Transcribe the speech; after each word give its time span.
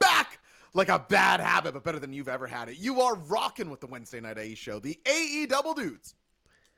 back 0.00 0.38
like 0.74 0.88
a 0.88 0.98
bad 1.08 1.40
habit, 1.40 1.74
but 1.74 1.84
better 1.84 1.98
than 1.98 2.12
you've 2.12 2.28
ever 2.28 2.46
had 2.46 2.68
it. 2.68 2.78
You 2.78 3.00
are 3.00 3.16
rocking 3.16 3.70
with 3.70 3.80
the 3.80 3.86
Wednesday 3.86 4.20
Night 4.20 4.38
AE 4.38 4.54
show, 4.54 4.78
the 4.78 4.98
AE 5.06 5.46
Double 5.46 5.74
Dudes, 5.74 6.14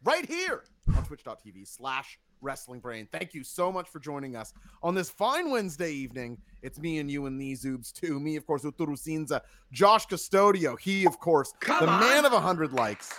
right 0.03 0.27
here 0.27 0.65
on 0.97 1.05
twitch.tv 1.05 1.67
slash 1.67 2.19
wrestling 2.41 2.81
brain. 2.81 3.09
Thank 3.11 3.33
you 3.35 3.43
so 3.43 3.73
much 3.73 3.89
for 3.89 3.99
joining 4.01 4.37
us 4.37 4.53
on 4.83 4.95
this 4.95 5.09
fine 5.11 5.51
Wednesday 5.51 5.93
evening. 5.93 6.39
It's 6.63 6.79
me 6.79 6.99
and 6.99 7.11
you 7.11 7.27
and 7.27 7.41
these 7.41 7.65
Zoobs 7.65 7.93
too. 7.93 8.21
Me, 8.21 8.37
of 8.37 8.47
course, 8.47 8.63
Uturu 8.65 8.99
Sinza, 8.99 9.41
Josh 9.73 10.07
Custodio. 10.07 10.79
He, 10.79 11.07
of 11.07 11.19
course, 11.21 11.55
Come 11.61 11.87
the 11.87 11.93
on. 11.93 12.01
man 12.01 12.25
of 12.25 12.33
a 12.33 12.37
100 12.37 12.73
likes. 12.73 13.15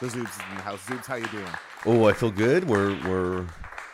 The 0.00 0.06
Zoobs 0.08 0.30
is 0.30 0.38
in 0.50 0.56
the 0.56 0.62
house. 0.62 0.80
Zoobs, 0.86 1.06
how 1.06 1.16
you 1.16 1.26
doing? 1.28 1.46
Oh, 1.86 2.04
I 2.08 2.12
feel 2.12 2.30
good. 2.30 2.68
We're 2.68 2.96
we're 3.08 3.46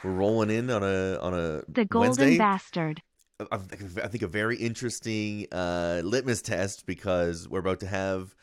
we're 0.05 0.13
rolling 0.13 0.51
in 0.51 0.71
on 0.71 0.83
a 0.83 1.19
on 1.21 1.35
a 1.35 1.63
The 1.69 1.85
Golden 1.85 2.11
Wednesday. 2.11 2.39
Bastard. 2.39 3.03
I 3.41 3.57
I 4.03 4.09
think 4.09 4.23
a 4.23 4.29
very 4.29 4.57
interesting 4.57 5.47
uh, 5.53 6.01
litmus 6.05 6.43
test 6.43 6.87
because 6.87 7.49
we're 7.49 7.61
about 7.61 7.81
to 7.81 7.87
have 7.87 8.35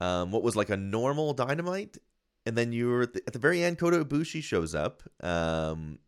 um, 0.00 0.30
what 0.30 0.42
was 0.42 0.56
like 0.56 0.70
a 0.70 0.76
normal 0.76 1.32
dynamite, 1.32 1.98
and 2.44 2.56
then 2.56 2.72
you 2.72 2.88
were 2.88 3.02
at 3.02 3.12
the, 3.14 3.22
at 3.26 3.32
the 3.32 3.38
very 3.38 3.62
end. 3.62 3.78
Kota 3.78 4.04
Ibushi 4.04 4.42
shows 4.42 4.74
up, 4.74 5.02
um, 5.22 5.98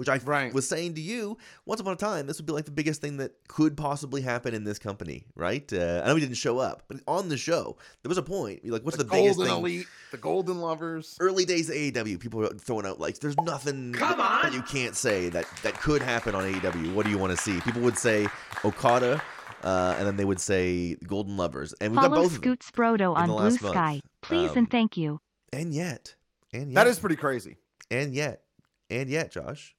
which 0.00 0.08
I 0.08 0.16
Right. 0.16 0.52
was 0.54 0.66
saying 0.66 0.94
to 0.94 1.00
you 1.00 1.36
once 1.66 1.78
upon 1.80 1.92
a 1.92 1.96
time. 1.96 2.26
This 2.26 2.38
would 2.38 2.46
be 2.46 2.52
like 2.54 2.64
the 2.64 2.70
biggest 2.70 3.00
thing 3.02 3.18
that 3.18 3.32
could 3.48 3.76
possibly 3.76 4.22
happen 4.22 4.54
in 4.54 4.64
this 4.64 4.78
company, 4.78 5.26
right? 5.36 5.70
Uh, 5.72 6.00
I 6.02 6.08
know 6.08 6.14
he 6.14 6.20
didn't 6.22 6.36
show 6.38 6.58
up, 6.58 6.84
but 6.88 7.00
on 7.06 7.28
the 7.28 7.36
show 7.36 7.76
there 8.02 8.08
was 8.08 8.16
a 8.18 8.22
point. 8.22 8.64
You're 8.64 8.72
like, 8.72 8.82
what's 8.82 8.96
the, 8.96 9.04
the, 9.04 9.10
biggest 9.10 9.36
Golden 9.36 9.54
thing? 9.56 9.62
Elite, 9.64 9.86
the 10.10 10.16
Golden 10.16 10.60
Lovers. 10.60 11.16
early 11.20 11.44
days 11.44 11.68
of 11.68 11.76
AEW, 11.76 12.18
people 12.18 12.40
were 12.40 12.48
throwing 12.48 12.86
out 12.86 12.98
like, 12.98 13.18
"There's 13.20 13.36
nothing 13.42 13.92
Come 13.92 14.20
on! 14.20 14.42
that 14.44 14.54
you 14.54 14.62
can't 14.62 14.96
say 14.96 15.28
that 15.28 15.44
that 15.62 15.74
could 15.80 16.00
happen 16.02 16.34
on 16.34 16.44
AEW. 16.44 16.94
What 16.94 17.04
do 17.04 17.10
you 17.12 17.18
want 17.18 17.36
to 17.36 17.36
see?" 17.36 17.60
People 17.60 17.82
would 17.82 17.98
say 17.98 18.26
Okada, 18.64 19.22
uh, 19.62 19.94
and 19.98 20.06
then 20.06 20.16
they 20.16 20.24
would 20.24 20.40
say 20.40 20.94
Golden 21.06 21.36
Lovers, 21.36 21.74
and 21.80 21.92
we've 21.92 22.00
got 22.00 22.10
Follow 22.10 22.22
both 22.22 22.36
of 22.36 22.40
them. 22.42 22.56
Scoot 22.62 23.00
in 23.00 23.06
on 23.06 23.28
the 23.28 23.34
Blue 23.34 23.42
last 23.44 23.62
month. 23.62 23.74
Sky. 23.74 24.00
Please 24.22 24.50
Um, 24.52 24.58
and 24.58 24.70
thank 24.70 24.96
you. 24.96 25.20
And 25.52 25.74
yet, 25.74 26.14
and 26.52 26.70
yet, 26.72 26.74
That 26.74 26.86
is 26.86 26.98
pretty 26.98 27.16
crazy. 27.16 27.56
and 27.90 28.14
yet, 28.14 28.42
and 28.88 29.08
yet, 29.10 29.30
Josh 29.32 29.74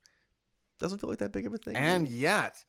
doesn't 0.82 0.98
feel 1.00 1.10
like 1.10 1.20
that 1.20 1.32
big 1.32 1.46
of 1.46 1.54
a 1.54 1.58
thing. 1.58 1.76
And 1.78 2.08
yet, 2.10 2.64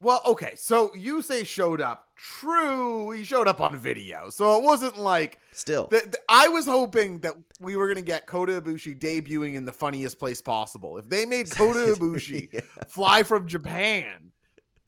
well, 0.00 0.20
okay. 0.26 0.52
So 0.56 0.94
you 0.94 1.22
say 1.22 1.44
showed 1.44 1.80
up. 1.80 2.08
True, 2.16 3.10
he 3.10 3.24
showed 3.24 3.48
up 3.48 3.60
on 3.60 3.76
video, 3.78 4.30
so 4.30 4.56
it 4.58 4.62
wasn't 4.62 4.98
like 4.98 5.38
still, 5.52 5.86
th- 5.88 6.02
th- 6.04 6.14
I 6.28 6.48
was 6.48 6.64
hoping 6.66 7.18
that 7.20 7.34
we 7.58 7.76
were 7.76 7.88
gonna 7.88 8.02
get 8.02 8.26
Kota 8.26 8.60
Ibushi 8.60 8.98
debuting 8.98 9.54
in 9.54 9.64
the 9.64 9.72
funniest 9.72 10.18
place 10.18 10.40
possible. 10.40 10.96
If 10.98 11.08
they 11.08 11.26
made 11.26 11.50
Kota 11.56 11.94
Ibushi 11.98 12.50
Yeah. 12.52 12.60
fly 12.86 13.22
from 13.24 13.48
Japan 13.48 14.30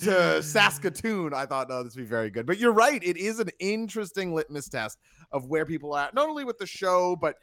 to 0.00 0.40
Saskatoon, 0.42 1.34
I 1.34 1.46
thought, 1.46 1.68
no, 1.68 1.82
this 1.82 1.96
would 1.96 2.02
be 2.02 2.08
very 2.08 2.30
good. 2.30 2.46
But 2.46 2.58
you're 2.58 2.72
right; 2.72 3.02
it 3.02 3.16
is 3.16 3.40
an 3.40 3.50
interesting 3.58 4.34
litmus 4.34 4.68
test 4.68 4.98
of 5.32 5.46
where 5.46 5.66
people 5.66 5.94
are 5.94 6.04
at, 6.04 6.14
not 6.14 6.28
only 6.28 6.44
with 6.44 6.58
the 6.58 6.66
show, 6.66 7.16
but 7.16 7.36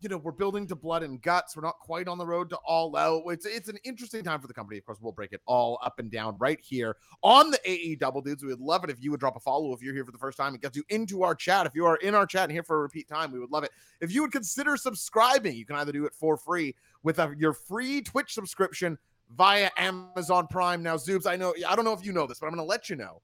you 0.00 0.08
know, 0.08 0.16
we're 0.16 0.32
building 0.32 0.66
to 0.66 0.74
blood 0.74 1.02
and 1.02 1.20
guts. 1.20 1.54
We're 1.54 1.62
not 1.62 1.78
quite 1.78 2.08
on 2.08 2.18
the 2.18 2.26
road 2.26 2.48
to 2.50 2.56
all 2.64 2.96
out. 2.96 3.22
It's 3.26 3.44
it's 3.44 3.68
an 3.68 3.76
interesting 3.84 4.24
time 4.24 4.40
for 4.40 4.46
the 4.46 4.54
company. 4.54 4.78
Of 4.78 4.86
course, 4.86 4.98
we'll 5.00 5.12
break 5.12 5.32
it 5.32 5.42
all 5.46 5.78
up 5.84 5.98
and 5.98 6.10
down 6.10 6.36
right 6.38 6.58
here 6.60 6.96
on 7.22 7.50
the 7.50 7.58
AE 7.64 7.96
Double 7.96 8.22
Dudes. 8.22 8.42
We 8.42 8.48
would 8.48 8.60
love 8.60 8.82
it 8.84 8.90
if 8.90 9.02
you 9.02 9.10
would 9.10 9.20
drop 9.20 9.36
a 9.36 9.40
follow 9.40 9.72
if 9.72 9.82
you're 9.82 9.94
here 9.94 10.04
for 10.04 10.12
the 10.12 10.18
first 10.18 10.38
time. 10.38 10.54
It 10.54 10.62
gets 10.62 10.76
you 10.76 10.84
into 10.88 11.22
our 11.22 11.34
chat. 11.34 11.66
If 11.66 11.74
you 11.74 11.84
are 11.86 11.96
in 11.96 12.14
our 12.14 12.26
chat 12.26 12.44
and 12.44 12.52
here 12.52 12.62
for 12.62 12.78
a 12.78 12.82
repeat 12.82 13.08
time, 13.08 13.30
we 13.30 13.38
would 13.38 13.50
love 13.50 13.64
it. 13.64 13.70
If 14.00 14.12
you 14.12 14.22
would 14.22 14.32
consider 14.32 14.76
subscribing, 14.76 15.54
you 15.54 15.66
can 15.66 15.76
either 15.76 15.92
do 15.92 16.06
it 16.06 16.14
for 16.14 16.36
free 16.36 16.74
with 17.02 17.18
a, 17.18 17.34
your 17.38 17.52
free 17.52 18.00
Twitch 18.00 18.32
subscription 18.32 18.98
via 19.36 19.70
Amazon 19.76 20.46
Prime. 20.48 20.82
Now, 20.82 20.96
Zoobs, 20.96 21.26
I 21.26 21.36
know 21.36 21.54
I 21.68 21.76
don't 21.76 21.84
know 21.84 21.92
if 21.92 22.04
you 22.04 22.12
know 22.12 22.26
this, 22.26 22.38
but 22.38 22.46
I'm 22.46 22.54
going 22.54 22.64
to 22.64 22.68
let 22.68 22.88
you 22.88 22.96
know. 22.96 23.20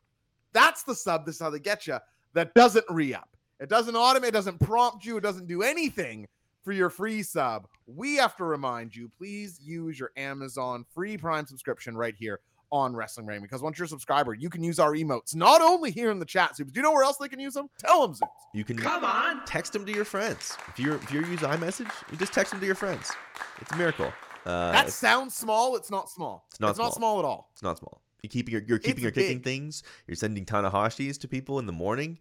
That's 0.53 0.83
the 0.83 0.95
sub. 0.95 1.27
This 1.27 1.37
is 1.37 1.41
how 1.41 1.51
they 1.51 1.59
get 1.59 1.87
you. 1.87 1.99
That 2.35 2.55
doesn't 2.55 2.85
re-up. 2.91 3.29
It 3.61 3.69
doesn't 3.69 3.95
automate. 3.95 4.29
It 4.29 4.33
doesn't 4.33 4.61
prompt 4.61 5.05
you. 5.05 5.17
It 5.17 5.23
doesn't 5.23 5.47
do 5.47 5.63
anything 5.63 6.27
for 6.67 6.73
your 6.73 6.91
free 6.91 7.23
sub. 7.23 7.69
We 7.87 8.17
have 8.17 8.35
to 8.39 8.45
remind 8.45 8.95
you, 8.95 9.09
please 9.17 9.61
use 9.63 10.01
your 10.01 10.11
Amazon 10.17 10.85
free 10.93 11.17
Prime 11.17 11.47
subscription 11.47 11.97
right 11.97 12.15
here 12.19 12.41
on 12.73 12.97
Wrestling 12.97 13.25
Brain 13.25 13.41
because 13.41 13.63
once 13.63 13.79
you're 13.79 13.87
a 13.87 13.89
subscriber, 13.89 14.35
you 14.35 14.51
can 14.51 14.65
use 14.65 14.81
our 14.81 14.93
emotes 14.95 15.37
not 15.37 15.63
only 15.63 15.93
here 15.93 16.11
in 16.11 16.19
the 16.19 16.25
chat. 16.27 16.55
Zoobs, 16.55 16.73
do 16.73 16.81
you 16.81 16.83
know 16.83 16.91
where 16.91 17.05
else 17.05 17.19
they 17.19 17.29
can 17.29 17.39
use 17.39 17.55
them? 17.55 17.69
Tell 17.79 18.05
them, 18.05 18.17
Zoobs. 18.17 18.29
you 18.53 18.65
can 18.65 18.77
Come 18.77 19.05
on! 19.05 19.45
text 19.47 19.73
them 19.75 19.87
to 19.87 19.93
your 19.93 20.05
friends. 20.05 20.57
If 20.67 20.81
you're 20.81 20.97
if 20.97 21.13
you 21.13 21.21
use 21.21 21.39
iMessage, 21.39 21.89
you 22.11 22.19
just 22.19 22.33
text 22.33 22.51
them 22.51 22.59
to 22.59 22.67
your 22.67 22.75
friends. 22.75 23.13
It's 23.61 23.71
a 23.71 23.77
miracle. 23.77 24.13
Uh, 24.45 24.73
that 24.73 24.91
sounds 24.91 25.37
small. 25.37 25.77
It's 25.77 25.93
not 25.93 26.11
small. 26.11 26.47
It's 26.51 26.59
not 26.59 26.71
It's 26.71 26.79
not 26.81 26.87
small. 26.95 26.97
small 26.97 27.19
at 27.21 27.25
all. 27.25 27.51
It's 27.53 27.63
not 27.63 27.79
small. 27.79 28.03
You're 28.25 28.31
keeping 28.31 28.51
your 28.53 28.63
you're 28.67 28.81
keeping 28.81 29.03
your 29.03 29.11
It's 29.11 29.19
kicking 29.19 29.41
things. 29.41 29.85
You're 30.09 30.17
sending 30.17 30.45
Tanahashis 30.45 31.17
to 31.21 31.29
people 31.29 31.61
in 31.61 31.67
the 31.67 31.73
morning. 31.73 32.19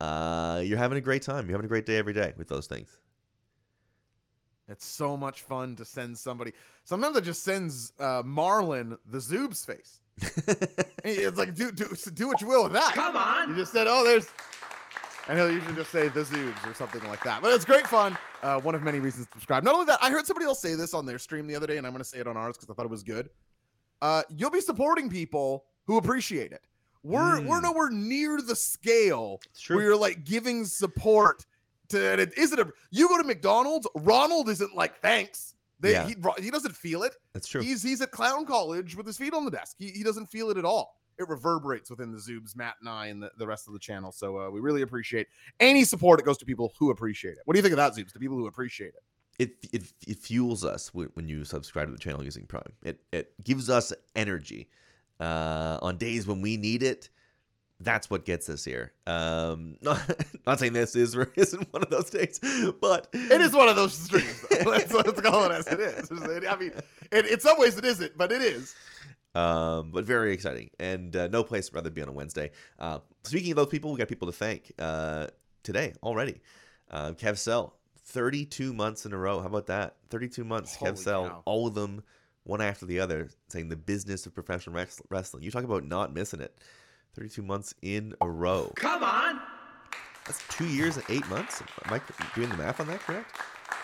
Uh, 0.00 0.62
you're 0.64 0.78
having 0.78 0.96
a 0.98 1.00
great 1.00 1.22
time. 1.22 1.46
You're 1.48 1.56
having 1.58 1.66
a 1.66 1.68
great 1.68 1.86
day 1.86 1.96
every 1.96 2.12
day 2.12 2.32
with 2.36 2.46
those 2.46 2.68
things. 2.68 2.99
It's 4.70 4.86
so 4.86 5.16
much 5.16 5.42
fun 5.42 5.74
to 5.76 5.84
send 5.84 6.16
somebody. 6.16 6.52
Sometimes 6.84 7.16
it 7.16 7.24
just 7.24 7.42
sends 7.42 7.92
uh, 7.98 8.22
Marlon 8.22 8.96
the 9.10 9.18
Zoob's 9.18 9.64
face. 9.64 10.00
It's 11.02 11.38
like, 11.38 11.54
do, 11.54 11.72
do, 11.72 11.86
do 12.14 12.28
what 12.28 12.40
you 12.42 12.46
will 12.46 12.64
with 12.64 12.74
that. 12.74 12.92
Come 12.94 13.16
on. 13.16 13.48
You 13.48 13.56
just 13.56 13.72
said, 13.72 13.86
oh, 13.88 14.04
there's. 14.04 14.28
And 15.28 15.38
he'll 15.38 15.50
usually 15.50 15.74
just 15.74 15.90
say 15.90 16.08
the 16.08 16.20
Zoobs 16.20 16.70
or 16.70 16.74
something 16.74 17.02
like 17.08 17.22
that. 17.24 17.40
But 17.40 17.52
it's 17.54 17.64
great 17.64 17.86
fun. 17.86 18.18
Uh, 18.42 18.60
one 18.60 18.74
of 18.74 18.82
many 18.82 19.00
reasons 19.00 19.26
to 19.28 19.32
subscribe. 19.32 19.64
Not 19.64 19.74
only 19.74 19.86
that, 19.86 19.98
I 20.02 20.10
heard 20.10 20.26
somebody 20.26 20.44
else 20.46 20.60
say 20.60 20.74
this 20.74 20.92
on 20.92 21.06
their 21.06 21.18
stream 21.18 21.46
the 21.46 21.54
other 21.56 21.66
day, 21.66 21.78
and 21.78 21.86
I'm 21.86 21.92
going 21.92 22.02
to 22.02 22.08
say 22.08 22.18
it 22.18 22.26
on 22.26 22.36
ours 22.36 22.56
because 22.56 22.68
I 22.70 22.74
thought 22.74 22.84
it 22.84 22.90
was 22.90 23.02
good. 23.02 23.30
Uh, 24.02 24.22
you'll 24.36 24.50
be 24.50 24.60
supporting 24.60 25.08
people 25.08 25.64
who 25.86 25.96
appreciate 25.96 26.52
it. 26.52 26.62
We're 27.02 27.40
we're 27.46 27.60
Mm. 27.60 27.62
nowhere 27.62 27.90
near 27.90 28.42
the 28.42 28.54
scale 28.56 29.40
It's 29.50 29.60
true. 29.62 29.76
where 29.76 29.84
you're 29.86 29.96
like 29.96 30.24
giving 30.24 30.66
support 30.66 31.46
to. 31.90 32.10
And 32.12 32.20
it 32.20 32.36
isn't 32.36 32.58
a. 32.58 32.66
You 32.90 33.08
go 33.08 33.18
to 33.18 33.24
McDonald's. 33.26 33.86
Ronald 33.94 34.48
isn't 34.48 34.74
like 34.74 35.00
thanks. 35.00 35.54
They, 35.80 35.92
Yeah. 35.92 36.06
he, 36.08 36.14
he 36.42 36.50
doesn't 36.50 36.76
feel 36.76 37.02
it. 37.04 37.14
That's 37.32 37.48
true. 37.48 37.60
He's 37.62 37.82
he's 37.82 38.00
at 38.02 38.10
clown 38.10 38.44
college 38.46 38.96
with 38.96 39.06
his 39.06 39.16
feet 39.16 39.32
on 39.34 39.44
the 39.44 39.50
desk. 39.50 39.76
He, 39.78 39.88
he 39.90 40.02
doesn't 40.02 40.26
feel 40.26 40.50
it 40.50 40.56
at 40.58 40.64
all. 40.64 40.96
It 41.18 41.28
reverberates 41.28 41.90
within 41.90 42.12
the 42.12 42.18
Zoobs, 42.18 42.56
Matt 42.56 42.76
and 42.80 42.88
I, 42.88 43.06
and 43.08 43.22
the, 43.22 43.30
the 43.36 43.46
rest 43.46 43.66
of 43.66 43.74
the 43.74 43.78
channel. 43.78 44.10
So 44.10 44.38
uh, 44.38 44.50
we 44.50 44.60
really 44.60 44.80
appreciate 44.82 45.26
any 45.58 45.84
support. 45.84 46.18
It 46.18 46.24
goes 46.24 46.38
to 46.38 46.46
people 46.46 46.72
who 46.78 46.90
appreciate 46.90 47.32
it. 47.32 47.38
What 47.44 47.54
do 47.54 47.58
you 47.58 47.62
think 47.62 47.72
of 47.72 47.76
that, 47.76 47.92
Zoobs? 47.94 48.12
To 48.14 48.18
people 48.18 48.36
who 48.38 48.46
appreciate 48.46 48.94
it. 48.94 49.02
it, 49.38 49.50
it 49.72 49.82
it 50.06 50.18
fuels 50.18 50.64
us 50.64 50.92
when, 50.94 51.08
when 51.14 51.28
you 51.28 51.44
subscribe 51.44 51.88
to 51.88 51.92
the 51.92 51.98
channel 51.98 52.24
using 52.24 52.46
Prime. 52.46 52.72
It 52.82 53.00
it 53.12 53.32
gives 53.44 53.68
us 53.68 53.92
energy 54.16 54.68
uh, 55.18 55.78
on 55.82 55.96
days 55.98 56.26
when 56.26 56.40
we 56.40 56.56
need 56.56 56.82
it. 56.82 57.10
That's 57.82 58.10
what 58.10 58.26
gets 58.26 58.48
us 58.50 58.64
here. 58.64 58.92
Um, 59.06 59.76
not, 59.82 59.98
not 60.46 60.58
saying 60.58 60.74
this 60.74 60.94
is 60.94 61.16
or 61.16 61.32
isn't 61.36 61.72
one 61.72 61.82
of 61.82 61.90
those 61.90 62.10
days, 62.10 62.38
but 62.80 63.08
It 63.12 63.40
is 63.40 63.52
one 63.52 63.68
of 63.68 63.76
those 63.76 63.94
streams. 63.94 64.44
let's, 64.66 64.92
let's 64.92 65.20
call 65.20 65.44
it 65.46 65.52
as 65.52 65.66
it 65.66 65.80
is. 65.80 66.10
I 66.46 66.56
mean, 66.56 66.72
in, 67.10 67.26
in 67.26 67.40
some 67.40 67.58
ways 67.58 67.78
it 67.78 67.84
isn't, 67.84 68.16
but 68.18 68.32
it 68.32 68.42
is. 68.42 68.74
um, 69.34 69.90
but 69.92 70.04
very 70.04 70.32
exciting 70.32 70.70
and 70.78 71.14
uh, 71.16 71.28
no 71.28 71.42
place 71.42 71.72
rather 71.72 71.90
be 71.90 72.02
on 72.02 72.08
a 72.08 72.12
Wednesday. 72.12 72.50
Uh, 72.78 72.98
speaking 73.24 73.52
of 73.52 73.56
those 73.56 73.68
people, 73.68 73.92
we 73.92 73.98
got 73.98 74.08
people 74.08 74.26
to 74.26 74.36
thank 74.36 74.72
uh, 74.78 75.28
today 75.62 75.94
already. 76.02 76.40
Uh, 76.90 77.12
Kev 77.12 77.38
Sell, 77.38 77.76
32 78.06 78.74
months 78.74 79.06
in 79.06 79.12
a 79.12 79.16
row. 79.16 79.40
How 79.40 79.46
about 79.46 79.66
that? 79.68 79.96
32 80.10 80.44
months, 80.44 80.74
Holy 80.74 80.92
Kev 80.92 80.98
Sell, 80.98 81.28
cow. 81.28 81.42
all 81.46 81.66
of 81.66 81.74
them 81.74 82.02
one 82.44 82.60
after 82.60 82.86
the 82.86 83.00
other, 83.00 83.28
saying 83.48 83.68
the 83.68 83.76
business 83.76 84.26
of 84.26 84.34
professional 84.34 84.84
wrestling. 85.08 85.42
You 85.42 85.50
talk 85.50 85.64
about 85.64 85.84
not 85.84 86.12
missing 86.12 86.40
it. 86.40 86.58
32 87.14 87.42
months 87.42 87.74
in 87.82 88.14
a 88.20 88.28
row. 88.28 88.72
Come 88.76 89.04
on! 89.04 89.40
That's 90.26 90.42
two 90.48 90.66
years 90.66 90.96
and 90.96 91.04
eight 91.08 91.28
months. 91.28 91.62
Am 91.84 91.92
I 91.92 92.00
doing 92.34 92.48
the 92.48 92.56
math 92.56 92.80
on 92.80 92.86
that 92.88 93.00
correct? 93.00 93.36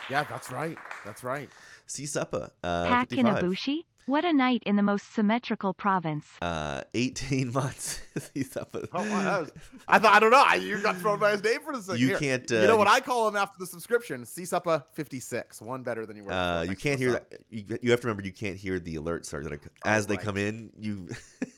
Yeah, 0.08 0.25
that's 0.25 0.50
right. 0.50 0.78
That's 1.05 1.25
right. 1.25 1.49
C 1.87 2.05
Suppa, 2.05 2.50
uh, 2.62 2.87
Pack 2.87 3.11
55. 3.11 3.43
Inabushi? 3.43 3.84
What 4.06 4.25
a 4.25 4.32
night 4.32 4.62
in 4.64 4.76
the 4.76 4.84
most 4.84 5.12
symmetrical 5.12 5.75
province. 5.75 6.26
Uh, 6.40 6.82
18 6.94 7.52
months. 7.52 8.00
C 8.17 8.44
Suppa. 8.44 8.87
Oh, 8.93 9.02
wow, 9.02 9.40
was, 9.40 9.50
I 9.88 9.99
thought 9.99 10.14
I 10.14 10.20
don't 10.20 10.31
know. 10.31 10.44
I, 10.46 10.55
you 10.55 10.78
got 10.78 10.96
thrown 10.99 11.19
by 11.19 11.32
his 11.32 11.43
name 11.43 11.61
for 11.61 11.73
a 11.73 11.82
second. 11.82 12.00
You 12.00 12.08
Here. 12.08 12.19
can't, 12.19 12.50
you 12.50 12.58
uh, 12.58 12.67
know 12.67 12.76
what 12.76 12.87
I 12.87 13.00
call 13.00 13.26
him 13.26 13.34
after 13.34 13.56
the 13.58 13.67
subscription? 13.67 14.23
CSUPA 14.23 14.84
fifty 14.93 15.19
six. 15.19 15.61
One 15.61 15.82
better 15.82 16.06
than 16.06 16.17
you 16.17 16.25
were. 16.25 16.32
Uh, 16.32 16.62
you 16.62 16.76
can't 16.76 17.00
hear 17.00 17.12
that. 17.12 17.40
You, 17.50 17.64
you 17.82 17.90
have 17.90 18.00
to 18.00 18.06
remember 18.06 18.25
you 18.25 18.32
can't 18.32 18.56
hear 18.56 18.78
the 18.78 18.94
alerts 18.94 19.34
are 19.34 19.43
gonna 19.43 19.58
as 19.84 20.06
they 20.06 20.14
right. 20.14 20.25
come 20.25 20.37
in. 20.37 20.70
You, 20.78 21.08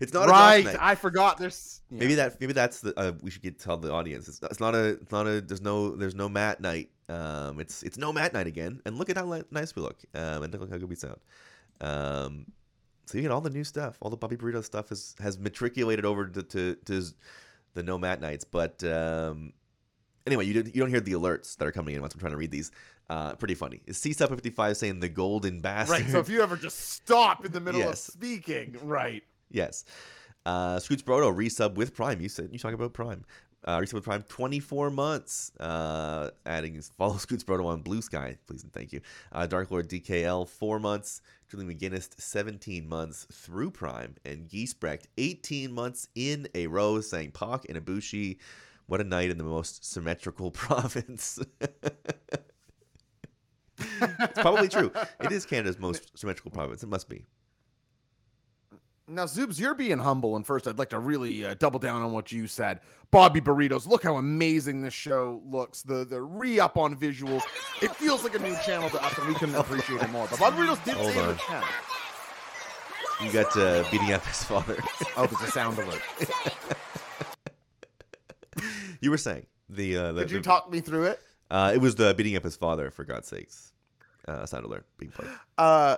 it's 0.00 0.12
not 0.12 0.28
right. 0.28 0.66
I 0.80 0.94
forgot. 0.94 1.38
There's 1.38 1.80
yeah. 1.90 2.00
Maybe 2.00 2.14
that 2.16 2.40
maybe 2.40 2.52
that's 2.52 2.80
the 2.80 2.98
uh, 2.98 3.12
we 3.22 3.30
should 3.30 3.42
get 3.42 3.58
tell 3.58 3.76
the 3.76 3.92
audience. 3.92 4.28
It's, 4.28 4.40
it's 4.42 4.60
not 4.60 4.74
a 4.74 4.84
it's 5.00 5.12
not 5.12 5.26
a 5.26 5.40
there's 5.40 5.60
no 5.62 5.94
there's 5.96 6.14
no 6.14 6.28
Matt 6.28 6.60
night. 6.60 6.90
Um, 7.08 7.60
it's 7.60 7.82
it's 7.82 7.96
no 7.96 8.12
Matt 8.12 8.32
night 8.32 8.46
again. 8.46 8.80
And 8.84 8.98
look 8.98 9.10
at 9.10 9.16
how 9.16 9.24
li- 9.26 9.44
nice 9.50 9.74
we 9.76 9.82
look. 9.82 9.98
Um, 10.14 10.42
and 10.42 10.52
look 10.58 10.70
how 10.70 10.78
good 10.78 10.88
we 10.88 10.96
sound. 10.96 11.18
Um, 11.80 12.46
so 13.06 13.18
you 13.18 13.22
get 13.22 13.30
all 13.30 13.40
the 13.40 13.50
new 13.50 13.64
stuff. 13.64 13.98
All 14.00 14.10
the 14.10 14.16
Bobby 14.16 14.36
Burrito 14.36 14.64
stuff 14.64 14.88
has 14.88 15.14
has 15.20 15.38
matriculated 15.38 16.04
over 16.04 16.26
to 16.26 16.42
to, 16.42 16.74
to 16.86 17.04
the 17.74 17.82
no 17.82 17.98
Matt 17.98 18.20
nights. 18.20 18.44
But 18.44 18.82
um, 18.82 19.52
anyway, 20.26 20.46
you 20.46 20.54
did, 20.54 20.74
you 20.74 20.80
don't 20.80 20.90
hear 20.90 21.00
the 21.00 21.12
alerts 21.12 21.56
that 21.58 21.66
are 21.68 21.72
coming 21.72 21.94
in 21.94 22.00
once 22.00 22.14
I'm 22.14 22.20
trying 22.20 22.32
to 22.32 22.38
read 22.38 22.50
these. 22.50 22.70
Uh, 23.08 23.36
pretty 23.36 23.54
funny. 23.54 23.80
Is 23.86 23.98
C-Sub 23.98 24.30
55 24.30 24.76
saying 24.76 24.98
the 24.98 25.08
golden 25.08 25.60
bastard? 25.60 26.00
Right. 26.00 26.10
So 26.10 26.18
if 26.18 26.28
you 26.28 26.42
ever 26.42 26.56
just 26.56 26.80
stop 26.90 27.44
in 27.46 27.52
the 27.52 27.60
middle 27.60 27.80
of 27.82 27.86
Yes. 27.90 28.02
speaking, 28.02 28.76
right. 28.82 29.22
Yes. 29.50 29.84
Uh, 30.44 30.78
Scoots 30.78 31.02
Brodo 31.02 31.34
resub 31.34 31.74
with 31.74 31.94
Prime. 31.94 32.20
You 32.20 32.28
said 32.28 32.50
you 32.52 32.58
talk 32.58 32.72
about 32.72 32.92
Prime. 32.92 33.24
Uh, 33.64 33.80
resub 33.80 33.94
with 33.94 34.04
Prime, 34.04 34.22
24 34.22 34.90
months. 34.90 35.50
Uh, 35.58 36.30
adding 36.46 36.80
follow 36.96 37.16
Scoots 37.18 37.42
Brodo 37.42 37.66
on 37.66 37.82
Blue 37.82 38.00
Sky, 38.00 38.36
please 38.46 38.62
and 38.62 38.72
thank 38.72 38.92
you. 38.92 39.00
Uh, 39.32 39.46
Dark 39.46 39.70
Lord 39.72 39.88
DKL, 39.88 40.48
four 40.48 40.78
months. 40.78 41.20
Julie 41.48 41.74
McGinnis, 41.74 42.10
17 42.18 42.88
months 42.88 43.26
through 43.32 43.70
Prime. 43.72 44.14
And 44.24 44.48
Giesbrecht, 44.48 45.06
18 45.18 45.72
months 45.72 46.08
in 46.14 46.48
a 46.54 46.66
row, 46.68 47.00
saying 47.00 47.32
Pac 47.32 47.64
and 47.68 47.84
Ibushi, 47.84 48.38
what 48.86 49.00
a 49.00 49.04
night 49.04 49.30
in 49.30 49.38
the 49.38 49.44
most 49.44 49.84
symmetrical 49.84 50.50
province. 50.52 51.40
it's 53.78 54.38
probably 54.40 54.68
true. 54.68 54.92
It 55.20 55.32
is 55.32 55.44
Canada's 55.44 55.78
most 55.78 56.16
symmetrical 56.16 56.52
province. 56.52 56.82
It 56.82 56.88
must 56.88 57.08
be. 57.08 57.24
Now, 59.08 59.24
Zoobs, 59.24 59.60
you're 59.60 59.74
being 59.74 59.98
humble. 59.98 60.34
And 60.34 60.44
first, 60.44 60.66
I'd 60.66 60.78
like 60.78 60.90
to 60.90 60.98
really 60.98 61.44
uh, 61.44 61.54
double 61.54 61.78
down 61.78 62.02
on 62.02 62.10
what 62.12 62.32
you 62.32 62.48
said. 62.48 62.80
Bobby 63.12 63.40
Burritos, 63.40 63.86
look 63.86 64.02
how 64.02 64.16
amazing 64.16 64.82
this 64.82 64.94
show 64.94 65.40
looks. 65.48 65.82
The 65.82 66.04
the 66.04 66.20
re 66.20 66.58
up 66.58 66.76
on 66.76 66.96
visuals. 66.96 67.42
It 67.80 67.94
feels 67.94 68.24
like 68.24 68.34
a 68.34 68.40
new 68.40 68.56
channel 68.66 68.90
to 68.90 69.04
us, 69.04 69.16
and 69.16 69.28
we 69.28 69.34
couldn't 69.34 69.54
appreciate 69.54 70.02
it 70.02 70.10
more. 70.10 70.26
But 70.28 70.40
Bobby 70.40 70.56
Burritos 70.56 70.84
did 70.84 70.94
Hold 70.94 71.12
say 71.12 71.14
the 71.22 71.28
on. 71.54 71.64
You 73.24 73.32
got 73.32 73.56
uh, 73.56 73.84
beating 73.92 74.12
up 74.12 74.24
his 74.26 74.42
father. 74.42 74.76
Oh, 75.16 75.26
there's 75.26 75.48
a 75.48 75.52
sound 75.52 75.78
alert. 75.78 76.02
you 79.00 79.10
were 79.10 79.18
saying 79.18 79.46
the 79.68 79.96
uh, 79.96 80.12
the, 80.12 80.22
Could 80.22 80.30
you 80.32 80.38
the- 80.38 80.42
talk 80.44 80.70
me 80.70 80.80
through 80.80 81.04
it? 81.04 81.20
uh, 81.50 81.70
it 81.74 81.78
was 81.78 81.94
the 81.94 82.12
beating 82.14 82.36
up 82.36 82.42
his 82.42 82.56
father 82.56 82.90
for 82.90 83.04
God's 83.04 83.28
sakes. 83.28 83.72
Uh, 84.26 84.44
sound 84.46 84.64
alert 84.64 84.84
being 84.98 85.12
played. 85.12 85.30
Uh, 85.56 85.96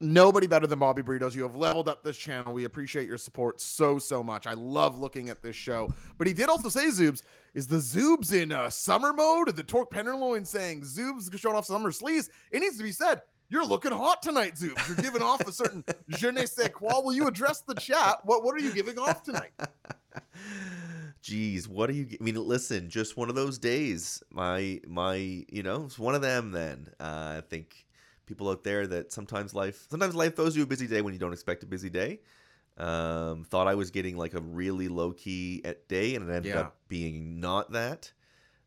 nobody 0.00 0.46
better 0.46 0.66
than 0.66 0.78
Bobby 0.78 1.02
Burritos. 1.02 1.34
You 1.34 1.42
have 1.42 1.54
leveled 1.54 1.88
up 1.88 2.02
this 2.02 2.16
channel. 2.16 2.52
We 2.52 2.64
appreciate 2.64 3.06
your 3.06 3.18
support 3.18 3.60
so 3.60 3.98
so 3.98 4.22
much. 4.22 4.46
I 4.46 4.54
love 4.54 4.98
looking 4.98 5.28
at 5.28 5.42
this 5.42 5.56
show. 5.56 5.92
But 6.18 6.26
he 6.26 6.32
did 6.32 6.48
also 6.48 6.68
say, 6.68 6.86
Zoobs, 6.86 7.22
is 7.54 7.66
the 7.66 7.76
Zoobs 7.76 8.32
in 8.32 8.52
uh, 8.52 8.70
summer 8.70 9.12
mode? 9.12 9.54
The 9.54 9.62
Torque 9.62 9.90
Penderloin 9.90 10.44
saying 10.44 10.82
Zoobs 10.82 11.36
showing 11.38 11.56
off 11.56 11.66
summer 11.66 11.92
sleeves. 11.92 12.30
It 12.50 12.60
needs 12.60 12.76
to 12.78 12.82
be 12.82 12.92
said. 12.92 13.22
You're 13.48 13.66
looking 13.66 13.90
hot 13.90 14.22
tonight, 14.22 14.54
Zoobs. 14.54 14.86
You're 14.86 14.96
giving 14.96 15.22
off 15.22 15.40
a 15.40 15.52
certain 15.52 15.84
je 16.08 16.30
ne 16.30 16.46
sais 16.46 16.68
quoi. 16.68 17.00
Will 17.02 17.12
you 17.12 17.26
address 17.26 17.62
the 17.62 17.74
chat? 17.74 18.20
What 18.24 18.44
what 18.44 18.54
are 18.54 18.60
you 18.60 18.72
giving 18.72 18.98
off 18.98 19.22
tonight? 19.22 19.50
Jeez, 21.22 21.68
what 21.68 21.90
are 21.90 21.92
you? 21.92 22.06
I 22.18 22.22
mean, 22.22 22.36
listen, 22.36 22.88
just 22.88 23.16
one 23.16 23.28
of 23.28 23.34
those 23.34 23.58
days. 23.58 24.22
My 24.30 24.80
my, 24.86 25.44
you 25.50 25.62
know, 25.62 25.84
it's 25.84 25.98
one 25.98 26.14
of 26.14 26.22
them. 26.22 26.52
Then 26.52 26.88
uh, 26.98 27.34
I 27.38 27.42
think 27.48 27.86
people 28.30 28.48
out 28.48 28.62
there 28.64 28.86
that 28.86 29.12
sometimes 29.12 29.52
life, 29.54 29.86
sometimes 29.90 30.14
life 30.14 30.36
throws 30.36 30.56
you 30.56 30.62
a 30.62 30.66
busy 30.66 30.86
day 30.86 31.02
when 31.02 31.12
you 31.12 31.18
don't 31.20 31.32
expect 31.32 31.62
a 31.64 31.66
busy 31.66 31.90
day. 31.90 32.20
Um, 32.78 33.44
thought 33.44 33.66
I 33.66 33.74
was 33.74 33.90
getting 33.90 34.16
like 34.16 34.34
a 34.34 34.40
really 34.40 34.88
low 34.88 35.10
key 35.12 35.60
at 35.64 35.88
day, 35.88 36.14
and 36.14 36.30
it 36.30 36.32
ended 36.32 36.54
Yeah. 36.54 36.60
up 36.60 36.76
being 36.88 37.40
not 37.40 37.72
that. 37.72 38.12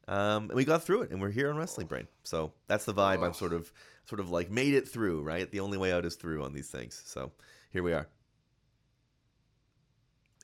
Um, 0.07 0.43
and 0.49 0.53
we 0.53 0.65
got 0.65 0.83
through 0.83 1.03
it, 1.03 1.11
and 1.11 1.21
we're 1.21 1.31
here 1.31 1.49
on 1.49 1.55
Wrestling 1.57 1.87
Brain. 1.87 2.07
So 2.23 2.51
that's 2.67 2.83
the 2.85 2.93
vibe. 2.93 3.23
I'm 3.23 3.33
sort 3.33 3.53
of, 3.53 3.71
sort 4.05 4.19
of 4.19 4.29
like 4.29 4.51
made 4.51 4.73
it 4.73 4.87
through. 4.87 5.23
Right, 5.23 5.49
the 5.49 5.61
only 5.61 5.77
way 5.77 5.93
out 5.93 6.03
is 6.05 6.15
through 6.15 6.43
on 6.43 6.51
these 6.53 6.67
things. 6.69 7.01
So 7.05 7.31
here 7.71 7.81
we 7.83 7.93
are. 7.93 8.07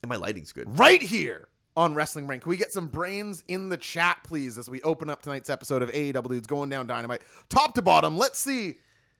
And 0.01 0.09
my 0.09 0.15
lighting's 0.15 0.53
good. 0.53 0.79
right 0.79 1.01
here 1.01 1.49
on 1.75 1.93
Wrestling 1.93 2.25
Brain. 2.25 2.39
Can 2.39 2.49
we 2.49 2.57
get 2.57 2.71
some 2.73 2.87
brains 2.87 3.43
in 3.49 3.69
the 3.69 3.77
chat, 3.77 4.19
please, 4.23 4.57
as 4.57 4.69
we 4.69 4.81
open 4.81 5.09
up 5.09 5.21
tonight's 5.21 5.49
episode 5.49 5.81
of 5.81 5.91
AEW 5.91 6.27
Dudes 6.29 6.47
Going 6.47 6.69
Down 6.69 6.87
Dynamite, 6.87 7.21
top 7.49 7.75
to 7.75 7.81
bottom? 7.81 8.17
Let's 8.17 8.39
see 8.39 8.77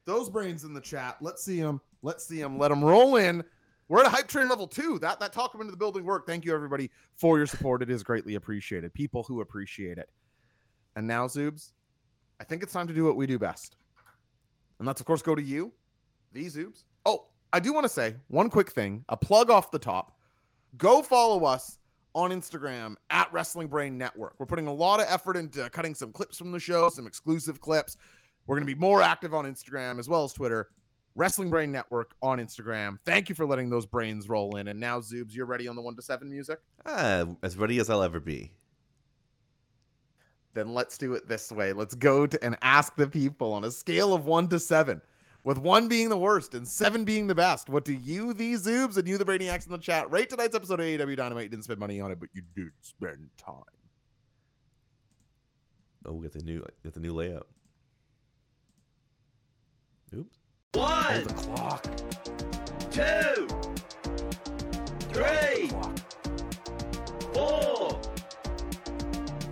those 0.09 0.29
brains 0.29 0.63
in 0.63 0.73
the 0.73 0.81
chat. 0.81 1.17
Let's 1.21 1.43
see 1.43 1.61
them. 1.61 1.79
Let's 2.01 2.25
see 2.25 2.41
them. 2.41 2.57
Let 2.57 2.69
them 2.69 2.83
roll 2.83 3.17
in. 3.17 3.43
We're 3.87 4.01
at 4.01 4.07
a 4.07 4.09
hype 4.09 4.27
train 4.27 4.49
level 4.49 4.67
two. 4.67 4.99
That 4.99 5.19
that 5.19 5.33
talk 5.33 5.51
'em 5.53 5.61
into 5.61 5.71
the 5.71 5.77
building 5.77 6.03
work. 6.03 6.25
Thank 6.25 6.45
you 6.45 6.53
everybody 6.53 6.89
for 7.15 7.37
your 7.37 7.47
support. 7.47 7.81
It 7.81 7.89
is 7.89 8.03
greatly 8.03 8.35
appreciated. 8.35 8.93
People 8.93 9.23
who 9.23 9.41
appreciate 9.41 9.97
it. 9.97 10.09
And 10.95 11.07
now, 11.07 11.27
Zoobs, 11.27 11.73
I 12.39 12.43
think 12.43 12.63
it's 12.63 12.73
time 12.73 12.87
to 12.87 12.93
do 12.93 13.05
what 13.05 13.15
we 13.15 13.27
do 13.27 13.37
best, 13.39 13.77
and 14.79 14.87
that's 14.87 14.99
of 14.99 15.05
course 15.05 15.21
go 15.21 15.35
to 15.35 15.41
you, 15.41 15.71
the 16.33 16.45
Zoobs. 16.45 16.83
Oh, 17.05 17.27
I 17.53 17.59
do 17.59 17.71
want 17.71 17.85
to 17.85 17.89
say 17.89 18.15
one 18.27 18.49
quick 18.49 18.71
thing. 18.71 19.05
A 19.09 19.17
plug 19.17 19.49
off 19.49 19.71
the 19.71 19.79
top 19.79 20.17
go 20.77 21.01
follow 21.01 21.45
us 21.45 21.79
on 22.15 22.31
Instagram 22.31 22.95
at 23.09 23.31
Wrestling 23.31 23.67
Brain 23.67 23.97
Network. 23.97 24.35
We're 24.39 24.45
putting 24.45 24.67
a 24.67 24.73
lot 24.73 24.99
of 24.99 25.07
effort 25.09 25.37
into 25.37 25.69
cutting 25.69 25.95
some 25.95 26.11
clips 26.11 26.37
from 26.37 26.51
the 26.51 26.59
show, 26.59 26.89
some 26.89 27.07
exclusive 27.07 27.61
clips. 27.61 27.97
We're 28.49 28.55
going 28.55 28.67
to 28.67 28.75
be 28.75 28.79
more 28.79 29.03
active 29.03 29.35
on 29.35 29.45
Instagram 29.45 29.99
as 29.99 30.09
well 30.09 30.23
as 30.23 30.33
Twitter. 30.33 30.69
Wrestling 31.13 31.51
Brain 31.51 31.71
Network 31.71 32.15
on 32.23 32.39
Instagram. 32.39 32.97
Thank 33.05 33.29
you 33.29 33.35
for 33.35 33.45
letting 33.45 33.69
those 33.69 33.85
brains 33.85 34.27
roll 34.27 34.55
in. 34.55 34.69
And 34.69 34.79
now, 34.79 34.99
Zoobs, 35.01 35.35
you're 35.35 35.45
ready 35.45 35.67
on 35.67 35.75
the 35.75 35.83
one 35.83 35.95
to 35.97 36.01
seven 36.01 36.31
music? 36.31 36.57
Ah, 36.83 37.25
as 37.43 37.57
ready 37.57 37.77
as 37.77 37.91
I'll 37.91 38.01
ever 38.01 38.19
be. 38.19 38.51
Then 40.55 40.73
let's 40.73 40.97
do 40.97 41.13
it 41.13 41.27
this 41.27 41.51
way. 41.51 41.73
Let's 41.73 41.93
go 41.93 42.25
to 42.25 42.43
and 42.43 42.57
ask 42.63 42.95
the 42.95 43.07
people 43.07 43.53
on 43.53 43.65
a 43.65 43.69
scale 43.69 44.15
of 44.15 44.25
one 44.25 44.47
to 44.47 44.57
seven, 44.57 44.99
with 45.43 45.59
one 45.59 45.87
being 45.87 46.09
the 46.09 46.17
worst 46.17 46.55
and 46.55 46.67
seven 46.67 47.03
being 47.03 47.27
the 47.27 47.35
best. 47.35 47.69
What 47.69 47.85
do 47.85 47.93
you, 47.93 48.33
these 48.33 48.65
Zoobs, 48.65 48.97
and 48.97 49.07
you, 49.07 49.19
the 49.19 49.25
Brainiacs 49.25 49.67
in 49.67 49.73
the 49.73 49.77
chat, 49.77 50.11
rate 50.11 50.31
tonight's 50.31 50.55
episode 50.55 50.79
of 50.79 50.87
AEW 50.87 51.15
Dynamite? 51.17 51.43
You 51.43 51.49
didn't 51.49 51.65
spend 51.65 51.79
money 51.79 52.01
on 52.01 52.11
it, 52.11 52.19
but 52.19 52.29
you 52.33 52.41
did 52.55 52.71
spend 52.81 53.29
time. 53.37 53.61
Oh, 56.03 56.13
we 56.13 56.23
got 56.23 56.33
the 56.33 56.41
new, 56.41 56.65
got 56.83 56.93
the 56.95 56.99
new 56.99 57.13
layout. 57.13 57.45
Oops. 60.15 60.37
One, 60.73 61.23
the 61.23 61.33
clock. 61.33 61.83
two, 62.91 63.47
three, 65.11 65.69
four, 67.33 67.99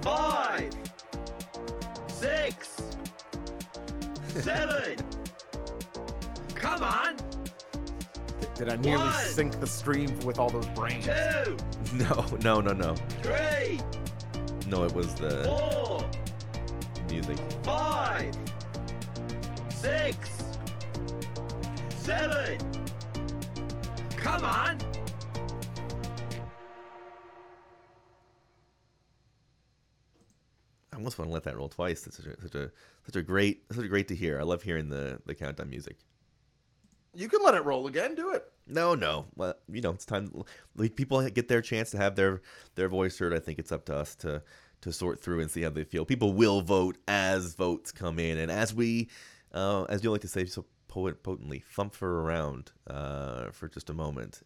five, 0.01 0.71
six, 2.07 2.81
seven. 4.27 4.95
Come 6.55 6.83
on. 6.83 7.15
Did 8.55 8.69
I 8.69 8.75
nearly 8.77 9.03
One. 9.03 9.13
sink 9.25 9.59
the 9.59 9.67
stream 9.67 10.17
with 10.21 10.39
all 10.39 10.49
those 10.49 10.65
brains? 10.67 11.05
Two, 11.05 11.57
No, 11.93 12.25
no, 12.41 12.59
no, 12.61 12.73
no. 12.73 12.95
three, 13.21 13.79
No, 14.67 14.83
it 14.83 14.93
was 14.93 15.13
the 15.15 15.43
four, 15.43 16.03
music. 17.09 17.37
five, 17.63 18.35
six, 19.69 20.29
seven. 22.07 22.57
Come 24.15 24.45
on. 24.45 24.77
I 30.93 30.95
almost 30.95 31.19
want 31.19 31.29
to 31.29 31.33
let 31.33 31.43
that 31.43 31.57
roll 31.57 31.67
twice. 31.67 32.07
It's 32.07 32.15
such 32.15 32.27
a, 32.27 32.41
such 32.41 32.55
a 32.55 32.71
such 33.05 33.15
a 33.17 33.21
great 33.21 33.63
such 33.73 33.83
a 33.83 33.89
great 33.89 34.07
to 34.07 34.15
hear. 34.15 34.39
I 34.39 34.43
love 34.43 34.63
hearing 34.63 34.87
the 34.87 35.19
the 35.25 35.35
countdown 35.35 35.69
music. 35.69 35.97
You 37.13 37.27
can 37.27 37.41
let 37.43 37.55
it 37.55 37.65
roll 37.65 37.87
again. 37.87 38.15
Do 38.15 38.31
it. 38.31 38.45
No, 38.67 38.95
no. 38.95 39.25
Well, 39.35 39.55
you 39.69 39.81
know, 39.81 39.91
it's 39.91 40.05
time. 40.05 40.31
People 40.95 41.29
get 41.29 41.49
their 41.49 41.61
chance 41.61 41.91
to 41.91 41.97
have 41.97 42.15
their 42.15 42.41
their 42.75 42.87
voice 42.87 43.19
heard. 43.19 43.33
I 43.33 43.39
think 43.39 43.59
it's 43.59 43.73
up 43.73 43.83
to 43.85 43.95
us 43.97 44.15
to 44.17 44.41
to 44.79 44.93
sort 44.93 45.19
through 45.19 45.41
and 45.41 45.51
see 45.51 45.63
how 45.63 45.71
they 45.71 45.83
feel. 45.83 46.05
People 46.05 46.31
will 46.31 46.61
vote 46.61 46.99
as 47.05 47.53
votes 47.53 47.91
come 47.91 48.17
in, 48.17 48.37
and 48.37 48.49
as 48.49 48.73
we, 48.73 49.09
uh, 49.53 49.83
as 49.89 50.05
you 50.05 50.11
like 50.11 50.21
to 50.21 50.29
say 50.29 50.45
so 50.45 50.65
poet 50.87 51.23
potently, 51.23 51.59
thumper 51.59 52.21
around 52.21 52.71
uh, 52.87 53.51
for 53.51 53.67
just 53.67 53.89
a 53.89 53.93
moment. 53.93 54.41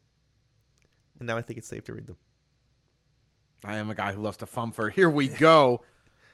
And 1.20 1.28
now 1.28 1.38
I 1.38 1.42
think 1.42 1.58
it's 1.60 1.68
safe 1.68 1.84
to 1.86 1.94
read 1.94 2.08
them. 2.08 2.18
I 3.64 3.78
am 3.78 3.90
a 3.90 3.96
guy 3.96 4.14
who 4.14 4.22
loves 4.22 4.38
to 4.38 4.46
fumfer. 4.46 4.92
Here 4.92 5.10
we 5.10 5.28
go. 5.28 5.82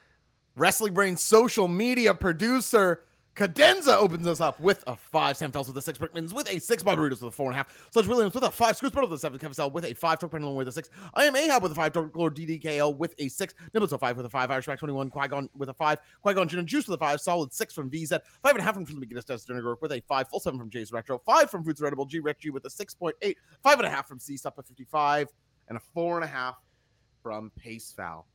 Wrestling 0.56 0.94
Brain 0.94 1.16
social 1.16 1.68
media 1.68 2.14
producer 2.14 3.02
Cadenza 3.38 3.96
opens 3.96 4.26
us 4.26 4.40
up 4.40 4.58
with 4.58 4.82
a 4.88 4.96
five. 4.96 5.36
Sam 5.36 5.52
Fells 5.52 5.68
with 5.68 5.76
a 5.76 5.82
six. 5.82 5.96
Brickmans 5.96 6.32
with 6.32 6.50
a 6.50 6.58
six. 6.58 6.82
Bob 6.82 6.98
with 6.98 7.22
a 7.22 7.30
four 7.30 7.46
and 7.46 7.54
a 7.54 7.58
half. 7.58 7.88
Sludge 7.92 8.08
Williams 8.08 8.34
with 8.34 8.42
a 8.42 8.50
five. 8.50 8.76
Brother 8.80 9.02
with 9.02 9.12
a 9.12 9.18
seven. 9.18 9.38
Kevin 9.38 9.54
Sell 9.54 9.70
with 9.70 9.84
a 9.84 9.94
five. 9.94 10.18
Torque 10.18 10.32
Pendulum 10.32 10.56
with 10.56 10.66
a 10.66 10.72
six. 10.72 10.90
I 11.14 11.24
am 11.26 11.36
Ahab 11.36 11.62
with 11.62 11.70
a 11.70 11.74
five. 11.76 11.92
Dark 11.92 12.16
Lord 12.16 12.34
DDKL 12.34 12.96
with 12.96 13.14
a 13.18 13.28
six. 13.28 13.54
Nibbles 13.72 13.92
a 13.92 13.98
five 13.98 14.16
with 14.16 14.26
a 14.26 14.28
five. 14.28 14.50
Irish 14.50 14.66
Mac 14.66 14.80
21. 14.80 15.08
Qui 15.10 15.28
Gon 15.28 15.48
with 15.56 15.68
a 15.68 15.74
five. 15.74 16.00
Qui 16.20 16.34
Gon 16.34 16.48
Jin 16.48 16.58
and 16.58 16.66
Juice 16.66 16.88
with 16.88 16.96
a 16.96 16.98
five. 16.98 17.20
Solid 17.20 17.52
six 17.52 17.72
from 17.72 17.88
VZ. 17.88 18.18
Five 18.42 18.56
and 18.56 18.58
a 18.58 18.62
half 18.64 18.74
from 18.74 18.86
the 18.86 18.94
beginner's 18.94 19.24
Test 19.24 19.46
Dinner 19.46 19.62
Group 19.62 19.82
with 19.82 19.92
a 19.92 20.00
five. 20.08 20.26
Full 20.26 20.40
seven 20.40 20.58
from 20.58 20.68
Jay's 20.68 20.90
Retro. 20.90 21.22
Five 21.24 21.48
from 21.48 21.62
Foods 21.62 21.80
Redible. 21.80 22.06
G 22.06 22.18
Rec 22.18 22.40
G 22.40 22.50
with 22.50 22.64
a 22.64 22.68
6.8. 22.68 23.36
Five 23.62 23.78
and 23.78 23.86
a 23.86 23.90
half 23.90 24.08
from 24.08 24.18
C 24.18 24.36
Sup 24.36 24.58
at 24.58 24.66
55. 24.66 25.28
And 25.68 25.76
a 25.76 25.80
four 25.94 26.16
and 26.16 26.24
a 26.24 26.28
half 26.28 26.56
from 27.22 27.52
Pace 27.56 27.94
Foul. 27.96 28.26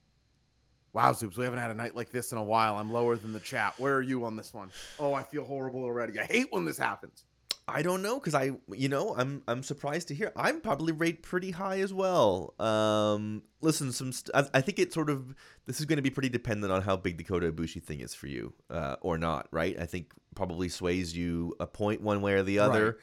Wow, 0.94 1.12
Zoobs, 1.12 1.38
we 1.38 1.44
haven't 1.44 1.60
had 1.60 1.72
a 1.72 1.74
night 1.74 1.96
like 1.96 2.12
this 2.12 2.32
in 2.32 2.38
a 2.38 2.44
while. 2.44 2.78
I'm 2.78 2.94
lower 2.94 3.16
than 3.16 3.34
the 3.34 3.40
chat. 3.40 3.74
Where 3.80 3.96
are 3.96 4.02
you 4.02 4.26
on 4.26 4.36
this 4.36 4.54
one? 4.54 4.70
Oh, 5.00 5.14
I 5.14 5.24
feel 5.24 5.44
horrible 5.44 5.84
already. 5.84 6.20
I 6.20 6.26
hate 6.26 6.52
when 6.52 6.66
this 6.66 6.78
happens. 6.78 7.26
I 7.68 7.82
don't 7.82 8.02
know 8.02 8.20
because 8.20 8.36
I, 8.36 8.52
you 8.74 8.90
know, 8.90 9.16
I'm 9.18 9.42
I'm 9.48 9.64
surprised 9.64 10.10
to 10.10 10.14
hear. 10.16 10.34
I'm 10.36 10.60
probably 10.60 10.92
rate 10.92 11.24
pretty 11.24 11.52
high 11.52 11.80
as 11.80 11.94
well. 11.94 12.54
Um, 12.60 13.44
listen, 13.62 13.94
some 13.94 14.12
st- 14.12 14.36
I, 14.36 14.58
I 14.58 14.62
think 14.62 14.80
it 14.80 14.92
sort 14.92 15.10
of 15.10 15.34
this 15.66 15.80
is 15.80 15.86
going 15.86 15.96
to 15.98 16.04
be 16.04 16.10
pretty 16.10 16.30
dependent 16.30 16.74
on 16.74 16.82
how 16.82 16.98
big 16.98 17.18
the 17.18 17.24
Kota 17.24 17.52
Ibushi 17.52 17.82
thing 17.82 18.02
is 18.02 18.14
for 18.14 18.28
you, 18.28 18.54
uh, 18.70 18.98
or 19.00 19.18
not. 19.18 19.48
Right? 19.52 19.80
I 19.80 19.86
think 19.86 20.12
probably 20.36 20.68
sways 20.68 21.16
you 21.16 21.56
a 21.60 21.66
point 21.66 22.02
one 22.02 22.22
way 22.22 22.34
or 22.34 22.44
the 22.44 22.60
other, 22.60 22.98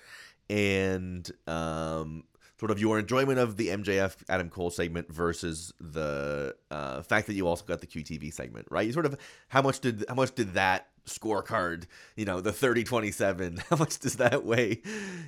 and 0.50 1.30
um, 1.46 2.24
sort 2.60 2.70
of 2.70 2.78
your 2.78 2.98
enjoyment 2.98 3.38
of 3.38 3.56
the 3.56 3.68
MJF 3.68 4.16
Adam 4.28 4.50
Cole 4.50 4.70
segment 4.70 5.10
versus 5.12 5.72
the 5.80 6.54
uh, 6.70 7.00
fact 7.00 7.26
that 7.26 7.34
you 7.34 7.48
also 7.48 7.64
got 7.64 7.80
the 7.80 7.86
QTV 7.86 8.32
segment. 8.32 8.68
Right? 8.70 8.86
You 8.86 8.92
sort 8.92 9.06
of 9.06 9.16
how 9.48 9.62
much 9.62 9.80
did 9.80 10.04
how 10.08 10.14
much 10.14 10.34
did 10.34 10.52
that 10.54 10.88
scorecard, 11.06 11.84
you 12.14 12.26
know, 12.26 12.42
the 12.42 12.52
30 12.52 12.84
27, 12.84 13.62
how 13.70 13.76
much 13.76 13.98
does 13.98 14.16
that 14.16 14.44
weigh 14.44 14.82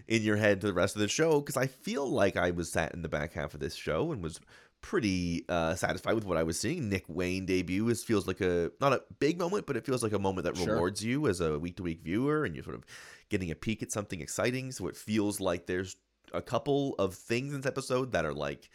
in 0.06 0.22
your 0.22 0.36
head 0.36 0.60
to 0.60 0.66
the 0.66 0.74
rest 0.74 0.94
of 0.94 1.00
the 1.00 1.08
show? 1.08 1.40
Because 1.40 1.56
I 1.56 1.66
feel 1.66 2.06
like 2.06 2.36
I 2.36 2.50
was 2.50 2.70
sat 2.70 2.92
in 2.92 3.00
the 3.00 3.08
back 3.08 3.32
half 3.32 3.54
of 3.54 3.60
this 3.60 3.74
show 3.74 4.12
and 4.12 4.22
was 4.22 4.38
pretty 4.82 5.44
uh, 5.48 5.74
satisfied 5.74 6.14
with 6.14 6.26
what 6.26 6.36
I 6.36 6.42
was 6.42 6.60
seeing. 6.60 6.90
Nick 6.90 7.04
Wayne 7.08 7.46
debut 7.46 7.88
is 7.88 8.04
feels 8.04 8.26
like 8.26 8.42
a 8.42 8.70
not 8.78 8.92
a 8.92 9.02
big 9.20 9.38
moment, 9.38 9.64
but 9.66 9.76
it 9.78 9.86
feels 9.86 10.02
like 10.02 10.12
a 10.12 10.18
moment 10.18 10.44
that 10.44 10.56
Sure. 10.56 10.74
rewards 10.74 11.02
you 11.02 11.28
as 11.28 11.40
a 11.40 11.58
week 11.58 11.76
to 11.78 11.82
week 11.82 12.02
viewer, 12.02 12.44
and 12.44 12.54
you're 12.54 12.64
sort 12.64 12.76
of 12.76 12.84
getting 13.30 13.50
a 13.50 13.54
peek 13.54 13.82
at 13.82 13.90
something 13.90 14.20
exciting. 14.20 14.70
So 14.70 14.86
it 14.88 14.96
feels 14.96 15.40
like 15.40 15.66
there's 15.66 15.96
a 16.34 16.42
couple 16.42 16.94
of 16.98 17.14
things 17.14 17.54
in 17.54 17.60
this 17.60 17.66
episode 17.66 18.12
that 18.12 18.24
are 18.24 18.34
like 18.34 18.68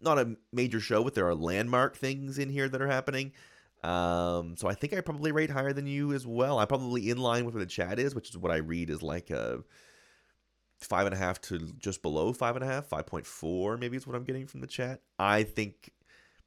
not 0.00 0.18
a 0.18 0.36
major 0.52 0.80
show, 0.80 1.02
but 1.02 1.14
there 1.14 1.26
are 1.26 1.34
landmark 1.34 1.96
things 1.96 2.38
in 2.38 2.48
here 2.48 2.68
that 2.68 2.82
are 2.82 2.88
happening. 2.88 3.32
Um, 3.82 4.56
so 4.56 4.66
I 4.68 4.74
think 4.74 4.94
I 4.94 5.00
probably 5.00 5.32
rate 5.32 5.50
higher 5.50 5.72
than 5.72 5.86
you 5.86 6.12
as 6.12 6.26
well. 6.26 6.58
I'm 6.58 6.66
probably 6.66 7.10
in 7.10 7.18
line 7.18 7.44
with 7.44 7.54
where 7.54 7.64
the 7.64 7.70
chat 7.70 7.98
is, 7.98 8.14
which 8.14 8.30
is 8.30 8.38
what 8.38 8.50
I 8.50 8.56
read 8.56 8.90
is 8.90 9.02
like 9.02 9.30
a 9.30 9.62
five 10.78 11.06
and 11.06 11.14
a 11.14 11.18
half 11.18 11.40
to 11.40 11.58
just 11.78 12.02
below 12.02 12.32
five 12.32 12.56
and 12.56 12.64
a 12.64 12.68
half, 12.68 12.86
five 12.86 13.06
point 13.06 13.26
four 13.26 13.76
maybe 13.76 13.96
is 13.96 14.06
what 14.06 14.16
I'm 14.16 14.24
getting 14.24 14.46
from 14.46 14.60
the 14.60 14.66
chat. 14.66 15.00
I 15.18 15.42
think 15.42 15.90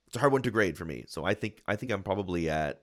it's 0.07 0.15
a 0.15 0.19
hard 0.19 0.31
one 0.31 0.41
to 0.43 0.51
grade 0.51 0.77
for 0.77 0.85
me. 0.85 1.05
So 1.07 1.25
I 1.25 1.33
think 1.33 1.61
I 1.67 1.75
think 1.75 1.91
I'm 1.91 2.03
probably 2.03 2.49
at 2.49 2.81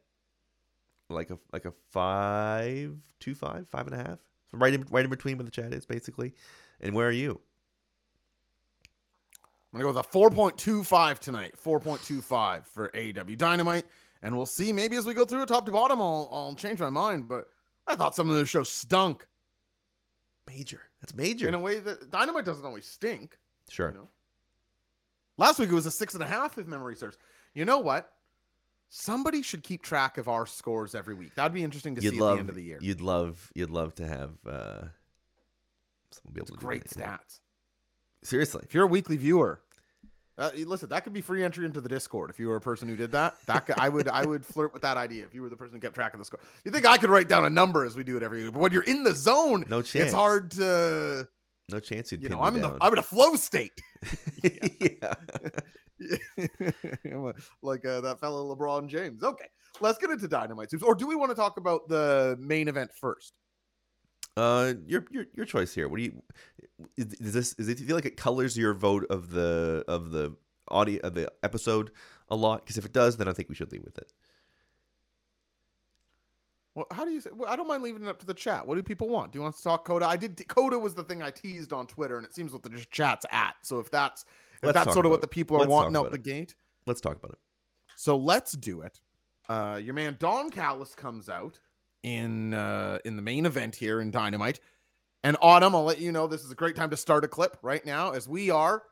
like 1.11 1.31
a 1.31 1.39
like 1.53 1.65
a 1.65 1.73
five, 1.91 2.97
two 3.21 3.35
five, 3.35 3.69
five 3.69 3.87
and 3.87 3.95
a 3.95 4.05
half. 4.05 4.19
So 4.51 4.59
right 4.59 4.75
in 4.75 4.87
right 4.91 5.05
in 5.05 5.11
between 5.11 5.37
where 5.37 5.45
the 5.45 5.51
chat 5.51 5.73
is 5.73 5.87
basically. 5.87 6.35
And 6.81 6.95
where 6.95 7.09
are 7.09 7.13
you? 7.13 7.41
I'm 9.73 9.81
gonna 9.81 9.93
go 9.93 9.99
with 9.99 10.07
a 10.07 10.09
4.25 10.09 11.19
tonight. 11.19 11.55
4.25 11.63 12.65
for 12.67 12.91
AEW 12.91 13.37
Dynamite, 13.37 13.85
and 14.23 14.37
we'll 14.37 14.47
see. 14.47 14.73
Maybe 14.73 14.97
as 14.97 15.05
we 15.05 15.15
go 15.15 15.25
through 15.25 15.43
it 15.43 15.49
top 15.49 15.67
to 15.67 15.73
bottom, 15.73 16.01
I'll 16.01 16.29
I'll 16.31 16.55
change 16.55 16.79
my 16.79 16.91
mind. 16.91 17.29
But 17.29 17.49
I 17.87 17.97
thought 17.97 18.15
some 18.15 18.31
of 18.31 18.37
the 18.37 18.47
show 18.47 18.63
stunk 18.63 19.27
Major. 20.47 20.81
That's 21.01 21.15
major. 21.15 21.49
in 21.49 21.55
a 21.55 21.59
way 21.59 21.81
that 21.81 22.11
Dynamite 22.11 22.45
doesn't 22.45 22.65
always 22.65 22.87
stink. 22.87 23.39
sure. 23.69 23.91
You 23.91 23.95
know? 23.99 24.09
Last 25.37 25.59
week 25.59 25.71
it 25.71 25.75
was 25.75 25.87
a 25.87 25.91
six 25.91 26.15
and 26.15 26.23
a 26.23 26.27
half, 26.27 26.57
if 26.59 26.67
memory 26.67 26.97
serves. 26.97 27.19
You 27.55 27.65
know 27.65 27.79
what? 27.79 28.13
Somebody 28.91 29.43
should 29.43 29.63
keep 29.65 29.83
track 29.83 30.19
of 30.19 30.29
our 30.29 30.47
scores 30.47 30.95
every 30.95 31.15
week. 31.15 31.35
That'd 31.35 31.53
be 31.53 31.65
interesting 31.65 31.97
to 31.97 32.03
You'd 32.03 32.15
see 32.15 32.21
love 32.21 32.33
at 32.33 32.35
the 32.35 32.41
end 32.41 32.49
of 32.51 32.55
the 32.55 32.63
year. 32.63 32.79
you'd 32.81 33.01
love 33.01 33.51
you'd 33.55 33.71
love 33.71 33.95
to 33.97 34.07
have 34.07 34.31
uh 34.47 34.83
someone 36.15 36.35
be 36.35 36.39
able 36.41 36.49
It's 36.49 36.59
to 36.59 36.65
great 36.65 36.85
stats. 36.85 37.41
Seriously. 38.23 38.63
If 38.65 38.75
you're 38.75 38.85
a 38.85 38.89
weekly 38.89 39.17
viewer, 39.17 39.61
uh, 40.37 40.51
listen, 40.67 40.89
that 40.89 41.05
could 41.05 41.13
be 41.13 41.21
free 41.21 41.45
entry 41.45 41.65
into 41.65 41.81
the 41.81 41.89
Discord. 41.89 42.31
If 42.31 42.41
you 42.41 42.49
were 42.49 42.57
a 42.57 42.61
person 42.61 42.89
who 42.89 42.97
did 42.97 43.13
that, 43.13 43.37
that 43.47 43.67
could, 43.67 43.77
I 43.79 43.89
would 43.89 44.09
I 44.09 44.25
would 44.25 44.45
flirt 44.45 44.73
with 44.73 44.83
that 44.83 44.97
idea. 44.97 45.25
If 45.25 45.35
you 45.35 45.43
were 45.43 45.49
the 45.49 45.57
person 45.57 45.75
who 45.77 45.81
kept 45.81 45.95
track 45.95 46.13
of 46.13 46.19
the 46.19 46.25
score, 46.25 46.41
you 46.65 46.71
think 46.73 46.87
I 46.87 46.97
could 46.97 47.11
write 47.11 47.29
down 47.29 47.45
a 47.45 47.51
number 47.51 47.85
as 47.85 47.95
we 47.97 48.03
do 48.03 48.17
it 48.17 48.23
every 48.23 48.43
week? 48.45 48.53
But 48.53 48.61
when 48.61 48.73
you're 48.73 48.83
in 48.83 49.05
the 49.05 49.15
zone, 49.15 49.65
No 49.69 49.81
chance. 49.83 50.07
it's 50.07 50.15
hard 50.15 50.51
to 50.53 51.29
No 51.71 51.79
chance 51.81 52.11
you'd 52.11 52.23
you 52.23 52.29
know. 52.31 52.41
I'm 52.41 52.57
in 52.57 52.63
the. 52.63 52.77
I'm 52.81 52.93
in 52.93 52.99
a 52.99 53.03
flow 53.03 53.37
state, 53.37 53.81
yeah. 54.43 55.15
I'm 57.05 57.33
like 57.63 57.85
uh, 57.87 58.01
that 58.01 58.19
fellow 58.21 58.55
LeBron 58.55 58.89
James. 58.89 59.23
Okay, 59.23 59.47
let's 59.81 59.99
get 59.99 60.11
into 60.11 60.27
Dynamite 60.27 60.71
Soups, 60.71 60.83
or 60.83 60.95
do 60.95 61.07
we 61.07 61.15
want 61.15 61.31
to 61.31 61.37
talk 61.37 61.59
about 61.59 61.89
the 61.89 62.37
main 62.41 62.67
event 62.69 62.91
first? 63.01 63.35
Uh, 64.37 64.75
your 64.87 65.05
your 65.11 65.27
your 65.35 65.47
choice 65.47 65.73
here. 65.75 65.89
What 65.89 65.99
do 65.99 66.03
you? 66.03 66.23
Is, 66.97 67.15
is 67.15 67.33
this? 67.33 67.55
Is 67.59 67.69
it 67.69 67.77
do 67.77 67.83
you 67.83 67.87
feel 67.87 67.97
like 67.97 68.05
it 68.05 68.17
colors 68.17 68.57
your 68.59 68.75
vote 68.75 69.07
of 69.11 69.31
the 69.31 69.85
of 69.87 70.11
the 70.11 70.35
audio 70.69 71.01
of 71.03 71.15
the 71.15 71.31
episode 71.43 71.93
a 72.29 72.37
lot? 72.37 72.65
Because 72.65 72.77
if 72.79 72.85
it 72.85 72.93
does, 72.93 73.17
then 73.17 73.29
I 73.29 73.33
think 73.33 73.49
we 73.49 73.55
should 73.55 73.71
leave 73.71 73.85
with 73.85 73.97
it. 73.99 74.13
Well, 76.75 76.87
how 76.91 77.05
do 77.05 77.13
you 77.13 77.21
say? 77.21 77.31
Well, 77.33 77.49
I 77.49 77.55
don't 77.55 77.69
mind 77.69 77.85
leaving 77.85 78.03
it 78.03 78.09
up 78.09 78.19
to 78.21 78.27
the 78.27 78.35
chat. 78.35 78.67
What 78.67 78.75
do 78.75 78.83
people 78.83 79.09
want? 79.09 79.31
Do 79.31 79.39
you 79.39 79.43
want 79.45 79.57
to 79.57 79.63
talk 79.63 79.85
Kota? 79.85 80.07
I 80.07 80.17
did. 80.17 80.43
Kota 80.49 80.77
was 80.79 80.95
the 80.95 81.05
thing 81.05 81.23
I 81.23 81.31
teased 81.31 81.73
on 81.73 81.87
Twitter, 81.87 82.17
and 82.17 82.27
it 82.27 82.35
seems 82.35 82.53
what 82.53 82.65
the 82.65 82.71
chat's 82.91 83.25
at. 83.31 83.55
So 83.63 83.79
if 83.79 83.91
that's 83.91 84.25
if 84.57 84.65
Let's 84.65 84.75
that's 84.75 84.93
sort 84.93 85.07
of 85.07 85.13
what 85.13 85.21
the 85.21 85.29
people 85.29 85.57
are 85.57 85.61
Let's 85.61 85.71
wanting 85.71 85.97
out 85.97 86.11
the 86.11 86.17
it. 86.17 86.25
gate, 86.25 86.57
Let's 86.87 87.01
talk 87.01 87.17
about 87.17 87.33
it. 87.33 87.39
so 87.95 88.17
let's 88.17 88.53
do 88.53 88.81
it. 88.81 88.99
Uh, 89.49 89.79
your 89.81 89.95
man 89.95 90.17
Don 90.19 90.51
Callis 90.51 90.95
comes 90.97 91.29
out 91.29 91.61
in 92.05 92.55
uh, 92.55 92.99
in 93.05 93.17
the 93.17 93.23
main 93.23 93.47
event 93.47 93.75
here 93.75 94.01
in 94.01 94.13
Dynamite, 94.13 94.61
and 95.25 95.37
Autumn. 95.43 95.75
I'll 95.75 95.83
let 95.83 95.99
you 95.99 96.13
know 96.13 96.29
this 96.29 96.45
is 96.45 96.53
a 96.53 96.57
great 96.57 96.77
time 96.77 96.91
to 96.91 96.97
start 96.97 97.25
a 97.25 97.29
clip 97.29 97.57
right 97.63 97.85
now 97.85 98.13
as 98.13 98.29
we 98.29 98.51
are 98.51 98.85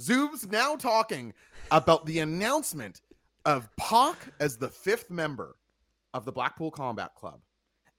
Zoob's 0.00 0.46
now 0.46 0.76
talking 0.76 1.32
about 1.70 2.04
the 2.06 2.18
announcement 2.18 3.00
of 3.44 3.74
Pac 3.76 4.16
as 4.40 4.58
the 4.58 4.68
fifth 4.68 5.10
member 5.10 5.56
of 6.12 6.24
the 6.24 6.32
Blackpool 6.32 6.70
Combat 6.70 7.14
Club. 7.14 7.40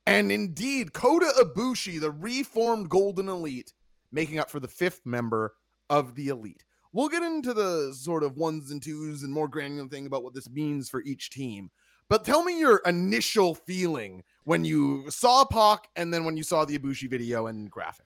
And 0.05 0.31
indeed, 0.31 0.93
Kota 0.93 1.33
Ibushi, 1.39 1.99
the 1.99 2.11
reformed 2.11 2.89
Golden 2.89 3.27
Elite, 3.27 3.73
making 4.11 4.39
up 4.39 4.49
for 4.49 4.59
the 4.59 4.67
fifth 4.67 5.05
member 5.05 5.55
of 5.89 6.15
the 6.15 6.29
Elite. 6.29 6.63
We'll 6.93 7.09
get 7.09 7.23
into 7.23 7.53
the 7.53 7.93
sort 7.93 8.23
of 8.23 8.37
ones 8.37 8.71
and 8.71 8.81
twos 8.81 9.23
and 9.23 9.33
more 9.33 9.47
granular 9.47 9.89
thing 9.89 10.05
about 10.05 10.23
what 10.23 10.33
this 10.33 10.49
means 10.49 10.89
for 10.89 11.01
each 11.01 11.29
team. 11.29 11.71
But 12.09 12.23
tell 12.23 12.43
me 12.43 12.59
your 12.59 12.77
initial 12.85 13.53
feeling 13.55 14.23
when 14.45 14.63
you 14.63 15.09
saw 15.09 15.43
Pac 15.45 15.89
and 15.95 16.13
then 16.13 16.23
when 16.23 16.37
you 16.37 16.43
saw 16.43 16.63
the 16.63 16.77
Ibushi 16.77 17.09
video 17.09 17.47
and 17.47 17.69
graphic. 17.69 18.05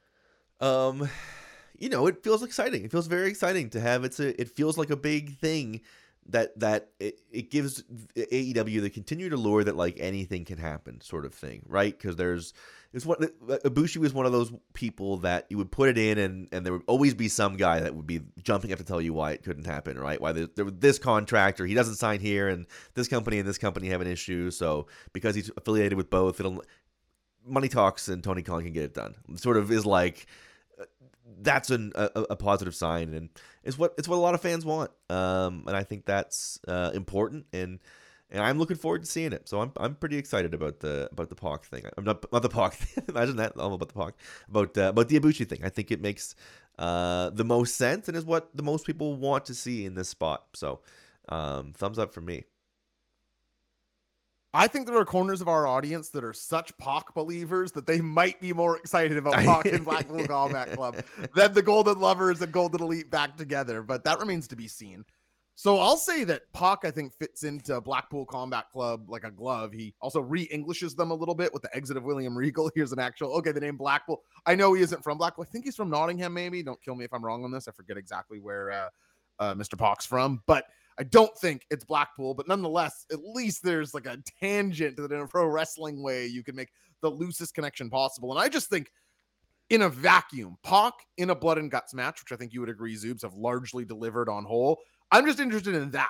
Um, 0.59 1.07
you 1.77 1.89
know, 1.89 2.07
it 2.07 2.23
feels 2.23 2.43
exciting. 2.43 2.83
It 2.83 2.91
feels 2.91 3.07
very 3.07 3.29
exciting 3.29 3.69
to 3.71 3.79
have. 3.79 4.03
It's 4.03 4.19
a. 4.19 4.39
It 4.39 4.55
feels 4.55 4.77
like 4.77 4.89
a 4.89 4.95
big 4.95 5.37
thing 5.37 5.81
that 6.29 6.57
that 6.59 6.89
it, 6.99 7.19
it 7.31 7.51
gives 7.51 7.83
AEW 8.15 8.81
the 8.81 8.89
continued 8.89 9.33
allure 9.33 9.63
that 9.63 9.75
like 9.75 9.97
anything 9.99 10.45
can 10.45 10.57
happen, 10.57 11.01
sort 11.01 11.25
of 11.25 11.33
thing, 11.33 11.63
right? 11.67 11.97
Because 11.97 12.15
there's 12.15 12.53
it's 12.93 13.05
what 13.05 13.21
Ibushi 13.21 13.97
was 13.97 14.13
one 14.13 14.25
of 14.25 14.33
those 14.33 14.51
people 14.73 15.17
that 15.17 15.45
you 15.49 15.57
would 15.57 15.71
put 15.71 15.89
it 15.89 15.97
in, 15.97 16.17
and 16.17 16.49
and 16.51 16.65
there 16.65 16.73
would 16.73 16.83
always 16.87 17.13
be 17.13 17.29
some 17.29 17.55
guy 17.55 17.79
that 17.79 17.95
would 17.95 18.07
be 18.07 18.21
jumping 18.43 18.73
up 18.73 18.79
to 18.79 18.83
tell 18.83 18.99
you 18.99 19.13
why 19.13 19.31
it 19.31 19.43
couldn't 19.43 19.65
happen, 19.65 19.97
right? 19.97 20.19
Why 20.19 20.33
there, 20.33 20.65
was 20.65 20.73
this 20.77 20.99
contract 20.99 21.61
or 21.61 21.65
he 21.65 21.73
doesn't 21.73 21.95
sign 21.95 22.19
here, 22.19 22.49
and 22.49 22.67
this 22.93 23.07
company 23.07 23.39
and 23.39 23.47
this 23.47 23.57
company 23.57 23.89
have 23.89 24.01
an 24.01 24.07
issue, 24.07 24.51
so 24.51 24.87
because 25.13 25.35
he's 25.35 25.49
affiliated 25.55 25.97
with 25.97 26.09
both, 26.09 26.39
it'll 26.39 26.61
money 27.45 27.69
talks 27.69 28.07
and 28.07 28.23
Tony 28.23 28.41
Khan 28.41 28.63
can 28.63 28.73
get 28.73 28.83
it 28.83 28.93
done. 28.93 29.15
Sort 29.35 29.57
of 29.57 29.71
is 29.71 29.85
like 29.85 30.25
uh, 30.79 30.85
that's 31.41 31.69
an, 31.69 31.93
a, 31.95 32.25
a 32.31 32.35
positive 32.35 32.75
sign, 32.75 33.13
and 33.13 33.29
it's 33.63 33.77
what 33.77 33.93
it's 33.97 34.09
what 34.09 34.17
a 34.17 34.19
lot 34.19 34.35
of 34.35 34.41
fans 34.41 34.65
want. 34.65 34.91
Um, 35.09 35.63
and 35.65 35.77
I 35.77 35.83
think 35.83 36.05
that's 36.05 36.59
uh, 36.67 36.91
important, 36.93 37.45
and 37.53 37.79
and 38.31 38.43
I'm 38.43 38.57
looking 38.57 38.77
forward 38.77 39.01
to 39.01 39.07
seeing 39.07 39.33
it. 39.33 39.47
So 39.47 39.61
I'm 39.61 39.71
I'm 39.77 39.95
pretty 39.95 40.17
excited 40.17 40.53
about 40.53 40.79
the 40.79 41.09
about 41.11 41.29
the 41.29 41.35
Pac 41.35 41.65
thing. 41.65 41.83
I'm 41.97 42.03
not 42.03 42.23
about 42.23 42.41
the 42.41 42.49
Pac. 42.49 42.77
Imagine 43.09 43.35
that 43.37 43.57
all 43.57 43.73
about 43.73 43.89
the 43.89 43.93
Pac 43.93 44.13
about 44.49 44.77
uh, 44.77 44.89
about 44.89 45.09
the 45.09 45.19
Ibushi 45.19 45.47
thing. 45.47 45.61
I 45.63 45.69
think 45.69 45.91
it 45.91 46.01
makes 46.01 46.35
uh, 46.79 47.29
the 47.31 47.43
most 47.43 47.75
sense 47.75 48.07
and 48.07 48.17
is 48.17 48.25
what 48.25 48.55
the 48.55 48.63
most 48.63 48.85
people 48.85 49.15
want 49.15 49.45
to 49.45 49.53
see 49.53 49.85
in 49.85 49.95
this 49.95 50.09
spot. 50.09 50.45
So 50.53 50.79
um, 51.29 51.73
thumbs 51.73 51.99
up 51.99 52.13
for 52.13 52.21
me. 52.21 52.45
I 54.53 54.67
think 54.67 54.85
there 54.85 54.97
are 54.97 55.05
corners 55.05 55.39
of 55.39 55.47
our 55.47 55.65
audience 55.65 56.09
that 56.09 56.25
are 56.25 56.33
such 56.33 56.77
Pac 56.77 57.13
believers 57.13 57.71
that 57.71 57.87
they 57.87 58.01
might 58.01 58.41
be 58.41 58.51
more 58.51 58.77
excited 58.77 59.15
about 59.17 59.33
Pac 59.45 59.65
and 59.65 59.85
Blackpool 59.85 60.27
Combat 60.27 60.73
Club 60.73 61.01
than 61.35 61.53
the 61.53 61.61
Golden 61.61 61.99
Lovers 61.99 62.41
and 62.41 62.51
Golden 62.51 62.81
Elite 62.81 63.09
back 63.09 63.37
together, 63.37 63.81
but 63.81 64.03
that 64.03 64.19
remains 64.19 64.49
to 64.49 64.57
be 64.57 64.67
seen. 64.67 65.05
So 65.55 65.77
I'll 65.77 65.97
say 65.97 66.23
that 66.23 66.51
Pac, 66.53 66.85
I 66.85 66.91
think, 66.91 67.13
fits 67.13 67.43
into 67.43 67.79
Blackpool 67.81 68.25
Combat 68.25 68.65
Club 68.71 69.09
like 69.09 69.23
a 69.23 69.31
glove. 69.31 69.73
He 69.73 69.93
also 70.01 70.21
re-Englishes 70.21 70.95
them 70.95 71.11
a 71.11 71.13
little 71.13 71.35
bit 71.35 71.53
with 71.53 71.61
the 71.61 71.75
exit 71.75 71.97
of 71.97 72.03
William 72.03 72.35
Regal. 72.35 72.71
Here's 72.75 72.91
an 72.91 72.99
actual 72.99 73.33
okay, 73.33 73.51
the 73.51 73.59
name 73.59 73.77
Blackpool. 73.77 74.21
I 74.45 74.55
know 74.55 74.73
he 74.73 74.81
isn't 74.81 75.03
from 75.03 75.17
Blackpool. 75.17 75.45
I 75.47 75.51
think 75.51 75.65
he's 75.65 75.75
from 75.75 75.89
Nottingham, 75.89 76.33
maybe. 76.33 76.63
Don't 76.63 76.81
kill 76.81 76.95
me 76.95 77.05
if 77.05 77.13
I'm 77.13 77.23
wrong 77.23 77.43
on 77.43 77.51
this. 77.51 77.67
I 77.67 77.71
forget 77.71 77.97
exactly 77.97 78.39
where 78.39 78.71
uh, 78.71 78.89
uh, 79.39 79.53
Mr. 79.53 79.77
Pac's 79.77 80.05
from, 80.05 80.41
but 80.47 80.65
I 80.97 81.03
don't 81.03 81.35
think 81.37 81.65
it's 81.69 81.83
Blackpool. 81.83 82.33
But 82.33 82.47
nonetheless, 82.47 83.05
at 83.11 83.19
least 83.23 83.63
there's 83.63 83.93
like 83.93 84.05
a 84.05 84.17
tangent 84.39 84.97
that 84.97 85.11
in 85.11 85.19
a 85.19 85.27
pro 85.27 85.45
wrestling 85.45 86.01
way 86.01 86.25
you 86.25 86.43
can 86.43 86.55
make 86.55 86.69
the 87.01 87.09
loosest 87.09 87.53
connection 87.53 87.89
possible. 87.89 88.31
And 88.31 88.39
I 88.39 88.49
just 88.49 88.69
think 88.69 88.91
in 89.69 89.83
a 89.83 89.89
vacuum, 89.89 90.57
Pac 90.63 90.93
in 91.17 91.29
a 91.29 91.35
blood 91.35 91.57
and 91.57 91.71
guts 91.71 91.93
match, 91.93 92.21
which 92.21 92.31
I 92.31 92.35
think 92.35 92.53
you 92.53 92.59
would 92.59 92.69
agree 92.69 92.95
Zoobs 92.95 93.21
have 93.21 93.33
largely 93.33 93.85
delivered 93.85 94.29
on 94.29 94.43
whole. 94.43 94.79
I'm 95.11 95.25
just 95.25 95.39
interested 95.39 95.75
in 95.75 95.91
that. 95.91 96.09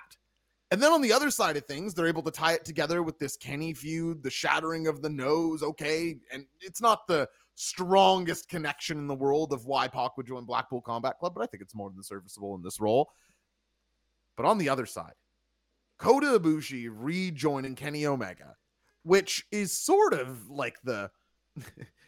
And 0.72 0.81
then 0.81 0.93
on 0.93 1.01
the 1.01 1.12
other 1.12 1.31
side 1.31 1.58
of 1.58 1.65
things, 1.65 1.93
they're 1.93 2.08
able 2.08 2.22
to 2.24 2.31
tie 2.31 2.53
it 2.53 2.63
together 2.63 3.03
with 3.03 3.20
this 3.20 3.36
Kenny 3.36 3.74
feud, 3.74 4.24
the 4.24 4.29
shattering 4.29 4.88
of 4.88 5.01
the 5.01 5.10
nose. 5.10 5.63
Okay. 5.63 6.15
And 6.31 6.46
it's 6.62 6.81
not 6.81 7.08
the 7.08 7.27
strongest 7.55 8.48
connection 8.48 8.98
in 8.98 9.08
the 9.08 9.15
world 9.15 9.51
of 9.51 9.65
why 9.65 9.88
Pac 9.89 10.15
would 10.15 10.27
join 10.27 10.46
Blackpool 10.46 10.79
Combat 10.81 11.20
Club, 11.20 11.34
but 11.36 11.41
I 11.43 11.46
think 11.48 11.62
it's 11.62 11.75
more 11.75 11.89
than 11.89 12.01
serviceable 12.03 12.55
in 12.55 12.62
this 12.63 12.79
role. 12.79 13.12
But 14.38 14.46
on 14.46 14.58
the 14.58 14.70
other 14.70 14.86
side, 14.86 15.13
Kota 15.98 16.39
Ibushi 16.39 16.89
rejoining 16.89 17.75
Kenny 17.75 18.05
Omega, 18.05 18.55
which 19.03 19.46
is 19.51 19.72
sort 19.77 20.13
of 20.13 20.50
like 20.50 20.77
the 20.84 21.12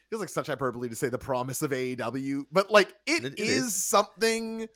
feels 0.10 0.22
like 0.22 0.30
such 0.30 0.48
hyperbole 0.48 0.88
to 0.90 0.96
say 0.96 1.10
the 1.10 1.18
promise 1.18 1.62
of 1.62 1.72
AEW, 1.72 2.46
but 2.52 2.72
like 2.72 2.94
it, 3.06 3.26
It- 3.26 3.40
is, 3.40 3.66
is. 3.66 3.84
something 3.84 4.68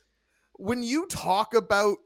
when 0.58 0.82
you 0.82 1.06
talk 1.06 1.54
about 1.54 1.98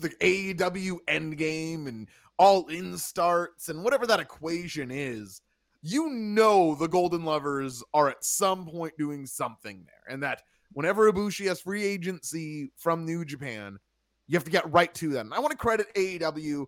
the 0.00 0.10
AEW 0.10 0.98
endgame 1.08 1.86
and 1.86 2.08
all 2.38 2.66
in 2.66 2.98
starts 2.98 3.68
and 3.68 3.82
whatever 3.82 4.06
that 4.06 4.20
equation 4.20 4.90
is, 4.90 5.40
you 5.82 6.10
know 6.10 6.74
the 6.74 6.88
Golden 6.88 7.24
Lovers 7.24 7.82
are 7.94 8.08
at 8.08 8.24
some 8.24 8.66
point 8.66 8.92
doing 8.98 9.24
something 9.24 9.84
there. 9.86 10.12
And 10.12 10.22
that 10.22 10.42
whenever 10.72 11.10
Ibushi 11.10 11.46
has 11.46 11.60
free 11.60 11.84
agency 11.84 12.72
from 12.76 13.04
New 13.04 13.24
Japan, 13.24 13.78
you 14.26 14.36
have 14.36 14.44
to 14.44 14.50
get 14.50 14.70
right 14.72 14.92
to 14.94 15.08
them. 15.08 15.32
I 15.32 15.38
want 15.38 15.52
to 15.52 15.56
credit 15.56 15.86
AEW. 15.94 16.66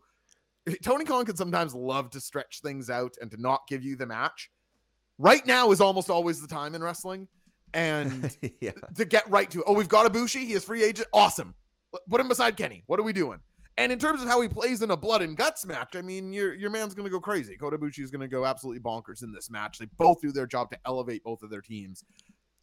Tony 0.83 1.05
Khan 1.05 1.25
can 1.25 1.37
sometimes 1.37 1.75
love 1.75 2.11
to 2.11 2.21
stretch 2.21 2.61
things 2.63 2.91
out 2.91 3.15
and 3.21 3.31
to 3.33 3.41
not 3.41 3.63
give 3.69 3.83
you 3.83 3.97
the 3.97 4.07
match. 4.07 4.51
Right 5.19 5.47
now 5.47 5.71
is 5.73 5.81
almost 5.81 6.11
always 6.11 6.41
the 6.41 6.49
time 6.49 6.75
in 6.75 6.83
wrestling. 6.83 7.29
And 7.75 8.35
yeah. 8.61 8.71
to 8.97 9.05
get 9.05 9.29
right 9.29 9.51
to 9.51 9.59
it. 9.59 9.65
Oh, 9.67 9.75
we've 9.75 9.89
got 9.89 10.11
Ibushi. 10.11 10.47
He 10.47 10.55
is 10.55 10.65
free 10.65 10.83
agent. 10.83 11.09
Awesome. 11.13 11.55
Put 12.09 12.21
him 12.21 12.29
beside 12.29 12.57
Kenny. 12.57 12.83
What 12.87 12.99
are 12.99 13.03
we 13.03 13.13
doing? 13.13 13.41
And 13.77 13.91
in 13.91 13.99
terms 13.99 14.23
of 14.23 14.29
how 14.29 14.41
he 14.41 14.49
plays 14.49 14.83
in 14.83 14.91
a 14.91 14.97
blood 14.97 15.21
and 15.21 15.37
guts 15.37 15.67
match, 15.67 15.97
I 15.97 16.03
mean, 16.03 16.33
your 16.33 16.55
your 16.55 16.71
man's 16.71 16.95
going 16.95 17.07
to 17.07 17.11
go 17.11 17.21
crazy. 17.21 17.57
Kota 17.57 17.77
Ibushi 17.77 18.01
is 18.01 18.11
going 18.11 18.21
to 18.21 18.29
go 18.29 18.45
absolutely 18.45 18.81
bonkers 18.81 19.23
in 19.23 19.33
this 19.33 19.51
match. 19.51 19.79
They 19.79 19.87
both 19.97 20.21
do 20.21 20.31
their 20.31 20.47
job 20.47 20.71
to 20.71 20.79
elevate 20.87 21.25
both 21.25 21.43
of 21.43 21.51
their 21.51 21.61
teams. 21.61 22.05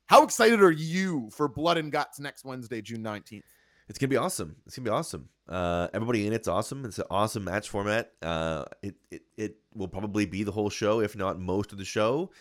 How 0.08 0.24
excited 0.24 0.62
are 0.62 0.72
you 0.72 1.30
for 1.32 1.48
Blood 1.48 1.78
and 1.78 1.92
Guts 1.92 2.20
next 2.20 2.46
Wednesday, 2.46 2.82
June 2.82 3.04
19th? 3.04 3.44
It's 3.90 4.00
gonna 4.00 4.10
be 4.10 4.18
awesome. 4.18 4.56
It's 4.66 4.78
gonna 4.78 4.86
be 4.86 4.92
awesome. 4.92 5.28
Uh, 5.50 5.90
everybody 5.94 6.26
in 6.26 6.32
it's 6.32 6.48
awesome. 6.48 6.86
It's 6.86 7.00
an 7.00 7.06
awesome 7.10 7.44
match 7.44 7.68
format. 7.70 8.12
Uh, 8.22 8.64
it, 8.82 8.96
it 9.10 9.22
it 9.36 9.56
will 9.74 9.90
probably 9.90 10.26
be 10.26 10.44
the 10.44 10.52
whole 10.52 10.70
show, 10.70 11.02
if 11.02 11.18
not 11.18 11.40
most 11.40 11.74
of 11.74 11.78
the 11.78 11.84
show. 11.84 12.32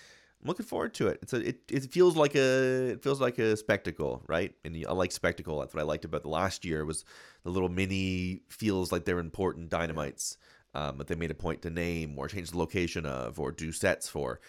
I'm 0.43 0.49
looking 0.49 0.67
forward 0.67 0.95
to 0.95 1.09
it. 1.09 1.19
It's 1.23 1.33
a 1.33 1.49
it, 1.49 1.61
it 1.71 1.93
feels 1.93 2.17
like 2.17 2.35
a 2.35 2.93
it 2.93 3.03
feels 3.03 3.21
like 3.21 3.39
a 3.39 3.57
spectacle, 3.57 4.23
right? 4.27 4.55
And 4.65 4.85
I 4.89 4.93
like 4.93 5.13
spectacle. 5.13 5.61
That's 5.61 5.75
what 5.75 5.81
I 5.81 5.85
liked 5.85 6.05
about 6.05 6.23
the 6.23 6.31
last 6.31 6.65
year 6.65 6.85
was 6.85 7.05
the 7.45 7.51
little 7.51 7.69
mini 7.69 8.41
feels 8.49 8.91
like 8.91 9.05
they're 9.05 9.19
important 9.19 9.69
dynamites 9.69 10.39
um, 10.75 10.99
that 10.99 11.09
they 11.09 11.15
made 11.15 11.31
a 11.31 11.35
point 11.35 11.63
to 11.63 11.71
name 11.71 12.19
or 12.19 12.29
change 12.29 12.53
the 12.53 12.59
location 12.59 13.05
of 13.05 13.39
or 13.39 13.53
do 13.53 13.71
sets 13.71 14.09
for. 14.09 14.41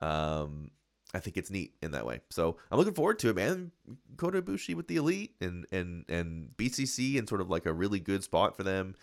Um, 0.00 0.70
I 1.14 1.20
think 1.20 1.38
it's 1.38 1.50
neat 1.50 1.72
in 1.80 1.92
that 1.92 2.04
way. 2.04 2.20
So 2.28 2.58
I'm 2.70 2.78
looking 2.78 2.92
forward 2.94 3.18
to 3.20 3.30
it, 3.30 3.36
man. 3.36 3.72
Kota 4.18 4.42
Ibushi 4.42 4.74
with 4.74 4.88
the 4.88 4.96
elite 4.96 5.34
and 5.40 5.66
and 5.72 6.04
and 6.08 6.50
BCC 6.56 7.18
and 7.18 7.28
sort 7.28 7.40
of 7.40 7.48
like 7.48 7.64
a 7.64 7.72
really 7.72 8.00
good 8.00 8.22
spot 8.22 8.56
for 8.56 8.62
them. 8.62 8.94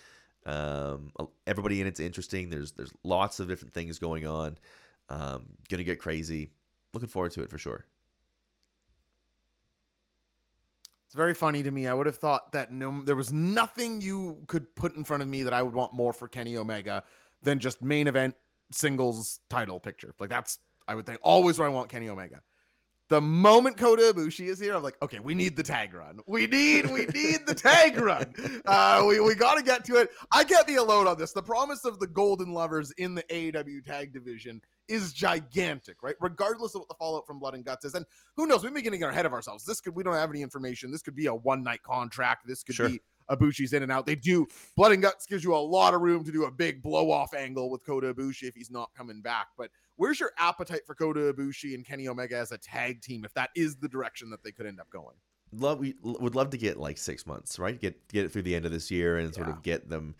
Um, 0.45 1.11
everybody 1.47 1.81
in 1.81 1.87
it's 1.87 1.99
interesting. 1.99 2.51
There's 2.51 2.73
there's 2.73 2.91
lots 3.03 3.39
of 3.39 3.47
different 3.47 3.73
things 3.73 3.97
going 3.97 4.27
on. 4.27 4.57
Um, 5.09 5.45
gonna 5.69 5.83
get 5.83 5.99
crazy. 5.99 6.51
Looking 6.93 7.09
forward 7.09 7.31
to 7.33 7.41
it 7.41 7.49
for 7.49 7.57
sure. 7.57 7.85
It's 11.05 11.15
very 11.15 11.33
funny 11.33 11.63
to 11.63 11.71
me. 11.71 11.87
I 11.87 11.93
would 11.93 12.07
have 12.07 12.17
thought 12.17 12.51
that 12.53 12.71
no, 12.71 13.01
there 13.03 13.15
was 13.15 13.31
nothing 13.31 14.01
you 14.01 14.43
could 14.47 14.75
put 14.75 14.95
in 14.95 15.03
front 15.03 15.23
of 15.23 15.29
me 15.29 15.43
that 15.43 15.53
I 15.53 15.61
would 15.61 15.73
want 15.73 15.93
more 15.93 16.13
for 16.13 16.27
Kenny 16.27 16.57
Omega 16.57 17.03
than 17.41 17.59
just 17.59 17.81
main 17.81 18.07
event 18.07 18.35
singles 18.71 19.39
title 19.49 19.79
picture. 19.79 20.13
Like 20.19 20.29
that's 20.29 20.59
I 20.87 20.95
would 20.95 21.05
think 21.05 21.19
always 21.21 21.57
where 21.57 21.67
I 21.67 21.71
want 21.71 21.89
Kenny 21.89 22.09
Omega. 22.09 22.41
The 23.07 23.21
moment 23.21 23.77
Kota 23.77 24.01
Ibushi 24.01 24.47
is 24.47 24.59
here, 24.59 24.75
I'm 24.75 24.81
like, 24.81 24.97
okay, 25.01 25.19
we 25.19 25.35
need 25.35 25.55
the 25.55 25.61
tag 25.61 25.93
run. 25.93 26.19
We 26.25 26.47
need, 26.47 26.87
we 26.87 27.05
need 27.05 27.45
the 27.45 27.53
tag 27.53 27.97
run. 27.99 28.33
Uh, 28.65 29.05
we 29.07 29.19
we 29.19 29.35
got 29.35 29.55
to 29.55 29.63
get 29.63 29.85
to 29.85 29.97
it. 29.97 30.09
I 30.31 30.43
can't 30.43 30.65
be 30.65 30.75
alone 30.75 31.07
on 31.07 31.17
this. 31.17 31.31
The 31.31 31.43
promise 31.43 31.85
of 31.85 31.99
the 31.99 32.07
Golden 32.07 32.51
Lovers 32.51 32.91
in 32.97 33.13
the 33.13 33.23
AEW 33.23 33.85
tag 33.85 34.11
division 34.11 34.59
is 34.87 35.13
gigantic, 35.13 36.01
right? 36.03 36.15
Regardless 36.19 36.75
of 36.75 36.79
what 36.81 36.87
the 36.89 36.95
fallout 36.95 37.25
from 37.27 37.39
Blood 37.39 37.55
and 37.55 37.65
Guts 37.65 37.85
is, 37.85 37.95
and 37.95 38.05
who 38.35 38.45
knows, 38.47 38.63
we 38.63 38.69
may 38.69 38.75
be 38.79 38.83
getting 38.83 39.03
ahead 39.03 39.25
of 39.25 39.33
ourselves. 39.33 39.65
This 39.65 39.81
could 39.81 39.95
we 39.95 40.03
don't 40.03 40.13
have 40.13 40.29
any 40.29 40.41
information. 40.41 40.91
This 40.91 41.01
could 41.01 41.15
be 41.15 41.27
a 41.27 41.33
one 41.35 41.63
night 41.63 41.83
contract. 41.83 42.47
This 42.47 42.63
could 42.63 42.75
Sure. 42.75 42.89
be 42.89 43.01
Ibushi's 43.29 43.73
in 43.73 43.81
and 43.81 43.91
out. 43.91 44.05
They 44.05 44.15
do 44.15 44.45
Blood 44.75 44.91
and 44.91 45.01
Guts 45.01 45.25
gives 45.25 45.43
you 45.43 45.55
a 45.55 45.57
lot 45.57 45.93
of 45.95 46.01
room 46.01 46.23
to 46.25 46.31
do 46.31 46.45
a 46.45 46.51
big 46.51 46.83
blow 46.83 47.09
off 47.09 47.33
angle 47.33 47.69
with 47.71 47.83
Kota 47.83 48.13
Ibushi 48.13 48.43
if 48.43 48.53
he's 48.55 48.69
not 48.69 48.91
coming 48.95 49.21
back. 49.21 49.47
But 49.57 49.71
where's 49.95 50.19
your 50.19 50.31
appetite 50.37 50.81
for 50.85 50.93
Kota 50.93 51.33
Ibushi 51.33 51.73
and 51.73 51.83
Kenny 51.85 52.07
Omega 52.07 52.37
as 52.37 52.51
a 52.51 52.57
tag 52.59 53.01
team 53.01 53.25
if 53.25 53.33
that 53.33 53.49
is 53.55 53.77
the 53.77 53.87
direction 53.89 54.29
that 54.29 54.43
they 54.43 54.51
could 54.51 54.67
end 54.67 54.79
up 54.79 54.89
going? 54.91 55.15
Love 55.51 55.79
we 55.79 55.95
would 56.03 56.35
love 56.35 56.49
to 56.51 56.57
get 56.57 56.77
like 56.77 56.97
six 56.99 57.25
months, 57.25 57.57
right? 57.57 57.79
Get 57.79 58.07
get 58.09 58.25
it 58.25 58.31
through 58.31 58.41
the 58.43 58.55
end 58.55 58.65
of 58.65 58.71
this 58.71 58.91
year 58.91 59.17
and 59.17 59.33
sort 59.33 59.47
Yeah. 59.47 59.53
of 59.53 59.63
get 59.63 59.89
them 59.89 60.15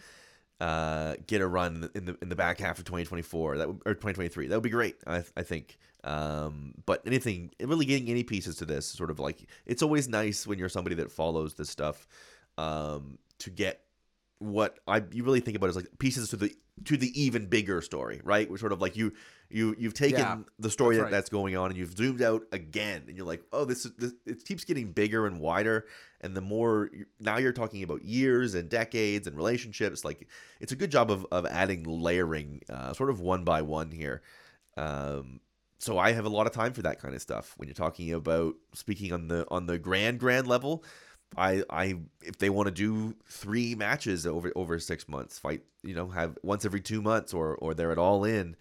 uh 0.61 1.15
get 1.27 1.41
a 1.41 1.47
run 1.47 1.89
in 1.95 2.05
the 2.05 2.17
in 2.21 2.29
the 2.29 2.35
back 2.35 2.59
half 2.59 2.77
of 2.79 2.85
2024 2.85 3.57
that 3.57 3.67
would, 3.67 3.77
or 3.85 3.93
2023 3.93 4.47
that 4.47 4.55
would 4.55 4.63
be 4.63 4.69
great 4.69 4.95
i, 5.05 5.23
I 5.35 5.43
think. 5.43 5.77
Um 6.03 6.73
but 6.85 7.01
anything 7.05 7.51
really 7.59 7.85
getting 7.85 8.09
any 8.09 8.23
pieces 8.23 8.57
to 8.57 8.65
this 8.65 8.85
sort 8.85 9.09
of 9.09 9.19
like 9.19 9.47
it's 9.65 9.81
always 9.81 10.07
nice 10.07 10.47
when 10.47 10.59
you're 10.59 10.69
somebody 10.69 10.95
that 10.95 11.11
follows 11.11 11.55
this 11.55 11.69
stuff 11.69 12.07
um 12.57 13.17
to 13.39 13.49
get 13.49 13.81
what 14.39 14.79
I 14.87 15.03
you 15.11 15.23
really 15.23 15.39
think 15.39 15.57
about 15.57 15.69
is 15.69 15.75
like 15.75 15.89
pieces 15.99 16.29
to 16.29 16.37
the 16.37 16.55
to 16.85 16.97
the 16.97 17.19
even 17.21 17.47
bigger 17.47 17.81
story, 17.81 18.21
right? 18.23 18.49
We're 18.49 18.57
sort 18.57 18.73
of 18.73 18.81
like 18.81 18.95
you 18.95 19.13
you 19.49 19.75
you've 19.77 19.93
taken 19.93 20.19
Yeah, 20.19 20.37
the 20.59 20.69
story 20.69 20.95
that's 20.95 20.99
that, 20.99 21.03
right. 21.05 21.11
that's 21.11 21.29
going 21.29 21.55
on 21.55 21.69
and 21.69 21.77
you've 21.77 21.95
zoomed 21.95 22.21
out 22.21 22.43
again, 22.51 23.03
and 23.07 23.15
you're 23.17 23.25
like, 23.25 23.43
oh, 23.53 23.65
this 23.65 23.85
is 23.85 23.93
this 23.97 24.13
it 24.25 24.45
keeps 24.45 24.63
getting 24.63 24.91
bigger 24.91 25.27
and 25.27 25.39
wider, 25.39 25.85
and 26.21 26.35
the 26.35 26.41
more 26.41 26.89
you, 26.93 27.05
now 27.19 27.37
you're 27.37 27.53
talking 27.53 27.83
about 27.83 28.03
years 28.03 28.55
and 28.55 28.69
decades 28.69 29.27
and 29.27 29.35
relationships. 29.35 30.03
Like 30.03 30.27
it's 30.59 30.71
a 30.71 30.75
good 30.75 30.91
job 30.91 31.11
of 31.11 31.25
of 31.31 31.45
adding 31.45 31.83
layering, 31.83 32.61
uh, 32.69 32.93
sort 32.93 33.09
of 33.09 33.19
one 33.19 33.43
by 33.43 33.61
one 33.61 33.91
here. 33.91 34.21
Um, 34.77 35.39
so 35.77 35.97
I 35.97 36.13
have 36.13 36.25
a 36.25 36.29
lot 36.29 36.47
of 36.47 36.53
time 36.53 36.73
for 36.73 36.81
that 36.83 36.99
kind 36.99 37.13
of 37.13 37.21
stuff 37.21 37.53
when 37.57 37.67
you're 37.67 37.73
talking 37.75 38.11
about 38.13 38.55
speaking 38.73 39.13
on 39.13 39.27
the 39.27 39.45
on 39.51 39.67
the 39.67 39.77
grand 39.77 40.19
grand 40.19 40.47
level. 40.47 40.83
I 41.37 41.63
I 41.69 41.95
if 42.23 42.37
they 42.37 42.49
want 42.49 42.67
to 42.67 42.71
do 42.71 43.15
three 43.27 43.75
matches 43.75 44.25
over 44.25 44.51
over 44.55 44.79
six 44.79 45.07
months, 45.07 45.37
fight 45.37 45.63
you 45.83 45.93
know 45.93 46.07
have 46.07 46.37
once 46.43 46.65
every 46.65 46.81
two 46.81 47.01
months 47.01 47.33
or 47.33 47.55
or 47.55 47.73
they're 47.73 47.91
at 47.91 47.97
all 47.97 48.23
in, 48.23 48.55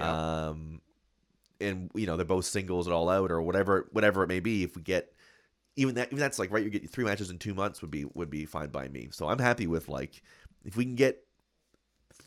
um, 0.00 0.80
and 1.60 1.90
you 1.94 2.06
know 2.06 2.16
they're 2.16 2.26
both 2.26 2.44
singles 2.44 2.86
at 2.86 2.92
all 2.92 3.08
out 3.08 3.30
or 3.30 3.40
whatever 3.42 3.88
whatever 3.92 4.22
it 4.22 4.28
may 4.28 4.40
be. 4.40 4.62
If 4.62 4.76
we 4.76 4.82
get 4.82 5.12
even 5.76 5.94
that 5.96 6.08
even 6.08 6.18
that's 6.18 6.38
like 6.38 6.50
right, 6.50 6.64
you 6.64 6.70
get 6.70 6.88
three 6.90 7.04
matches 7.04 7.30
in 7.30 7.38
two 7.38 7.54
months 7.54 7.82
would 7.82 7.90
be 7.90 8.04
would 8.14 8.30
be 8.30 8.44
fine 8.44 8.70
by 8.70 8.88
me. 8.88 9.08
So 9.12 9.28
I'm 9.28 9.38
happy 9.38 9.66
with 9.66 9.88
like 9.88 10.22
if 10.64 10.76
we 10.76 10.84
can 10.84 10.96
get 10.96 11.24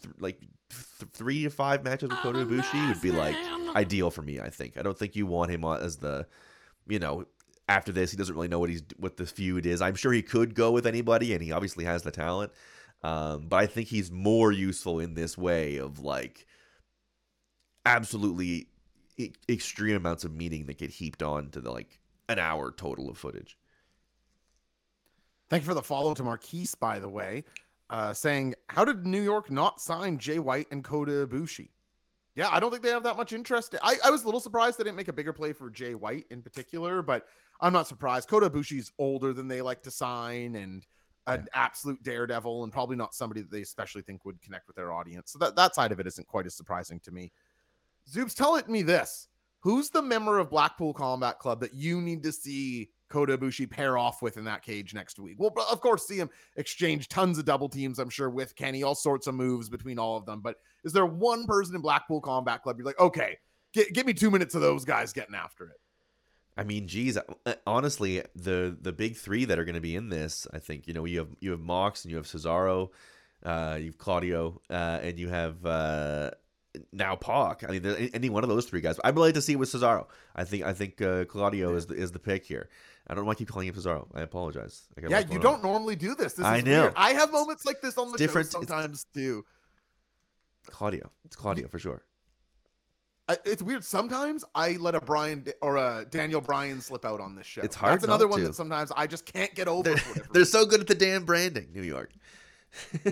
th- 0.02 0.15
like 0.19 0.39
th- 0.39 1.12
three 1.12 1.43
to 1.43 1.50
five 1.50 1.84
matches 1.84 2.10
with 2.10 2.19
Kota 2.19 2.39
Ibushi 2.39 2.89
would 2.89 3.02
be 3.02 3.12
like 3.12 3.36
ideal 3.76 4.12
for 4.12 4.22
me. 4.22 4.39
I 4.39 4.50
think 4.50 4.78
I 4.78 4.82
don't 4.82 4.98
think 4.98 5.15
you 5.15 5.26
want 5.26 5.52
him 5.52 5.63
as 5.65 5.98
the 5.98 6.28
you 6.88 7.00
know 7.00 7.26
after 7.67 7.91
this 7.91 8.12
he 8.12 8.17
doesn't 8.17 8.34
really 8.34 8.48
know 8.48 8.60
what 8.60 8.69
he's 8.69 8.84
what 8.98 9.17
the 9.17 9.26
feud 9.26 9.65
is. 9.65 9.82
I'm 9.82 9.95
sure 9.95 10.13
he 10.13 10.22
could 10.22 10.56
go 10.56 10.72
with 10.72 10.88
anybody 10.88 11.34
and 11.34 11.41
he 11.41 11.52
obviously 11.52 11.86
has 11.86 12.04
the 12.04 12.12
talent. 12.12 12.52
Um, 13.02 13.48
but 13.48 13.58
I 13.58 13.65
think 13.65 13.88
he's 13.88 14.12
more 14.12 14.52
useful 14.52 15.00
in 15.00 15.13
this 15.13 15.38
way 15.38 15.78
of 15.78 16.00
like 16.00 16.45
absolutely 17.85 18.67
e- 19.17 19.31
extreme 19.47 19.95
amounts 19.95 20.23
of 20.23 20.33
meaning 20.33 20.65
that 20.65 20.77
get 20.77 20.89
heaped 20.89 21.23
on 21.23 21.49
to 21.51 21.61
the 21.61 21.71
like 21.71 21.99
an 22.27 22.39
hour 22.39 22.71
total 22.71 23.09
of 23.09 23.17
footage. 23.17 23.57
Thank 25.49 25.63
you 25.63 25.67
for 25.67 25.73
the 25.73 25.81
follow 25.81 26.13
to 26.13 26.23
Marquise, 26.23 26.75
by 26.75 26.99
the 26.99 27.09
way, 27.09 27.43
uh, 27.89 28.13
saying, 28.13 28.53
How 28.67 28.85
did 28.85 29.05
New 29.05 29.21
York 29.21 29.49
not 29.49 29.81
sign 29.81 30.19
Jay 30.19 30.37
White 30.37 30.67
and 30.71 30.83
Kota 30.83 31.27
Ibushi? 31.27 31.69
Yeah, 32.35 32.49
I 32.51 32.59
don't 32.59 32.69
think 32.69 32.83
they 32.83 32.91
have 32.91 33.03
that 33.03 33.17
much 33.17 33.33
interest. 33.33 33.75
I, 33.81 33.97
I 34.05 34.11
was 34.11 34.21
a 34.21 34.25
little 34.25 34.39
surprised 34.39 34.77
they 34.77 34.83
didn't 34.83 34.95
make 34.95 35.07
a 35.07 35.13
bigger 35.13 35.33
play 35.33 35.51
for 35.51 35.69
Jay 35.69 35.95
White 35.95 36.25
in 36.29 36.41
particular, 36.41 37.01
but 37.01 37.25
I'm 37.59 37.73
not 37.73 37.87
surprised. 37.87 38.29
Kota 38.29 38.49
Ibushi's 38.49 38.91
older 38.99 39.33
than 39.33 39.47
they 39.47 39.61
like 39.61 39.81
to 39.83 39.91
sign 39.91 40.55
and 40.55 40.85
an 41.27 41.47
absolute 41.53 42.01
daredevil 42.03 42.63
and 42.63 42.71
probably 42.71 42.95
not 42.95 43.13
somebody 43.13 43.41
that 43.41 43.51
they 43.51 43.61
especially 43.61 44.01
think 44.01 44.25
would 44.25 44.41
connect 44.41 44.67
with 44.67 44.75
their 44.75 44.91
audience. 44.91 45.31
So 45.31 45.39
that, 45.39 45.55
that 45.55 45.75
side 45.75 45.91
of 45.91 45.99
it 45.99 46.07
isn't 46.07 46.27
quite 46.27 46.45
as 46.45 46.55
surprising 46.55 46.99
to 47.01 47.11
me. 47.11 47.31
Zoob's, 48.07 48.33
tell 48.33 48.55
it 48.55 48.69
me 48.69 48.81
this. 48.81 49.27
Who's 49.62 49.89
the 49.89 50.01
member 50.01 50.39
of 50.39 50.49
Blackpool 50.49 50.93
Combat 50.93 51.39
Club 51.39 51.59
that 51.62 51.73
you 51.73 52.01
need 52.01 52.23
to 52.23 52.31
see 52.31 52.89
Kota 53.09 53.38
Ibushi 53.38 53.69
pair 53.69 53.97
off 53.97 54.21
with 54.21 54.38
in 54.38 54.45
that 54.45 54.62
cage 54.62 54.93
next 54.93 55.19
week? 55.19 55.35
Well, 55.38 55.53
of 55.69 55.81
course, 55.81 56.07
see 56.07 56.17
him 56.17 56.29
exchange 56.55 57.09
tons 57.09 57.38
of 57.38 57.45
double 57.45 57.67
teams, 57.67 57.99
I'm 57.99 58.09
sure, 58.09 58.29
with 58.29 58.55
Kenny, 58.55 58.83
all 58.83 58.95
sorts 58.95 59.27
of 59.27 59.35
moves 59.35 59.69
between 59.69 59.99
all 59.99 60.15
of 60.15 60.25
them. 60.25 60.39
But 60.41 60.57
is 60.83 60.93
there 60.93 61.05
one 61.05 61.45
person 61.45 61.75
in 61.75 61.81
Blackpool 61.81 62.21
Combat 62.21 62.63
Club 62.63 62.77
you're 62.77 62.85
like, 62.85 62.99
okay, 62.99 63.38
get, 63.73 63.93
give 63.93 64.05
me 64.05 64.13
two 64.13 64.31
minutes 64.31 64.55
of 64.55 64.62
those 64.62 64.85
guys 64.85 65.12
getting 65.12 65.35
after 65.35 65.65
it? 65.65 65.77
I 66.55 66.63
mean, 66.63 66.88
geez, 66.88 67.17
uh, 67.17 67.53
honestly, 67.65 68.21
the 68.35 68.77
the 68.81 68.91
big 68.91 69.15
three 69.15 69.45
that 69.45 69.57
are 69.57 69.63
going 69.63 69.75
to 69.75 69.81
be 69.81 69.95
in 69.95 70.09
this, 70.09 70.45
I 70.53 70.59
think, 70.59 70.88
you 70.88 70.93
know, 70.93 71.05
you 71.05 71.19
have 71.19 71.29
you 71.39 71.51
have 71.51 71.62
Mox 71.62 72.03
and 72.03 72.12
you 72.12 72.17
have 72.17 72.27
Cesaro, 72.27 72.89
uh, 73.43 73.77
you 73.79 73.88
have 73.88 73.97
Claudio, 73.97 74.62
uh, 74.69 74.99
and 75.01 75.17
you 75.17 75.29
have 75.29 75.65
uh, 75.65 76.31
now 76.91 77.15
Pac. 77.15 77.63
I 77.67 77.71
mean, 77.79 78.09
any 78.13 78.29
one 78.29 78.43
of 78.43 78.49
those 78.49 78.65
three 78.65 78.81
guys. 78.81 78.99
I'd 79.03 79.17
like 79.17 79.33
to 79.35 79.41
see 79.41 79.53
it 79.53 79.55
with 79.57 79.71
Cesaro. 79.71 80.07
I 80.35 80.43
think 80.43 80.63
I 80.63 80.73
think 80.73 81.01
uh, 81.01 81.25
Claudio 81.25 81.75
is 81.75 81.87
the 81.87 81.95
is 81.95 82.11
the 82.11 82.19
pick 82.19 82.45
here. 82.45 82.69
I 83.07 83.13
don't 83.15 83.23
know 83.23 83.27
why 83.27 83.31
I 83.31 83.35
keep 83.35 83.49
calling 83.49 83.67
him 83.67 83.75
Cesaro. 83.75 84.07
I 84.13 84.21
apologize. 84.21 84.83
I 84.97 85.07
Yeah, 85.07 85.19
you 85.31 85.39
don't 85.39 85.55
on. 85.55 85.61
normally 85.63 85.95
do 85.95 86.09
this. 86.15 86.33
This 86.33 86.39
is 86.39 86.45
I 86.45 86.61
know. 86.61 86.81
weird. 86.83 86.93
I 86.95 87.11
have 87.13 87.31
moments 87.31 87.65
like 87.65 87.81
this 87.81 87.97
on 87.97 88.11
the 88.11 88.17
different. 88.17 88.47
show 88.47 88.59
sometimes 88.59 89.05
too. 89.13 89.45
Claudio. 90.67 91.09
It's 91.25 91.35
Claudio 91.35 91.67
for 91.67 91.79
sure. 91.79 92.03
I, 93.27 93.37
it's 93.45 93.61
weird. 93.61 93.83
Sometimes 93.83 94.43
I 94.55 94.73
let 94.73 94.95
a 94.95 95.01
Brian 95.01 95.45
or 95.61 95.77
a 95.77 96.05
Daniel 96.09 96.41
Bryan 96.41 96.81
slip 96.81 97.05
out 97.05 97.19
on 97.19 97.35
this 97.35 97.45
show. 97.45 97.61
It's 97.61 97.75
hard 97.75 97.93
That's 97.93 98.03
another 98.05 98.27
one 98.27 98.39
to. 98.39 98.47
that 98.47 98.55
sometimes 98.55 98.91
I 98.95 99.05
just 99.07 99.25
can't 99.25 99.53
get 99.53 99.67
over. 99.67 99.83
They're, 99.93 100.03
they're 100.33 100.45
so 100.45 100.65
good 100.65 100.81
at 100.81 100.87
the 100.87 100.95
damn 100.95 101.25
branding, 101.25 101.67
New 101.73 101.83
York. 101.83 102.11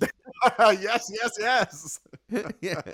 yes, 0.58 1.10
yes, 1.12 1.30
yes. 1.38 2.00
yeah. 2.60 2.80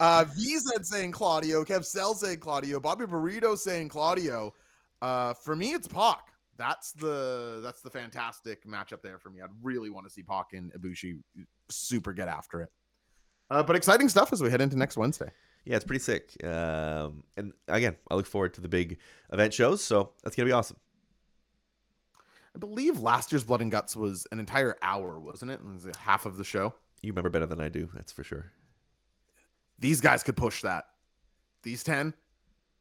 Uh, 0.00 0.24
VZ 0.24 0.82
saying 0.82 1.12
Claudio, 1.12 1.62
Kev 1.62 1.84
Sell 1.84 2.14
saying 2.14 2.38
Claudio, 2.38 2.80
Bobby 2.80 3.04
Burrito 3.04 3.58
saying 3.58 3.90
Claudio. 3.90 4.54
Uh, 5.02 5.34
for 5.34 5.54
me, 5.54 5.72
it's 5.72 5.86
Pac. 5.86 6.32
That's 6.56 6.92
the 6.92 7.60
that's 7.62 7.82
the 7.82 7.90
fantastic 7.90 8.66
matchup 8.66 9.02
there 9.02 9.18
for 9.18 9.28
me. 9.28 9.42
I'd 9.42 9.50
really 9.62 9.90
want 9.90 10.06
to 10.06 10.10
see 10.10 10.22
Pac 10.22 10.54
and 10.54 10.72
Ibushi 10.72 11.18
super 11.68 12.14
get 12.14 12.28
after 12.28 12.62
it. 12.62 12.70
Uh, 13.50 13.62
but 13.62 13.76
exciting 13.76 14.08
stuff 14.08 14.32
as 14.32 14.42
we 14.42 14.48
head 14.48 14.62
into 14.62 14.78
next 14.78 14.96
Wednesday. 14.96 15.30
Yeah, 15.66 15.76
it's 15.76 15.84
pretty 15.84 16.02
sick. 16.02 16.32
Um, 16.42 17.24
and 17.36 17.52
again, 17.68 17.96
I 18.10 18.14
look 18.14 18.26
forward 18.26 18.54
to 18.54 18.62
the 18.62 18.68
big 18.68 18.96
event 19.34 19.52
shows. 19.52 19.84
So 19.84 20.12
that's 20.24 20.34
gonna 20.34 20.46
be 20.46 20.52
awesome. 20.52 20.78
I 22.54 22.58
believe 22.58 23.00
last 23.00 23.32
year's 23.32 23.44
Blood 23.44 23.60
and 23.60 23.70
Guts 23.70 23.94
was 23.94 24.26
an 24.32 24.40
entire 24.40 24.76
hour, 24.82 25.18
wasn't 25.20 25.52
it? 25.52 25.60
It 25.60 25.64
was 25.64 25.96
half 25.96 26.26
of 26.26 26.36
the 26.36 26.44
show. 26.44 26.74
You 27.02 27.12
remember 27.12 27.30
better 27.30 27.46
than 27.46 27.60
I 27.60 27.68
do. 27.68 27.88
That's 27.94 28.12
for 28.12 28.24
sure. 28.24 28.52
These 29.78 30.00
guys 30.00 30.22
could 30.22 30.36
push 30.36 30.62
that. 30.62 30.84
These 31.62 31.82
ten, 31.84 32.14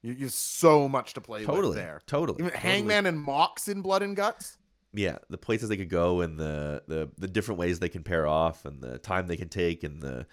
you, 0.01 0.13
you 0.13 0.25
have 0.25 0.33
so 0.33 0.89
much 0.89 1.13
to 1.13 1.21
play 1.21 1.39
with 1.39 1.47
Totally. 1.47 1.75
there. 1.75 2.01
Totally. 2.07 2.37
Even 2.39 2.51
totally. 2.51 2.71
Hangman 2.71 3.05
and 3.05 3.19
Mox 3.19 3.67
in 3.67 3.81
Blood 3.81 4.01
and 4.01 4.15
Guts. 4.15 4.57
Yeah, 4.93 5.17
the 5.29 5.37
places 5.37 5.69
they 5.69 5.77
could 5.77 5.89
go 5.89 6.21
and 6.21 6.37
the 6.39 6.81
the 6.87 7.09
the 7.17 7.27
different 7.27 7.59
ways 7.59 7.79
they 7.79 7.89
can 7.89 8.03
pair 8.03 8.25
off 8.25 8.65
and 8.65 8.81
the 8.81 8.97
time 8.97 9.27
they 9.27 9.37
can 9.37 9.49
take 9.49 9.83
and 9.83 10.01
the 10.01 10.25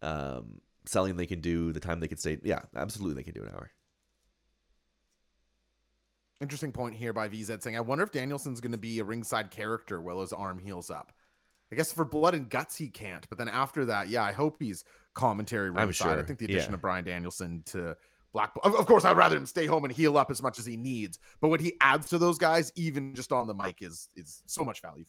um, 0.00 0.60
selling 0.84 1.16
they 1.16 1.26
can 1.26 1.40
do, 1.40 1.72
the 1.72 1.80
time 1.80 1.98
they 2.00 2.08
can 2.08 2.18
stay. 2.18 2.38
Yeah, 2.44 2.60
absolutely, 2.76 3.16
they 3.16 3.24
can 3.24 3.34
do 3.34 3.42
an 3.42 3.52
hour. 3.52 3.70
Interesting 6.40 6.72
point 6.72 6.94
here 6.94 7.12
by 7.12 7.28
VZ 7.28 7.62
saying, 7.62 7.76
I 7.76 7.80
wonder 7.80 8.04
if 8.04 8.12
Danielson's 8.12 8.60
going 8.60 8.72
to 8.72 8.78
be 8.78 8.98
a 8.98 9.04
ringside 9.04 9.50
character 9.50 10.00
while 10.02 10.20
his 10.20 10.32
arm 10.32 10.58
heals 10.58 10.90
up. 10.90 11.12
I 11.72 11.76
guess 11.76 11.92
for 11.92 12.04
Blood 12.04 12.34
and 12.34 12.48
Guts, 12.48 12.76
he 12.76 12.88
can't. 12.88 13.28
But 13.28 13.38
then 13.38 13.48
after 13.48 13.86
that, 13.86 14.08
yeah, 14.08 14.22
I 14.22 14.32
hope 14.32 14.56
he's 14.60 14.84
commentary 15.14 15.68
I'm 15.68 15.76
ringside. 15.76 16.18
I 16.18 16.22
think 16.22 16.38
the 16.38 16.44
addition 16.44 16.70
yeah. 16.70 16.74
of 16.74 16.80
Bryan 16.80 17.04
Danielson 17.04 17.62
to 17.66 17.96
Black, 18.32 18.52
of, 18.62 18.74
of 18.74 18.86
course, 18.86 19.04
I'd 19.04 19.16
rather 19.16 19.36
him 19.36 19.46
stay 19.46 19.66
home 19.66 19.84
and 19.84 19.92
heal 19.92 20.18
up 20.18 20.30
as 20.30 20.42
much 20.42 20.58
as 20.58 20.66
he 20.66 20.76
needs. 20.76 21.18
But 21.40 21.48
what 21.48 21.60
he 21.60 21.72
adds 21.80 22.08
to 22.10 22.18
those 22.18 22.38
guys, 22.38 22.70
even 22.76 23.14
just 23.14 23.32
on 23.32 23.46
the 23.46 23.54
mic, 23.54 23.78
is 23.80 24.10
is 24.14 24.42
so 24.46 24.62
much 24.62 24.82
value. 24.82 25.06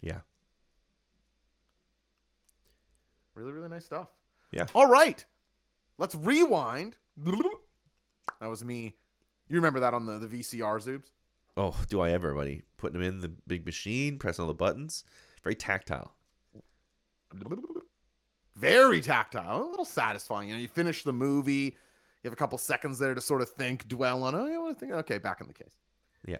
Yeah. 0.00 0.20
Really, 3.34 3.52
really 3.52 3.68
nice 3.68 3.84
stuff. 3.84 4.08
Yeah. 4.50 4.66
All 4.74 4.86
right. 4.86 5.24
Let's 5.98 6.14
rewind. 6.14 6.96
That 8.40 8.48
was 8.48 8.64
me. 8.64 8.96
You 9.48 9.56
remember 9.56 9.80
that 9.80 9.94
on 9.94 10.06
the, 10.06 10.18
the 10.18 10.26
VCR, 10.26 10.82
Zoobs? 10.82 11.10
Oh, 11.56 11.76
do 11.88 12.00
I 12.00 12.10
ever, 12.10 12.34
buddy? 12.34 12.62
Putting 12.78 13.00
them 13.00 13.08
in 13.08 13.20
the 13.20 13.28
big 13.46 13.64
machine, 13.64 14.18
pressing 14.18 14.42
all 14.42 14.48
the 14.48 14.54
buttons. 14.54 15.04
Very 15.42 15.54
tactile. 15.54 16.14
Very 18.56 19.00
tactile, 19.00 19.62
a 19.62 19.70
little 19.70 19.84
satisfying. 19.84 20.48
You 20.48 20.54
know, 20.54 20.60
you 20.60 20.68
finish 20.68 21.02
the 21.02 21.12
movie, 21.12 21.76
you 22.22 22.28
have 22.28 22.32
a 22.32 22.36
couple 22.36 22.56
seconds 22.58 22.98
there 22.98 23.14
to 23.14 23.20
sort 23.20 23.42
of 23.42 23.50
think, 23.50 23.86
dwell 23.88 24.22
on. 24.24 24.34
Oh, 24.34 24.46
you 24.46 24.60
want 24.60 24.78
to 24.78 24.80
think? 24.80 24.92
Okay, 24.92 25.18
back 25.18 25.40
in 25.40 25.46
the 25.46 25.52
case. 25.52 25.74
Yeah. 26.26 26.38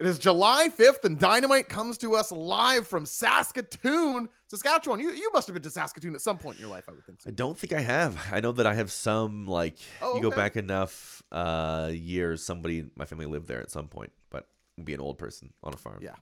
It 0.00 0.06
is 0.06 0.18
July 0.18 0.68
5th, 0.68 1.04
and 1.04 1.18
Dynamite 1.18 1.68
comes 1.68 1.98
to 1.98 2.14
us 2.14 2.30
live 2.30 2.86
from 2.86 3.04
Saskatoon, 3.04 4.28
Saskatchewan. 4.46 5.00
You 5.00 5.10
you 5.10 5.28
must 5.32 5.48
have 5.48 5.54
been 5.54 5.62
to 5.64 5.70
Saskatoon 5.70 6.14
at 6.14 6.20
some 6.20 6.38
point 6.38 6.56
in 6.56 6.60
your 6.62 6.70
life, 6.70 6.84
I 6.88 6.92
would 6.92 7.04
think. 7.04 7.20
So. 7.20 7.30
I 7.30 7.32
don't 7.32 7.58
think 7.58 7.72
I 7.72 7.80
have. 7.80 8.16
I 8.32 8.38
know 8.38 8.52
that 8.52 8.66
I 8.66 8.74
have 8.74 8.92
some 8.92 9.46
like 9.46 9.76
Oh, 10.00 10.14
you 10.14 10.22
go 10.22 10.30
back 10.30 10.56
enough 10.56 11.22
uh 11.32 11.90
years. 11.92 12.44
Somebody, 12.44 12.84
my 12.94 13.06
family 13.06 13.26
lived 13.26 13.48
there 13.48 13.60
at 13.60 13.72
some 13.72 13.88
point, 13.88 14.12
but 14.30 14.46
be 14.82 14.94
an 14.94 15.00
old 15.00 15.18
person 15.18 15.52
on 15.64 15.74
a 15.74 15.76
farm. 15.76 15.98
Yeah. 16.00 16.14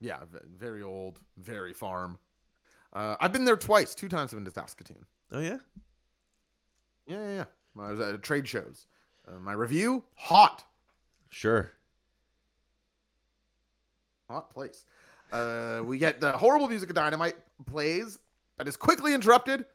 Yeah, 0.00 0.20
very 0.58 0.82
old, 0.82 1.20
very 1.36 1.74
farm. 1.74 2.18
Uh, 2.92 3.14
I've 3.20 3.32
been 3.32 3.44
there 3.44 3.56
twice. 3.56 3.94
Two 3.94 4.08
times 4.08 4.32
I've 4.32 4.38
been 4.38 4.46
to 4.46 4.50
Saskatoon. 4.50 5.04
Oh 5.32 5.40
yeah. 5.40 5.58
Yeah, 7.06 7.22
yeah, 7.26 7.34
yeah. 7.34 7.44
I 7.84 7.90
was 7.90 8.00
at 8.00 8.22
trade 8.22 8.48
shows. 8.48 8.86
Uh, 9.28 9.38
my 9.38 9.52
review: 9.52 10.02
hot. 10.14 10.64
Sure. 11.28 11.72
Hot 14.32 14.50
place. 14.50 14.86
Uh, 15.30 15.82
we 15.84 15.98
get 15.98 16.20
the 16.20 16.32
horrible 16.32 16.68
music 16.68 16.88
of 16.88 16.94
Dynamite 16.94 17.36
plays, 17.66 18.18
but 18.56 18.66
is 18.66 18.76
quickly 18.76 19.14
interrupted 19.14 19.66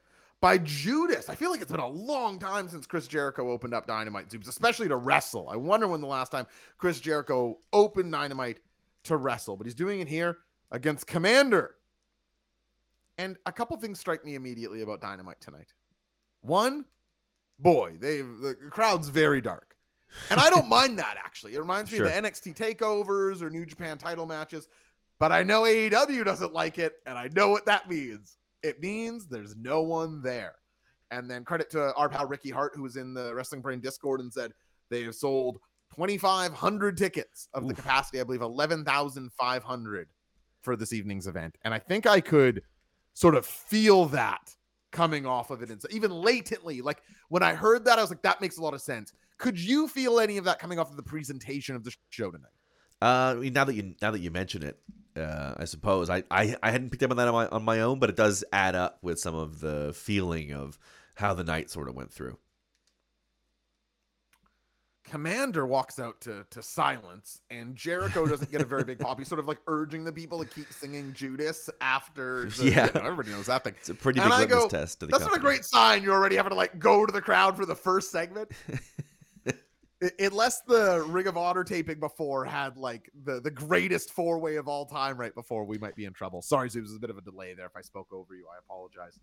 by 0.41 0.57
Judas. 0.59 1.29
I 1.29 1.35
feel 1.35 1.51
like 1.51 1.61
it's 1.61 1.71
been 1.71 1.79
a 1.79 1.87
long 1.87 2.39
time 2.39 2.67
since 2.67 2.85
Chris 2.85 3.07
Jericho 3.07 3.51
opened 3.51 3.73
up 3.73 3.87
Dynamite 3.87 4.29
Zoobs, 4.29 4.47
especially 4.47 4.87
to 4.87 4.95
wrestle. 4.95 5.49
I 5.49 5.55
wonder 5.55 5.87
when 5.87 6.01
the 6.01 6.07
last 6.07 6.31
time 6.31 6.45
Chris 6.77 6.99
Jericho 6.99 7.57
opened 7.73 8.11
Dynamite 8.11 8.59
to 9.05 9.17
wrestle, 9.17 9.57
but 9.57 9.65
he's 9.65 9.75
doing 9.75 9.99
it 9.99 10.07
here 10.07 10.37
against 10.71 11.07
Komander. 11.07 11.69
And 13.17 13.37
a 13.45 13.51
couple 13.51 13.75
things 13.77 13.99
strike 13.99 14.23
me 14.23 14.35
immediately 14.35 14.81
about 14.81 15.01
Dynamite 15.01 15.41
tonight. 15.41 15.73
One, 16.41 16.85
boy, 17.59 17.97
they 17.99 18.21
the 18.21 18.55
crowd's 18.69 19.09
very 19.09 19.41
dark. 19.41 19.66
And 20.29 20.39
I 20.39 20.49
don't 20.49 20.67
mind 20.67 20.99
that 20.99 21.17
actually. 21.23 21.55
It 21.55 21.59
reminds 21.59 21.91
me 21.91 21.99
of 21.99 22.05
the 22.05 22.11
NXT 22.11 22.55
takeovers 22.55 23.41
or 23.41 23.49
New 23.49 23.65
Japan 23.65 23.97
title 23.97 24.25
matches. 24.25 24.67
But 25.19 25.31
I 25.31 25.43
know 25.43 25.63
AEW 25.63 26.23
doesn't 26.23 26.53
like 26.53 26.77
it, 26.77 26.93
and 27.05 27.17
I 27.17 27.29
know 27.35 27.49
what 27.49 27.65
that 27.65 27.89
means. 27.89 28.37
It 28.61 28.81
means 28.81 29.27
there's 29.27 29.55
no 29.55 29.81
one 29.81 30.21
there. 30.21 30.53
And 31.09 31.29
then 31.29 31.43
credit 31.43 31.69
to 31.71 31.93
our 31.95 32.09
pal 32.09 32.27
Ricky 32.27 32.49
Hart, 32.49 32.73
who 32.75 32.83
was 32.83 32.97
in 32.97 33.13
the 33.13 33.33
Wrestling 33.33 33.61
Brain 33.61 33.79
Discord 33.79 34.19
and 34.19 34.31
said 34.31 34.51
they 34.89 35.03
have 35.03 35.15
sold 35.15 35.57
2,500 35.95 36.97
tickets 36.97 37.47
of 37.53 37.63
the 37.63 37.71
Oof. 37.71 37.77
capacity, 37.77 38.19
I 38.19 38.23
believe 38.23 38.41
11,500 38.41 40.09
for 40.61 40.75
this 40.75 40.93
evening's 40.93 41.27
event. 41.27 41.57
And 41.63 41.73
I 41.73 41.79
think 41.79 42.05
I 42.05 42.19
could 42.19 42.61
sort 43.13 43.35
of 43.35 43.45
feel 43.45 44.05
that 44.07 44.53
coming 44.91 45.25
off 45.25 45.49
of 45.49 45.61
it, 45.61 45.69
and 45.69 45.81
so 45.81 45.87
even 45.91 46.11
latently. 46.11 46.81
Like 46.81 47.01
when 47.29 47.43
I 47.43 47.53
heard 47.53 47.85
that, 47.85 47.97
I 47.99 48.01
was 48.01 48.11
like, 48.11 48.21
that 48.23 48.41
makes 48.41 48.57
a 48.57 48.61
lot 48.61 48.73
of 48.73 48.81
sense. 48.81 49.13
Could 49.37 49.59
you 49.59 49.87
feel 49.87 50.19
any 50.19 50.37
of 50.37 50.45
that 50.45 50.59
coming 50.59 50.79
off 50.79 50.89
of 50.89 50.95
the 50.97 51.03
presentation 51.03 51.75
of 51.75 51.83
the 51.83 51.93
show 52.09 52.31
tonight? 52.31 52.51
Uh, 53.01 53.35
now 53.51 53.63
that 53.63 53.75
you 53.75 53.93
now 54.01 54.11
that 54.11 54.19
you 54.19 54.31
mention 54.31 54.63
it, 54.63 54.79
uh, 55.15 55.53
I 55.57 55.65
suppose 55.65 56.09
I, 56.09 56.23
I 56.31 56.55
I 56.63 56.71
hadn't 56.71 56.89
picked 56.89 57.03
up 57.03 57.11
on 57.11 57.17
that 57.17 57.27
on 57.27 57.33
my 57.33 57.47
on 57.47 57.63
my 57.63 57.81
own, 57.81 57.99
but 57.99 58.09
it 58.09 58.15
does 58.15 58.43
add 58.51 58.73
up 58.75 58.97
with 59.03 59.19
some 59.19 59.35
of 59.35 59.59
the 59.59 59.93
feeling 59.95 60.51
of 60.53 60.79
how 61.15 61.33
the 61.35 61.43
night 61.43 61.69
sort 61.69 61.87
of 61.89 61.95
went 61.95 62.11
through. 62.11 62.37
Komander 65.09 65.65
walks 65.65 65.99
out 65.99 66.19
to 66.21 66.45
to 66.49 66.61
silence, 66.61 67.39
and 67.49 67.75
Jericho 67.77 68.25
doesn't 68.25 68.51
get 68.51 68.61
a 68.61 68.65
very 68.65 68.83
big 68.83 68.99
pop. 68.99 69.17
He's 69.17 69.27
sort 69.29 69.39
of 69.39 69.47
like 69.47 69.59
urging 69.67 70.03
the 70.03 70.11
people 70.11 70.39
to 70.39 70.45
keep 70.45 70.71
singing 70.73 71.13
Judas 71.13 71.69
after. 71.79 72.49
The, 72.49 72.65
Yeah. 72.71 72.87
you 72.87 72.93
know, 72.93 73.01
everybody 73.07 73.29
knows 73.29 73.45
that 73.45 73.63
thing. 73.63 73.75
It's 73.79 73.87
a 73.89 73.93
pretty 73.95 74.19
And 74.19 74.29
big 74.29 74.33
I 74.33 74.39
litmus 74.41 74.63
go, 74.63 74.67
test 74.67 74.99
to 74.99 75.05
the 75.05 75.11
That's 75.11 75.23
not 75.23 75.37
a 75.37 75.39
great 75.39 75.63
sign. 75.63 76.03
You're 76.03 76.13
already 76.15 76.35
having 76.35 76.49
to 76.49 76.55
like 76.57 76.77
go 76.77 77.05
to 77.05 77.11
the 77.13 77.21
crowd 77.21 77.55
for 77.55 77.65
the 77.65 77.75
first 77.75 78.11
segment. 78.11 78.51
Unless 80.19 80.61
the 80.61 81.03
Ring 81.07 81.25
of 81.27 81.37
Honor 81.37 81.63
taping 81.63 81.99
before 81.99 82.45
had 82.45 82.77
like 82.77 83.09
the 83.23 83.41
the 83.41 83.49
greatest 83.49 84.11
four 84.13 84.37
way 84.37 84.57
of 84.57 84.67
all 84.67 84.85
time 84.85 85.17
right 85.17 85.33
before, 85.33 85.65
we 85.65 85.77
might 85.79 85.95
be 85.95 86.05
in 86.05 86.13
trouble. 86.13 86.41
Sorry, 86.41 86.69
Zoobs, 86.69 86.73
there's 86.73 86.95
a 86.95 86.99
bit 86.99 87.09
of 87.09 87.17
a 87.17 87.21
delay 87.21 87.53
there. 87.55 87.65
If 87.65 87.75
I 87.75 87.81
spoke 87.81 88.07
over 88.11 88.35
you, 88.35 88.45
I 88.53 88.59
apologize. 88.59 89.19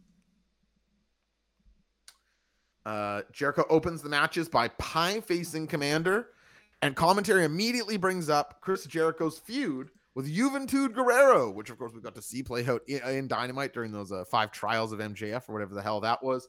Uh, 2.84 3.22
Jericho 3.32 3.64
opens 3.70 4.02
the 4.02 4.08
matches 4.08 4.48
by 4.48 4.68
pie 4.68 5.20
facing 5.20 5.68
Komander, 5.68 6.26
and 6.82 6.94
commentary 6.96 7.44
immediately 7.44 7.96
brings 7.96 8.28
up 8.28 8.60
Chris 8.60 8.84
Jericho's 8.84 9.38
feud 9.38 9.90
with 10.14 10.32
Juventud 10.32 10.92
Guerrero, 10.92 11.50
which 11.50 11.70
of 11.70 11.78
course 11.78 11.92
we 11.94 12.00
got 12.00 12.14
to 12.14 12.22
see 12.22 12.42
play 12.42 12.66
out 12.66 12.82
in, 12.86 13.00
in 13.08 13.28
Dynamite 13.28 13.72
during 13.72 13.92
those 13.92 14.12
uh, 14.12 14.24
five 14.24 14.50
trials 14.52 14.92
of 14.92 14.98
MJF 14.98 15.48
or 15.48 15.52
whatever 15.52 15.74
the 15.74 15.82
hell 15.82 16.00
that 16.00 16.22
was. 16.22 16.48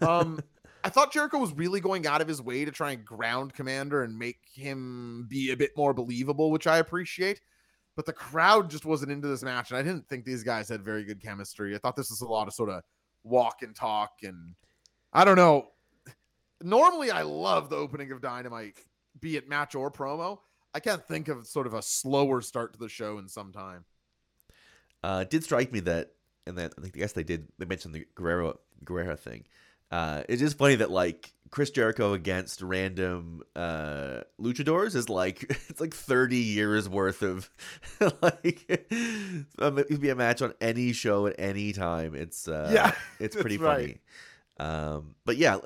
Um, 0.00 0.40
I 0.84 0.90
thought 0.90 1.14
Jericho 1.14 1.38
was 1.38 1.54
really 1.54 1.80
going 1.80 2.06
out 2.06 2.20
of 2.20 2.28
his 2.28 2.42
way 2.42 2.66
to 2.66 2.70
try 2.70 2.92
and 2.92 3.02
ground 3.04 3.54
Komander 3.54 4.04
and 4.04 4.18
make 4.18 4.40
him 4.52 5.26
be 5.30 5.50
a 5.50 5.56
bit 5.56 5.70
more 5.78 5.94
believable, 5.94 6.50
which 6.50 6.66
I 6.66 6.76
appreciate. 6.76 7.40
But 7.96 8.04
the 8.04 8.12
crowd 8.12 8.68
just 8.68 8.84
wasn't 8.84 9.10
into 9.10 9.26
this 9.26 9.42
match, 9.42 9.70
and 9.70 9.78
I 9.78 9.82
didn't 9.82 10.06
think 10.08 10.24
these 10.24 10.42
guys 10.42 10.68
had 10.68 10.84
very 10.84 11.04
good 11.04 11.22
chemistry. 11.22 11.74
I 11.74 11.78
thought 11.78 11.96
this 11.96 12.10
was 12.10 12.20
a 12.20 12.26
lot 12.26 12.48
of 12.48 12.54
sort 12.54 12.68
of 12.68 12.82
walk 13.22 13.62
and 13.62 13.74
talk, 13.74 14.18
and 14.24 14.54
I 15.12 15.24
don't 15.24 15.36
know. 15.36 15.68
Normally, 16.62 17.10
I 17.10 17.22
love 17.22 17.70
the 17.70 17.76
opening 17.76 18.12
of 18.12 18.20
Dynamite, 18.20 18.78
be 19.20 19.36
it 19.36 19.48
match 19.48 19.74
or 19.74 19.90
promo. 19.90 20.40
I 20.74 20.80
can't 20.80 21.06
think 21.06 21.28
of 21.28 21.46
sort 21.46 21.66
of 21.66 21.72
a 21.72 21.82
slower 21.82 22.42
start 22.42 22.74
to 22.74 22.78
the 22.78 22.88
show 22.88 23.18
in 23.18 23.28
some 23.28 23.52
time. 23.52 23.84
Uh, 25.02 25.20
it 25.22 25.30
did 25.30 25.44
strike 25.44 25.72
me 25.72 25.80
that, 25.80 26.10
and 26.46 26.58
that 26.58 26.74
I 26.82 26.88
guess 26.88 27.12
they 27.12 27.24
did. 27.24 27.48
They 27.58 27.64
mentioned 27.64 27.94
the 27.94 28.06
Guerrero 28.14 28.58
Guerrera 28.84 29.18
thing. 29.18 29.44
Uh, 29.94 30.24
it's 30.28 30.40
just 30.42 30.58
funny 30.58 30.74
that 30.74 30.90
like 30.90 31.32
Chris 31.50 31.70
Jericho 31.70 32.14
against 32.14 32.62
random 32.62 33.42
uh, 33.54 34.22
luchadors 34.40 34.96
is 34.96 35.08
like 35.08 35.44
it's 35.68 35.80
like 35.80 35.94
thirty 35.94 36.38
years 36.38 36.88
worth 36.88 37.22
of 37.22 37.48
like 38.22 38.66
um, 39.60 39.78
it 39.78 39.86
could 39.86 40.00
be 40.00 40.08
a 40.10 40.16
match 40.16 40.42
on 40.42 40.52
any 40.60 40.92
show 40.92 41.28
at 41.28 41.36
any 41.38 41.72
time. 41.72 42.16
It's 42.16 42.48
uh, 42.48 42.70
Yeah, 42.72 42.92
it's 43.20 43.36
pretty 43.36 43.56
right. 43.56 44.00
funny. 44.58 44.68
Um, 44.68 45.14
but 45.24 45.36
yeah, 45.36 45.58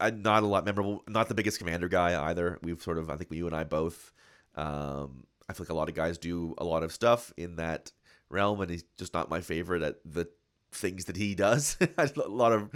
I 0.00 0.10
not 0.10 0.44
a 0.44 0.46
lot 0.46 0.64
memorable. 0.64 1.02
Not 1.08 1.28
the 1.28 1.34
biggest 1.34 1.60
Komander 1.60 1.90
guy 1.90 2.30
either. 2.30 2.60
We've 2.62 2.80
sort 2.80 2.98
of 2.98 3.10
I 3.10 3.16
think 3.16 3.32
you 3.32 3.46
and 3.46 3.56
I 3.56 3.64
both. 3.64 4.12
Um, 4.54 5.24
I 5.48 5.52
feel 5.52 5.64
like 5.64 5.70
a 5.70 5.74
lot 5.74 5.88
of 5.88 5.96
guys 5.96 6.16
do 6.16 6.54
a 6.58 6.64
lot 6.64 6.84
of 6.84 6.92
stuff 6.92 7.32
in 7.36 7.56
that 7.56 7.90
realm, 8.30 8.60
and 8.60 8.70
he's 8.70 8.84
just 8.98 9.14
not 9.14 9.30
my 9.30 9.40
favorite 9.40 9.82
at 9.82 9.96
the 10.04 10.28
things 10.72 11.06
that 11.06 11.16
he 11.16 11.34
does. 11.34 11.76
a 11.98 12.10
lot 12.28 12.52
of 12.52 12.70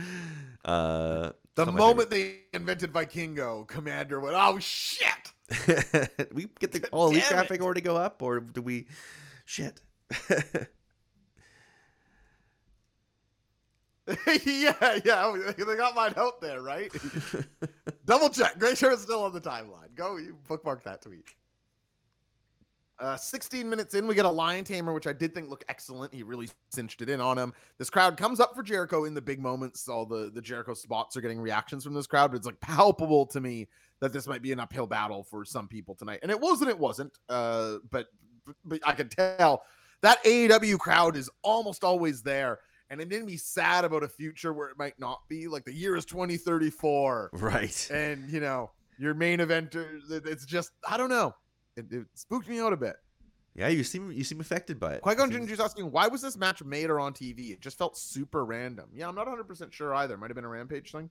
uh, 0.65 1.33
The 1.55 1.67
moment 1.67 2.11
they 2.11 2.41
invented 2.53 2.93
Vikingo, 2.93 3.67
Komander 3.67 4.21
went, 4.21 4.35
"Oh 4.37 4.59
shit!" 4.59 5.33
we 6.33 6.49
get 6.59 6.73
the 6.73 6.89
all 6.93 7.11
elite 7.11 7.25
traffic 7.25 7.61
already 7.61 7.81
go 7.81 7.97
up, 7.97 8.23
or 8.23 8.41
do 8.41 8.63
we? 8.63 8.87
Shit. 9.45 9.81
yeah, 14.45 14.99
yeah, 15.05 15.37
they 15.57 15.77
got 15.77 15.95
mine 15.95 16.15
out 16.17 16.41
there, 16.41 16.61
right? 16.61 16.93
Double 18.05 18.29
check. 18.31 18.61
Make 18.61 18.77
sure 18.77 18.93
is 18.93 19.01
still 19.01 19.23
on 19.25 19.33
the 19.33 19.41
timeline. 19.41 19.95
Go, 19.95 20.17
you 20.17 20.37
bookmark 20.49 20.83
that 20.85 21.03
tweet. 21.03 21.25
Uh, 23.03 23.17
16 23.17 23.69
minutes 23.69 23.95
in, 23.95 24.07
we 24.07 24.15
get 24.15 24.25
a 24.25 24.31
lion 24.31 24.65
tamer, 24.65 24.93
which 24.93 25.09
I 25.09 25.13
did 25.13 25.35
think 25.35 25.51
looked 25.51 25.65
excellent. 25.69 26.15
He 26.15 26.23
really 26.23 26.49
cinched 26.71 27.03
it 27.03 27.09
in 27.09 27.21
on 27.21 27.37
him. 27.37 27.53
This 27.77 27.91
crowd 27.91 28.17
comes 28.17 28.39
up 28.39 28.55
for 28.55 28.63
Jericho 28.63 29.07
in 29.07 29.15
the 29.15 29.21
big 29.21 29.41
moments. 29.41 29.89
All 29.89 30.07
the 30.07 30.31
the 30.33 30.41
Jericho 30.41 30.73
spots 30.75 31.17
are 31.17 31.21
getting 31.21 31.41
reactions 31.41 31.83
from 31.83 31.95
this 31.95 32.07
crowd, 32.07 32.31
but 32.31 32.37
it's 32.37 32.47
like 32.47 32.61
palpable 32.61 33.27
to 33.27 33.41
me 33.41 33.67
that 34.01 34.13
this 34.13 34.29
might 34.29 34.41
be 34.41 34.53
an 34.53 34.61
uphill 34.61 34.87
battle 34.87 35.25
for 35.25 35.45
some 35.45 35.67
people 35.67 35.97
tonight. 35.97 36.21
And 36.23 36.31
it 36.31 36.41
wasn't. 36.41 36.71
It 36.71 36.79
wasn't. 36.79 37.13
Uh, 37.29 37.79
but 37.91 38.07
but 38.65 38.79
I 38.87 38.93
could 38.93 39.11
tell 39.11 39.65
that 40.03 40.23
AEW 40.25 40.79
crowd 40.79 41.17
is 41.17 41.29
almost 41.43 41.83
always 41.83 42.23
there. 42.23 42.61
And 42.89 43.01
it 43.01 43.09
made 43.09 43.25
me 43.25 43.37
sad 43.37 43.85
about 43.85 44.03
a 44.05 44.09
future 44.09 44.53
where 44.53 44.69
it 44.69 44.79
might 44.79 44.99
not 45.01 45.21
be. 45.29 45.49
Like 45.49 45.65
the 45.65 45.73
year 45.73 45.97
is 45.97 46.05
2034 46.05 47.31
right. 47.35 47.89
and 47.93 48.31
you 48.31 48.39
know 48.39 48.71
your 48.99 49.15
main 49.15 49.39
eventer 49.41 49.99
it- 50.11 50.27
it's 50.27 50.45
just 50.45 50.71
i 50.87 50.97
don't 50.99 51.09
know 51.09 51.35
it, 51.77 51.87
it 51.93 52.07
spooked 52.15 52.49
me 52.49 52.61
out 52.61 52.73
a 52.73 52.77
bit 52.77 52.97
Yeah, 53.55 53.69
you 53.69 53.85
seem 53.85 54.11
you 54.13 54.25
seem 54.25 54.41
affected 54.41 54.79
by 54.81 54.95
it. 54.95 55.03
qui-gon 55.03 55.31
Seems- 55.31 55.47
Jinn's 55.49 55.61
asking 55.61 55.91
why 55.91 56.07
was 56.09 56.23
this 56.23 56.37
match 56.37 56.63
made 56.65 56.91
or 56.91 56.99
on 57.01 57.13
tv 57.15 57.51
it 57.51 57.61
just 57.61 57.79
felt 57.79 57.97
super 57.97 58.45
random 58.45 58.89
yeah 58.95 59.09
i'm 59.09 59.15
not 59.15 59.27
100% 59.27 59.73
sure 59.73 59.95
either 59.95 60.17
might 60.17 60.31
have 60.31 60.35
been 60.37 60.45
a 60.45 60.49
rampage 60.49 60.91
thing 60.93 61.11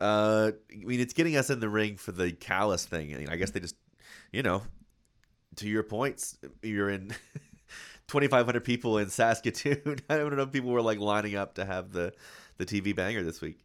Uh, 0.00 0.52
I 0.72 0.76
mean, 0.84 0.98
it's 1.00 1.12
getting 1.12 1.36
us 1.36 1.50
in 1.50 1.60
the 1.60 1.68
ring 1.68 1.96
for 1.98 2.10
the 2.12 2.32
Callis 2.32 2.86
thing. 2.86 3.14
I, 3.14 3.18
mean, 3.18 3.28
I 3.28 3.36
guess 3.36 3.50
they 3.50 3.60
just, 3.60 3.76
you 4.32 4.42
know, 4.42 4.62
to 5.56 5.68
your 5.68 5.82
points, 5.82 6.38
you're 6.62 6.88
in 6.88 7.08
2,500 8.08 8.64
people 8.64 8.96
in 8.96 9.10
Saskatoon. 9.10 9.98
I 10.08 10.16
don't 10.16 10.34
know 10.34 10.44
if 10.44 10.52
people 10.52 10.70
were 10.70 10.80
like 10.80 10.98
lining 11.00 11.36
up 11.36 11.56
to 11.56 11.66
have 11.66 11.92
the 11.92 12.14
the 12.56 12.64
TV 12.64 12.96
banger 12.96 13.22
this 13.22 13.42
week. 13.42 13.58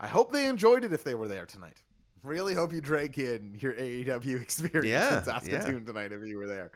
i 0.00 0.06
hope 0.06 0.32
they 0.32 0.46
enjoyed 0.46 0.84
it 0.84 0.92
if 0.92 1.02
they 1.04 1.14
were 1.14 1.28
there 1.28 1.46
tonight 1.46 1.82
really 2.24 2.54
hope 2.54 2.72
you 2.72 2.80
drank 2.80 3.18
in 3.18 3.56
your 3.60 3.74
aew 3.74 4.40
experience 4.42 4.86
Yeah, 4.86 5.18
in 5.18 5.24
saskatoon 5.24 5.86
tonight 5.86 6.10
if 6.10 6.26
you 6.26 6.38
were 6.38 6.48
there 6.48 6.72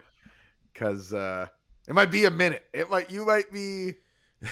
because 0.72 1.12
uh 1.12 1.46
it 1.88 1.94
might 1.94 2.10
be 2.10 2.26
a 2.26 2.30
minute 2.30 2.64
it 2.72 2.88
might 2.90 3.10
you 3.10 3.26
might 3.26 3.50
be 3.50 3.94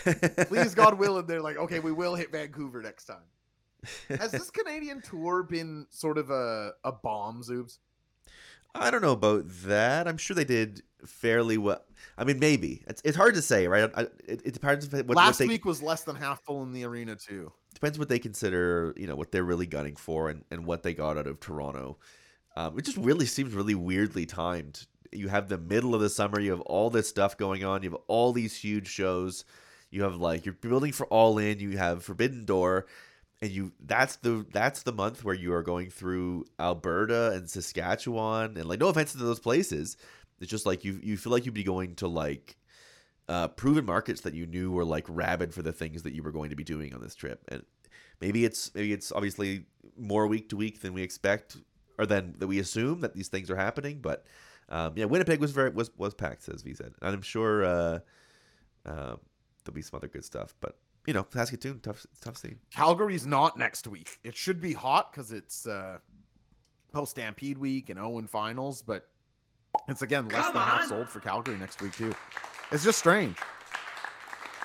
please 0.48 0.74
god 0.74 0.98
willing 0.98 1.26
they're 1.26 1.42
like 1.42 1.58
okay 1.58 1.78
we 1.78 1.92
will 1.92 2.14
hit 2.14 2.32
vancouver 2.32 2.82
next 2.82 3.04
time 3.04 3.22
has 4.08 4.32
this 4.32 4.50
Canadian 4.50 5.00
tour 5.00 5.42
been 5.42 5.86
sort 5.90 6.18
of 6.18 6.30
a, 6.30 6.72
a 6.84 6.92
bomb, 6.92 7.42
Zoobs? 7.42 7.78
I 8.74 8.90
don't 8.90 9.02
know 9.02 9.12
about 9.12 9.44
that. 9.46 10.06
I'm 10.06 10.16
sure 10.16 10.34
they 10.34 10.44
did 10.44 10.82
fairly 11.04 11.56
well. 11.56 11.82
I 12.18 12.24
mean, 12.24 12.38
maybe 12.38 12.82
it's 12.86 13.02
it's 13.04 13.16
hard 13.16 13.34
to 13.34 13.42
say, 13.42 13.66
right? 13.66 13.90
I, 13.94 14.02
it, 14.26 14.42
it 14.44 14.54
depends 14.54 14.90
what, 14.90 15.06
what 15.06 15.16
Last 15.16 15.38
they, 15.38 15.46
week 15.46 15.64
was 15.64 15.82
less 15.82 16.04
than 16.04 16.16
half 16.16 16.42
full 16.42 16.62
in 16.62 16.72
the 16.72 16.84
arena 16.84 17.16
too. 17.16 17.52
depends 17.74 17.98
what 17.98 18.08
they 18.08 18.18
consider, 18.18 18.94
you 18.96 19.06
know, 19.06 19.16
what 19.16 19.32
they're 19.32 19.44
really 19.44 19.66
gunning 19.66 19.96
for 19.96 20.30
and, 20.30 20.44
and 20.50 20.66
what 20.66 20.82
they 20.82 20.94
got 20.94 21.18
out 21.18 21.26
of 21.26 21.40
Toronto. 21.40 21.98
Um, 22.56 22.78
it 22.78 22.84
just 22.84 22.96
really 22.96 23.26
seems 23.26 23.52
really 23.52 23.74
weirdly 23.74 24.24
timed. 24.26 24.86
You 25.12 25.28
have 25.28 25.48
the 25.48 25.58
middle 25.58 25.94
of 25.94 26.00
the 26.00 26.08
summer, 26.08 26.40
you 26.40 26.50
have 26.50 26.62
all 26.62 26.90
this 26.90 27.08
stuff 27.08 27.36
going 27.36 27.64
on, 27.64 27.82
you 27.82 27.90
have 27.90 28.00
all 28.08 28.32
these 28.32 28.56
huge 28.56 28.88
shows. 28.88 29.44
You 29.90 30.02
have 30.02 30.16
like 30.16 30.44
you're 30.44 30.54
building 30.54 30.92
for 30.92 31.06
All 31.06 31.38
In, 31.38 31.60
you 31.60 31.78
have 31.78 32.02
Forbidden 32.02 32.44
Door, 32.44 32.86
and 33.40 33.50
you 33.50 33.72
that's 33.80 34.16
the 34.16 34.44
that's 34.52 34.82
the 34.82 34.92
month 34.92 35.24
where 35.24 35.34
you 35.34 35.54
are 35.54 35.62
going 35.62 35.90
through 35.90 36.46
Alberta 36.58 37.32
and 37.32 37.48
Saskatchewan 37.48 38.56
and 38.56 38.66
like 38.66 38.80
no 38.80 38.88
offense 38.88 39.12
to 39.12 39.18
those 39.18 39.38
places. 39.40 39.96
It's 40.40 40.50
just 40.50 40.66
like 40.66 40.84
you 40.84 41.00
you 41.02 41.16
feel 41.16 41.32
like 41.32 41.44
you'd 41.44 41.54
be 41.54 41.64
going 41.64 41.94
to 41.96 42.08
like 42.08 42.56
uh, 43.28 43.48
proven 43.48 43.84
markets 43.84 44.20
that 44.22 44.34
you 44.34 44.46
knew 44.46 44.70
were 44.70 44.84
like 44.84 45.04
rabid 45.08 45.52
for 45.52 45.62
the 45.62 45.72
things 45.72 46.02
that 46.02 46.14
you 46.14 46.22
were 46.22 46.32
going 46.32 46.50
to 46.50 46.56
be 46.56 46.64
doing 46.64 46.94
on 46.94 47.00
this 47.00 47.14
trip. 47.14 47.42
And 47.48 47.62
maybe 48.20 48.44
it's 48.44 48.74
maybe 48.74 48.92
it's 48.92 49.12
obviously 49.12 49.64
more 49.96 50.26
week 50.26 50.48
to 50.50 50.56
week 50.56 50.80
than 50.80 50.92
we 50.92 51.02
expect 51.02 51.56
or 51.98 52.06
than 52.06 52.34
that 52.38 52.46
we 52.46 52.58
assume 52.58 53.00
that 53.00 53.14
these 53.14 53.28
things 53.28 53.50
are 53.50 53.56
happening. 53.56 54.00
But 54.00 54.24
um, 54.68 54.92
yeah, 54.96 55.06
Winnipeg 55.06 55.40
was 55.40 55.52
very 55.52 55.70
was 55.70 55.90
was 55.96 56.14
packed, 56.14 56.48
as 56.48 56.64
we 56.64 56.74
said, 56.74 56.94
and 57.02 57.14
I'm 57.14 57.22
sure 57.22 57.64
uh, 57.64 57.98
uh, 58.84 59.16
there'll 59.64 59.74
be 59.74 59.82
some 59.82 59.96
other 59.96 60.08
good 60.08 60.24
stuff. 60.24 60.54
But 60.60 60.76
you 61.06 61.14
know, 61.14 61.26
Saskatoon, 61.30 61.80
tough 61.80 62.06
tough 62.20 62.36
scene. 62.36 62.58
Calgary's 62.70 63.26
not 63.26 63.58
next 63.58 63.86
week. 63.86 64.18
It 64.24 64.36
should 64.36 64.60
be 64.60 64.72
hot 64.72 65.12
because 65.12 65.32
it's 65.32 65.66
uh, 65.66 65.98
post 66.92 67.12
Stampede 67.12 67.58
week 67.58 67.90
and 67.90 67.98
Owen 67.98 68.26
finals, 68.26 68.82
but 68.82 69.08
it's 69.88 70.02
again 70.02 70.28
less 70.28 70.44
Come 70.44 70.54
than 70.54 70.62
half 70.62 70.88
sold 70.88 71.08
for 71.08 71.20
Calgary 71.20 71.56
next 71.56 71.80
week 71.80 71.92
too. 71.92 72.14
It's 72.72 72.84
just 72.84 72.98
strange. 72.98 73.36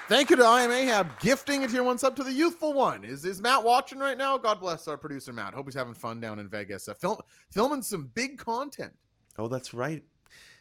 Thank 0.08 0.30
you 0.30 0.36
to 0.36 0.43
I 0.43 0.63
am 0.63 0.71
Ahab 0.71 1.19
gifting 1.21 1.63
a 1.63 1.67
tier 1.67 1.84
one 1.84 1.97
sub 1.97 2.17
to 2.17 2.24
the 2.24 2.34
youthful 2.34 2.74
one. 2.74 3.06
Is 3.06 3.24
is 3.24 3.41
Matt 3.41 3.63
watching 3.63 3.97
right 3.97 4.17
now? 4.17 4.38
God 4.38 4.60
bless 4.60 4.88
our 4.88 4.97
producer 4.97 5.32
Matt. 5.32 5.54
Hope 5.54 5.67
he's 5.67 5.74
having 5.74 5.93
fun 5.93 6.19
down 6.19 6.39
in 6.39 6.50
Vegas. 6.50 6.89
Uh, 6.89 6.93
film 6.93 7.17
filming 7.50 7.82
some 7.82 8.12
big 8.13 8.38
content. 8.38 8.93
Oh, 9.38 9.47
that's 9.47 9.74
right. 9.74 10.04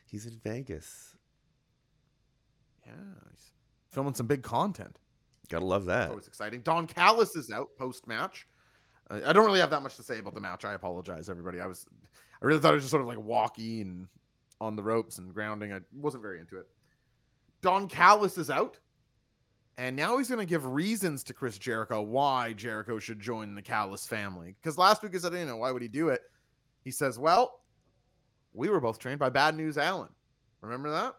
He's 0.06 0.26
in 0.26 0.38
Vegas. 0.44 1.16
Yeah, 2.86 2.92
he's 3.30 3.50
filming 3.90 4.14
some 4.14 4.26
big 4.26 4.42
content. 4.42 4.98
Gotta 5.48 5.64
love 5.64 5.84
that. 5.86 6.10
Always 6.10 6.28
exciting. 6.28 6.60
Don 6.60 6.86
Callis 6.86 7.34
is 7.34 7.50
out 7.50 7.70
post 7.76 8.06
match. 8.06 8.46
Uh, 9.10 9.20
I 9.26 9.32
don't 9.32 9.46
really 9.46 9.60
have 9.60 9.70
that 9.70 9.82
much 9.82 9.96
to 9.96 10.02
say 10.04 10.18
about 10.18 10.34
the 10.34 10.40
match. 10.40 10.64
I 10.64 10.74
apologize, 10.74 11.28
everybody. 11.28 11.60
I 11.60 11.66
was, 11.66 11.86
I 12.40 12.46
really 12.46 12.60
thought 12.60 12.72
it 12.72 12.76
was 12.76 12.84
just 12.84 12.92
sort 12.92 13.02
of 13.02 13.08
like 13.08 13.18
walkie 13.18 13.80
and 13.80 14.06
on 14.60 14.76
the 14.76 14.82
ropes 14.82 15.18
and 15.18 15.32
grounding. 15.32 15.72
I 15.72 15.80
wasn't 15.92 16.22
very 16.22 16.40
into 16.40 16.58
it. 16.58 16.66
Don 17.62 17.88
Callis 17.88 18.38
is 18.38 18.50
out, 18.50 18.78
and 19.78 19.94
now 19.94 20.18
he's 20.18 20.28
going 20.28 20.40
to 20.40 20.46
give 20.46 20.66
reasons 20.66 21.22
to 21.24 21.34
Chris 21.34 21.58
Jericho 21.58 22.02
why 22.02 22.52
Jericho 22.52 22.98
should 22.98 23.20
join 23.20 23.54
the 23.54 23.62
Callis 23.62 24.06
family. 24.06 24.56
Because 24.60 24.78
last 24.78 25.02
week 25.02 25.12
he 25.12 25.18
said, 25.18 25.34
you 25.34 25.44
know, 25.44 25.58
why 25.58 25.70
would 25.70 25.82
he 25.82 25.88
do 25.88 26.08
it? 26.08 26.22
He 26.82 26.90
says, 26.90 27.18
well, 27.18 27.60
we 28.52 28.68
were 28.68 28.80
both 28.80 28.98
trained 28.98 29.18
by 29.18 29.28
Bad 29.28 29.56
News 29.56 29.78
Allen. 29.78 30.08
Remember 30.62 30.90
that? 30.90 31.14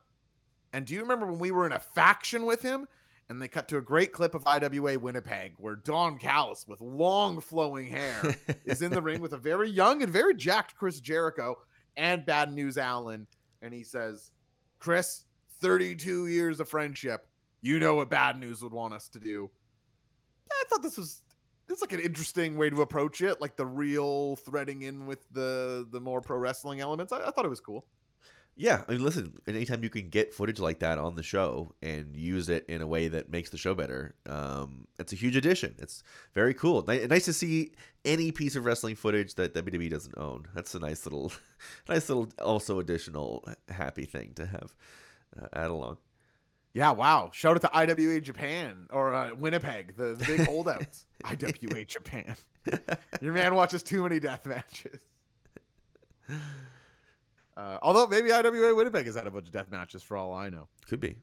And 0.73 0.85
do 0.85 0.93
you 0.93 1.01
remember 1.01 1.27
when 1.27 1.39
we 1.39 1.51
were 1.51 1.65
in 1.65 1.73
a 1.73 1.79
faction 1.79 2.45
with 2.45 2.61
him? 2.61 2.87
and 3.31 3.41
they 3.41 3.47
cut 3.47 3.69
to 3.69 3.77
a 3.77 3.81
great 3.81 4.11
clip 4.11 4.35
of 4.35 4.45
IWA 4.45 4.99
Winnipeg 4.99 5.53
where 5.57 5.77
Don 5.77 6.17
Callis 6.17 6.65
with 6.67 6.81
long 6.81 7.39
flowing 7.39 7.87
hair 7.87 8.35
is 8.65 8.81
in 8.81 8.91
the 8.91 9.01
ring 9.01 9.21
with 9.21 9.31
a 9.31 9.37
very 9.37 9.69
young 9.69 10.03
and 10.03 10.11
very 10.11 10.35
jacked 10.35 10.75
Chris 10.75 10.99
Jericho 10.99 11.57
and 11.97 12.25
Bad 12.25 12.53
News 12.53 12.77
Allen. 12.77 13.27
And 13.61 13.73
he 13.73 13.83
says, 13.83 14.31
Chris, 14.79 15.25
32 15.59 16.27
years 16.27 16.59
of 16.59 16.69
friendship. 16.69 17.27
You 17.61 17.79
know 17.79 17.95
what 17.95 18.09
Bad 18.09 18.39
News 18.39 18.63
would 18.63 18.73
want 18.73 18.93
us 18.93 19.07
to 19.09 19.19
do. 19.19 19.49
I 20.51 20.63
thought 20.67 20.81
this 20.81 20.97
was 20.97 21.21
is 21.71 21.81
like 21.81 21.93
an 21.93 21.99
interesting 21.99 22.57
way 22.57 22.69
to 22.69 22.81
approach 22.81 23.21
it, 23.21 23.41
like 23.41 23.55
the 23.55 23.65
real 23.65 24.35
threading 24.37 24.83
in 24.83 25.05
with 25.05 25.25
the 25.31 25.87
the 25.91 25.99
more 25.99 26.21
pro 26.21 26.37
wrestling 26.37 26.81
elements. 26.81 27.13
I, 27.13 27.27
I 27.27 27.31
thought 27.31 27.45
it 27.45 27.49
was 27.49 27.61
cool. 27.61 27.85
Yeah, 28.61 28.83
I 28.87 28.91
mean, 28.91 29.03
listen. 29.03 29.33
Anytime 29.47 29.83
you 29.83 29.89
can 29.89 30.09
get 30.09 30.35
footage 30.35 30.59
like 30.59 30.77
that 30.81 30.99
on 30.99 31.15
the 31.15 31.23
show 31.23 31.73
and 31.81 32.15
use 32.15 32.47
it 32.47 32.63
in 32.69 32.83
a 32.83 32.85
way 32.85 33.07
that 33.07 33.31
makes 33.31 33.49
the 33.49 33.57
show 33.57 33.73
better, 33.73 34.13
um, 34.27 34.85
it's 34.99 35.11
a 35.11 35.15
huge 35.15 35.35
addition. 35.35 35.73
It's 35.79 36.03
very 36.35 36.53
cool. 36.53 36.85
Ni- 36.87 37.07
Nice 37.07 37.25
to 37.25 37.33
see 37.33 37.71
any 38.05 38.31
piece 38.31 38.55
of 38.55 38.63
wrestling 38.63 38.95
footage 38.95 39.33
that 39.33 39.55
WWE 39.55 39.89
doesn't 39.89 40.15
own. 40.15 40.45
That's 40.53 40.75
a 40.75 40.79
nice 40.79 41.07
little, 41.07 41.31
nice 41.89 42.07
little, 42.07 42.29
also 42.39 42.77
additional 42.77 43.43
happy 43.67 44.05
thing 44.05 44.33
to 44.35 44.45
have 44.45 44.75
uh, 45.41 45.47
add 45.53 45.71
along. 45.71 45.97
Yeah, 46.75 46.91
wow. 46.91 47.31
Shout 47.33 47.55
out 47.55 47.61
to 47.63 47.75
IWA 47.75 48.21
Japan 48.21 48.85
or 48.91 49.15
uh, 49.15 49.33
Winnipeg, 49.33 49.95
the, 49.97 50.13
the 50.13 50.23
big 50.23 50.45
holdouts. 50.45 51.07
IWA 51.25 51.83
Japan. 51.85 52.35
Your 53.21 53.33
man 53.33 53.55
watches 53.55 53.81
too 53.81 54.03
many 54.03 54.19
death 54.19 54.45
matches. 54.45 54.99
Uh, 57.61 57.77
although 57.83 58.07
maybe 58.07 58.31
IWA 58.31 58.73
Winnipeg 58.75 59.05
has 59.05 59.15
had 59.15 59.27
a 59.27 59.31
bunch 59.31 59.45
of 59.47 59.53
death 59.53 59.69
matches 59.69 60.01
for 60.01 60.17
all 60.17 60.33
I 60.33 60.49
know. 60.49 60.67
Could 60.87 60.99
be. 60.99 61.15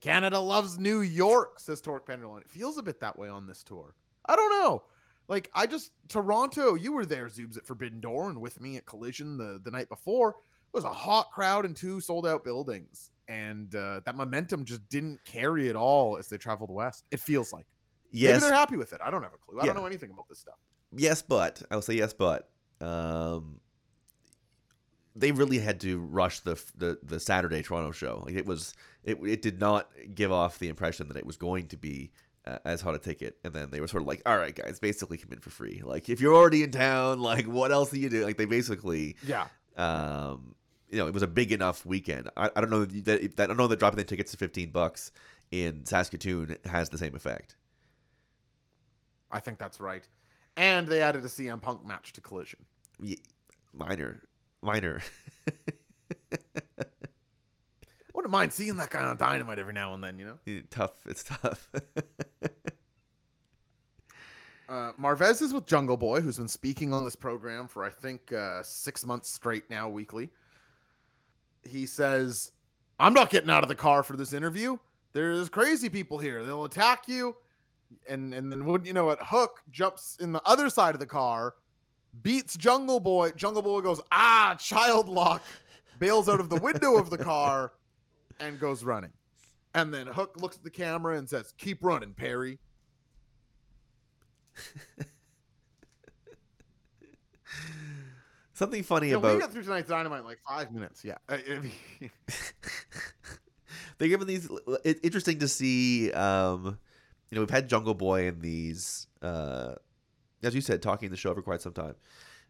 Canada 0.00 0.38
loves 0.40 0.78
New 0.78 1.00
York, 1.00 1.60
says 1.60 1.80
Torque 1.80 2.06
Penderloin. 2.06 2.42
It 2.42 2.50
feels 2.50 2.76
a 2.76 2.82
bit 2.82 3.00
that 3.00 3.18
way 3.18 3.28
on 3.28 3.46
this 3.46 3.62
tour. 3.62 3.94
I 4.28 4.34
don't 4.36 4.50
know. 4.50 4.82
Like 5.28 5.50
I 5.54 5.66
just 5.66 5.92
Toronto, 6.08 6.74
you 6.74 6.92
were 6.92 7.06
there, 7.06 7.26
Zoobs 7.28 7.56
at 7.56 7.66
Forbidden 7.66 8.00
Door, 8.00 8.30
and 8.30 8.40
with 8.40 8.60
me 8.60 8.76
at 8.76 8.86
Collision 8.86 9.36
the 9.38 9.60
the 9.62 9.70
night 9.70 9.88
before. 9.88 10.30
It 10.30 10.76
was 10.76 10.84
a 10.84 10.92
hot 10.92 11.30
crowd 11.30 11.64
and 11.64 11.74
two 11.76 12.00
sold 12.00 12.26
out 12.26 12.44
buildings, 12.44 13.10
and 13.28 13.74
uh, 13.74 14.00
that 14.04 14.14
momentum 14.16 14.64
just 14.64 14.86
didn't 14.88 15.20
carry 15.24 15.68
at 15.68 15.76
all 15.76 16.18
as 16.18 16.28
they 16.28 16.36
traveled 16.36 16.70
west. 16.70 17.04
It 17.10 17.20
feels 17.20 17.52
like. 17.52 17.66
Yes. 18.12 18.40
Maybe 18.40 18.50
they're 18.50 18.58
happy 18.58 18.76
with 18.76 18.92
it. 18.92 19.00
I 19.04 19.10
don't 19.10 19.22
have 19.22 19.32
a 19.34 19.38
clue. 19.38 19.58
I 19.60 19.64
Yeah. 19.64 19.72
don't 19.72 19.82
know 19.82 19.86
anything 19.86 20.10
about 20.10 20.28
this 20.28 20.38
stuff. 20.40 20.56
yes, 20.94 21.22
but 21.22 21.62
I 21.70 21.74
will 21.76 21.82
say 21.82 21.94
yes, 21.94 22.12
but 22.12 22.50
um, 22.80 23.60
they 25.18 25.32
really 25.32 25.58
had 25.58 25.80
to 25.80 25.98
rush 25.98 26.40
the 26.40 26.62
the 26.76 26.98
the 27.02 27.18
Saturday 27.18 27.62
Toronto 27.62 27.90
show. 27.92 28.22
Like 28.26 28.34
it 28.36 28.46
was, 28.46 28.74
it 29.02 29.18
it 29.24 29.42
did 29.42 29.58
not 29.60 29.90
give 30.14 30.30
off 30.30 30.58
the 30.58 30.68
impression 30.68 31.08
that 31.08 31.16
it 31.16 31.24
was 31.26 31.36
going 31.36 31.66
to 31.68 31.76
be 31.76 32.10
uh, 32.46 32.58
as 32.64 32.80
hot 32.80 32.94
a 32.94 32.98
ticket. 32.98 33.38
And 33.42 33.52
then 33.52 33.70
they 33.70 33.80
were 33.80 33.88
sort 33.88 34.02
of 34.02 34.06
like, 34.06 34.22
"All 34.26 34.36
right, 34.36 34.54
guys, 34.54 34.78
basically 34.78 35.16
come 35.18 35.32
in 35.32 35.38
for 35.40 35.50
free. 35.50 35.82
Like 35.84 36.08
if 36.08 36.20
you're 36.20 36.34
already 36.34 36.62
in 36.62 36.70
town, 36.70 37.20
like 37.20 37.46
what 37.46 37.72
else 37.72 37.90
do 37.90 37.98
you 37.98 38.08
do?" 38.10 38.24
Like 38.24 38.36
they 38.36 38.44
basically, 38.44 39.16
Yeah. 39.26 39.46
um, 39.76 40.54
you 40.90 40.98
know, 40.98 41.06
it 41.06 41.14
was 41.14 41.22
a 41.22 41.26
big 41.28 41.50
enough 41.50 41.84
weekend. 41.86 42.28
I, 42.36 42.50
I 42.54 42.60
don't 42.60 42.70
know 42.70 42.84
that, 42.84 43.36
that 43.36 43.42
I 43.42 43.46
don't 43.46 43.56
know 43.56 43.66
that 43.68 43.78
dropping 43.78 43.96
the 43.98 44.04
tickets 44.04 44.30
to 44.32 44.36
fifteen 44.36 44.70
bucks 44.70 45.12
in 45.50 45.84
Saskatoon 45.86 46.56
has 46.64 46.88
the 46.90 46.98
same 46.98 47.14
effect. 47.14 47.56
I 49.30 49.40
think 49.40 49.58
that's 49.58 49.80
right. 49.80 50.06
And 50.56 50.86
they 50.88 51.02
added 51.02 51.24
a 51.24 51.28
CM 51.28 51.60
Punk 51.60 51.84
match 51.86 52.12
to 52.14 52.20
Collision. 52.20 52.60
Ye- 53.00 53.18
minor, 53.74 54.22
minor. 54.62 55.00
Wouldn't 58.14 58.32
mind 58.32 58.52
seeing 58.52 58.76
that 58.76 58.90
guy 58.90 59.04
on 59.04 59.16
Dynamite 59.16 59.58
every 59.58 59.74
now 59.74 59.94
and 59.94 60.02
then, 60.02 60.18
you 60.18 60.26
know? 60.26 60.38
tough. 60.70 60.94
It's 61.06 61.24
tough. 61.24 61.70
Uh, 64.68 64.92
Marvez 65.00 65.40
is 65.42 65.54
with 65.54 65.66
Jungle 65.66 65.96
Boy, 65.96 66.20
who's 66.20 66.38
been 66.38 66.48
speaking 66.48 66.92
on 66.92 67.04
this 67.04 67.14
program 67.14 67.68
for 67.68 67.84
I 67.84 67.90
think 67.90 68.32
uh, 68.32 68.62
six 68.62 69.06
months 69.06 69.30
straight 69.30 69.70
now, 69.70 69.88
weekly. 69.88 70.30
He 71.62 71.86
says, 71.86 72.50
"I'm 72.98 73.14
not 73.14 73.30
getting 73.30 73.50
out 73.50 73.62
of 73.62 73.68
the 73.68 73.76
car 73.76 74.02
for 74.02 74.16
this 74.16 74.32
interview. 74.32 74.76
There's 75.12 75.48
crazy 75.48 75.88
people 75.88 76.18
here. 76.18 76.44
They'll 76.44 76.64
attack 76.64 77.06
you." 77.06 77.36
And 78.08 78.34
and 78.34 78.50
then 78.50 78.64
wouldn't 78.64 78.88
you 78.88 78.92
know 78.92 79.10
it? 79.10 79.18
Hook 79.22 79.60
jumps 79.70 80.16
in 80.20 80.32
the 80.32 80.42
other 80.44 80.68
side 80.68 80.94
of 80.94 81.00
the 81.00 81.06
car, 81.06 81.54
beats 82.22 82.56
Jungle 82.56 83.00
Boy. 83.00 83.30
Jungle 83.32 83.62
Boy 83.62 83.80
goes, 83.80 84.00
"Ah, 84.12 84.56
child 84.58 85.08
lock!" 85.08 85.42
bails 85.98 86.28
out 86.28 86.40
of 86.40 86.48
the 86.48 86.56
window 86.56 86.96
of 86.96 87.10
the 87.10 87.18
car, 87.18 87.72
and 88.40 88.58
goes 88.60 88.84
running. 88.84 89.12
And 89.74 89.92
then 89.92 90.06
Hook 90.06 90.36
looks 90.40 90.56
at 90.56 90.64
the 90.64 90.70
camera 90.70 91.18
and 91.18 91.28
says, 91.28 91.52
"Keep 91.58 91.84
running, 91.84 92.14
Perry." 92.14 92.58
Something 98.56 98.82
funny 98.84 99.10
Yeah, 99.10 99.18
we 99.18 99.38
got 99.38 99.52
through 99.52 99.64
tonight's 99.64 99.90
dynamite 99.90 100.20
in 100.20 100.24
like 100.24 100.38
five 100.48 100.72
minutes. 100.72 101.04
Yeah. 101.04 101.18
They're 103.98 104.08
giving 104.08 104.26
these 104.26 104.48
it, 104.82 105.00
interesting 105.02 105.40
to 105.40 105.48
see 105.48 106.10
um 106.12 106.78
you 107.30 107.34
know 107.34 107.42
we've 107.42 107.50
had 107.50 107.68
jungle 107.68 107.92
boy 107.92 108.28
in 108.28 108.40
these 108.40 109.08
uh 109.20 109.74
as 110.42 110.54
you 110.54 110.60
said 110.60 110.82
talking 110.82 111.10
the 111.10 111.16
show 111.16 111.34
for 111.34 111.42
quite 111.42 111.60
some 111.60 111.72
time 111.72 111.94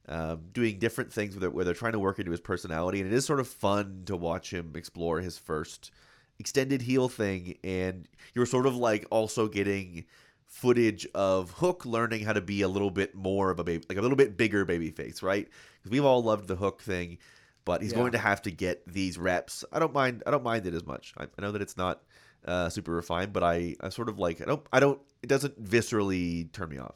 um, 0.08 0.40
doing 0.52 0.78
different 0.78 1.12
things 1.12 1.34
where 1.34 1.40
they're, 1.40 1.50
where 1.50 1.64
they're 1.64 1.74
trying 1.74 1.92
to 1.92 1.98
work 1.98 2.18
into 2.18 2.30
his 2.30 2.40
personality 2.40 3.00
and 3.00 3.10
it 3.12 3.14
is 3.14 3.24
sort 3.24 3.40
of 3.40 3.48
fun 3.48 4.02
to 4.06 4.16
watch 4.16 4.52
him 4.52 4.72
explore 4.76 5.20
his 5.20 5.36
first 5.38 5.90
extended 6.38 6.82
heel 6.82 7.08
thing 7.08 7.56
and 7.64 8.08
you're 8.34 8.46
sort 8.46 8.66
of 8.66 8.76
like 8.76 9.06
also 9.10 9.48
getting 9.48 10.04
footage 10.46 11.06
of 11.14 11.50
hook 11.52 11.84
learning 11.84 12.22
how 12.24 12.32
to 12.32 12.40
be 12.40 12.62
a 12.62 12.68
little 12.68 12.90
bit 12.90 13.14
more 13.14 13.50
of 13.50 13.58
a 13.58 13.64
baby 13.64 13.84
like 13.88 13.98
a 13.98 14.02
little 14.02 14.16
bit 14.16 14.36
bigger 14.36 14.64
baby 14.64 14.90
face 14.90 15.22
right 15.22 15.48
because 15.78 15.90
we've 15.90 16.04
all 16.04 16.22
loved 16.22 16.46
the 16.46 16.56
hook 16.56 16.80
thing 16.82 17.18
but 17.64 17.82
he's 17.82 17.90
Yeah. 17.92 17.98
going 17.98 18.12
to 18.12 18.18
have 18.18 18.42
to 18.42 18.52
get 18.52 18.86
these 18.86 19.18
reps. 19.18 19.64
I 19.72 19.80
don't 19.80 19.92
mind. 19.92 20.22
I 20.24 20.30
don't 20.30 20.44
mind 20.44 20.68
it 20.68 20.72
as 20.74 20.86
much. 20.86 21.12
I, 21.18 21.24
I 21.24 21.42
know 21.42 21.50
that 21.50 21.60
it's 21.60 21.76
not 21.76 22.00
uh, 22.44 22.68
super 22.68 22.92
refined, 22.92 23.32
but 23.32 23.42
I, 23.42 23.74
I 23.80 23.88
sort 23.88 24.08
of 24.08 24.20
like. 24.20 24.40
I 24.40 24.44
don't. 24.44 24.64
I 24.72 24.78
don't. 24.78 25.00
It 25.20 25.26
doesn't 25.26 25.60
viscerally 25.64 26.52
turn 26.52 26.68
me 26.68 26.78
off. 26.78 26.94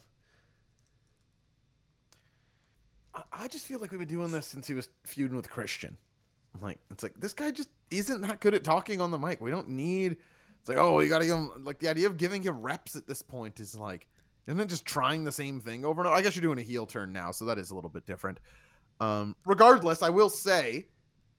I- 3.33 3.49
just 3.49 3.67
feel 3.67 3.81
like 3.81 3.91
we've 3.91 4.01
been 4.01 4.09
doing 4.09 4.31
this 4.31 4.47
since 4.47 4.67
he 4.67 4.75
was 4.75 4.89
feuding 5.05 5.37
with 5.37 5.51
Christian. 5.51 5.97
I'm 6.55 6.61
like, 6.61 6.79
it's 6.91 7.03
like 7.03 7.15
this 7.19 7.33
guy 7.33 7.51
just 7.51 7.69
isn't 7.91 8.21
that 8.23 8.41
good 8.41 8.55
at 8.55 8.65
talking 8.65 9.01
on 9.01 9.11
the 9.11 9.19
mic. 9.19 9.41
We 9.41 9.51
don't 9.51 9.69
need. 9.69 10.17
It's 10.61 10.69
like, 10.69 10.79
oh, 10.79 11.01
you 11.01 11.09
got 11.09 11.21
to 11.21 11.27
give 11.27 11.37
him 11.37 11.51
like 11.65 11.79
the 11.79 11.89
idea 11.89 12.07
of 12.07 12.17
giving 12.17 12.43
him 12.43 12.61
reps 12.61 12.97
at 12.97 13.07
this 13.07 13.23
point 13.23 13.61
is 13.61 13.75
like, 13.75 14.07
isn't 14.47 14.61
it 14.61 14.69
just 14.69 14.85
trying 14.85 15.25
the 15.25 15.33
same 15.33 15.61
thing 15.61 15.85
over 15.85 16.01
and 16.01 16.09
over? 16.09 16.17
I 16.17 16.23
guess 16.23 16.35
you're 16.35 16.43
doing 16.43 16.59
a 16.59 16.63
heel 16.63 16.87
turn 16.87 17.13
now, 17.13 17.31
so 17.31 17.45
that 17.45 17.59
is 17.59 17.71
a 17.71 17.75
little 17.75 17.91
bit 17.91 18.05
different. 18.07 18.39
Um, 19.01 19.35
regardless, 19.47 20.03
I 20.03 20.11
will 20.11 20.29
say, 20.29 20.87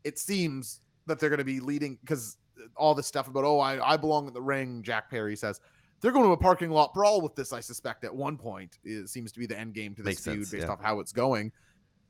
it 0.03 0.17
seems 0.17 0.81
that 1.07 1.19
they're 1.19 1.29
going 1.29 1.39
to 1.39 1.45
be 1.45 1.59
leading 1.59 1.97
because 2.01 2.37
all 2.75 2.93
this 2.93 3.07
stuff 3.07 3.27
about 3.27 3.43
oh, 3.43 3.59
I 3.59 3.93
I 3.93 3.97
belong 3.97 4.27
in 4.27 4.33
the 4.33 4.41
ring. 4.41 4.81
Jack 4.81 5.09
Perry 5.09 5.35
says 5.35 5.59
they're 6.01 6.11
going 6.11 6.25
to 6.25 6.31
a 6.31 6.37
parking 6.37 6.71
lot 6.71 6.93
brawl 6.93 7.21
with 7.21 7.35
this. 7.35 7.53
I 7.53 7.59
suspect 7.59 8.03
at 8.03 8.13
one 8.13 8.37
point 8.37 8.79
it 8.83 9.07
seems 9.07 9.31
to 9.31 9.39
be 9.39 9.45
the 9.45 9.57
end 9.57 9.73
game 9.73 9.95
to 9.95 10.01
this 10.01 10.17
Makes 10.17 10.23
feud 10.23 10.35
sense, 10.35 10.51
based 10.51 10.65
yeah. 10.65 10.73
off 10.73 10.81
how 10.81 10.99
it's 10.99 11.11
going. 11.11 11.51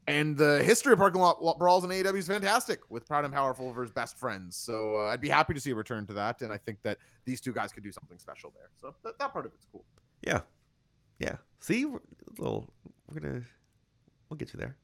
And 0.08 0.36
the 0.36 0.64
history 0.64 0.94
of 0.94 1.00
parking 1.00 1.22
lot 1.22 1.44
lot 1.44 1.60
brawls 1.60 1.84
in 1.84 1.90
AEW 1.92 2.18
is 2.18 2.28
fantastic 2.28 2.80
with 2.90 3.06
Proud 3.06 3.24
and 3.24 3.34
Powerful 3.34 3.72
versus 3.72 3.92
Best 3.92 4.18
Friends. 4.18 4.56
So 4.56 4.96
uh, 4.96 5.10
I'd 5.10 5.22
be 5.22 5.30
happy 5.30 5.54
to 5.54 5.60
see 5.60 5.72
a 5.72 5.76
return 5.76 6.08
to 6.08 6.14
that. 6.14 6.42
And 6.42 6.52
I 6.52 6.58
think 6.58 6.82
that 6.84 6.98
these 7.26 7.40
two 7.40 7.54
guys 7.54 7.72
could 7.72 7.84
do 7.84 7.92
something 7.92 8.18
special 8.18 8.52
there. 8.56 8.70
So 8.80 8.96
that, 9.04 9.20
that 9.20 9.32
part 9.32 9.46
of 9.46 9.54
it's 9.54 9.68
cool. 9.72 9.86
Yeah, 10.24 10.42
yeah. 11.20 11.36
See, 11.60 11.86
we're, 11.86 12.00
little. 12.40 12.68
We're 13.08 13.20
gonna. 13.20 13.42
We'll 14.30 14.38
get 14.38 14.54
you 14.54 14.60
there. 14.60 14.78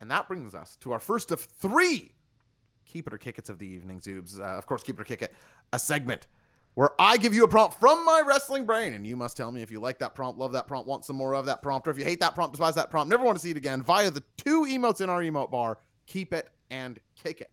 And 0.00 0.10
that 0.10 0.28
brings 0.28 0.54
us 0.54 0.76
to 0.80 0.92
our 0.92 1.00
first 1.00 1.30
of 1.30 1.40
three 1.40 2.12
Keep 2.86 3.06
It 3.06 3.14
or 3.14 3.18
Kick 3.18 3.38
It's 3.38 3.48
of 3.48 3.58
the 3.58 3.66
evening, 3.66 4.00
Zoobs. 4.00 4.38
Uh, 4.38 4.44
of 4.44 4.66
course, 4.66 4.82
Keep 4.82 4.98
It 4.98 5.02
or 5.02 5.04
Kick 5.04 5.22
It, 5.22 5.34
a 5.72 5.78
segment 5.78 6.26
where 6.74 6.90
I 6.98 7.16
give 7.16 7.34
you 7.34 7.44
a 7.44 7.48
prompt 7.48 7.78
from 7.78 8.04
my 8.04 8.22
wrestling 8.26 8.64
brain, 8.64 8.94
and 8.94 9.06
you 9.06 9.16
must 9.16 9.36
tell 9.36 9.52
me 9.52 9.62
if 9.62 9.70
you 9.70 9.80
like 9.80 9.98
that 9.98 10.14
prompt, 10.14 10.38
love 10.38 10.52
that 10.52 10.66
prompt, 10.66 10.88
want 10.88 11.04
some 11.04 11.16
more 11.16 11.34
of 11.34 11.44
that 11.46 11.62
prompt, 11.62 11.86
or 11.86 11.90
if 11.90 11.98
you 11.98 12.04
hate 12.04 12.20
that 12.20 12.34
prompt, 12.34 12.54
despise 12.54 12.74
that 12.76 12.90
prompt, 12.90 13.10
never 13.10 13.24
want 13.24 13.36
to 13.36 13.42
see 13.42 13.50
it 13.50 13.56
again, 13.56 13.82
via 13.82 14.10
the 14.10 14.22
two 14.38 14.64
emotes 14.64 15.00
in 15.00 15.10
our 15.10 15.20
emote 15.20 15.50
bar, 15.50 15.78
Keep 16.06 16.32
It 16.32 16.48
and 16.70 16.98
Kick 17.14 17.40
It. 17.42 17.50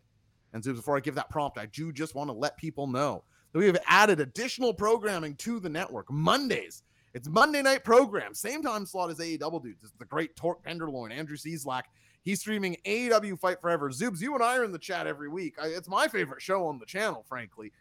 And 0.53 0.63
Zoobs, 0.63 0.77
before 0.77 0.97
I 0.97 1.01
give 1.01 1.15
that 1.15 1.29
prompt, 1.29 1.57
I 1.57 1.65
do 1.67 1.91
just 1.91 2.15
want 2.15 2.29
to 2.29 2.33
let 2.33 2.57
people 2.57 2.87
know 2.87 3.23
that 3.51 3.59
we 3.59 3.67
have 3.67 3.77
added 3.87 4.19
additional 4.19 4.73
programming 4.73 5.35
to 5.35 5.59
the 5.59 5.69
network. 5.69 6.09
Mondays, 6.11 6.83
it's 7.13 7.27
Monday 7.27 7.61
night 7.61 7.83
program, 7.83 8.33
same 8.33 8.61
time 8.61 8.85
slot 8.85 9.09
as 9.09 9.17
AEW 9.17 9.63
dudes. 9.63 9.83
It's 9.83 9.91
the 9.99 10.05
great 10.05 10.35
Torque 10.35 10.63
Penderloin, 10.63 11.11
Andrew 11.11 11.37
Cieslak. 11.37 11.83
He's 12.21 12.39
streaming 12.39 12.77
AEW 12.85 13.39
Fight 13.39 13.61
Forever. 13.61 13.89
Zoobs, 13.89 14.21
you 14.21 14.33
and 14.35 14.43
I 14.43 14.57
are 14.57 14.63
in 14.63 14.71
the 14.71 14.79
chat 14.79 15.07
every 15.07 15.29
week. 15.29 15.55
I, 15.61 15.67
it's 15.67 15.87
my 15.87 16.07
favorite 16.07 16.41
show 16.41 16.67
on 16.67 16.77
the 16.77 16.85
channel, 16.85 17.25
frankly. 17.27 17.71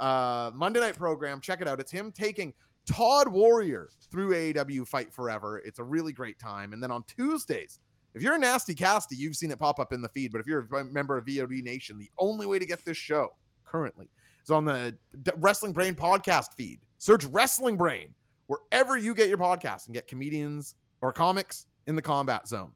Uh, 0.00 0.50
Monday 0.54 0.80
night 0.80 0.96
program, 0.96 1.40
check 1.40 1.60
it 1.60 1.68
out. 1.68 1.80
It's 1.80 1.90
him 1.90 2.12
taking 2.12 2.52
Todd 2.86 3.28
Warrior 3.28 3.88
through 4.10 4.32
AEW 4.32 4.86
Fight 4.86 5.12
Forever. 5.12 5.58
It's 5.64 5.78
a 5.78 5.84
really 5.84 6.12
great 6.12 6.38
time. 6.38 6.72
And 6.72 6.82
then 6.82 6.90
on 6.90 7.04
Tuesdays, 7.04 7.80
if 8.14 8.22
you're 8.22 8.34
a 8.34 8.38
nasty 8.38 8.74
casty, 8.74 9.16
you've 9.16 9.36
seen 9.36 9.50
it 9.50 9.58
pop 9.58 9.78
up 9.78 9.92
in 9.92 10.00
the 10.00 10.08
feed. 10.08 10.32
But 10.32 10.40
if 10.40 10.46
you're 10.46 10.66
a 10.74 10.84
member 10.84 11.18
of 11.18 11.26
VOD 11.26 11.62
Nation, 11.62 11.98
the 11.98 12.10
only 12.18 12.46
way 12.46 12.58
to 12.58 12.66
get 12.66 12.84
this 12.84 12.96
show 12.96 13.34
currently 13.64 14.08
is 14.42 14.50
on 14.50 14.64
the 14.64 14.96
Wrestling 15.36 15.72
Brain 15.72 15.94
podcast 15.94 16.54
feed. 16.56 16.80
Search 16.98 17.24
Wrestling 17.26 17.76
Brain 17.76 18.14
wherever 18.46 18.96
you 18.96 19.14
get 19.14 19.28
your 19.28 19.38
podcast 19.38 19.86
and 19.86 19.94
get 19.94 20.06
comedians 20.06 20.76
or 21.00 21.12
comics 21.12 21.66
in 21.86 21.96
the 21.96 22.02
combat 22.02 22.48
zone. 22.48 22.70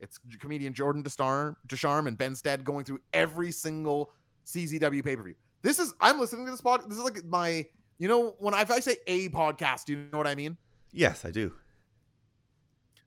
It's 0.00 0.18
comedian 0.40 0.74
Jordan 0.74 1.02
Destar- 1.04 1.54
Descharm 1.68 2.08
and 2.08 2.18
Ben 2.18 2.34
Stead 2.34 2.64
going 2.64 2.84
through 2.84 3.00
every 3.12 3.52
single 3.52 4.10
CZW 4.46 5.04
pay 5.04 5.14
per 5.14 5.22
view. 5.22 5.34
This 5.62 5.78
is 5.78 5.94
I'm 6.00 6.18
listening 6.18 6.44
to 6.46 6.50
this 6.50 6.60
pod. 6.60 6.82
This 6.88 6.98
is 6.98 7.04
like 7.04 7.24
my, 7.24 7.64
you 7.98 8.08
know, 8.08 8.34
when 8.38 8.52
I, 8.52 8.62
if 8.62 8.70
I 8.70 8.80
say 8.80 8.96
a 9.06 9.28
podcast, 9.28 9.84
do 9.86 9.92
you 9.92 10.04
know 10.12 10.18
what 10.18 10.26
I 10.26 10.34
mean? 10.34 10.56
Yes, 10.92 11.24
I 11.24 11.30
do. 11.30 11.52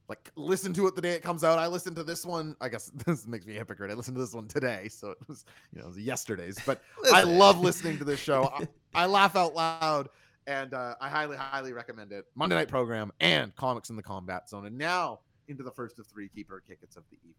Like 0.08 0.32
listen 0.36 0.72
to 0.74 0.88
it 0.88 0.95
the 0.95 1.01
day 1.01 1.12
it 1.12 1.24
comes 1.24 1.43
out. 1.43 1.58
I 1.60 1.68
listened 1.68 1.95
to 1.97 2.03
this 2.03 2.26
one. 2.26 2.56
I 2.62 2.70
guess 2.70 2.91
this 3.06 3.28
makes 3.28 3.45
me 3.45 3.56
a 3.56 3.58
hypocrite. 3.58 3.91
I 3.91 3.95
listened 3.95 4.16
to 4.16 4.22
this 4.22 4.34
one 4.34 4.47
today, 4.47 4.88
so 4.89 5.12
it 5.12 5.18
was 5.28 5.45
you 5.74 5.80
know 5.80 5.86
it 5.86 5.89
was 5.89 5.99
yesterday's. 5.99 6.58
But 6.66 6.82
I 7.14 7.24
love 7.24 7.60
listening 7.60 7.97
to 7.97 8.03
this 8.03 8.20
show. 8.20 8.51
I, 8.53 8.68
I 9.03 9.06
laugh 9.08 9.36
out 9.36 9.56
loud, 9.56 10.10
and 10.47 10.74
uh, 10.74 10.95
I 11.01 11.10
highly, 11.10 11.38
highly 11.38 11.74
recommend 11.74 12.12
it. 12.12 12.26
Monday 12.36 12.56
night 12.56 12.68
program 12.70 13.12
and 13.20 13.53
comics 13.56 13.89
in 13.89 13.95
the 13.95 14.03
combat 14.03 14.47
zone. 14.47 14.66
And 14.66 14.78
now 14.78 15.20
into 15.47 15.64
the 15.64 15.72
first 15.72 15.99
of 15.99 16.08
three 16.08 16.30
keeper 16.30 16.62
kickets 16.66 16.95
of 16.95 17.03
the 17.10 17.18
evening. 17.18 17.34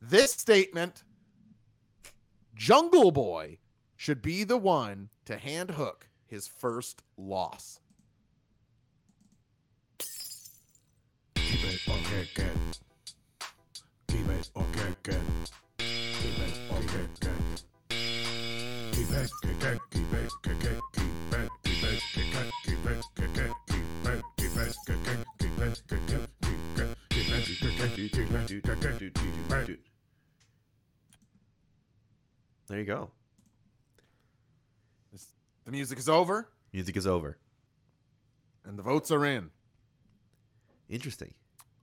This 0.00 0.30
statement: 0.32 1.02
Jungle 2.54 3.10
Boy 3.10 3.58
should 4.02 4.20
be 4.20 4.42
the 4.42 4.56
one 4.56 5.08
to 5.24 5.38
hand 5.38 5.70
hook 5.70 6.08
his 6.26 6.48
first 6.48 7.02
loss. 7.16 7.78
Keep 11.36 11.62
it 11.62 11.80
or 11.88 11.98
kick 12.10 12.36
it. 12.36 12.80
Keep 14.08 14.26
it 14.26 14.50
or 14.56 14.64
kick 14.72 15.06
it. 15.06 15.22
Keep 15.78 16.40
it 16.40 16.58
or 16.68 16.80
kick 16.80 17.22
it. 17.22 17.62
There 32.66 32.78
you 32.80 32.84
go. 32.84 33.12
The 35.64 35.70
music 35.72 35.98
is 35.98 36.08
over 36.08 36.48
Music 36.72 36.96
is 36.96 37.06
over. 37.06 37.38
and 38.64 38.78
the 38.78 38.82
votes 38.82 39.10
are 39.10 39.24
in. 39.24 39.50
Interesting. 40.88 41.34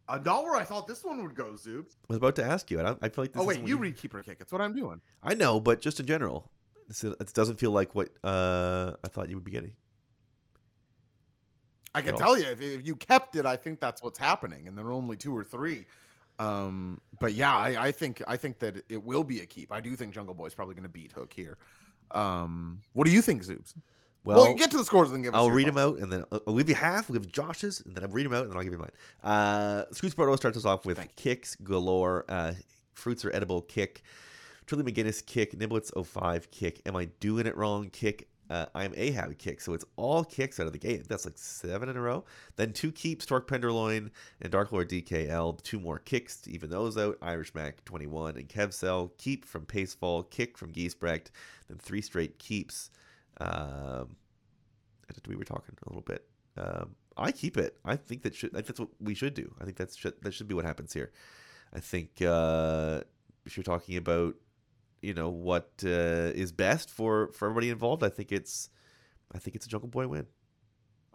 Uh, 0.08 0.18
not 0.26 0.44
where 0.44 0.56
I 0.56 0.64
thought 0.64 0.88
this 0.88 1.04
one 1.04 1.22
would 1.22 1.36
go, 1.36 1.52
Zoobs. 1.52 1.92
I 2.02 2.06
was 2.08 2.18
about 2.18 2.36
to 2.38 2.44
ask 2.44 2.72
you. 2.72 2.82
I, 2.82 2.96
I 3.02 3.10
feel 3.10 3.24
like 3.24 3.34
this 3.34 3.42
Oh 3.42 3.46
wait, 3.46 3.58
isn't 3.58 3.68
you 3.68 3.78
read 3.78 3.96
keeper 3.98 4.24
kick. 4.24 4.38
It's 4.40 4.52
what 4.52 4.62
I'm 4.62 4.74
doing. 4.76 5.02
I 5.22 5.36
know, 5.36 5.60
but 5.60 5.82
just 5.82 6.00
in 6.00 6.08
general, 6.08 6.50
this 6.88 7.04
it 7.04 7.34
doesn't 7.34 7.60
feel 7.60 7.72
like 7.72 7.94
what 7.94 8.10
uh, 8.24 8.94
I 9.04 9.08
thought 9.08 9.30
you 9.30 9.36
would 9.36 9.44
be 9.44 9.52
getting. 9.52 9.74
I 11.94 12.02
can 12.02 12.16
tell 12.16 12.38
you 12.38 12.46
if, 12.46 12.62
if 12.62 12.86
you 12.86 12.96
kept 12.96 13.36
it, 13.36 13.46
I 13.46 13.56
think 13.56 13.80
that's 13.80 14.02
what's 14.04 14.20
happening, 14.20 14.68
and 14.68 14.78
there 14.78 14.86
are 14.86 14.92
only 14.92 15.18
two 15.18 15.36
or 15.36 15.44
three. 15.44 15.86
Um, 16.38 17.02
but 17.20 17.34
yeah, 17.34 17.56
I, 17.56 17.88
I 17.88 17.92
think 17.92 18.22
I 18.28 18.38
think 18.38 18.60
that 18.60 18.84
it 18.90 19.04
will 19.04 19.24
be 19.24 19.42
a 19.42 19.46
keep. 19.46 19.72
I 19.72 19.82
do 19.82 19.96
think 19.96 20.14
Jungle 20.14 20.34
Boy 20.34 20.46
is 20.46 20.56
probably 20.56 20.76
going 20.76 20.84
to 20.84 20.90
beat 20.90 21.12
Hook 21.12 21.34
here. 21.34 21.58
Um, 22.12 22.82
what 22.94 23.06
do 23.06 23.12
you 23.12 23.22
think, 23.22 23.44
Zoobs? 23.44 23.74
Well, 24.24 24.44
Well, 24.44 24.54
get 24.56 24.70
to 24.72 24.78
the 24.78 24.86
scores 24.86 25.12
and 25.12 25.24
give 25.24 25.34
us. 25.34 25.38
I'll 25.38 25.50
read 25.52 25.68
them 25.68 25.78
out, 25.78 25.98
and 26.00 26.12
then 26.12 26.24
I'll, 26.32 26.42
I'll 26.48 26.54
you 26.62 26.76
half. 26.76 27.10
We'll 27.10 27.20
give 27.20 27.32
Josh's, 27.32 27.82
and 27.82 27.96
then 27.96 28.04
I'll 28.04 28.10
read 28.10 28.26
them 28.26 28.34
out, 28.34 28.44
and 28.44 28.52
then 28.52 28.58
I'll 28.58 28.64
give 28.64 28.74
you 28.74 28.80
mine. 28.80 28.92
Uh, 29.24 29.86
Scoots 29.92 30.14
Bordeaux 30.14 30.36
starts 30.36 30.58
us 30.58 30.66
off 30.66 30.86
with 30.86 31.00
kicks 31.16 31.56
galore. 31.56 32.26
Uh, 32.28 32.54
fruits 32.94 33.24
are 33.26 33.34
edible. 33.34 33.62
Kick. 33.62 34.04
Trilly 34.68 34.84
McGinnis 34.88 35.26
kick. 35.26 35.58
Niblets 35.58 35.92
05 36.06 36.52
kick. 36.52 36.82
Am 36.86 36.96
I 36.96 37.06
doing 37.20 37.48
it 37.48 37.58
wrong? 37.58 37.90
Kick. 37.90 38.29
Uh, 38.50 38.66
I'm 38.74 38.94
Ahab 38.96 39.38
kick. 39.38 39.62
So 39.62 39.74
it's 39.74 39.86
all 39.96 40.24
kicks 40.24 40.60
out 40.60 40.66
of 40.66 40.74
the 40.74 40.80
gate. 40.80 41.08
That's 41.08 41.26
like 41.26 41.38
seven 41.38 41.88
in 41.88 41.96
a 41.96 42.02
row. 42.02 42.26
Then 42.56 42.74
two 42.74 42.92
keeps, 42.92 43.26
Torque 43.26 43.48
Penderloin 43.48 44.12
and 44.42 44.52
Dark 44.52 44.72
Lord 44.72 44.90
DKL. 44.90 45.62
Two 45.62 45.80
more 45.80 46.00
kicks 46.00 46.38
to 46.42 46.52
even 46.52 46.70
those 46.70 46.98
out. 46.98 47.18
Irish 47.22 47.54
Mac 47.54 47.86
21 47.86 48.38
and 48.38 48.50
Kevcell. 48.50 49.12
Keep 49.18 49.46
from 49.46 49.66
Pacefall. 49.66 50.30
Kick 50.30 50.58
from 50.58 50.72
Giesbrecht. 50.72 51.28
Then 51.68 51.78
three 51.78 52.02
straight 52.02 52.40
keeps. 52.40 52.90
Um, 53.40 54.16
we 55.28 55.36
were 55.36 55.44
talking 55.44 55.76
a 55.86 55.90
little 55.90 56.02
bit. 56.02 56.26
Um, 56.58 56.96
I 57.16 57.32
keep 57.32 57.58
it. 57.58 57.78
I 57.86 57.96
think 57.96 58.24
that 58.24 58.34
should. 58.34 58.52
I 58.52 58.58
think 58.58 58.68
that's 58.68 58.80
what 58.80 58.90
we 59.00 59.14
should 59.14 59.34
do. 59.34 59.54
I 59.62 59.66
think 59.66 59.78
that's 59.78 59.96
should, 59.96 60.22
that 60.22 60.34
should 60.34 60.48
be 60.48 60.56
what 60.56 60.66
happens 60.66 60.94
here. 60.94 61.12
I 61.74 61.80
think 61.80 62.22
uh, 62.22 63.02
if 63.46 63.58
you're 63.58 63.64
talking 63.64 63.98
about, 63.98 64.36
you 65.02 65.14
know, 65.14 65.30
what 65.30 65.70
uh, 65.84 66.32
is 66.36 66.52
best 66.52 66.90
for 66.90 67.32
for 67.32 67.46
everybody 67.46 67.70
involved, 67.70 68.04
I 68.04 68.10
think 68.10 68.32
it's, 68.32 68.70
I 69.34 69.40
think 69.40 69.56
it's 69.56 69.66
a 69.66 69.70
Jungle 69.70 69.90
Boy 69.90 70.08
win. 70.08 70.28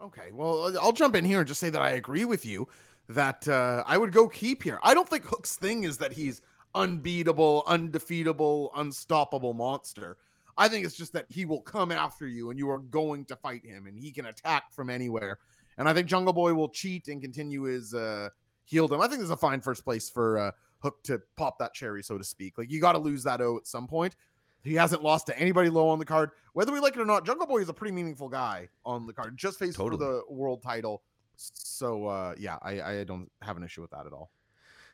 Okay, 0.01 0.31
well, 0.33 0.77
I'll 0.81 0.91
jump 0.91 1.15
in 1.15 1.25
here 1.25 1.39
and 1.39 1.47
just 1.47 1.59
say 1.59 1.69
that 1.69 1.81
I 1.81 1.91
agree 1.91 2.25
with 2.25 2.45
you 2.45 2.67
that 3.09 3.47
uh, 3.47 3.83
I 3.85 3.97
would 3.97 4.11
go 4.11 4.27
keep 4.27 4.63
here. 4.63 4.79
I 4.83 4.93
don't 4.93 5.07
think 5.07 5.23
Hook's 5.25 5.55
thing 5.55 5.83
is 5.83 5.97
that 5.99 6.11
he's 6.11 6.41
unbeatable, 6.73 7.63
undefeatable, 7.67 8.71
unstoppable 8.75 9.53
monster. 9.53 10.17
I 10.57 10.67
think 10.67 10.85
it's 10.85 10.95
just 10.95 11.13
that 11.13 11.25
he 11.29 11.45
will 11.45 11.61
come 11.61 11.91
after 11.91 12.27
you 12.27 12.49
and 12.49 12.59
you 12.59 12.69
are 12.69 12.79
going 12.79 13.25
to 13.25 13.35
fight 13.35 13.65
him 13.65 13.87
and 13.87 13.97
he 13.97 14.11
can 14.11 14.25
attack 14.25 14.71
from 14.71 14.89
anywhere. 14.89 15.39
And 15.77 15.87
I 15.87 15.93
think 15.93 16.07
Jungle 16.07 16.33
Boy 16.33 16.53
will 16.53 16.69
cheat 16.69 17.07
and 17.07 17.21
continue 17.21 17.63
his 17.63 17.93
uh 17.93 18.29
heal 18.63 18.87
them. 18.87 19.01
I 19.01 19.07
think 19.07 19.19
there's 19.19 19.29
a 19.29 19.37
fine 19.37 19.61
first 19.61 19.83
place 19.83 20.09
for 20.09 20.37
uh 20.37 20.51
Hook 20.85 21.03
to 21.03 21.21
pop 21.35 21.57
that 21.59 21.73
cherry, 21.73 22.03
so 22.03 22.17
to 22.17 22.23
speak. 22.23 22.57
Like 22.57 22.71
you 22.71 22.79
got 22.79 22.93
to 22.93 22.99
lose 22.99 23.23
that 23.23 23.41
O 23.41 23.57
at 23.57 23.67
some 23.67 23.87
point. 23.87 24.15
He 24.63 24.75
hasn't 24.75 25.03
lost 25.03 25.27
to 25.27 25.37
anybody 25.37 25.69
low 25.69 25.89
on 25.89 25.99
the 25.99 26.05
card. 26.05 26.31
Whether 26.53 26.71
we 26.71 26.79
like 26.79 26.95
it 26.95 26.99
or 26.99 27.05
not, 27.05 27.25
Jungle 27.25 27.45
Boy 27.45 27.61
is 27.61 27.69
a 27.69 27.73
pretty 27.73 27.93
meaningful 27.93 28.29
guy 28.29 28.69
on 28.85 29.05
the 29.05 29.13
card. 29.13 29.37
Just 29.37 29.59
faced 29.59 29.77
Totally. 29.77 29.97
for 29.99 30.05
the 30.05 30.33
world 30.33 30.61
title. 30.63 31.03
So 31.35 32.07
uh 32.07 32.35
yeah, 32.37 32.57
I, 32.61 32.81
I 32.81 33.03
don't 33.03 33.29
have 33.41 33.57
an 33.57 33.63
issue 33.63 33.81
with 33.81 33.91
that 33.91 34.05
at 34.05 34.13
all. 34.13 34.31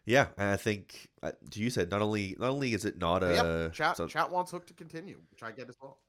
Yeah, 0.06 0.28
and 0.38 0.50
I 0.50 0.58
think 0.58 1.10
uh, 1.22 1.32
you 1.54 1.70
said 1.70 1.92
not 1.92 2.02
only 2.02 2.36
not 2.40 2.50
only 2.50 2.74
is 2.74 2.86
it 2.86 2.98
not 2.98 3.24
a 3.24 3.34
yep. 3.34 3.74
Chat 3.74 3.98
so- 3.98 4.08
chat 4.08 4.32
wants 4.32 4.52
Hook 4.52 4.66
to 4.68 4.74
continue, 4.74 5.20
which 5.30 5.44
I 5.44 5.52
get 5.52 5.70
as 5.70 5.76
well. 5.82 6.00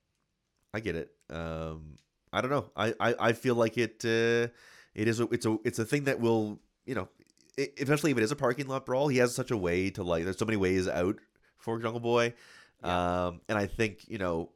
I 0.72 0.80
get 0.80 0.96
it. 0.96 1.10
Um, 1.28 1.98
I 2.32 2.40
don't 2.40 2.50
know. 2.50 2.70
I, 2.74 2.94
I, 2.98 3.14
I 3.18 3.32
feel 3.34 3.54
like 3.54 3.76
it. 3.76 4.02
Uh, 4.04 4.48
it 4.94 5.08
is. 5.08 5.20
A, 5.20 5.24
it's 5.24 5.44
a. 5.44 5.58
It's 5.64 5.78
a 5.78 5.84
thing 5.84 6.04
that 6.04 6.18
will. 6.18 6.58
You 6.86 6.94
know, 6.94 7.08
eventually, 7.56 8.12
if 8.12 8.18
it 8.18 8.24
is 8.24 8.32
a 8.32 8.36
parking 8.36 8.66
lot 8.66 8.86
brawl, 8.86 9.08
he 9.08 9.18
has 9.18 9.34
such 9.34 9.50
a 9.50 9.56
way 9.56 9.90
to 9.90 10.02
like. 10.02 10.24
There's 10.24 10.38
so 10.38 10.44
many 10.44 10.56
ways 10.56 10.88
out 10.88 11.16
for 11.58 11.78
Jungle 11.78 12.00
Boy, 12.00 12.34
um, 12.82 13.40
and 13.48 13.58
I 13.58 13.66
think 13.66 14.08
you 14.08 14.18
know, 14.18 14.50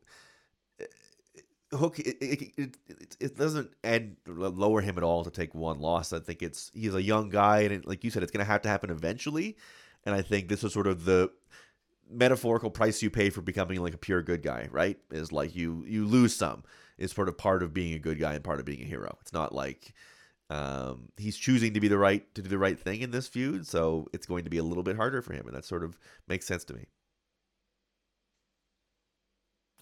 Hook. 1.73 1.99
It, 1.99 2.17
it, 2.21 2.53
it, 2.57 3.17
it, 3.21 3.37
doesn't 3.37 3.71
add 3.85 4.17
lower 4.27 4.81
him 4.81 4.99
at 4.99 5.05
all 5.05 5.25
to 5.25 5.31
take 5.31 5.55
one 5.55 5.81
loss. 5.81 6.13
I 6.13 6.21
think 6.21 6.43
it's 6.43 6.71
he's 6.75 6.95
a 6.95 7.03
young 7.03 7.29
guy, 7.29 7.61
and 7.61 7.73
it, 7.73 7.87
like 7.87 8.05
you 8.05 8.11
said, 8.11 8.23
it's 8.23 8.33
going 8.33 8.45
to 8.45 8.51
have 8.51 8.63
to 8.63 8.69
happen 8.69 8.91
eventually. 8.91 9.57
And 10.05 10.15
I 10.15 10.23
think 10.23 10.49
this 10.49 10.63
is 10.63 10.73
sort 10.73 10.87
of 10.87 11.05
the 11.05 11.31
metaphorical 12.09 12.71
price 12.71 13.03
you 13.03 13.11
pay 13.11 13.31
for 13.31 13.43
becoming 13.43 13.81
like 13.81 13.95
a 13.95 13.99
pure 13.99 14.23
good 14.23 14.43
guy, 14.43 14.69
right? 14.71 14.97
Is 15.11 15.33
like 15.33 15.57
you 15.57 15.85
you 15.87 16.07
lose 16.07 16.35
some. 16.35 16.65
Is 16.99 17.13
sort 17.13 17.29
of 17.29 17.37
part 17.37 17.63
of 17.63 17.75
being 17.75 17.93
a 17.93 17.99
good 17.99 18.19
guy 18.19 18.35
and 18.35 18.45
part 18.45 18.59
of 18.59 18.65
being 18.65 18.81
a 18.81 18.87
hero. 18.87 19.19
It's 19.21 19.33
not 19.33 19.55
like 19.55 19.93
um, 20.49 21.09
he's 21.17 21.37
choosing 21.37 21.75
to 21.75 21.81
be 21.81 21.89
the 21.89 21.99
right 21.99 22.33
to 22.35 22.43
do 22.43 22.49
the 22.49 22.59
right 22.59 22.79
thing 22.79 23.01
in 23.01 23.11
this 23.11 23.27
feud, 23.27 23.67
so 23.67 24.07
it's 24.13 24.27
going 24.27 24.45
to 24.45 24.51
be 24.51 24.59
a 24.59 24.63
little 24.63 24.83
bit 24.85 24.97
harder 24.97 25.23
for 25.23 25.33
him, 25.33 25.47
and 25.47 25.57
that 25.57 25.65
sort 25.65 25.83
of 25.83 25.99
makes 26.29 26.47
sense 26.47 26.65
to 26.65 26.75
me. 26.75 26.87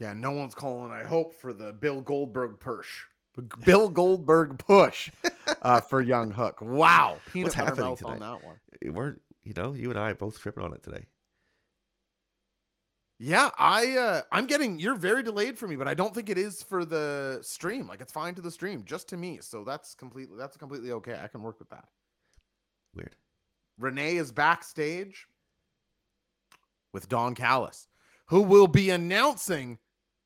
Yeah, 0.00 0.12
no 0.14 0.32
one's 0.32 0.54
calling. 0.54 0.90
I 0.90 1.04
hope 1.04 1.34
for 1.34 1.52
the 1.52 1.72
Bill 1.72 2.00
Goldberg 2.00 2.58
push, 2.58 3.02
Bill 3.64 3.88
Goldberg 3.88 4.58
push 4.58 5.10
uh, 5.62 5.80
for 5.80 6.00
Young 6.00 6.30
Hook. 6.30 6.58
Wow, 6.60 7.18
peanut 7.32 7.44
What's 7.46 7.54
happening 7.54 7.84
mouth 7.84 8.04
on 8.04 8.14
today? 8.14 8.26
that 8.26 8.44
one. 8.44 8.56
We're 8.94 9.16
you 9.44 9.52
know 9.54 9.72
you 9.74 9.90
and 9.90 9.98
I 9.98 10.10
are 10.10 10.14
both 10.14 10.40
tripping 10.40 10.64
on 10.64 10.72
it 10.72 10.82
today. 10.82 11.06
Yeah, 13.18 13.50
I 13.58 13.96
uh 13.96 14.22
I'm 14.32 14.46
getting 14.46 14.78
you're 14.78 14.96
very 14.96 15.22
delayed 15.22 15.58
for 15.58 15.68
me, 15.68 15.76
but 15.76 15.86
I 15.86 15.94
don't 15.94 16.14
think 16.14 16.28
it 16.28 16.38
is 16.38 16.62
for 16.62 16.84
the 16.84 17.38
stream. 17.42 17.86
Like 17.86 18.00
it's 18.00 18.12
fine 18.12 18.34
to 18.34 18.42
the 18.42 18.50
stream, 18.50 18.84
just 18.84 19.08
to 19.10 19.16
me. 19.16 19.38
So 19.40 19.64
that's 19.64 19.94
completely 19.94 20.36
that's 20.36 20.56
completely 20.56 20.92
okay. 20.92 21.18
I 21.22 21.28
can 21.28 21.42
work 21.42 21.58
with 21.58 21.70
that. 21.70 21.84
Weird. 22.94 23.16
Renee 23.78 24.16
is 24.16 24.32
backstage 24.32 25.26
with 26.92 27.08
Don 27.08 27.34
Callis, 27.34 27.88
who 28.26 28.40
will 28.40 28.68
be 28.68 28.90
announcing 28.90 29.78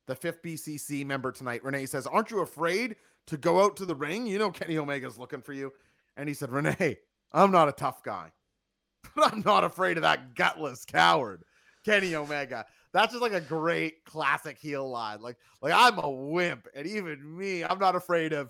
the 0.07 0.15
fifth 0.15 0.41
BCC 0.43 1.05
member 1.05 1.31
tonight. 1.31 1.63
Renee 1.63 1.85
says, 1.85 2.07
Aren't 2.07 2.31
you 2.31 2.39
afraid 2.39 2.95
to 3.27 3.37
go 3.37 3.63
out 3.63 3.75
to 3.77 3.85
the 3.85 3.95
ring? 3.95 4.27
You 4.27 4.39
know, 4.39 4.51
Kenny 4.51 4.77
Omega's 4.77 5.17
looking 5.17 5.41
for 5.41 5.53
you. 5.53 5.71
And 6.15 6.27
he 6.27 6.33
said, 6.33 6.51
Renee, 6.51 6.97
I'm 7.31 7.51
not 7.51 7.69
a 7.69 7.73
tough 7.73 8.03
guy, 8.03 8.31
but 9.15 9.33
I'm 9.33 9.41
not 9.41 9.63
afraid 9.63 9.97
of 9.97 10.03
that 10.03 10.35
gutless 10.35 10.85
coward, 10.85 11.43
Kenny 11.85 12.15
Omega. 12.15 12.65
That's 12.93 13.13
just 13.13 13.21
like 13.21 13.33
a 13.33 13.41
great 13.41 14.03
classic 14.03 14.57
heel 14.57 14.89
line. 14.89 15.21
Like, 15.21 15.37
like 15.61 15.73
I'm 15.73 15.99
a 15.99 16.09
wimp, 16.09 16.67
and 16.75 16.87
even 16.87 17.37
me, 17.37 17.63
I'm 17.63 17.79
not 17.79 17.95
afraid 17.95 18.33
of 18.33 18.49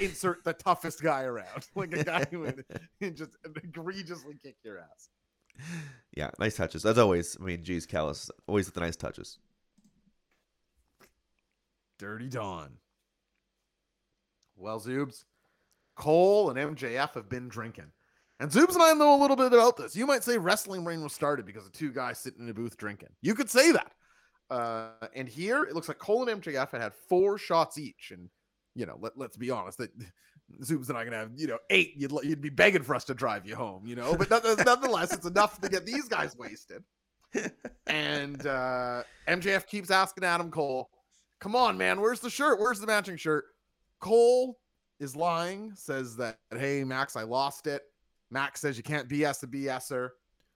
insert 0.00 0.44
the 0.44 0.52
toughest 0.52 1.02
guy 1.02 1.22
around, 1.22 1.66
like 1.74 1.94
a 1.94 2.04
guy 2.04 2.24
who 2.30 2.40
would 2.40 2.64
just 3.16 3.36
egregiously 3.44 4.38
kick 4.42 4.56
your 4.64 4.78
ass. 4.78 5.08
Yeah, 6.16 6.30
nice 6.38 6.56
touches 6.56 6.86
as 6.86 6.98
always. 6.98 7.36
I 7.40 7.44
mean, 7.44 7.64
geez, 7.64 7.84
Callis 7.84 8.30
always 8.46 8.66
with 8.66 8.74
the 8.74 8.80
nice 8.80 8.96
touches. 8.96 9.38
Dirty 11.98 12.28
Don. 12.28 12.78
Well, 14.56 14.80
Zoobs, 14.80 15.24
Cole 15.96 16.50
and 16.50 16.76
MJF 16.76 17.14
have 17.14 17.28
been 17.28 17.48
drinking. 17.48 17.92
And 18.40 18.50
Zoobs 18.50 18.74
and 18.74 18.82
I 18.82 18.92
know 18.92 19.14
a 19.14 19.20
little 19.20 19.36
bit 19.36 19.52
about 19.52 19.76
this. 19.76 19.96
You 19.96 20.06
might 20.06 20.22
say 20.22 20.38
wrestling 20.38 20.84
reign 20.84 21.02
was 21.02 21.12
started 21.12 21.44
because 21.44 21.66
of 21.66 21.72
two 21.72 21.92
guys 21.92 22.18
sitting 22.18 22.42
in 22.42 22.48
a 22.48 22.54
booth 22.54 22.76
drinking. 22.76 23.08
You 23.20 23.34
could 23.34 23.50
say 23.50 23.72
that. 23.72 23.92
Uh, 24.50 24.90
and 25.14 25.28
here 25.28 25.64
it 25.64 25.74
looks 25.74 25.88
like 25.88 25.98
Cole 25.98 26.28
and 26.28 26.42
MJF 26.42 26.70
had 26.70 26.80
had 26.80 26.94
four 27.08 27.36
shots 27.36 27.78
each. 27.78 28.12
And, 28.12 28.28
you 28.74 28.86
know, 28.86 28.96
let, 29.00 29.18
let's 29.18 29.36
be 29.36 29.50
honest 29.50 29.78
that 29.78 29.90
Zoobs 30.62 30.88
and 30.88 30.96
I 30.96 31.02
going 31.02 31.12
to 31.12 31.18
have, 31.18 31.32
you 31.34 31.48
know, 31.48 31.58
eight. 31.70 31.94
You'd, 31.96 32.12
you'd 32.22 32.40
be 32.40 32.48
begging 32.48 32.82
for 32.82 32.94
us 32.94 33.04
to 33.04 33.14
drive 33.14 33.44
you 33.44 33.56
home, 33.56 33.86
you 33.86 33.96
know, 33.96 34.14
but 34.16 34.30
none- 34.30 34.42
nonetheless, 34.64 35.12
it's 35.12 35.26
enough 35.26 35.60
to 35.60 35.68
get 35.68 35.84
these 35.84 36.08
guys 36.08 36.36
wasted. 36.36 36.82
And 37.86 38.46
uh, 38.46 39.02
MJF 39.26 39.66
keeps 39.66 39.90
asking 39.90 40.24
Adam 40.24 40.50
Cole, 40.50 40.90
come 41.40 41.56
on, 41.56 41.78
man, 41.78 42.00
where's 42.00 42.20
the 42.20 42.28
shirt? 42.28 42.60
Where's 42.60 42.80
the 42.80 42.86
matching 42.86 43.16
shirt? 43.16 43.46
Cole 43.98 44.58
is 45.00 45.16
lying, 45.16 45.72
says 45.74 46.16
that, 46.16 46.38
hey, 46.54 46.84
Max, 46.84 47.16
I 47.16 47.22
lost 47.22 47.66
it. 47.66 47.82
Max 48.30 48.60
says 48.60 48.76
you 48.76 48.82
can't 48.82 49.08
BS 49.08 49.42
a 49.42 49.46
BSer. 49.46 50.10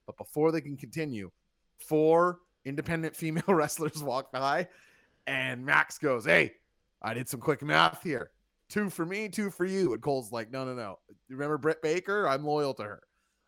But 0.07 0.17
before 0.17 0.51
they 0.51 0.61
can 0.61 0.77
continue, 0.77 1.31
four 1.79 2.39
independent 2.65 3.15
female 3.23 3.45
wrestlers 3.49 4.03
walk 4.03 4.33
by, 4.33 4.69
and 5.27 5.65
Max 5.65 5.99
goes, 5.99 6.25
Hey, 6.25 6.53
I 7.01 7.15
did 7.15 7.29
some 7.29 7.41
quick 7.41 7.63
math 7.63 8.03
here. 8.03 8.31
Two 8.69 8.91
for 8.91 9.07
me, 9.07 9.29
two 9.29 9.51
for 9.51 9.65
you. 9.65 9.93
And 9.93 10.03
Cole's 10.03 10.33
like, 10.33 10.51
No, 10.51 10.65
no, 10.65 10.75
no. 10.75 10.99
You 11.29 11.37
remember 11.37 11.59
Britt 11.59 11.83
Baker? 11.83 12.29
I'm 12.29 12.45
loyal 12.45 12.75
to 12.75 12.83
her. 12.83 13.03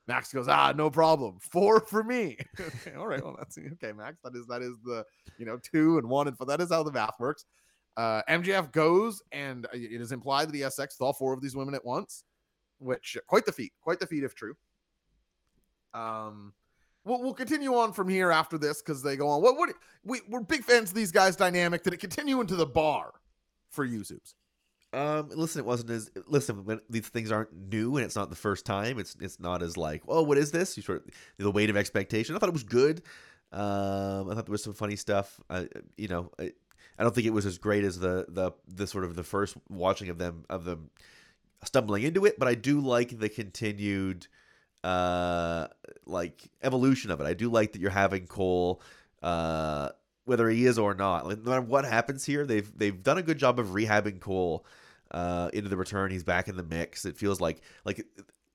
Max 0.07 0.33
goes, 0.33 0.49
ah, 0.49 0.73
no 0.77 0.91
problem. 0.91 1.39
Four 1.41 1.81
for 1.81 2.05
me. 2.05 2.37
okay, 2.61 2.95
all 2.97 3.07
right. 3.07 3.25
Well, 3.25 3.37
that's 3.39 3.57
okay, 3.57 3.93
Max. 3.93 4.19
That 4.23 4.37
is 4.37 4.47
that 4.47 4.63
is 4.63 4.77
the 4.85 5.05
you 5.39 5.47
know 5.47 5.59
two 5.59 5.99
and 5.99 6.09
one 6.09 6.29
and 6.29 6.37
four. 6.37 6.47
That 6.47 6.61
is 6.61 6.71
how 6.71 6.83
the 6.83 6.93
math 6.93 7.19
works. 7.19 7.47
Uh, 7.97 8.23
MJF 8.29 8.73
goes, 8.73 9.23
and 9.33 9.67
uh, 9.67 9.71
it 9.73 10.01
is 10.01 10.13
implied 10.13 10.49
that 10.49 10.55
he 10.55 10.61
has 10.63 10.77
sex 10.77 10.97
with 10.99 11.07
all 11.07 11.13
four 11.13 11.33
of 11.33 11.41
these 11.41 11.57
women 11.57 11.75
at 11.75 11.85
once, 11.85 12.25
which 12.79 13.17
quite 13.27 13.47
the 13.47 13.53
feat, 13.53 13.73
quite 13.81 14.01
the 14.01 14.07
feat 14.07 14.25
if 14.25 14.35
true. 14.35 14.57
Um, 15.93 16.53
we'll, 17.05 17.23
we'll 17.23 17.35
continue 17.35 17.75
on 17.75 17.93
from 17.93 18.09
here 18.09 18.31
after 18.31 18.59
this 18.59 18.83
because 18.83 19.03
they 19.03 19.17
go 19.17 19.29
on. 19.29 19.43
What 19.43 19.57
what 19.57 19.75
we 20.05 20.21
we're 20.29 20.41
big 20.41 20.65
fans 20.65 20.91
of 20.91 20.97
these 20.97 21.13
guys' 21.13 21.37
dynamic. 21.37 21.83
Did 21.83 21.93
it 21.93 22.01
continue 22.01 22.41
into 22.41 22.57
the 22.57 22.67
bar 22.67 23.13
for 23.71 23.85
you, 23.85 24.01
Zoobs? 24.01 24.35
Um, 24.93 25.29
listen, 25.35 25.59
it 25.59 25.67
wasn't 25.67 25.91
as 25.91 26.11
listen. 26.29 26.81
These 26.89 27.09
things 27.09 27.33
aren't 27.33 27.53
new 27.53 27.97
and 27.97 28.05
it's 28.05 28.15
not 28.15 28.31
the 28.31 28.37
first 28.37 28.65
time, 28.65 28.99
it's 28.99 29.17
it's 29.21 29.41
not 29.41 29.63
as 29.63 29.77
like, 29.77 30.03
oh, 30.07 30.23
what 30.23 30.39
is 30.39 30.53
this? 30.53 30.77
You 30.77 30.83
sort 30.83 31.05
of 31.05 31.15
the 31.39 31.51
weight 31.51 31.71
of 31.71 31.77
expectation. 31.77 32.35
I 32.35 32.39
thought 32.39 32.49
it 32.49 32.53
was 32.53 32.63
good. 32.63 33.03
Um, 33.53 34.31
I 34.31 34.35
thought 34.35 34.47
there 34.47 34.53
was 34.53 34.63
some 34.63 34.73
funny 34.73 34.97
stuff. 34.97 35.41
I, 35.49 35.69
you 35.97 36.09
know, 36.09 36.31
I, 36.41 36.53
I 36.99 37.03
don't 37.03 37.15
think 37.15 37.27
it 37.27 37.33
was 37.33 37.47
as 37.47 37.59
great 37.59 37.85
as 37.85 37.99
the 37.99 38.27
the 38.29 38.53
the 38.69 38.87
sort 38.87 39.05
of 39.05 39.17
the 39.17 39.25
first 39.25 39.57
watching 39.69 40.11
of 40.11 40.19
them 40.19 40.45
of 40.49 40.65
them 40.65 40.91
stumbling 41.65 42.03
into 42.03 42.25
it, 42.25 42.39
but 42.39 42.49
I 42.49 42.55
do 42.55 42.81
like 42.81 43.19
the 43.19 43.29
continued 43.29 44.27
uh 44.83 45.69
like 46.05 46.43
evolution 46.63 47.11
of 47.11 47.21
it. 47.21 47.27
I 47.27 47.33
do 47.35 47.49
like 47.49 47.73
that 47.73 47.81
you're 47.81 47.91
having 47.91 48.27
Cole 48.27 48.83
uh 49.23 49.91
whether 50.25 50.49
he 50.49 50.67
is 50.67 50.79
or 50.79 50.95
not. 50.95 51.27
Like, 51.27 51.39
no 51.39 51.51
matter 51.51 51.63
what 51.63 51.85
happens 51.85 52.25
here, 52.25 52.47
they've 52.47 52.71
they've 52.77 53.03
done 53.03 53.19
a 53.19 53.23
good 53.23 53.39
job 53.39 53.59
of 53.59 53.69
rehabbing 53.69 54.21
Cole 54.21 54.65
uh, 55.11 55.51
into 55.53 55.69
the 55.69 55.77
return. 55.77 56.11
He's 56.11 56.25
back 56.25 56.49
in 56.49 56.57
the 56.57 56.63
mix. 56.63 57.05
It 57.05 57.17
feels 57.17 57.41
like 57.41 57.61
like 57.85 58.05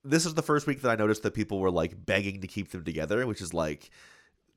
this 0.04 0.26
is 0.26 0.34
the 0.34 0.42
first 0.42 0.66
week 0.66 0.82
that 0.82 0.90
I 0.90 0.96
noticed 0.96 1.22
that 1.22 1.34
people 1.34 1.60
were 1.60 1.70
like 1.70 2.04
begging 2.04 2.40
to 2.40 2.46
keep 2.46 2.70
them 2.70 2.84
together, 2.84 3.26
which 3.26 3.40
is 3.40 3.54
like 3.54 3.90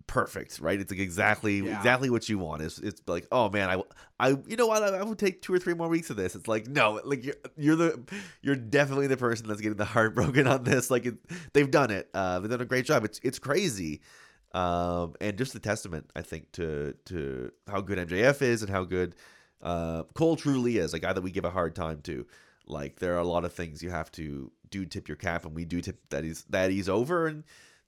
perfect, 0.08 0.60
right? 0.60 0.80
It's 0.80 0.92
like 0.92 1.00
exactly 1.00 1.58
Yeah. 1.60 1.78
exactly 1.78 2.10
what 2.10 2.28
you 2.30 2.38
want. 2.38 2.62
It's 2.62 2.78
it's 2.80 3.02
like, 3.08 3.28
oh 3.32 3.50
man, 3.50 3.70
I 3.70 3.82
I 4.20 4.30
you 4.48 4.56
know 4.58 4.68
what? 4.68 4.84
I, 4.84 4.98
I 4.98 5.04
would 5.04 5.18
take 5.20 5.42
two 5.42 5.54
or 5.54 5.60
three 5.60 5.74
more 5.74 5.88
weeks 5.88 6.10
of 6.10 6.16
this. 6.18 6.36
It's 6.36 6.48
like 6.48 6.68
no, 6.68 7.00
like 7.04 7.24
you're 7.24 7.36
you're 7.58 7.76
the 7.76 8.04
you're 8.42 8.56
definitely 8.56 9.08
the 9.08 9.18
person 9.18 9.48
that's 9.48 9.62
getting 9.62 9.78
the 9.78 9.86
heartbroken 9.96 10.48
on 10.48 10.64
this. 10.64 10.90
Like 10.92 11.06
it, 11.06 11.16
they've 11.54 11.70
done 11.72 11.92
it. 11.92 12.10
Uh, 12.14 12.40
they've 12.40 12.50
done 12.52 12.62
a 12.62 12.66
great 12.66 12.86
job. 12.86 13.04
It's 13.06 13.20
it's 13.24 13.40
crazy. 13.40 14.02
Um, 14.54 15.16
and 15.20 15.36
just 15.38 15.56
a 15.56 15.60
testament, 15.60 16.12
I 16.16 16.22
think, 16.22 16.52
to 16.54 16.94
to 17.06 17.52
how 17.68 17.82
good 17.82 17.98
MJF 18.08 18.42
is 18.42 18.62
and 18.62 18.70
how 18.70 18.84
good 18.84 19.16
uh, 19.62 20.04
Cole 20.14 20.36
truly 20.36 20.78
is, 20.78 20.94
a 20.94 21.00
guy 21.00 21.14
that 21.14 21.22
we 21.22 21.32
give 21.32 21.46
a 21.46 21.50
hard 21.50 21.76
time 21.76 22.02
to. 22.02 22.28
Like 22.68 23.00
there 23.00 23.16
are 23.16 23.20
a 23.20 23.28
lot 23.28 23.46
of 23.46 23.54
things 23.54 23.82
you 23.82 23.90
have 23.90 24.12
to 24.14 24.52
do 24.70 24.86
tip 24.86 25.08
your 25.08 25.18
cap, 25.18 25.46
and 25.46 25.56
we 25.56 25.66
do 25.66 25.82
tip 25.82 25.98
that 26.12 26.24
he's 26.24 26.44
that 26.50 26.70
he's 26.72 26.88
over, 26.88 27.26
and 27.28 27.44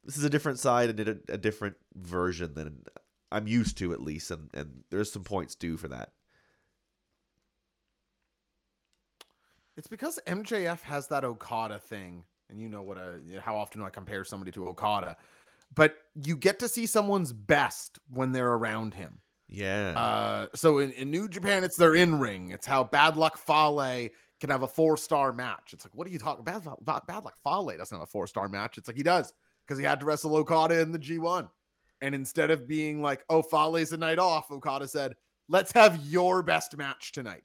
this 0.06 0.18
is 0.18 0.24
a 0.24 0.30
different 0.30 0.60
side 0.60 0.90
and 0.90 1.00
a, 1.00 1.34
a 1.34 1.38
different 1.38 1.76
version 1.96 2.54
than 2.54 2.84
I'm 3.32 3.48
used 3.48 3.78
to 3.80 3.92
at 3.92 4.02
least, 4.02 4.32
and 4.32 4.50
and 4.54 4.84
there's 4.92 5.12
some 5.12 5.24
points 5.24 5.56
due 5.56 5.78
for 5.78 5.88
that. 5.90 6.12
It's 9.76 9.88
because 9.88 10.20
MJF 10.26 10.82
has 10.82 11.08
that 11.08 11.26
Okada 11.26 11.80
thing, 11.80 12.24
and 12.50 12.62
you 12.62 12.70
know 12.70 12.84
what 12.84 12.98
a 12.98 13.20
how 13.42 13.58
often 13.58 13.82
I 13.82 13.90
compare 13.90 14.24
somebody 14.24 14.52
to 14.54 14.70
Okada, 14.70 15.18
but 15.74 15.98
you 16.14 16.38
get 16.38 16.60
to 16.60 16.70
see 16.70 16.86
someone's 16.86 17.34
best 17.34 18.00
when 18.10 18.32
they're 18.32 18.54
around 18.54 18.94
him. 18.94 19.20
Yeah, 19.48 19.92
Uh, 19.96 20.48
so 20.56 20.80
in, 20.80 20.92
in 20.94 21.12
New 21.12 21.30
Japan, 21.30 21.64
it's 21.64 21.78
their 21.78 21.94
in 21.94 22.20
ring. 22.20 22.50
It's 22.50 22.66
how 22.66 22.84
Bad 22.84 23.16
Luck 23.16 23.38
Fale 23.38 24.10
can 24.40 24.50
have 24.50 24.64
a 24.64 24.68
four 24.68 24.98
star 24.98 25.32
match. 25.34 25.72
It's 25.72 25.86
like, 25.86 25.94
what 25.94 26.08
are 26.08 26.10
you 26.10 26.18
talking 26.18 26.44
Bad, 26.44 26.64
Bad, 26.82 27.02
Bad 27.08 27.24
Luck 27.24 27.36
Fale 27.44 27.78
doesn't 27.78 27.96
have 27.96 28.02
a 28.02 28.08
four 28.08 28.26
star 28.26 28.48
match. 28.48 28.78
It's 28.80 28.88
like 28.88 28.98
he 28.98 29.04
does 29.04 29.34
because 29.66 29.80
he 29.80 29.86
had 29.86 30.00
to 30.00 30.06
wrestle 30.06 30.36
Okada 30.36 30.80
in 30.80 30.92
the 30.92 31.00
G1. 31.00 31.50
And 32.02 32.14
instead 32.14 32.52
of 32.52 32.68
being 32.68 33.02
like, 33.02 33.24
oh, 33.30 33.42
Fale's 33.42 33.92
a 33.92 33.98
night 33.98 34.20
off, 34.20 34.52
Okada 34.52 34.88
said, 34.88 35.14
let's 35.50 35.72
have 35.72 35.98
your 36.06 36.44
best 36.44 36.78
match 36.78 37.12
tonight. 37.12 37.44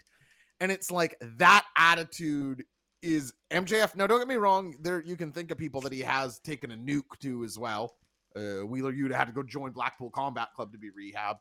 And 0.61 0.71
it's 0.71 0.91
like 0.91 1.17
that 1.39 1.65
attitude 1.77 2.65
is 3.03 3.33
MJF. 3.51 3.97
Now, 3.97 4.07
don't 4.07 4.19
get 4.19 4.29
me 4.29 4.35
wrong. 4.35 4.75
There, 4.81 5.03
you 5.03 5.17
can 5.17 5.33
think 5.33 5.51
of 5.51 5.57
people 5.59 5.81
that 5.83 5.93
he 5.93 6.01
has 6.01 6.39
taken 6.41 6.73
a 6.73 6.77
nuke 6.77 7.19
to 7.21 7.45
as 7.45 7.59
well. 7.59 7.95
Uh, 8.37 8.67
Wheeler 8.67 8.93
Yuta 8.93 9.15
had 9.15 9.27
to 9.27 9.33
go 9.33 9.43
join 9.43 9.73
Blackpool 9.73 10.11
Combat 10.11 10.49
Club 10.55 10.73
to 10.73 10.79
be 10.79 10.91
rehabbed 10.91 11.39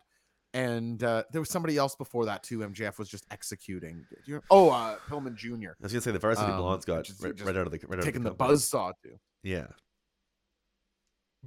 and 0.54 1.04
uh, 1.04 1.24
there 1.32 1.42
was 1.42 1.50
somebody 1.50 1.78
else 1.78 1.96
before 1.96 2.26
that 2.26 2.44
too. 2.44 2.60
MJF 2.60 2.98
was 2.98 3.10
just 3.10 3.26
executing. 3.32 4.04
Oh, 4.50 4.70
uh, 4.70 4.98
Pillman 5.08 5.36
Jr. 5.36 5.52
I 5.52 5.84
was 5.84 5.92
gonna 5.92 6.02
say 6.02 6.12
the 6.12 6.20
varsity 6.20 6.52
um, 6.52 6.58
blondes 6.58 6.86
got 6.86 7.04
just- 7.04 7.24
right, 7.24 7.36
just 7.36 7.46
right 7.46 7.56
out 7.56 7.68
of 7.68 7.72
the 7.72 7.80
right 7.88 8.00
out 8.00 8.06
taking 8.06 8.22
of 8.22 8.24
the 8.24 8.30
the, 8.32 8.36
company. 8.36 8.58
buzzsaw 8.58 8.94
too. 9.04 9.20
Yeah, 9.44 9.68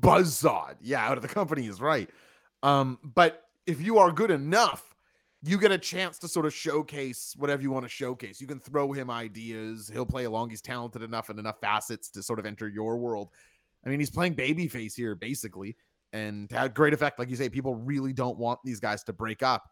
Buzzsaw, 0.00 0.74
yeah, 0.80 1.06
out 1.06 1.18
of 1.18 1.22
the 1.22 1.28
company 1.28 1.66
is 1.66 1.80
right. 1.80 2.08
Um, 2.62 2.98
but 3.02 3.44
if 3.66 3.80
you 3.80 3.98
are 3.98 4.10
good 4.12 4.30
enough, 4.30 4.94
you 5.42 5.58
get 5.58 5.72
a 5.72 5.78
chance 5.78 6.18
to 6.20 6.28
sort 6.28 6.46
of 6.46 6.54
showcase 6.54 7.34
whatever 7.36 7.62
you 7.62 7.70
want 7.70 7.84
to 7.84 7.88
showcase. 7.88 8.40
You 8.40 8.46
can 8.46 8.60
throw 8.60 8.92
him 8.92 9.10
ideas. 9.10 9.90
He'll 9.92 10.06
play 10.06 10.24
along. 10.24 10.50
He's 10.50 10.62
talented 10.62 11.02
enough 11.02 11.30
and 11.30 11.38
enough 11.38 11.60
facets 11.60 12.10
to 12.10 12.22
sort 12.22 12.38
of 12.38 12.46
enter 12.46 12.68
your 12.68 12.96
world. 12.96 13.30
I 13.84 13.88
mean, 13.88 13.98
he's 13.98 14.10
playing 14.10 14.36
babyface 14.36 14.94
here 14.94 15.16
basically, 15.16 15.76
and 16.12 16.50
had 16.52 16.74
great 16.74 16.92
effect. 16.92 17.18
Like 17.18 17.28
you 17.28 17.36
say, 17.36 17.48
people 17.48 17.74
really 17.74 18.12
don't 18.12 18.38
want 18.38 18.60
these 18.64 18.78
guys 18.78 19.02
to 19.04 19.12
break 19.12 19.42
up. 19.42 19.68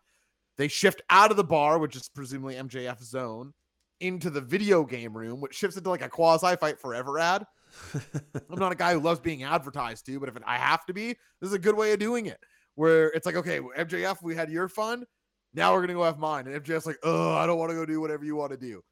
They 0.56 0.66
shift 0.66 1.02
out 1.08 1.30
of 1.30 1.36
the 1.36 1.44
bar, 1.44 1.78
which 1.78 1.94
is 1.94 2.08
presumably 2.08 2.56
MJF 2.56 3.02
zone, 3.02 3.54
into 4.00 4.28
the 4.30 4.40
video 4.40 4.84
game 4.84 5.16
room, 5.16 5.40
which 5.40 5.54
shifts 5.54 5.76
into 5.76 5.88
like 5.88 6.02
a 6.02 6.08
quasi 6.08 6.56
fight 6.56 6.80
forever 6.80 7.18
ad. 7.18 7.46
I'm 7.94 8.58
not 8.58 8.72
a 8.72 8.76
guy 8.76 8.92
who 8.92 9.00
loves 9.00 9.20
being 9.20 9.42
advertised 9.42 10.06
to, 10.06 10.20
but 10.20 10.28
if 10.28 10.36
I 10.46 10.56
have 10.56 10.86
to 10.86 10.92
be, 10.92 11.08
this 11.40 11.48
is 11.48 11.52
a 11.52 11.58
good 11.58 11.76
way 11.76 11.92
of 11.92 11.98
doing 11.98 12.26
it. 12.26 12.38
Where 12.74 13.08
it's 13.08 13.26
like, 13.26 13.36
okay, 13.36 13.60
MJF, 13.60 14.22
we 14.22 14.34
had 14.34 14.50
your 14.50 14.68
fun. 14.68 15.04
Now 15.52 15.72
we're 15.72 15.80
gonna 15.80 15.94
go 15.94 16.04
have 16.04 16.18
mine. 16.18 16.46
And 16.46 16.62
MJF's 16.62 16.86
like, 16.86 16.98
oh, 17.02 17.34
I 17.34 17.46
don't 17.46 17.58
want 17.58 17.70
to 17.70 17.76
go 17.76 17.84
do 17.84 18.00
whatever 18.00 18.24
you 18.24 18.36
want 18.36 18.52
to 18.52 18.56
do. 18.56 18.82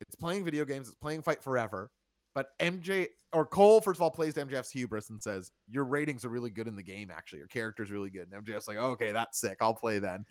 It's 0.00 0.14
playing 0.14 0.44
video 0.44 0.64
games. 0.64 0.88
It's 0.88 0.96
playing 0.96 1.22
Fight 1.22 1.42
Forever. 1.42 1.90
But 2.34 2.48
MJ 2.60 3.08
or 3.32 3.44
Cole, 3.44 3.80
first 3.80 3.98
of 3.98 4.02
all, 4.02 4.10
plays 4.10 4.34
MJF's 4.34 4.70
hubris 4.70 5.10
and 5.10 5.22
says, 5.22 5.50
Your 5.68 5.84
ratings 5.84 6.24
are 6.24 6.28
really 6.28 6.50
good 6.50 6.68
in 6.68 6.76
the 6.76 6.82
game, 6.82 7.10
actually. 7.14 7.38
Your 7.38 7.48
character's 7.48 7.90
really 7.90 8.10
good. 8.10 8.28
And 8.32 8.44
MJF's 8.44 8.68
like, 8.68 8.76
Okay, 8.76 9.12
that's 9.12 9.40
sick. 9.40 9.58
I'll 9.60 9.74
play 9.74 9.98
then. 9.98 10.24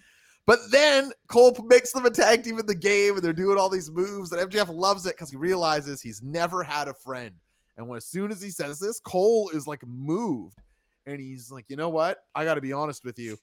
But 0.46 0.60
then 0.72 1.12
Cole 1.28 1.56
makes 1.68 1.92
them 1.92 2.06
a 2.06 2.10
tag 2.10 2.44
team 2.44 2.58
in 2.58 2.66
the 2.66 2.74
game 2.74 3.16
and 3.16 3.24
they're 3.24 3.34
doing 3.34 3.58
all 3.58 3.70
these 3.70 3.92
moves. 3.92 4.32
And 4.32 4.50
MJF 4.50 4.74
loves 4.74 5.06
it 5.06 5.16
because 5.16 5.30
he 5.30 5.38
realizes 5.38 6.02
he's 6.02 6.24
never 6.24 6.64
had 6.64 6.88
a 6.88 6.94
friend. 6.94 7.36
And 7.80 7.88
when 7.88 7.96
as 7.96 8.06
soon 8.06 8.30
as 8.30 8.42
he 8.42 8.50
says 8.50 8.78
this, 8.78 9.00
Cole 9.00 9.50
is 9.54 9.66
like 9.66 9.82
moved. 9.88 10.60
And 11.06 11.20
he's 11.20 11.50
like, 11.50 11.64
You 11.70 11.78
know 11.78 11.88
what? 11.90 12.20
I 12.36 12.44
got 12.44 12.56
to 12.56 12.62
be 12.62 12.74
honest 12.74 13.06
with 13.06 13.18
you. 13.18 13.38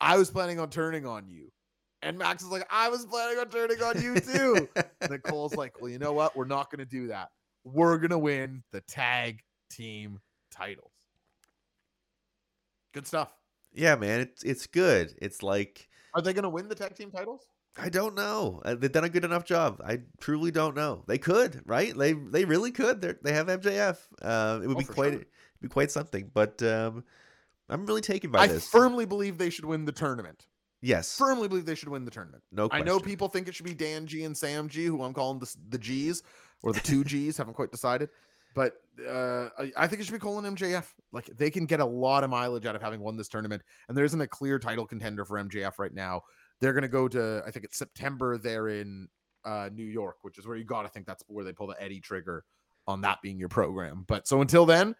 I 0.00 0.16
was 0.16 0.30
planning 0.30 0.60
on 0.60 0.70
turning 0.70 1.04
on 1.04 1.28
you. 1.28 1.50
And 2.00 2.16
Max 2.16 2.44
is 2.44 2.48
like, 2.48 2.64
I 2.70 2.88
was 2.88 3.04
planning 3.06 3.38
on 3.38 3.48
turning 3.48 3.82
on 3.82 4.00
you 4.00 4.20
too. 4.20 4.68
And 4.76 5.10
then 5.10 5.18
Cole's 5.18 5.54
like, 5.56 5.80
well, 5.80 5.90
you 5.90 5.98
know 5.98 6.12
what? 6.12 6.36
We're 6.36 6.44
not 6.44 6.70
going 6.70 6.78
to 6.78 6.84
do 6.84 7.08
that. 7.08 7.30
We're 7.64 7.96
going 7.98 8.10
to 8.10 8.18
win 8.18 8.62
the 8.70 8.82
tag 8.82 9.40
team 9.70 10.20
titles. 10.52 10.92
Good 12.94 13.06
stuff. 13.06 13.32
yeah, 13.74 13.96
man, 13.96 14.20
it's 14.20 14.42
it's 14.44 14.66
good. 14.66 15.12
It's 15.20 15.42
like 15.42 15.88
Are 16.14 16.22
they 16.22 16.32
going 16.32 16.44
to 16.44 16.48
win 16.48 16.68
the 16.68 16.74
tag 16.74 16.94
team 16.94 17.10
titles? 17.10 17.42
I 17.78 17.88
don't 17.90 18.14
know. 18.14 18.62
Uh, 18.64 18.74
They've 18.74 18.90
done 18.90 19.04
a 19.04 19.08
good 19.08 19.24
enough 19.24 19.44
job. 19.44 19.82
I 19.84 20.00
truly 20.20 20.50
don't 20.50 20.74
know. 20.74 21.04
They 21.06 21.18
could, 21.18 21.62
right? 21.66 21.96
They 21.96 22.12
they 22.14 22.44
really 22.44 22.70
could. 22.72 23.00
They 23.02 23.14
they 23.22 23.32
have 23.32 23.48
MJF. 23.48 23.98
Uh, 24.22 24.60
it 24.62 24.66
would 24.66 24.76
Oh, 24.76 24.80
be 24.80 24.84
quite 24.86 25.12
sure. 25.12 25.22
be 25.60 25.68
quite 25.68 25.90
something. 25.90 26.30
But 26.32 26.62
um, 26.62 27.04
I'm 27.68 27.84
really 27.86 28.00
taken 28.00 28.30
by 28.30 28.40
I 28.40 28.46
this. 28.46 28.66
I 28.66 28.78
firmly 28.78 29.04
believe 29.04 29.36
they 29.38 29.50
should 29.50 29.64
win 29.66 29.84
the 29.84 29.92
tournament. 29.92 30.46
yes, 30.80 31.16
Firmly 31.18 31.48
believe 31.48 31.66
they 31.66 31.74
should 31.74 31.88
win 31.88 32.04
the 32.04 32.10
tournament. 32.10 32.42
no 32.52 32.68
I 32.70 32.80
know 32.82 32.98
people 33.00 33.28
think 33.28 33.48
it 33.48 33.54
should 33.54 33.66
be 33.66 33.74
Dan 33.74 34.06
G 34.06 34.24
and 34.24 34.36
Sam 34.36 34.68
G, 34.68 34.86
who 34.86 35.02
I'm 35.02 35.12
calling 35.12 35.38
the, 35.38 35.54
the 35.68 35.78
G's 35.78 36.22
or 36.62 36.72
the 36.72 36.80
two 36.80 37.04
G's. 37.10 37.36
haven't 37.36 37.54
quite 37.54 37.72
decided. 37.72 38.08
But 38.54 38.72
uh, 39.06 39.48
I, 39.58 39.72
I 39.76 39.86
think 39.86 40.00
it 40.00 40.04
should 40.04 40.14
be 40.14 40.18
Cole 40.18 40.38
and 40.38 40.56
MJF. 40.56 40.86
Like 41.12 41.26
they 41.26 41.50
can 41.50 41.66
get 41.66 41.80
a 41.80 41.84
lot 41.84 42.24
of 42.24 42.30
mileage 42.30 42.64
out 42.64 42.74
of 42.74 42.80
having 42.80 43.00
won 43.00 43.16
this 43.18 43.28
tournament. 43.28 43.62
And 43.88 43.96
there 43.98 44.04
isn't 44.06 44.20
a 44.20 44.26
clear 44.26 44.58
title 44.58 44.86
contender 44.86 45.26
for 45.26 45.36
MJF 45.42 45.78
right 45.78 45.92
now. 45.92 46.22
They're 46.60 46.72
going 46.72 46.82
to 46.82 46.88
go 46.88 47.08
to, 47.08 47.42
I 47.46 47.50
think 47.50 47.64
it's 47.64 47.76
September 47.78 48.38
there 48.38 48.68
in 48.68 49.08
uh, 49.44 49.68
New 49.72 49.84
York, 49.84 50.16
which 50.22 50.38
is 50.38 50.46
where 50.46 50.56
you 50.56 50.64
got 50.64 50.82
to 50.82 50.88
think 50.88 51.06
that's 51.06 51.22
where 51.28 51.44
they 51.44 51.52
pull 51.52 51.66
the 51.66 51.80
Eddie 51.80 52.00
trigger 52.00 52.44
on 52.86 53.00
that 53.02 53.20
being 53.22 53.38
your 53.38 53.48
program. 53.48 54.04
But 54.08 54.26
so 54.26 54.40
until 54.40 54.64
then, 54.66 54.94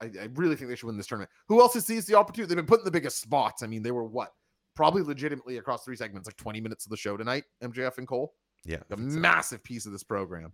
I, 0.00 0.06
I 0.20 0.28
really 0.34 0.56
think 0.56 0.68
they 0.70 0.76
should 0.76 0.86
win 0.86 0.96
this 0.96 1.06
tournament. 1.06 1.30
Who 1.48 1.60
else 1.60 1.74
has 1.74 1.84
seized 1.86 2.08
the 2.08 2.14
opportunity? 2.14 2.48
They've 2.48 2.56
been 2.56 2.66
put 2.66 2.80
in 2.80 2.84
the 2.84 2.90
biggest 2.90 3.20
spots. 3.20 3.62
I 3.62 3.66
mean, 3.66 3.82
they 3.82 3.90
were 3.92 4.04
what? 4.04 4.32
Probably 4.74 5.02
legitimately 5.02 5.58
across 5.58 5.84
three 5.84 5.96
segments, 5.96 6.26
like 6.26 6.36
20 6.36 6.60
minutes 6.60 6.86
of 6.86 6.90
the 6.90 6.96
show 6.96 7.16
tonight, 7.16 7.44
MJF 7.62 7.98
and 7.98 8.08
Cole. 8.08 8.32
Yeah, 8.64 8.78
A 8.90 8.96
think 8.96 9.12
so. 9.12 9.18
massive 9.18 9.62
piece 9.62 9.86
of 9.86 9.92
this 9.92 10.02
program. 10.04 10.52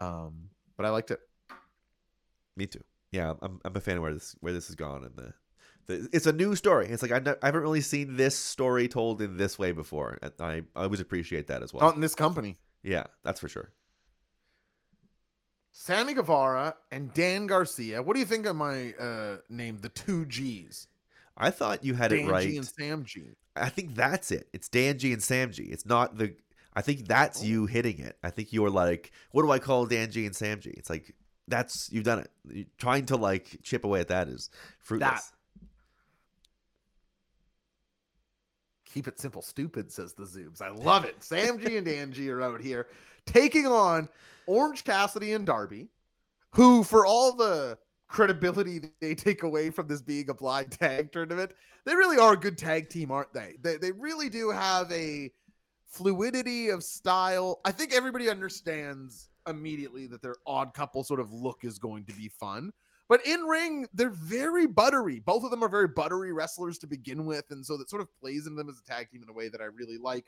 Um, 0.00 0.48
but 0.76 0.86
I 0.86 0.90
liked 0.90 1.10
it. 1.12 1.20
me 2.56 2.66
too. 2.66 2.82
Yeah, 3.12 3.34
I'm 3.42 3.60
I'm 3.64 3.76
a 3.76 3.80
fan 3.80 3.98
of 3.98 4.02
where 4.02 4.14
this 4.14 4.34
where 4.40 4.52
this 4.52 4.66
has 4.68 4.74
gone 4.76 5.04
and 5.04 5.14
the. 5.16 5.32
It's 5.88 6.26
a 6.26 6.32
new 6.32 6.54
story. 6.56 6.86
It's 6.88 7.02
like 7.02 7.12
I, 7.12 7.34
I 7.42 7.46
haven't 7.46 7.62
really 7.62 7.80
seen 7.80 8.16
this 8.16 8.36
story 8.36 8.88
told 8.88 9.20
in 9.22 9.36
this 9.36 9.58
way 9.58 9.72
before. 9.72 10.18
I 10.22 10.44
I 10.44 10.62
always 10.76 11.00
appreciate 11.00 11.46
that 11.48 11.62
as 11.62 11.72
well. 11.72 11.82
Not 11.82 11.94
in 11.96 12.00
this 12.00 12.14
company. 12.14 12.58
yeah, 12.82 13.04
that's 13.22 13.40
for 13.40 13.48
sure. 13.48 13.70
Sammy 15.72 16.14
Guevara 16.14 16.74
and 16.90 17.12
Dan 17.14 17.46
Garcia. 17.46 18.02
What 18.02 18.14
do 18.14 18.20
you 18.20 18.26
think 18.26 18.46
of 18.46 18.56
my 18.56 18.92
uh, 19.00 19.36
name, 19.48 19.78
the 19.80 19.88
two 19.88 20.26
G's? 20.26 20.86
I 21.36 21.50
thought 21.50 21.82
you 21.84 21.94
had 21.94 22.10
Dan 22.10 22.20
it 22.26 22.30
right. 22.30 22.46
G 22.48 22.56
and 22.58 22.66
Sam 22.66 23.04
G. 23.04 23.30
I 23.56 23.68
think 23.70 23.94
that's 23.94 24.30
it. 24.30 24.48
It's 24.52 24.68
Dan 24.68 24.98
G 24.98 25.12
and 25.12 25.22
Sam 25.22 25.50
G. 25.50 25.64
It's 25.64 25.86
not 25.86 26.18
the. 26.18 26.34
I 26.74 26.82
think 26.82 27.06
that's 27.06 27.42
Oh. 27.42 27.46
you 27.46 27.66
hitting 27.66 27.98
it. 27.98 28.16
I 28.22 28.30
think 28.30 28.52
you're 28.52 28.70
like, 28.70 29.12
what 29.32 29.42
do 29.42 29.50
I 29.50 29.58
call 29.58 29.86
Dan 29.86 30.10
G 30.10 30.26
and 30.26 30.36
Sam 30.36 30.60
G? 30.60 30.70
It's 30.70 30.90
like 30.90 31.14
that's 31.48 31.90
you've 31.90 32.04
done 32.04 32.20
it. 32.20 32.30
you 32.50 32.66
trying 32.78 33.06
to 33.06 33.16
like 33.16 33.58
chip 33.62 33.84
away 33.84 34.00
at 34.00 34.08
that 34.08 34.28
is 34.28 34.50
fruitless. 34.78 35.32
Keep 38.92 39.08
it 39.08 39.18
simple, 39.18 39.40
stupid, 39.40 39.90
says 39.90 40.12
the 40.12 40.24
Zoobs. 40.24 40.60
I 40.60 40.68
love 40.70 41.04
it. 41.04 41.22
Sam 41.22 41.58
G 41.58 41.78
and 41.78 41.88
Angie 41.88 42.28
are 42.30 42.42
out 42.42 42.60
here 42.60 42.88
taking 43.24 43.66
on 43.66 44.08
Orange 44.46 44.84
Cassidy 44.84 45.32
and 45.32 45.46
Darby, 45.46 45.88
who, 46.50 46.82
for 46.84 47.06
all 47.06 47.34
the 47.34 47.78
credibility 48.08 48.80
they 49.00 49.14
take 49.14 49.42
away 49.42 49.70
from 49.70 49.88
this 49.88 50.02
being 50.02 50.28
a 50.28 50.34
blind 50.34 50.72
tag 50.72 51.10
tournament, 51.10 51.52
they 51.86 51.94
really 51.94 52.18
are 52.18 52.34
a 52.34 52.36
good 52.36 52.58
tag 52.58 52.90
team, 52.90 53.10
aren't 53.10 53.32
they? 53.32 53.56
They, 53.62 53.78
they 53.78 53.92
really 53.92 54.28
do 54.28 54.50
have 54.50 54.92
a 54.92 55.30
fluidity 55.86 56.68
of 56.68 56.84
style. 56.84 57.60
I 57.64 57.72
think 57.72 57.94
everybody 57.94 58.28
understands 58.28 59.30
immediately 59.48 60.06
that 60.08 60.22
their 60.22 60.36
odd 60.46 60.74
couple 60.74 61.02
sort 61.02 61.20
of 61.20 61.32
look 61.32 61.64
is 61.64 61.78
going 61.78 62.04
to 62.04 62.12
be 62.12 62.28
fun. 62.28 62.72
But 63.12 63.26
in 63.26 63.42
ring, 63.42 63.86
they're 63.92 64.08
very 64.08 64.66
buttery. 64.66 65.18
Both 65.20 65.44
of 65.44 65.50
them 65.50 65.62
are 65.62 65.68
very 65.68 65.86
buttery 65.86 66.32
wrestlers 66.32 66.78
to 66.78 66.86
begin 66.86 67.26
with, 67.26 67.44
and 67.50 67.62
so 67.62 67.76
that 67.76 67.90
sort 67.90 68.00
of 68.00 68.08
plays 68.18 68.46
into 68.46 68.56
them 68.56 68.70
as 68.70 68.78
a 68.78 68.90
tag 68.90 69.10
team 69.10 69.22
in 69.22 69.28
a 69.28 69.34
way 69.34 69.50
that 69.50 69.60
I 69.60 69.64
really 69.64 69.98
like. 69.98 70.24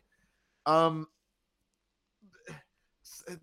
Um, 0.66 1.06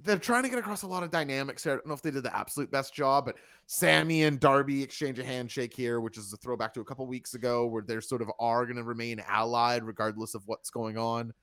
they're 0.03 0.19
trying 0.19 0.43
to 0.43 0.49
get 0.49 0.59
across 0.59 0.83
a 0.83 0.87
lot 0.87 1.01
of 1.01 1.09
dynamics 1.09 1.63
here. 1.63 1.73
I 1.73 1.75
don't 1.77 1.87
know 1.87 1.95
if 1.95 2.03
they 2.03 2.11
did 2.11 2.21
the 2.21 2.37
absolute 2.37 2.69
best 2.69 2.93
job, 2.93 3.25
but 3.25 3.37
Sammy 3.65 4.25
and 4.25 4.39
Darby 4.39 4.83
exchange 4.83 5.17
a 5.17 5.25
handshake 5.25 5.75
here, 5.75 6.01
which 6.01 6.19
is 6.19 6.31
a 6.31 6.37
throwback 6.37 6.71
to 6.75 6.81
a 6.81 6.85
couple 6.85 7.07
weeks 7.07 7.33
ago, 7.33 7.65
where 7.65 7.81
they're 7.81 7.99
sort 7.99 8.21
of 8.21 8.29
are 8.39 8.67
going 8.67 8.77
to 8.77 8.83
remain 8.83 9.23
allied 9.27 9.83
regardless 9.83 10.35
of 10.35 10.43
what's 10.45 10.69
going 10.69 10.99
on. 10.99 11.33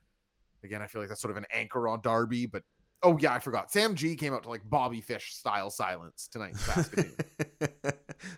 Again, 0.63 0.83
I 0.83 0.87
feel 0.87 1.03
like 1.03 1.09
that's 1.09 1.21
sort 1.21 1.33
of 1.33 1.37
an 1.37 1.47
anchor 1.53 1.89
on 1.89 2.01
Darby, 2.03 2.47
but 2.47 2.63
oh 3.03 3.19
yeah, 3.19 3.35
I 3.35 3.39
forgot. 3.39 3.71
Sam 3.71 3.95
G 3.95 4.17
came 4.17 4.35
out 4.35 4.43
to 4.45 4.49
like 4.49 4.69
Bobby 4.69 5.01
Fish 5.01 5.35
style 5.35 5.71
silence 5.71 6.29
tonight 6.31 6.51
in 6.51 6.55
Saskatoon. 6.59 7.13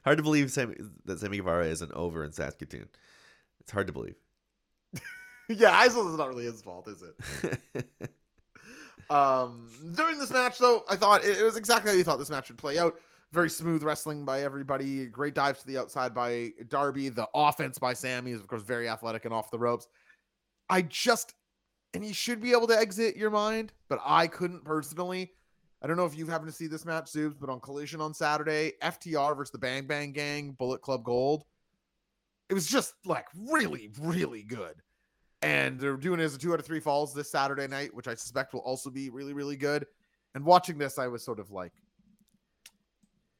hard 0.04 0.18
to 0.18 0.22
believe 0.22 0.50
Sammy, 0.50 0.76
that 1.04 1.20
Sammy 1.20 1.38
Guevara 1.38 1.66
isn't 1.66 1.92
over 1.92 2.24
in 2.24 2.32
Saskatoon. 2.32 2.88
It's 3.60 3.70
hard 3.70 3.86
to 3.86 3.92
believe. 3.92 4.16
yeah, 5.48 5.72
I 5.72 5.88
suppose 5.88 6.08
it's 6.08 6.18
not 6.18 6.28
really 6.28 6.44
his 6.44 6.62
fault, 6.62 6.88
is 6.88 7.02
it? 7.02 7.88
Um, 9.10 9.68
during 9.96 10.18
this 10.18 10.30
match, 10.30 10.58
though, 10.58 10.84
I 10.88 10.94
thought 10.94 11.24
it, 11.24 11.38
it 11.38 11.42
was 11.42 11.56
exactly 11.56 11.90
how 11.90 11.96
you 11.96 12.04
thought 12.04 12.20
this 12.20 12.30
match 12.30 12.48
would 12.48 12.58
play 12.58 12.78
out. 12.78 12.94
Very 13.32 13.50
smooth 13.50 13.82
wrestling 13.82 14.24
by 14.24 14.42
everybody. 14.42 15.06
Great 15.06 15.34
dives 15.34 15.60
to 15.60 15.66
the 15.66 15.78
outside 15.78 16.14
by 16.14 16.52
Darby. 16.68 17.08
The 17.08 17.28
offense 17.34 17.76
by 17.78 17.92
Sammy 17.92 18.30
is, 18.30 18.40
of 18.40 18.46
course, 18.46 18.62
very 18.62 18.88
athletic 18.88 19.24
and 19.24 19.34
off 19.34 19.50
the 19.50 19.58
ropes. 19.58 19.88
I 20.68 20.82
just, 20.82 21.34
and 21.94 22.04
you 22.04 22.14
should 22.14 22.40
be 22.40 22.52
able 22.52 22.66
to 22.68 22.78
exit 22.78 23.16
your 23.16 23.30
mind, 23.30 23.72
but 23.88 24.00
I 24.04 24.26
couldn't 24.26 24.64
personally. 24.64 25.32
I 25.82 25.86
don't 25.86 25.96
know 25.96 26.06
if 26.06 26.16
you 26.16 26.26
happen 26.26 26.46
to 26.46 26.52
see 26.52 26.66
this 26.66 26.84
match, 26.84 27.06
Zoobs, 27.06 27.36
but 27.40 27.48
on 27.48 27.58
Collision 27.60 28.00
on 28.00 28.12
Saturday, 28.12 28.72
FTR 28.82 29.36
versus 29.36 29.50
the 29.50 29.58
Bang 29.58 29.86
Bang 29.86 30.12
Gang, 30.12 30.52
Bullet 30.52 30.82
Club 30.82 31.04
Gold. 31.04 31.44
It 32.48 32.54
was 32.54 32.66
just 32.66 32.94
like 33.06 33.26
really, 33.34 33.90
really 33.98 34.42
good 34.42 34.82
and 35.42 35.78
they're 35.78 35.96
doing 35.96 36.20
it 36.20 36.24
as 36.24 36.34
a 36.34 36.38
two 36.38 36.52
out 36.52 36.60
of 36.60 36.66
three 36.66 36.80
falls 36.80 37.14
this 37.14 37.30
Saturday 37.30 37.66
night, 37.66 37.94
which 37.94 38.08
I 38.08 38.14
suspect 38.14 38.52
will 38.52 38.60
also 38.60 38.90
be 38.90 39.10
really, 39.10 39.32
really 39.32 39.56
good. 39.56 39.86
And 40.34 40.44
watching 40.44 40.78
this, 40.78 40.98
I 40.98 41.06
was 41.06 41.24
sort 41.24 41.40
of 41.40 41.50
like, 41.50 41.72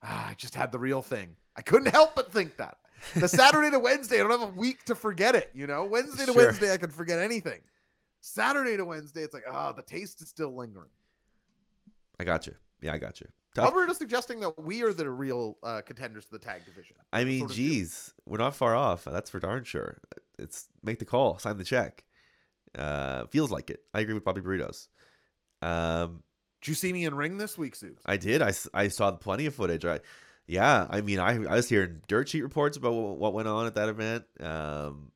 ah, 0.02 0.28
I 0.30 0.34
just 0.34 0.54
had 0.54 0.72
the 0.72 0.78
real 0.78 1.02
thing. 1.02 1.36
I 1.56 1.62
couldn't 1.62 1.92
help 1.92 2.14
but 2.14 2.32
think 2.32 2.56
that. 2.56 2.78
The 3.14 3.28
Saturday 3.28 3.70
to 3.70 3.78
Wednesday, 3.78 4.16
I 4.16 4.18
don't 4.20 4.30
have 4.30 4.48
a 4.48 4.58
week 4.58 4.84
to 4.84 4.94
forget 4.94 5.34
it. 5.34 5.50
You 5.54 5.66
know, 5.66 5.84
Wednesday 5.84 6.26
to 6.26 6.32
Sure. 6.32 6.46
Wednesday, 6.46 6.72
I 6.72 6.76
can 6.76 6.90
forget 6.90 7.18
anything. 7.18 7.60
Saturday 8.20 8.76
to 8.76 8.84
Wednesday, 8.84 9.22
it's 9.22 9.34
like, 9.34 9.44
ah, 9.50 9.72
the 9.72 9.82
taste 9.82 10.20
is 10.20 10.28
still 10.28 10.54
lingering. 10.54 10.90
I 12.18 12.24
got 12.24 12.46
you. 12.46 12.54
Yeah, 12.82 12.92
I 12.92 12.98
got 12.98 13.20
you. 13.20 13.28
Tough. 13.54 13.66
Alberta's 13.66 13.96
suggesting 13.96 14.40
that 14.40 14.62
we 14.62 14.82
are 14.82 14.92
the 14.92 15.10
real 15.10 15.58
uh, 15.62 15.80
contenders 15.84 16.24
to 16.26 16.32
the 16.32 16.38
tag 16.38 16.64
division. 16.64 16.96
I 17.12 17.24
mean, 17.24 17.40
sort 17.40 17.50
of 17.50 17.56
do. 17.56 17.62
geez, 17.62 18.14
we're 18.24 18.38
not 18.38 18.54
far 18.54 18.76
off. 18.76 19.04
That's 19.04 19.28
for 19.28 19.40
darn 19.40 19.64
sure. 19.64 19.98
It's 20.38 20.68
make 20.84 20.98
the 21.00 21.04
call, 21.04 21.38
sign 21.38 21.58
the 21.58 21.64
check. 21.64 22.04
Uh, 22.78 23.26
feels 23.26 23.50
like 23.50 23.70
it. 23.70 23.80
I 23.92 24.00
agree 24.00 24.14
with 24.14 24.24
Bobby 24.24 24.40
Burritos. 24.40 24.86
Um, 25.62 26.22
Did 26.60 26.68
you 26.68 26.74
see 26.74 26.92
me 26.92 27.04
in 27.04 27.14
ring 27.14 27.38
this 27.38 27.58
week, 27.58 27.74
Sue? 27.74 27.96
I 28.06 28.16
did. 28.16 28.40
I, 28.40 28.52
I 28.72 28.88
saw 28.88 29.10
plenty 29.12 29.46
of 29.46 29.54
footage. 29.54 29.84
I, 29.84 29.98
yeah. 30.46 30.86
I 30.88 31.00
mean, 31.00 31.18
I 31.18 31.32
I 31.44 31.56
was 31.56 31.68
hearing 31.68 32.02
dirt 32.06 32.28
sheet 32.28 32.42
reports 32.42 32.76
about 32.76 32.92
what, 32.92 33.18
what 33.18 33.34
went 33.34 33.48
on 33.48 33.66
at 33.66 33.74
that 33.74 33.88
event. 33.88 34.24
Um, 34.38 35.10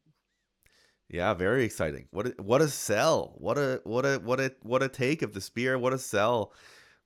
yeah, 1.09 1.35
very 1.35 1.65
exciting. 1.65 2.07
What 2.11 2.27
a, 2.27 2.35
what 2.43 2.63
a 2.63 2.69
sell. 2.69 3.35
What 3.37 3.59
a 3.59 3.81
what 3.85 4.05
a 4.05 4.17
what 4.17 4.41
a 4.41 4.53
what 4.63 4.83
a 4.83 4.89
take 4.89 5.23
of 5.23 5.33
the 5.33 5.41
spear. 5.41 5.79
What 5.79 5.93
a 5.93 5.99
sell. 5.99 6.53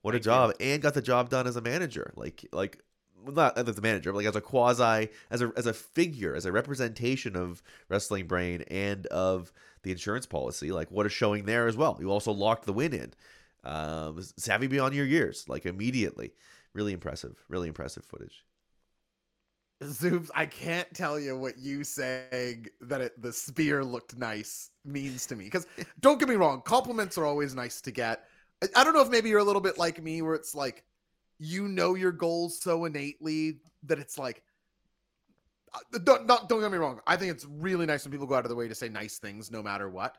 What 0.01 0.13
Thank 0.13 0.21
a 0.21 0.23
you. 0.23 0.31
job. 0.31 0.53
And 0.59 0.81
got 0.81 0.93
the 0.93 1.01
job 1.01 1.29
done 1.29 1.47
as 1.47 1.55
a 1.55 1.61
manager. 1.61 2.13
Like 2.15 2.45
like 2.51 2.79
well, 3.23 3.33
not 3.33 3.57
as 3.57 3.77
a 3.77 3.81
manager, 3.81 4.11
but 4.11 4.19
like 4.19 4.27
as 4.27 4.35
a 4.35 4.41
quasi 4.41 5.09
as 5.29 5.41
a 5.41 5.51
as 5.57 5.65
a 5.65 5.73
figure, 5.73 6.35
as 6.35 6.45
a 6.45 6.51
representation 6.51 7.35
of 7.35 7.61
wrestling 7.89 8.27
brain 8.27 8.63
and 8.69 9.05
of 9.07 9.51
the 9.83 9.91
insurance 9.91 10.25
policy. 10.25 10.71
Like 10.71 10.89
what 10.91 11.05
a 11.05 11.09
showing 11.09 11.45
there 11.45 11.67
as 11.67 11.75
well. 11.75 11.97
You 11.99 12.09
also 12.11 12.31
locked 12.31 12.65
the 12.65 12.73
win 12.73 12.93
in. 12.93 13.13
Um, 13.65 14.21
savvy 14.37 14.67
beyond 14.67 14.95
your 14.95 15.05
years, 15.05 15.45
like 15.49 15.65
immediately. 15.65 16.31
Really 16.73 16.93
impressive. 16.93 17.43
Really 17.49 17.67
impressive 17.67 18.05
footage. 18.05 18.45
Zoobs, 19.83 20.29
I 20.35 20.45
can't 20.45 20.93
tell 20.93 21.19
you 21.19 21.37
what 21.37 21.57
you 21.57 21.83
saying 21.85 22.67
that 22.81 22.99
it, 23.01 23.21
the 23.21 23.31
spear 23.31 23.83
looked 23.83 24.17
nice 24.17 24.71
means 24.83 25.25
to 25.27 25.35
me. 25.35 25.45
Because 25.45 25.67
don't 26.01 26.19
get 26.19 26.27
me 26.29 26.35
wrong, 26.35 26.61
compliments 26.65 27.17
are 27.17 27.25
always 27.25 27.55
nice 27.55 27.81
to 27.81 27.91
get. 27.91 28.25
I, 28.61 28.67
I 28.75 28.83
don't 28.83 28.93
know 28.93 29.01
if 29.01 29.09
maybe 29.09 29.29
you're 29.29 29.39
a 29.39 29.43
little 29.43 29.61
bit 29.61 29.77
like 29.77 30.01
me, 30.03 30.21
where 30.21 30.35
it's 30.35 30.53
like 30.53 30.83
you 31.39 31.67
know 31.69 31.95
your 31.95 32.11
goals 32.11 32.61
so 32.61 32.85
innately 32.85 33.59
that 33.83 33.99
it's 33.99 34.17
like. 34.17 34.43
uh, 35.73 35.99
Don't, 36.03 36.25
not, 36.25 36.49
don't 36.49 36.61
get 36.61 36.71
me 36.71 36.77
wrong. 36.77 36.99
I 37.07 37.15
think 37.15 37.31
it's 37.31 37.45
really 37.45 37.85
nice 37.85 38.03
when 38.03 38.11
people 38.11 38.27
go 38.27 38.35
out 38.35 38.45
of 38.45 38.49
their 38.49 38.57
way 38.57 38.67
to 38.67 38.75
say 38.75 38.89
nice 38.89 39.17
things 39.19 39.51
no 39.51 39.61
matter 39.61 39.89
what. 39.89 40.17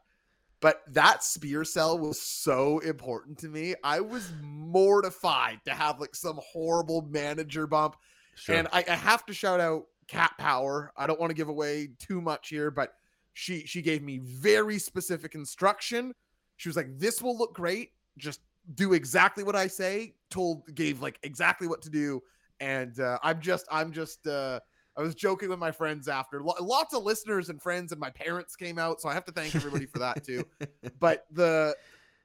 But 0.61 0.82
that 0.88 1.24
spear 1.24 1.64
cell 1.64 1.98
was 1.98 2.20
so 2.20 2.80
important 2.80 3.38
to 3.40 3.48
me. 3.48 3.74
I 3.84 4.00
was 4.00 4.32
mortified 4.42 5.61
to 5.66 5.72
have 5.72 6.00
like 6.00 6.14
some 6.14 6.40
horrible 6.52 7.02
manager 7.02 7.66
bump 7.66 7.96
Sure. 8.41 8.57
and 8.57 8.68
I, 8.72 8.82
I 8.88 8.95
have 8.95 9.26
to 9.26 9.34
shout 9.34 9.61
out 9.61 9.84
Cat 10.09 10.32
Power. 10.38 10.93
I 10.97 11.07
don't 11.07 11.20
want 11.20 11.28
to 11.30 11.34
give 11.34 11.49
away 11.49 11.91
too 11.99 12.22
much 12.22 12.49
here, 12.49 12.70
but 12.70 12.95
she 13.34 13.66
she 13.66 13.82
gave 13.82 14.03
me 14.03 14.18
very 14.18 14.78
specific 14.78 15.34
instruction. 15.34 16.14
She 16.57 16.68
was 16.68 16.76
like, 16.76 16.99
"This 16.99 17.20
will 17.20 17.36
look 17.36 17.55
great. 17.55 17.91
Just 18.16 18.41
do 18.74 18.95
exactly 18.95 19.45
what 19.45 19.57
I 19.57 19.66
say." 19.66 20.14
Told 20.30 20.74
gave 20.74 21.03
like 21.03 21.18
exactly 21.22 21.68
what 21.68 21.82
to 21.82 21.91
do, 21.91 22.22
and 22.61 22.99
uh, 22.99 23.18
I'm 23.22 23.41
just 23.41 23.66
I'm 23.70 23.93
just 23.93 24.26
uh, 24.26 24.59
I 24.97 25.03
was 25.03 25.14
joking 25.14 25.51
with 25.51 25.59
my 25.59 25.70
friends 25.70 26.09
after. 26.09 26.43
Lo- 26.43 26.55
lots 26.62 26.95
of 26.95 27.03
listeners 27.03 27.51
and 27.51 27.61
friends 27.61 27.93
and 27.93 28.01
my 28.01 28.11
parents 28.11 28.57
came 28.57 28.78
out, 28.78 29.03
so 29.03 29.09
I 29.11 29.14
have 29.14 29.26
to 29.26 29.32
thank 29.32 29.55
everybody 29.55 29.86
for 29.86 29.99
that 29.99 30.24
too. 30.24 30.45
But 30.99 31.26
the 31.30 31.76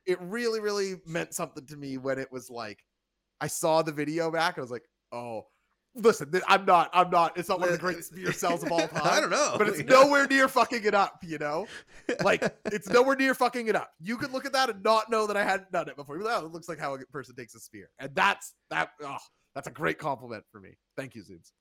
it 0.06 0.20
really 0.22 0.60
really 0.62 0.96
meant 1.06 1.34
something 1.34 1.66
to 1.66 1.78
me 1.78 1.98
when 1.98 2.20
it 2.20 2.32
was 2.32 2.50
like 2.50 2.86
I 3.42 3.48
saw 3.48 3.82
the 3.82 3.92
video 3.92 4.32
back. 4.32 4.58
I 4.58 4.62
was 4.62 4.72
like, 4.72 4.88
"Oh." 5.12 5.48
Listen, 5.98 6.30
I'm 6.48 6.66
not. 6.66 6.90
I'm 6.94 7.10
not. 7.10 7.38
It's 7.38 7.48
not 7.48 7.60
one 7.62 7.70
of 7.70 7.74
the 7.76 7.80
greatest 7.80 8.10
spear 8.12 8.34
cells 8.34 8.64
of 8.66 8.72
all 8.72 8.86
time. 8.88 9.02
I 9.04 9.22
don't 9.22 9.30
know. 9.30 9.56
but 9.58 9.70
it's 9.70 9.80
Yeah. 9.80 9.86
nowhere 9.90 10.28
near 10.28 10.48
fucking 10.50 10.84
it 10.84 10.94
up. 10.94 11.24
You 11.24 11.38
know, 11.38 11.68
like 12.24 12.44
it's 12.66 12.90
nowhere 12.90 13.16
near 13.16 13.34
fucking 13.34 13.68
it 13.68 13.76
up. 13.76 13.92
You 14.02 14.18
could 14.18 14.32
look 14.34 14.46
at 14.46 14.52
that 14.54 14.70
and 14.70 14.84
not 14.84 15.10
know 15.10 15.26
that 15.28 15.38
I 15.38 15.44
hadn't 15.44 15.72
done 15.72 15.88
it 15.88 15.96
before. 15.96 16.20
Like, 16.20 16.42
Oh, 16.42 16.46
it 16.48 16.52
looks 16.52 16.68
like 16.68 16.80
how 16.80 16.96
a 16.96 17.00
person 17.06 17.34
takes 17.36 17.56
a 17.56 17.60
spear, 17.62 17.90
and 18.00 18.14
that's 18.14 18.54
that. 18.72 18.90
Oh, 19.02 19.18
that's 19.54 19.68
a 19.68 19.72
great 19.72 19.98
compliment 19.98 20.44
for 20.52 20.60
me. 20.60 20.78
Thank 20.98 21.16
you, 21.16 21.24
Zoobs. 21.24 21.52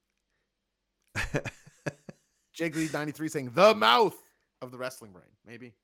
Jiggly 2.59 2.93
ninety 2.93 3.13
three 3.13 3.29
saying 3.29 3.51
the 3.55 3.75
mouth 3.75 4.17
of 4.63 4.71
the 4.73 4.79
wrestling 4.79 5.13
brain. 5.13 5.25
Maybe 5.47 5.75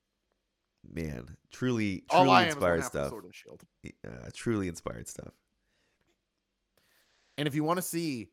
Man, 0.93 1.37
truly, 1.53 2.05
all 2.11 2.23
truly 2.25 2.37
I 2.37 2.43
am 2.43 2.49
is 2.49 2.55
inspired 2.55 2.85
stuff. 2.85 3.11
sword 3.11 3.25
and 3.25 3.35
shield. 3.35 3.63
Uh, 4.05 4.31
truly 4.35 4.67
inspired 4.67 5.07
stuff. 5.09 5.33
And 7.37 7.47
if 7.47 7.55
you 7.55 7.65
want 7.65 7.77
to 7.79 7.83
see, 7.83 8.29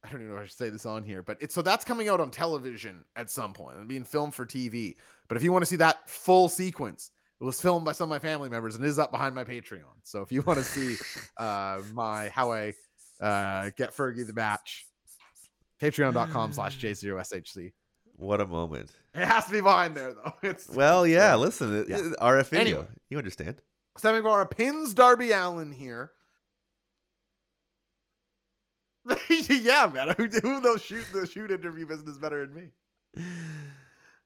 I 0.04 0.10
don't 0.10 0.20
even 0.22 0.32
know 0.32 0.36
if 0.36 0.44
I 0.44 0.46
should 0.46 0.56
say 0.56 0.70
this 0.70 0.86
on 0.86 1.02
here, 1.02 1.22
but 1.22 1.38
it's 1.40 1.54
so 1.54 1.62
that's 1.62 1.84
coming 1.84 2.08
out 2.08 2.20
on 2.20 2.30
television 2.30 3.04
at 3.16 3.30
some 3.30 3.52
point 3.52 3.76
and 3.76 3.88
being 3.88 4.04
filmed 4.04 4.34
for 4.34 4.46
TV. 4.46 4.96
But 5.28 5.36
if 5.36 5.42
you 5.42 5.52
want 5.52 5.62
to 5.62 5.66
see 5.66 5.76
that 5.76 6.08
full 6.08 6.48
sequence, 6.48 7.10
it 7.40 7.44
was 7.44 7.60
filmed 7.60 7.84
by 7.84 7.92
some 7.92 8.04
of 8.04 8.10
my 8.10 8.18
family 8.18 8.48
members 8.48 8.74
and 8.76 8.84
is 8.84 8.98
up 8.98 9.10
behind 9.10 9.34
my 9.34 9.44
Patreon. 9.44 9.82
So 10.04 10.22
if 10.22 10.32
you 10.32 10.42
want 10.42 10.58
to 10.58 10.64
see 10.64 10.96
uh 11.36 11.80
my 11.92 12.28
how 12.28 12.52
I 12.52 12.74
uh 13.20 13.70
get 13.76 13.94
Fergie 13.96 14.26
the 14.26 14.32
match, 14.32 14.86
patreon.com 15.82 16.52
slash 16.52 16.78
J0SHC. 16.82 17.72
What 18.16 18.40
a 18.40 18.46
moment. 18.46 18.90
It 19.14 19.24
has 19.24 19.46
to 19.46 19.52
be 19.52 19.60
behind 19.60 19.96
there 19.96 20.14
though. 20.14 20.32
It's 20.48 20.68
Well, 20.68 21.06
yeah, 21.06 21.32
So, 21.34 21.38
listen, 21.40 21.86
yeah. 21.88 21.98
RF 22.20 22.48
video. 22.48 22.60
Anyway. 22.60 22.86
You 23.10 23.18
understand. 23.18 23.60
Sammy 23.96 24.18
Guevara 24.18 24.46
pins 24.46 24.94
Darby 24.94 25.32
Allin 25.32 25.72
here. 25.72 26.12
yeah, 29.48 29.90
man. 29.92 30.08
Who, 30.16 30.26
who 30.26 30.60
knows 30.60 30.82
shoot 30.82 31.04
the 31.12 31.26
shoot 31.26 31.50
interview 31.50 31.86
business 31.86 32.18
better 32.18 32.46
than 32.46 32.54
me? 32.54 33.24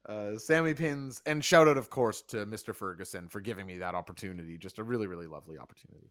Uh, 0.08 0.36
Sammy 0.36 0.74
pins 0.74 1.22
and 1.26 1.44
shout 1.44 1.68
out, 1.68 1.76
of 1.76 1.88
course, 1.90 2.22
to 2.22 2.44
Mr. 2.46 2.74
Ferguson 2.74 3.28
for 3.28 3.40
giving 3.40 3.66
me 3.66 3.78
that 3.78 3.94
opportunity. 3.94 4.58
Just 4.58 4.78
a 4.78 4.82
really, 4.82 5.06
really 5.06 5.26
lovely 5.26 5.58
opportunity. 5.58 6.10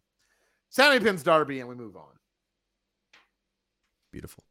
Sammy 0.70 1.00
pins 1.00 1.22
Darby, 1.22 1.60
and 1.60 1.68
we 1.68 1.74
move 1.74 1.96
on 1.96 2.12
Beautiful. 4.10 4.44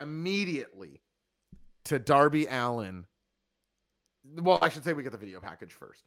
immediately 0.00 1.00
to 1.84 1.98
Darby 1.98 2.46
Allin. 2.46 3.06
Well, 4.36 4.58
I 4.60 4.68
should 4.68 4.84
say 4.84 4.92
we 4.92 5.02
get 5.02 5.12
the 5.12 5.18
video 5.18 5.40
package 5.40 5.72
first. 5.72 6.04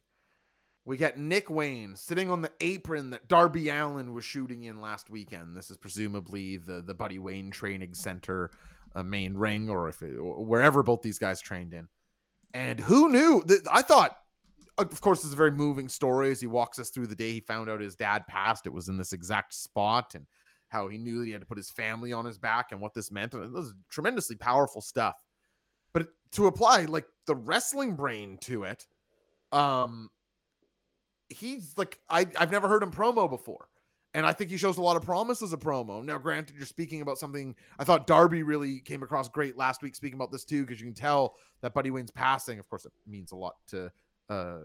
We 0.84 0.96
get 0.96 1.18
Nick 1.18 1.48
Wayne 1.48 1.94
sitting 1.94 2.30
on 2.30 2.42
the 2.42 2.50
apron 2.60 3.10
that 3.10 3.28
Darby 3.28 3.68
Allin 3.68 4.12
was 4.12 4.24
shooting 4.24 4.64
in 4.64 4.80
last 4.80 5.10
weekend. 5.10 5.56
This 5.56 5.70
is 5.70 5.76
presumably 5.76 6.56
the 6.56 6.82
the 6.82 6.94
Buddy 6.94 7.18
Wayne 7.18 7.50
Training 7.50 7.94
Center 7.94 8.50
uh, 8.94 9.02
main 9.02 9.34
ring, 9.34 9.70
or 9.70 9.88
if 9.88 10.02
it, 10.02 10.16
or 10.16 10.44
wherever 10.44 10.82
both 10.82 11.02
these 11.02 11.18
guys 11.18 11.40
trained 11.40 11.72
in. 11.72 11.88
And 12.52 12.80
who 12.80 13.08
knew? 13.08 13.42
That 13.46 13.66
I 13.70 13.82
thought, 13.82 14.16
of 14.76 15.00
course, 15.00 15.24
it's 15.24 15.32
a 15.32 15.36
very 15.36 15.52
moving 15.52 15.88
story 15.88 16.32
as 16.32 16.40
he 16.40 16.46
walks 16.48 16.78
us 16.78 16.90
through 16.90 17.06
the 17.06 17.16
day 17.16 17.32
he 17.32 17.40
found 17.40 17.70
out 17.70 17.80
his 17.80 17.96
dad 17.96 18.26
passed. 18.26 18.66
It 18.66 18.72
was 18.72 18.88
in 18.88 18.98
this 18.98 19.12
exact 19.12 19.54
spot, 19.54 20.14
and 20.16 20.26
how 20.68 20.88
he 20.88 20.98
knew 20.98 21.20
that 21.20 21.26
he 21.26 21.32
had 21.32 21.42
to 21.42 21.46
put 21.46 21.58
his 21.58 21.70
family 21.70 22.12
on 22.12 22.24
his 22.24 22.38
back 22.38 22.72
and 22.72 22.80
what 22.80 22.92
this 22.92 23.12
meant. 23.12 23.34
And 23.34 23.44
it 23.44 23.52
was 23.52 23.72
tremendously 23.88 24.36
powerful 24.36 24.80
stuff. 24.80 25.14
But 25.92 26.08
to 26.32 26.46
apply 26.46 26.86
like 26.86 27.06
the 27.26 27.36
wrestling 27.36 27.94
brain 27.94 28.38
to 28.42 28.64
it, 28.64 28.86
um, 29.52 30.08
he's 31.32 31.74
like 31.76 31.98
I, 32.08 32.26
I've 32.38 32.52
never 32.52 32.68
heard 32.68 32.82
him 32.82 32.90
promo 32.90 33.28
before. 33.28 33.68
And 34.14 34.26
I 34.26 34.32
think 34.34 34.50
he 34.50 34.58
shows 34.58 34.76
a 34.76 34.82
lot 34.82 34.96
of 34.96 35.02
promise 35.02 35.40
as 35.40 35.54
a 35.54 35.56
promo. 35.56 36.04
Now, 36.04 36.18
granted, 36.18 36.54
you're 36.56 36.66
speaking 36.66 37.00
about 37.00 37.16
something 37.16 37.54
I 37.78 37.84
thought 37.84 38.06
Darby 38.06 38.42
really 38.42 38.80
came 38.80 39.02
across 39.02 39.26
great 39.28 39.56
last 39.56 39.82
week 39.82 39.94
speaking 39.94 40.18
about 40.18 40.30
this 40.30 40.44
too, 40.44 40.66
because 40.66 40.80
you 40.80 40.86
can 40.86 40.94
tell 40.94 41.36
that 41.62 41.72
Buddy 41.72 41.90
Wayne's 41.90 42.10
passing. 42.10 42.58
Of 42.58 42.68
course, 42.68 42.84
it 42.84 42.92
means 43.06 43.32
a 43.32 43.36
lot 43.36 43.54
to 43.68 43.90
uh 44.28 44.58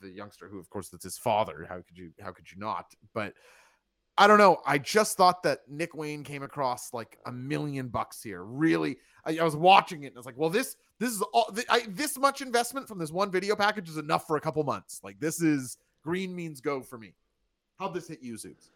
the 0.00 0.10
youngster 0.10 0.48
who, 0.48 0.58
of 0.58 0.68
course, 0.68 0.88
that's 0.90 1.04
his 1.04 1.16
father. 1.18 1.64
How 1.68 1.76
could 1.76 1.96
you 1.96 2.10
how 2.20 2.32
could 2.32 2.50
you 2.52 2.58
not? 2.58 2.94
But 3.14 3.32
I 4.18 4.26
don't 4.26 4.38
know. 4.38 4.58
I 4.66 4.78
just 4.78 5.16
thought 5.16 5.42
that 5.42 5.60
Nick 5.68 5.94
Wayne 5.94 6.24
came 6.24 6.42
across 6.42 6.94
like 6.94 7.18
a 7.26 7.32
million 7.32 7.88
bucks 7.88 8.22
here. 8.22 8.44
Really, 8.44 8.96
I, 9.24 9.38
I 9.38 9.44
was 9.44 9.56
watching 9.56 10.04
it 10.04 10.08
and 10.08 10.16
I 10.16 10.18
was 10.18 10.26
like, 10.26 10.38
well, 10.38 10.50
this 10.50 10.76
this 10.98 11.10
is 11.10 11.22
all 11.32 11.46
th- 11.54 11.66
I, 11.68 11.86
this 11.88 12.18
much 12.18 12.40
investment 12.40 12.88
from 12.88 12.98
this 12.98 13.10
one 13.10 13.30
video 13.30 13.56
package 13.56 13.88
is 13.88 13.98
enough 13.98 14.26
for 14.26 14.36
a 14.36 14.40
couple 14.40 14.62
months. 14.64 15.00
Like 15.02 15.20
this 15.20 15.42
is 15.42 15.76
green 16.06 16.34
means 16.34 16.60
go 16.60 16.80
for 16.80 16.96
me. 16.96 17.12
How'd 17.78 17.92
this 17.92 18.08
hit 18.08 18.22
you, 18.22 18.34
Zoobs? 18.34 18.68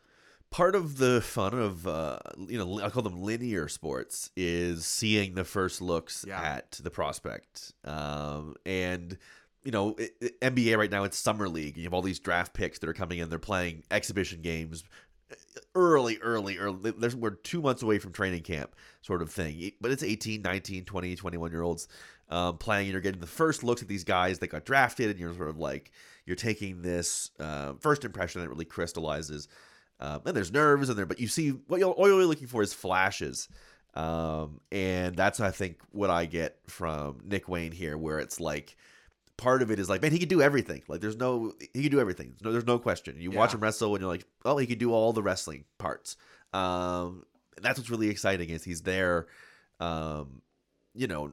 part 0.51 0.74
of 0.74 0.99
the 0.99 1.20
fun 1.20 1.55
of 1.55 1.87
uh, 1.87 2.18
you 2.49 2.59
know 2.59 2.81
I 2.85 2.91
call 2.91 3.05
them 3.05 3.22
linear 3.22 3.68
sports 3.68 4.31
is 4.37 4.85
seeing 4.85 5.35
the 5.37 5.45
first 5.45 5.81
looks 5.81 6.24
Yeah. 6.26 6.43
at 6.43 6.72
the 6.83 6.91
prospect, 6.91 7.72
um, 7.85 8.57
and 8.66 9.16
you 9.62 9.70
know 9.70 9.95
it, 9.97 10.11
it- 10.20 10.41
NBA 10.41 10.76
right 10.76 10.91
now 10.91 11.05
it's 11.05 11.16
summer 11.16 11.49
league. 11.49 11.76
You 11.76 11.85
have 11.85 11.95
all 11.95 12.03
these 12.03 12.18
draft 12.18 12.53
picks 12.53 12.81
that 12.81 12.89
are 12.89 12.93
coming 12.95 13.18
in. 13.20 13.28
They're 13.31 13.39
playing 13.39 13.85
exhibition 13.93 14.43
games 14.43 14.83
early, 15.76 16.18
early, 16.18 16.59
early. 16.59 16.91
There's, 16.99 17.14
we're 17.14 17.31
two 17.31 17.62
months 17.62 17.83
away 17.83 17.99
from 18.01 18.12
training 18.12 18.43
camp, 18.43 18.74
sort 19.03 19.22
of 19.22 19.31
thing. 19.31 19.70
But 19.81 19.93
it's 19.93 20.03
18, 20.03 20.43
19, 20.43 20.85
20, 20.85 21.14
21 21.16 21.51
year 21.53 21.62
olds 21.62 21.89
um, 22.28 22.59
playing, 22.59 22.87
and 22.87 22.93
you're 22.93 23.01
getting 23.01 23.20
the 23.20 23.26
first 23.26 23.62
looks 23.62 23.83
at 23.83 23.89
these 23.89 24.05
guys 24.05 24.39
that 24.41 24.49
got 24.49 24.64
drafted, 24.64 25.11
and 25.11 25.18
you're 25.20 25.35
sort 25.35 25.49
of 25.49 25.59
like 25.59 25.93
you're 26.31 26.37
taking 26.37 26.81
this 26.81 27.33
uh, 27.41 27.72
first 27.81 28.05
impression 28.05 28.41
that 28.41 28.49
really 28.49 28.64
crystallizes. 28.64 29.49
Um, 29.99 30.20
and 30.24 30.37
there's 30.37 30.53
nerves 30.53 30.89
in 30.89 30.95
there, 30.95 31.05
but 31.05 31.18
you 31.18 31.26
see 31.26 31.51
what 31.51 31.81
you're, 31.81 31.91
all 31.91 32.07
you're 32.07 32.24
looking 32.24 32.47
for 32.47 32.62
is 32.62 32.72
flashes. 32.72 33.49
Um, 33.95 34.61
and 34.70 35.16
that's 35.16 35.41
I 35.41 35.51
think 35.51 35.81
what 35.91 36.09
I 36.09 36.26
get 36.26 36.57
from 36.68 37.18
Nick 37.24 37.49
Wayne 37.49 37.72
here, 37.72 37.99
where 37.99 38.20
it's 38.20 38.39
like 38.39 38.76
part 39.37 39.61
of 39.61 39.72
it 39.72 39.81
is 39.81 39.91
like, 39.91 40.03
man, 40.03 40.12
he 40.12 40.20
could 40.20 40.28
do 40.28 40.41
everything. 40.41 40.85
Like 40.87 41.01
there's 41.01 41.16
no 41.16 41.53
he 41.74 41.83
could 41.83 41.91
do 41.91 41.99
everything. 41.99 42.37
No, 42.45 42.53
there's 42.53 42.64
no 42.64 42.78
question. 42.78 43.16
You 43.18 43.33
watch 43.33 43.53
him 43.53 43.59
wrestle 43.59 43.93
and 43.97 44.01
you're 44.01 44.11
like, 44.11 44.24
oh, 44.45 44.57
he 44.57 44.68
could 44.68 44.78
do 44.78 44.93
all 44.93 45.12
the 45.12 45.24
wrestling 45.24 45.64
parts. 45.78 46.16
Um, 46.53 47.24
and 47.57 47.64
that's 47.64 47.76
what's 47.76 47.91
really 47.91 48.09
exciting 48.09 48.51
is 48.51 48.62
he's 48.62 48.83
there, 48.83 49.26
um, 49.81 50.43
you 50.95 51.09
know, 51.09 51.33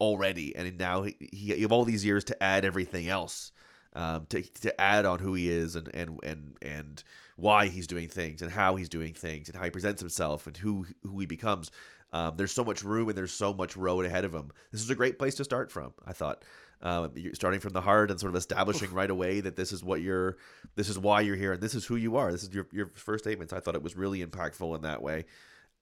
already, 0.00 0.54
and 0.54 0.78
now 0.78 1.02
he, 1.02 1.16
he 1.32 1.56
you 1.56 1.62
have 1.62 1.72
all 1.72 1.84
these 1.84 2.04
years 2.04 2.22
to 2.24 2.40
add 2.40 2.64
everything 2.64 3.08
else. 3.08 3.50
Um, 3.98 4.26
to, 4.28 4.42
to 4.60 4.80
add 4.80 5.06
on 5.06 5.18
who 5.18 5.34
he 5.34 5.50
is 5.50 5.74
and, 5.74 5.90
and 5.92 6.20
and 6.22 6.56
and 6.62 7.02
why 7.34 7.66
he's 7.66 7.88
doing 7.88 8.08
things 8.08 8.42
and 8.42 8.52
how 8.52 8.76
he's 8.76 8.88
doing 8.88 9.12
things 9.12 9.48
and 9.48 9.58
how 9.58 9.64
he 9.64 9.70
presents 9.70 10.00
himself 10.00 10.46
and 10.46 10.56
who 10.56 10.86
who 11.02 11.18
he 11.18 11.26
becomes. 11.26 11.72
Um, 12.12 12.36
there's 12.36 12.52
so 12.52 12.64
much 12.64 12.84
room 12.84 13.08
and 13.08 13.18
there's 13.18 13.32
so 13.32 13.52
much 13.52 13.76
road 13.76 14.06
ahead 14.06 14.24
of 14.24 14.32
him. 14.32 14.52
This 14.70 14.82
is 14.82 14.90
a 14.90 14.94
great 14.94 15.18
place 15.18 15.34
to 15.34 15.44
start 15.44 15.72
from. 15.72 15.94
I 16.06 16.12
thought, 16.12 16.44
um, 16.80 17.10
you're 17.16 17.34
starting 17.34 17.60
from 17.60 17.72
the 17.72 17.80
heart 17.80 18.10
and 18.12 18.20
sort 18.20 18.30
of 18.30 18.36
establishing 18.36 18.92
right 18.92 19.10
away 19.10 19.40
that 19.40 19.56
this 19.56 19.72
is 19.72 19.82
what 19.82 20.00
you're, 20.00 20.36
this 20.76 20.88
is 20.88 20.98
why 20.98 21.20
you're 21.20 21.36
here, 21.36 21.52
and 21.54 21.60
this 21.60 21.74
is 21.74 21.84
who 21.84 21.96
you 21.96 22.16
are. 22.16 22.30
This 22.30 22.44
is 22.44 22.54
your 22.54 22.68
your 22.72 22.92
first 22.94 23.24
statements. 23.24 23.52
I 23.52 23.60
thought 23.60 23.74
it 23.74 23.82
was 23.82 23.96
really 23.96 24.24
impactful 24.24 24.76
in 24.76 24.82
that 24.82 25.02
way. 25.02 25.26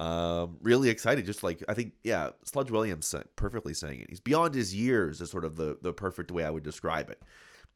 Um, 0.01 0.57
really 0.63 0.89
excited. 0.89 1.27
Just 1.27 1.43
like 1.43 1.63
I 1.69 1.75
think, 1.75 1.93
yeah, 2.03 2.31
Sludge 2.45 2.71
Williams 2.71 3.15
perfectly 3.37 3.75
saying 3.75 4.01
it. 4.01 4.07
He's 4.09 4.21
beyond 4.21 4.55
his 4.55 4.75
years. 4.75 5.21
Is 5.21 5.31
sort 5.31 5.45
of 5.45 5.57
the 5.57 5.79
the 5.83 5.93
perfect 5.93 6.31
way 6.31 6.45
I 6.45 6.51
would 6.51 6.65
describe 6.65 7.11
it. 7.11 7.23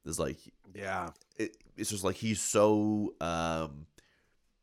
Is 0.04 0.18
like 0.18 0.38
Yeah. 0.74 1.10
it, 1.36 1.56
it's 1.76 1.90
just 1.90 2.04
like 2.04 2.16
he's 2.16 2.40
so 2.40 3.14
um 3.20 3.86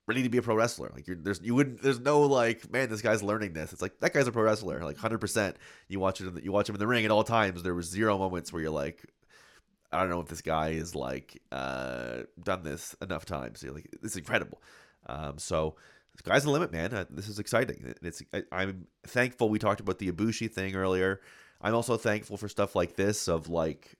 ready 0.07 0.23
to 0.23 0.29
be 0.29 0.37
a 0.37 0.41
pro 0.41 0.55
wrestler. 0.55 0.91
Like 0.93 1.07
you're 1.07 1.17
there's 1.17 1.41
you 1.43 1.53
wouldn't 1.53 1.81
there's 1.81 1.99
no 1.99 2.21
like 2.21 2.71
man 2.71 2.89
this 2.89 3.01
guy's 3.01 3.21
learning 3.21 3.53
this. 3.53 3.73
It's 3.73 3.81
like 3.81 3.99
that 3.99 4.13
guy's 4.13 4.27
a 4.27 4.31
pro 4.31 4.43
wrestler. 4.43 4.83
Like 4.83 4.97
hundred 4.97 5.19
percent. 5.19 5.57
You 5.87 5.99
watch 5.99 6.21
it 6.21 6.33
the, 6.33 6.43
you 6.43 6.51
watch 6.51 6.69
him 6.69 6.75
in 6.75 6.79
the 6.79 6.87
ring 6.87 7.05
at 7.05 7.11
all 7.11 7.23
times. 7.23 7.63
There 7.63 7.75
was 7.75 7.87
zero 7.87 8.17
moments 8.17 8.51
where 8.51 8.61
you're 8.61 8.71
like. 8.71 9.05
I 9.89 10.01
don't 10.01 10.09
know 10.09 10.19
if 10.19 10.27
this 10.27 10.41
guy 10.41 10.71
is 10.71 10.95
like 10.95 11.41
uh, 11.49 12.23
done 12.43 12.63
this 12.63 12.93
enough 13.01 13.23
times. 13.23 13.63
You're 13.63 13.73
like, 13.73 13.87
is 14.03 14.17
incredible. 14.17 14.61
Um, 15.05 15.37
so 15.37 15.77
sky's 16.19 16.43
the 16.43 16.49
limit, 16.49 16.73
man. 16.73 16.93
Uh, 16.93 17.05
this 17.09 17.29
is 17.29 17.39
exciting. 17.39 17.95
It's 18.01 18.21
I, 18.33 18.43
I'm 18.51 18.87
thankful 19.05 19.47
we 19.47 19.59
talked 19.59 19.79
about 19.79 19.97
the 19.99 20.11
Ibushi 20.11 20.51
thing 20.51 20.75
earlier. 20.75 21.21
I'm 21.61 21.73
also 21.73 21.95
thankful 21.95 22.35
for 22.35 22.49
stuff 22.49 22.75
like 22.75 22.97
this 22.97 23.29
of 23.29 23.47
like 23.47 23.95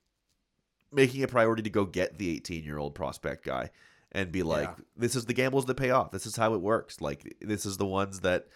making 0.91 1.23
a 1.23 1.27
priority 1.27 1.61
to 1.63 1.69
go 1.69 1.85
get 1.85 2.17
the 2.17 2.29
18 2.35 2.63
year 2.63 2.77
old 2.77 2.95
prospect 2.95 3.43
guy 3.45 3.71
and 4.11 4.31
be 4.31 4.43
like, 4.43 4.69
Yeah. 4.69 4.83
this 4.95 5.15
is 5.15 5.25
the 5.25 5.33
gambles 5.33 5.65
that 5.65 5.75
pay 5.75 5.89
off. 5.91 6.11
This 6.11 6.25
is 6.25 6.35
how 6.35 6.53
it 6.53 6.61
works. 6.61 7.01
Like 7.01 7.35
this 7.41 7.65
is 7.65 7.77
the 7.77 7.85
ones 7.85 8.21
that 8.21 8.47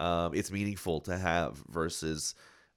um, 0.00 0.34
it's 0.34 0.50
meaningful 0.50 1.00
to 1.02 1.16
have 1.16 1.62
versus 1.68 2.34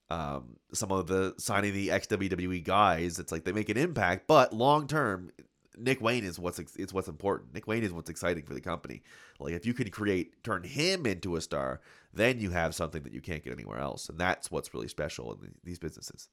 um, 0.09 0.55
some 0.73 0.91
of 0.91 1.07
the 1.07 1.35
signing 1.37 1.73
the 1.73 1.91
ex 1.91 2.07
WWE 2.07 2.63
guys. 2.63 3.19
It's 3.19 3.31
like 3.31 3.43
they 3.43 3.51
make 3.51 3.69
an 3.69 3.77
impact, 3.77 4.27
but 4.27 4.53
long 4.53 4.87
term, 4.87 5.31
Nick 5.77 6.01
Wayne 6.01 6.23
is 6.23 6.39
what's 6.39 6.59
ex- 6.59 6.75
it's 6.75 6.93
what's 6.93 7.07
important. 7.07 7.53
Nick 7.53 7.67
Wayne 7.67 7.83
is 7.83 7.91
what's 7.93 8.09
exciting 8.09 8.43
for 8.43 8.53
the 8.53 8.61
company. 8.61 9.01
Like 9.39 9.53
if 9.53 9.65
you 9.65 9.73
can 9.73 9.89
create 9.89 10.43
turn 10.43 10.63
him 10.63 11.05
into 11.05 11.35
a 11.35 11.41
star, 11.41 11.81
then 12.13 12.39
you 12.39 12.49
have 12.51 12.73
something 12.73 13.03
that 13.03 13.13
you 13.13 13.21
can't 13.21 13.43
get 13.43 13.53
anywhere 13.53 13.79
else, 13.79 14.09
and 14.09 14.17
that's 14.17 14.49
what's 14.49 14.73
really 14.73 14.87
special 14.87 15.33
in 15.33 15.51
these 15.63 15.79
businesses. 15.79 16.29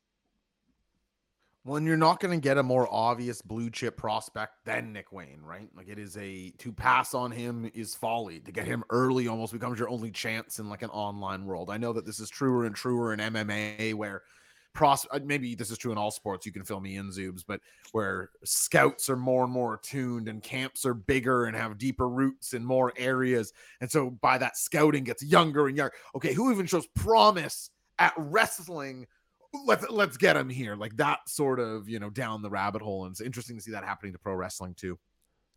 When 1.66 1.84
you're 1.84 1.96
not 1.96 2.20
going 2.20 2.30
to 2.30 2.40
get 2.40 2.58
a 2.58 2.62
more 2.62 2.86
obvious 2.92 3.42
blue 3.42 3.70
chip 3.70 3.96
prospect 3.96 4.52
than 4.64 4.92
Nick 4.92 5.10
Wayne, 5.10 5.40
right? 5.42 5.68
Like 5.76 5.88
it 5.88 5.98
is 5.98 6.16
a 6.16 6.50
to 6.58 6.72
pass 6.72 7.12
on 7.12 7.32
him 7.32 7.68
is 7.74 7.92
folly. 7.92 8.38
To 8.38 8.52
get 8.52 8.66
him 8.66 8.84
early 8.88 9.26
almost 9.26 9.52
becomes 9.52 9.80
your 9.80 9.88
only 9.88 10.12
chance 10.12 10.60
in 10.60 10.70
like 10.70 10.82
an 10.82 10.90
online 10.90 11.44
world. 11.44 11.68
I 11.68 11.76
know 11.76 11.92
that 11.92 12.06
this 12.06 12.20
is 12.20 12.30
truer 12.30 12.66
and 12.66 12.76
truer 12.76 13.12
in 13.12 13.18
MMA 13.18 13.94
where 13.94 14.22
pros 14.74 15.08
uh, 15.10 15.18
maybe 15.24 15.56
this 15.56 15.72
is 15.72 15.78
true 15.78 15.90
in 15.90 15.98
all 15.98 16.12
sports. 16.12 16.46
You 16.46 16.52
can 16.52 16.62
fill 16.62 16.78
me 16.78 16.98
in 16.98 17.10
zoobs, 17.10 17.42
but 17.44 17.60
where 17.90 18.30
scouts 18.44 19.10
are 19.10 19.16
more 19.16 19.42
and 19.42 19.52
more 19.52 19.74
attuned 19.74 20.28
and 20.28 20.44
camps 20.44 20.86
are 20.86 20.94
bigger 20.94 21.46
and 21.46 21.56
have 21.56 21.78
deeper 21.78 22.08
roots 22.08 22.54
in 22.54 22.64
more 22.64 22.92
areas. 22.96 23.52
And 23.80 23.90
so 23.90 24.10
by 24.10 24.38
that 24.38 24.56
scouting 24.56 25.02
gets 25.02 25.24
younger 25.24 25.66
and 25.66 25.76
younger. 25.76 25.94
Okay, 26.14 26.32
who 26.32 26.52
even 26.52 26.66
shows 26.66 26.86
promise 26.94 27.70
at 27.98 28.14
wrestling? 28.16 29.08
Let's 29.64 29.88
let's 29.90 30.16
get 30.16 30.36
him 30.36 30.48
here 30.48 30.76
like 30.76 30.96
that 30.96 31.28
sort 31.28 31.60
of 31.60 31.88
you 31.88 31.98
know 31.98 32.10
down 32.10 32.42
the 32.42 32.50
rabbit 32.50 32.82
hole 32.82 33.04
and 33.04 33.12
it's 33.12 33.20
interesting 33.20 33.56
to 33.56 33.62
see 33.62 33.70
that 33.72 33.84
happening 33.84 34.12
to 34.12 34.18
pro 34.18 34.34
wrestling 34.34 34.74
too. 34.74 34.98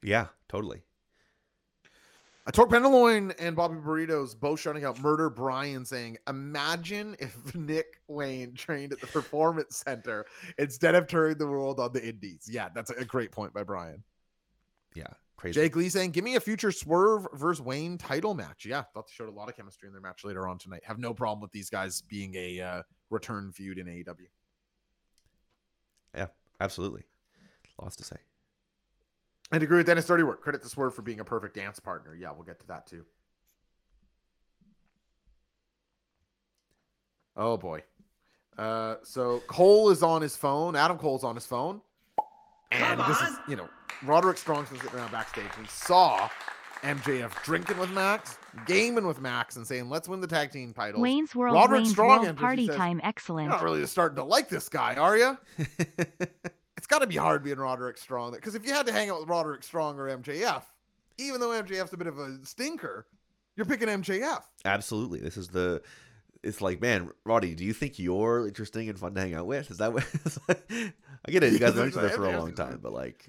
Yeah, 0.02 0.28
totally. 0.48 0.82
a 2.48 2.52
torque 2.52 2.70
penderloin 2.72 3.32
and 3.38 3.56
bobby 3.56 3.76
burritos 3.76 4.40
both 4.40 4.60
shouting 4.60 4.86
out 4.86 5.00
murder 5.02 5.30
brian 5.30 5.84
saying 5.86 6.18
imagine 6.28 7.16
if 7.20 7.54
nick 7.56 8.00
wayne 8.08 8.54
trained 8.56 8.94
at 8.94 9.00
the 9.02 9.08
performance 9.08 9.84
center 9.86 10.26
instead 10.58 10.96
of 10.96 11.06
touring 11.06 11.38
the 11.38 11.46
world 11.46 11.80
on 11.80 11.92
the 11.94 12.04
indies. 12.08 12.48
Yeah 12.50 12.70
that's 12.74 12.90
a 12.92 13.06
great 13.06 13.32
point 13.32 13.54
by 13.54 13.64
brian. 13.64 14.04
Yeah, 14.96 15.08
crazy. 15.38 15.60
jake 15.60 15.76
lee 15.76 15.90
saying 15.90 16.12
give 16.12 16.24
me 16.24 16.36
a 16.36 16.40
future 16.40 16.72
swerve 16.72 17.28
versus 17.34 17.62
wayne 17.62 17.98
title 17.98 18.34
match. 18.34 18.66
Yeah 18.66 18.84
thought 18.94 19.08
they 19.08 19.14
showed 19.14 19.30
a 19.30 19.32
lot 19.32 19.50
of 19.50 19.56
chemistry 19.56 19.88
in 19.88 19.94
their 19.94 20.02
match 20.02 20.24
later 20.24 20.48
on 20.48 20.58
tonight. 20.58 20.82
Have 20.86 20.98
no 20.98 21.14
problem 21.14 21.42
with 21.42 21.52
these 21.52 21.70
guys 21.70 22.02
being 22.04 22.34
a 22.36 22.62
uh, 22.62 22.84
return 23.10 23.52
feud 23.52 23.78
in 23.78 23.88
aew 23.88 24.16
Yeah, 26.16 26.28
absolutely. 26.60 27.04
Lots 27.82 27.96
to 27.98 28.04
say. 28.04 28.18
I'd 29.52 29.64
agree 29.64 29.78
with 29.78 29.88
Dennis 29.88 30.06
Dirty 30.06 30.24
Work. 30.24 30.42
Credit 30.42 30.62
this 30.62 30.78
word 30.78 30.92
for 30.94 31.02
being 31.02 31.20
a 31.20 31.26
perfect 31.26 31.56
dance 31.56 31.80
partner. 31.80 32.14
Yeah, 32.16 32.32
we'll 32.32 32.44
get 32.44 32.60
to 32.60 32.68
that 32.68 32.86
too. 32.86 33.06
Oh 37.36 37.58
boy. 37.58 37.84
Uh, 38.58 38.96
so 39.04 39.42
Cole 39.48 39.90
is 39.90 40.04
on 40.04 40.22
his 40.22 40.36
phone. 40.36 40.76
Adam 40.76 40.98
Cole's 40.98 41.24
on 41.24 41.34
his 41.36 41.46
phone, 41.46 41.80
and 42.72 43.00
Come 43.00 43.10
this 43.10 43.22
is 43.22 43.38
you 43.48 43.56
know 43.56 43.70
Roderick 44.04 44.38
Strong's 44.38 44.70
been 44.70 44.80
sitting 44.80 45.00
around 45.00 45.12
backstage. 45.12 45.46
and 45.56 45.66
He 45.66 45.72
saw 45.72 46.30
MJF 46.84 47.44
drinking 47.44 47.78
with 47.78 47.92
Max, 47.92 48.38
gaming 48.66 49.06
with 49.06 49.22
Max, 49.22 49.56
and 49.56 49.68
saying, 49.68 49.90
"Let's 49.90 50.08
win 50.08 50.22
the 50.22 50.28
tag 50.28 50.52
team 50.52 50.74
titles." 50.74 51.02
Wayne's 51.02 51.36
World 51.36 51.56
Roderick 51.56 51.80
Wayne's 51.80 51.92
Strong 51.92 52.24
World 52.24 52.38
Party 52.38 52.68
says, 52.68 52.76
Time 52.76 52.98
You're 52.98 53.08
excellent. 53.08 53.50
not 53.50 53.64
really 53.64 53.86
starting 53.86 54.16
to 54.16 54.24
like 54.24 54.50
this 54.50 54.70
guy, 54.70 54.96
are 54.96 55.18
you? 55.18 55.38
It's 56.80 56.88
got 56.88 57.00
to 57.00 57.08
be 57.08 57.18
hard 57.18 57.44
being 57.44 57.58
Roderick 57.58 57.98
Strong 57.98 58.32
because 58.32 58.56
if 58.56 58.66
you 58.66 58.72
had 58.72 58.86
to 58.86 58.94
hang 58.94 59.10
out 59.10 59.20
with 59.20 59.28
Roderick 59.28 59.64
Strong 59.64 60.00
or 60.00 60.08
MJF, 60.18 60.64
even 61.18 61.42
though 61.42 61.50
MJF's 61.50 61.92
a 61.92 61.98
bit 61.98 62.08
of 62.08 62.18
a 62.18 62.40
stinker, 62.46 63.06
you're 63.58 63.66
picking 63.66 63.90
MJF. 63.90 64.44
Absolutely. 64.64 65.20
This 65.20 65.36
is 65.36 65.50
the. 65.50 65.82
It's 66.42 66.62
like, 66.62 66.82
man, 66.82 67.10
Roddy, 67.26 67.54
do 67.54 67.66
you 67.66 67.74
think 67.74 68.00
you're 68.00 68.48
interesting 68.48 68.88
and 68.88 68.98
fun 68.98 69.14
to 69.16 69.20
hang 69.20 69.34
out 69.34 69.46
with? 69.46 69.70
Is 69.70 69.80
that 69.80 69.92
what? 69.92 70.08
I 70.70 71.32
get 71.32 71.44
it. 71.44 71.52
You 71.52 71.60
guys 71.60 71.76
know 71.76 71.86
each 71.86 71.98
other 71.98 72.08
for 72.08 72.28
a 72.28 72.38
long 72.40 72.54
time, 72.54 72.80
but 72.82 72.94
like, 72.94 73.28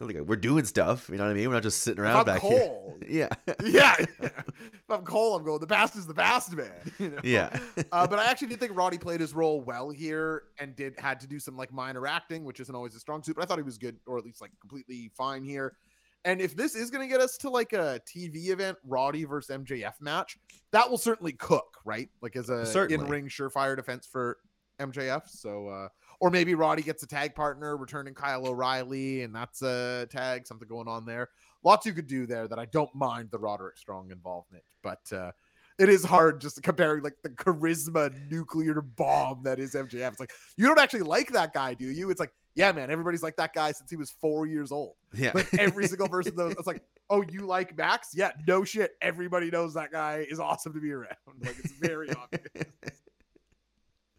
not 0.00 0.12
like 0.12 0.20
we're 0.26 0.36
doing 0.36 0.64
stuff. 0.64 1.08
You 1.08 1.16
know 1.16 1.24
what 1.24 1.30
I 1.30 1.34
mean? 1.34 1.48
We're 1.48 1.54
not 1.54 1.62
just 1.62 1.82
sitting 1.82 2.02
around 2.02 2.24
back 2.24 2.40
Cole. 2.40 2.50
here. 2.50 3.06
Yeah. 3.08 3.28
yeah. 3.64 3.94
if 3.98 4.90
I'm 4.90 5.02
Cole, 5.04 5.36
I'm 5.36 5.44
going, 5.44 5.60
the 5.60 5.66
past 5.66 5.94
is 5.96 6.06
the 6.06 6.14
past, 6.14 6.52
man. 6.52 6.70
You 6.98 7.10
know? 7.10 7.20
Yeah. 7.22 7.56
uh, 7.92 8.06
but 8.06 8.18
I 8.18 8.24
actually 8.24 8.48
did 8.48 8.60
think 8.60 8.72
Roddy 8.74 8.98
played 8.98 9.20
his 9.20 9.34
role 9.34 9.60
well 9.60 9.90
here 9.90 10.44
and 10.58 10.74
did 10.74 10.98
had 10.98 11.20
to 11.20 11.26
do 11.26 11.38
some 11.38 11.56
like 11.56 11.72
minor 11.72 12.06
acting, 12.06 12.44
which 12.44 12.60
isn't 12.60 12.74
always 12.74 12.94
a 12.94 13.00
strong 13.00 13.22
suit, 13.22 13.36
but 13.36 13.42
I 13.42 13.46
thought 13.46 13.58
he 13.58 13.62
was 13.62 13.78
good 13.78 13.96
or 14.06 14.18
at 14.18 14.24
least 14.24 14.40
like 14.40 14.50
completely 14.60 15.10
fine 15.16 15.44
here. 15.44 15.76
And 16.24 16.40
if 16.40 16.56
this 16.56 16.74
is 16.74 16.90
going 16.90 17.06
to 17.06 17.12
get 17.12 17.20
us 17.20 17.36
to 17.38 17.50
like 17.50 17.74
a 17.74 18.00
TV 18.06 18.48
event, 18.48 18.78
Roddy 18.86 19.24
versus 19.24 19.54
MJF 19.54 20.00
match, 20.00 20.38
that 20.70 20.88
will 20.88 20.96
certainly 20.98 21.32
cook, 21.32 21.78
right? 21.84 22.08
Like 22.22 22.34
as 22.36 22.48
a 22.48 22.64
Certainly. 22.64 23.04
in-ring 23.04 23.28
surefire 23.28 23.76
defense 23.76 24.06
for 24.10 24.38
MJF. 24.80 25.28
So, 25.28 25.68
uh, 25.68 25.88
or 26.24 26.30
maybe 26.30 26.54
Roddy 26.54 26.80
gets 26.80 27.02
a 27.02 27.06
tag 27.06 27.34
partner, 27.34 27.76
returning 27.76 28.14
Kyle 28.14 28.46
O'Reilly, 28.46 29.24
and 29.24 29.34
that's 29.34 29.60
a 29.60 30.08
tag, 30.10 30.46
something 30.46 30.66
going 30.66 30.88
on 30.88 31.04
there. 31.04 31.28
Lots 31.62 31.84
you 31.84 31.92
could 31.92 32.06
do 32.06 32.24
there 32.24 32.48
that 32.48 32.58
I 32.58 32.64
don't 32.64 32.92
mind 32.94 33.28
the 33.30 33.38
Roderick 33.38 33.76
Strong 33.76 34.10
involvement, 34.10 34.64
but 34.82 35.00
uh, 35.12 35.32
it 35.78 35.90
is 35.90 36.02
hard 36.02 36.40
just 36.40 36.62
comparing 36.62 37.02
like 37.02 37.16
the 37.22 37.28
charisma 37.28 38.10
nuclear 38.30 38.80
bomb 38.80 39.42
that 39.42 39.58
is 39.58 39.74
MJF. 39.74 40.12
It's 40.12 40.18
like 40.20 40.32
you 40.56 40.66
don't 40.66 40.78
actually 40.78 41.02
like 41.02 41.30
that 41.32 41.52
guy, 41.52 41.74
do 41.74 41.84
you? 41.84 42.08
It's 42.08 42.20
like, 42.20 42.32
yeah, 42.54 42.72
man, 42.72 42.90
everybody's 42.90 43.22
like 43.22 43.36
that 43.36 43.52
guy 43.52 43.72
since 43.72 43.90
he 43.90 43.96
was 43.96 44.10
four 44.10 44.46
years 44.46 44.72
old. 44.72 44.94
Yeah. 45.12 45.32
Like 45.34 45.52
every 45.58 45.86
single 45.88 46.08
person 46.16 46.36
knows. 46.36 46.52
It's 46.52 46.66
like, 46.66 46.80
oh, 47.10 47.22
you 47.30 47.40
like 47.40 47.76
Max? 47.76 48.12
Yeah, 48.14 48.30
no 48.48 48.64
shit. 48.64 48.92
Everybody 49.02 49.50
knows 49.50 49.74
that 49.74 49.92
guy 49.92 50.26
is 50.26 50.40
awesome 50.40 50.72
to 50.72 50.80
be 50.80 50.90
around. 50.90 51.16
Like 51.42 51.56
it's 51.58 51.72
very 51.72 52.08
obvious. 52.14 52.62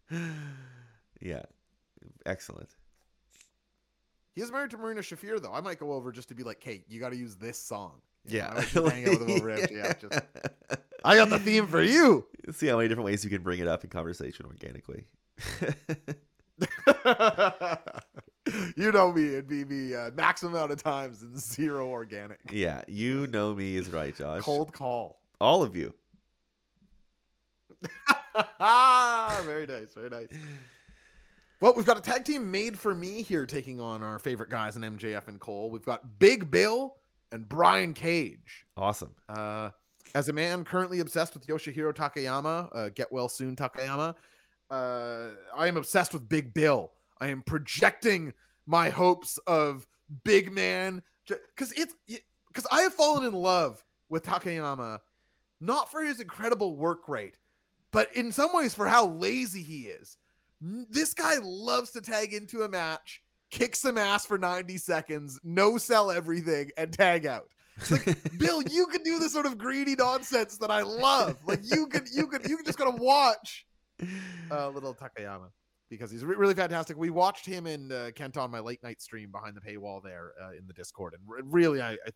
yeah. 1.20 1.42
Excellent. 2.26 2.68
He 4.34 4.42
is 4.42 4.52
married 4.52 4.70
to 4.72 4.76
Marina 4.76 5.00
Shafir, 5.00 5.40
though. 5.40 5.52
I 5.52 5.62
might 5.62 5.78
go 5.78 5.92
over 5.92 6.12
just 6.12 6.28
to 6.28 6.34
be 6.34 6.42
like, 6.42 6.60
Kate, 6.60 6.84
you 6.88 7.00
got 7.00 7.08
to 7.10 7.16
use 7.16 7.36
this 7.36 7.56
song. 7.58 8.02
You 8.26 8.40
know, 8.40 8.44
Yeah. 8.44 8.50
I 8.50 8.54
might 8.54 8.68
just 8.68 8.74
with 9.20 9.28
him 9.28 9.30
over 9.30 9.56
Just, 9.94 10.20
I 11.04 11.16
got 11.16 11.30
the 11.30 11.38
theme 11.38 11.66
for 11.66 11.82
you. 11.82 12.26
See 12.52 12.66
how 12.66 12.76
many 12.76 12.88
different 12.88 13.06
ways 13.06 13.24
you 13.24 13.30
can 13.30 13.42
bring 13.42 13.60
it 13.60 13.68
up 13.68 13.84
in 13.84 13.90
conversation 13.90 14.44
organically. 14.44 15.04
you 18.76 18.92
know 18.92 19.12
me. 19.12 19.26
It'd 19.28 19.48
be 19.48 19.64
me 19.64 19.94
uh, 19.94 20.10
maximum 20.14 20.54
amount 20.54 20.72
of 20.72 20.82
times 20.82 21.22
and 21.22 21.38
zero 21.38 21.88
organic. 21.88 22.40
yeah, 22.50 22.82
you 22.88 23.26
know 23.28 23.54
me 23.54 23.76
is 23.76 23.88
right, 23.90 24.14
Josh. 24.16 24.42
Cold 24.42 24.72
call. 24.72 25.20
All 25.40 25.62
of 25.62 25.76
you. 25.76 25.94
very 29.44 29.66
nice. 29.66 29.94
Very 29.94 30.10
nice. 30.10 30.28
Well, 31.58 31.72
we've 31.74 31.86
got 31.86 31.96
a 31.96 32.02
tag 32.02 32.26
team 32.26 32.50
made 32.50 32.78
for 32.78 32.94
me 32.94 33.22
here 33.22 33.46
taking 33.46 33.80
on 33.80 34.02
our 34.02 34.18
favorite 34.18 34.50
guys 34.50 34.76
in 34.76 34.82
MJF 34.82 35.26
and 35.28 35.40
Cole. 35.40 35.70
We've 35.70 35.84
got 35.84 36.18
Big 36.18 36.50
Bill 36.50 36.96
and 37.32 37.48
Brian 37.48 37.94
Cage. 37.94 38.66
Awesome. 38.76 39.14
Uh, 39.26 39.70
as 40.14 40.28
a 40.28 40.34
man 40.34 40.64
currently 40.64 41.00
obsessed 41.00 41.32
with 41.32 41.46
Yoshihiro 41.46 41.94
Takayama, 41.94 42.68
uh, 42.74 42.88
get 42.90 43.10
well 43.10 43.30
soon 43.30 43.56
Takayama, 43.56 44.14
uh, 44.70 45.28
I 45.56 45.66
am 45.66 45.78
obsessed 45.78 46.12
with 46.12 46.28
Big 46.28 46.52
Bill. 46.52 46.92
I 47.22 47.28
am 47.28 47.42
projecting 47.42 48.34
my 48.66 48.90
hopes 48.90 49.38
of 49.46 49.86
big 50.24 50.52
man 50.52 51.02
because 51.26 51.72
it's 51.72 51.94
because 52.48 52.66
I 52.70 52.82
have 52.82 52.92
fallen 52.92 53.24
in 53.24 53.32
love 53.32 53.82
with 54.10 54.24
Takayama, 54.24 54.98
not 55.62 55.90
for 55.90 56.02
his 56.02 56.20
incredible 56.20 56.76
work 56.76 57.08
rate, 57.08 57.38
but 57.92 58.14
in 58.14 58.30
some 58.30 58.52
ways 58.52 58.74
for 58.74 58.86
how 58.86 59.06
lazy 59.06 59.62
he 59.62 59.82
is. 59.84 60.18
This 60.60 61.14
guy 61.14 61.34
loves 61.42 61.90
to 61.92 62.00
tag 62.00 62.32
into 62.32 62.62
a 62.62 62.68
match, 62.68 63.20
kick 63.50 63.76
some 63.76 63.98
ass 63.98 64.26
for 64.26 64.38
90 64.38 64.78
seconds, 64.78 65.38
no 65.44 65.78
sell 65.78 66.10
everything, 66.10 66.70
and 66.76 66.92
tag 66.92 67.26
out. 67.26 67.48
It's 67.76 67.90
like, 67.90 68.16
Bill, 68.38 68.62
you 68.62 68.86
can 68.86 69.02
do 69.02 69.18
the 69.18 69.28
sort 69.28 69.46
of 69.46 69.58
greedy 69.58 69.94
nonsense 69.94 70.56
that 70.58 70.70
I 70.70 70.82
love. 70.82 71.36
Like 71.46 71.60
you 71.62 71.86
could, 71.86 72.08
you 72.12 72.26
could, 72.26 72.48
you 72.48 72.56
can 72.56 72.64
just 72.64 72.78
gotta 72.78 72.96
watch 72.96 73.66
uh, 74.50 74.68
little 74.70 74.94
Takayama 74.94 75.50
because 75.88 76.10
he's 76.10 76.24
re- 76.24 76.36
really 76.36 76.54
fantastic. 76.54 76.96
We 76.96 77.10
watched 77.10 77.46
him 77.46 77.66
in 77.66 77.92
uh, 77.92 78.10
Kent 78.14 78.36
on 78.36 78.50
my 78.50 78.60
late 78.60 78.82
night 78.82 79.00
stream 79.00 79.30
behind 79.30 79.56
the 79.56 79.60
paywall 79.60 80.02
there 80.02 80.32
uh, 80.42 80.52
in 80.52 80.66
the 80.66 80.72
Discord, 80.72 81.14
and 81.14 81.22
re- 81.26 81.42
really, 81.44 81.82
I, 81.82 81.92
I 81.92 82.10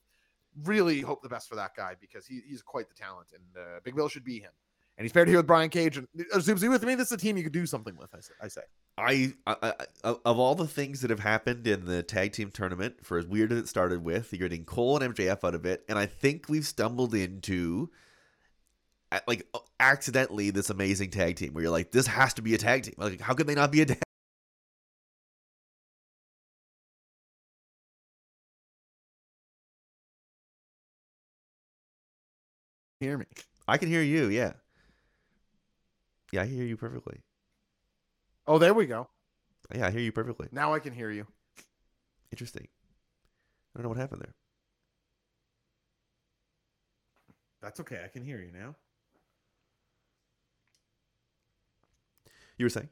really 0.64 1.00
hope 1.00 1.22
the 1.22 1.28
best 1.28 1.48
for 1.48 1.56
that 1.56 1.72
guy 1.76 1.94
because 2.00 2.26
he, 2.26 2.40
he's 2.48 2.62
quite 2.62 2.88
the 2.88 2.94
talent, 2.94 3.28
and 3.34 3.62
uh, 3.62 3.80
Big 3.84 3.94
Bill 3.94 4.08
should 4.08 4.24
be 4.24 4.40
him. 4.40 4.52
And 5.00 5.06
he's 5.06 5.14
paired 5.14 5.28
here 5.28 5.38
with 5.38 5.46
Brian 5.46 5.70
Cage. 5.70 5.96
And 5.96 6.06
uh, 6.30 6.36
Zoobsy 6.36 6.68
with 6.68 6.84
me, 6.84 6.94
this 6.94 7.06
is 7.06 7.12
a 7.12 7.16
team 7.16 7.38
you 7.38 7.42
could 7.42 7.54
do 7.54 7.64
something 7.64 7.96
with. 7.96 8.14
I 8.14 8.20
say. 8.20 8.34
I 8.38 8.48
say. 8.48 8.60
I, 8.98 9.32
I, 9.46 9.56
I 9.62 9.74
of- 10.04 10.20
of 10.26 10.38
all 10.38 10.54
the 10.54 10.66
things 10.66 11.00
that 11.00 11.08
have 11.08 11.20
happened 11.20 11.66
in 11.66 11.86
the 11.86 12.02
tag 12.02 12.32
team 12.32 12.50
tournament, 12.50 12.96
for 13.02 13.16
as 13.16 13.26
weird 13.26 13.50
as 13.50 13.60
it 13.60 13.66
started 13.66 14.04
with, 14.04 14.30
you're 14.30 14.46
getting 14.46 14.66
Cole 14.66 14.98
and 14.98 15.14
MJF 15.14 15.42
out 15.42 15.54
of 15.54 15.64
it, 15.64 15.86
and 15.88 15.98
I 15.98 16.04
think 16.04 16.50
we've 16.50 16.66
stumbled 16.66 17.14
into 17.14 17.88
like 19.26 19.48
accidentally 19.80 20.50
this 20.50 20.68
amazing 20.68 21.08
tag 21.08 21.36
team 21.36 21.54
where 21.54 21.62
you're 21.62 21.72
like, 21.72 21.92
this 21.92 22.06
has 22.06 22.34
to 22.34 22.42
be 22.42 22.52
a 22.54 22.58
tag 22.58 22.82
team. 22.82 22.94
Like, 22.98 23.22
how 23.22 23.32
could 23.32 23.46
they 23.46 23.54
not 23.54 23.72
be 23.72 23.80
a 23.80 23.86
tag? 23.86 24.02
Hear 33.00 33.16
me? 33.16 33.24
I 33.66 33.78
can 33.78 33.88
hear 33.88 34.02
you. 34.02 34.26
Yeah. 34.26 34.52
Yeah, 36.32 36.42
I 36.42 36.46
hear 36.46 36.64
you 36.64 36.76
perfectly. 36.76 37.20
Oh, 38.46 38.58
there 38.58 38.74
we 38.74 38.86
go. 38.86 39.08
Yeah, 39.74 39.86
I 39.86 39.90
hear 39.90 40.00
you 40.00 40.12
perfectly. 40.12 40.48
Now 40.52 40.74
I 40.74 40.78
can 40.78 40.92
hear 40.92 41.10
you. 41.10 41.26
Interesting. 42.32 42.68
I 43.74 43.78
don't 43.78 43.84
know 43.84 43.88
what 43.88 43.98
happened 43.98 44.22
there. 44.22 44.34
That's 47.62 47.80
okay. 47.80 48.00
I 48.04 48.08
can 48.08 48.24
hear 48.24 48.38
you 48.38 48.50
now. 48.52 48.74
You 52.56 52.66
were 52.66 52.70
saying? 52.70 52.88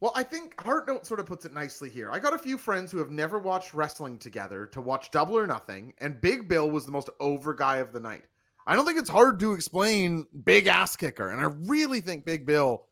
Well, 0.00 0.12
I 0.14 0.22
think 0.22 0.60
Heart 0.60 0.88
Note 0.88 1.06
sort 1.06 1.20
of 1.20 1.26
puts 1.26 1.46
it 1.46 1.54
nicely 1.54 1.88
here. 1.88 2.10
I 2.10 2.18
got 2.18 2.34
a 2.34 2.38
few 2.38 2.58
friends 2.58 2.92
who 2.92 2.98
have 2.98 3.10
never 3.10 3.38
watched 3.38 3.72
wrestling 3.72 4.18
together 4.18 4.66
to 4.66 4.80
watch 4.80 5.10
Double 5.10 5.38
or 5.38 5.46
Nothing, 5.46 5.94
and 5.98 6.20
Big 6.20 6.48
Bill 6.48 6.70
was 6.70 6.84
the 6.84 6.92
most 6.92 7.08
over 7.18 7.54
guy 7.54 7.78
of 7.78 7.92
the 7.92 8.00
night. 8.00 8.24
I 8.66 8.74
don't 8.74 8.84
think 8.84 8.98
it's 8.98 9.10
hard 9.10 9.38
to 9.40 9.52
explain 9.52 10.26
Big 10.44 10.66
Ass 10.66 10.96
Kicker, 10.96 11.30
and 11.30 11.40
I 11.40 11.44
really 11.68 12.00
think 12.00 12.24
Big 12.24 12.44
Bill. 12.44 12.84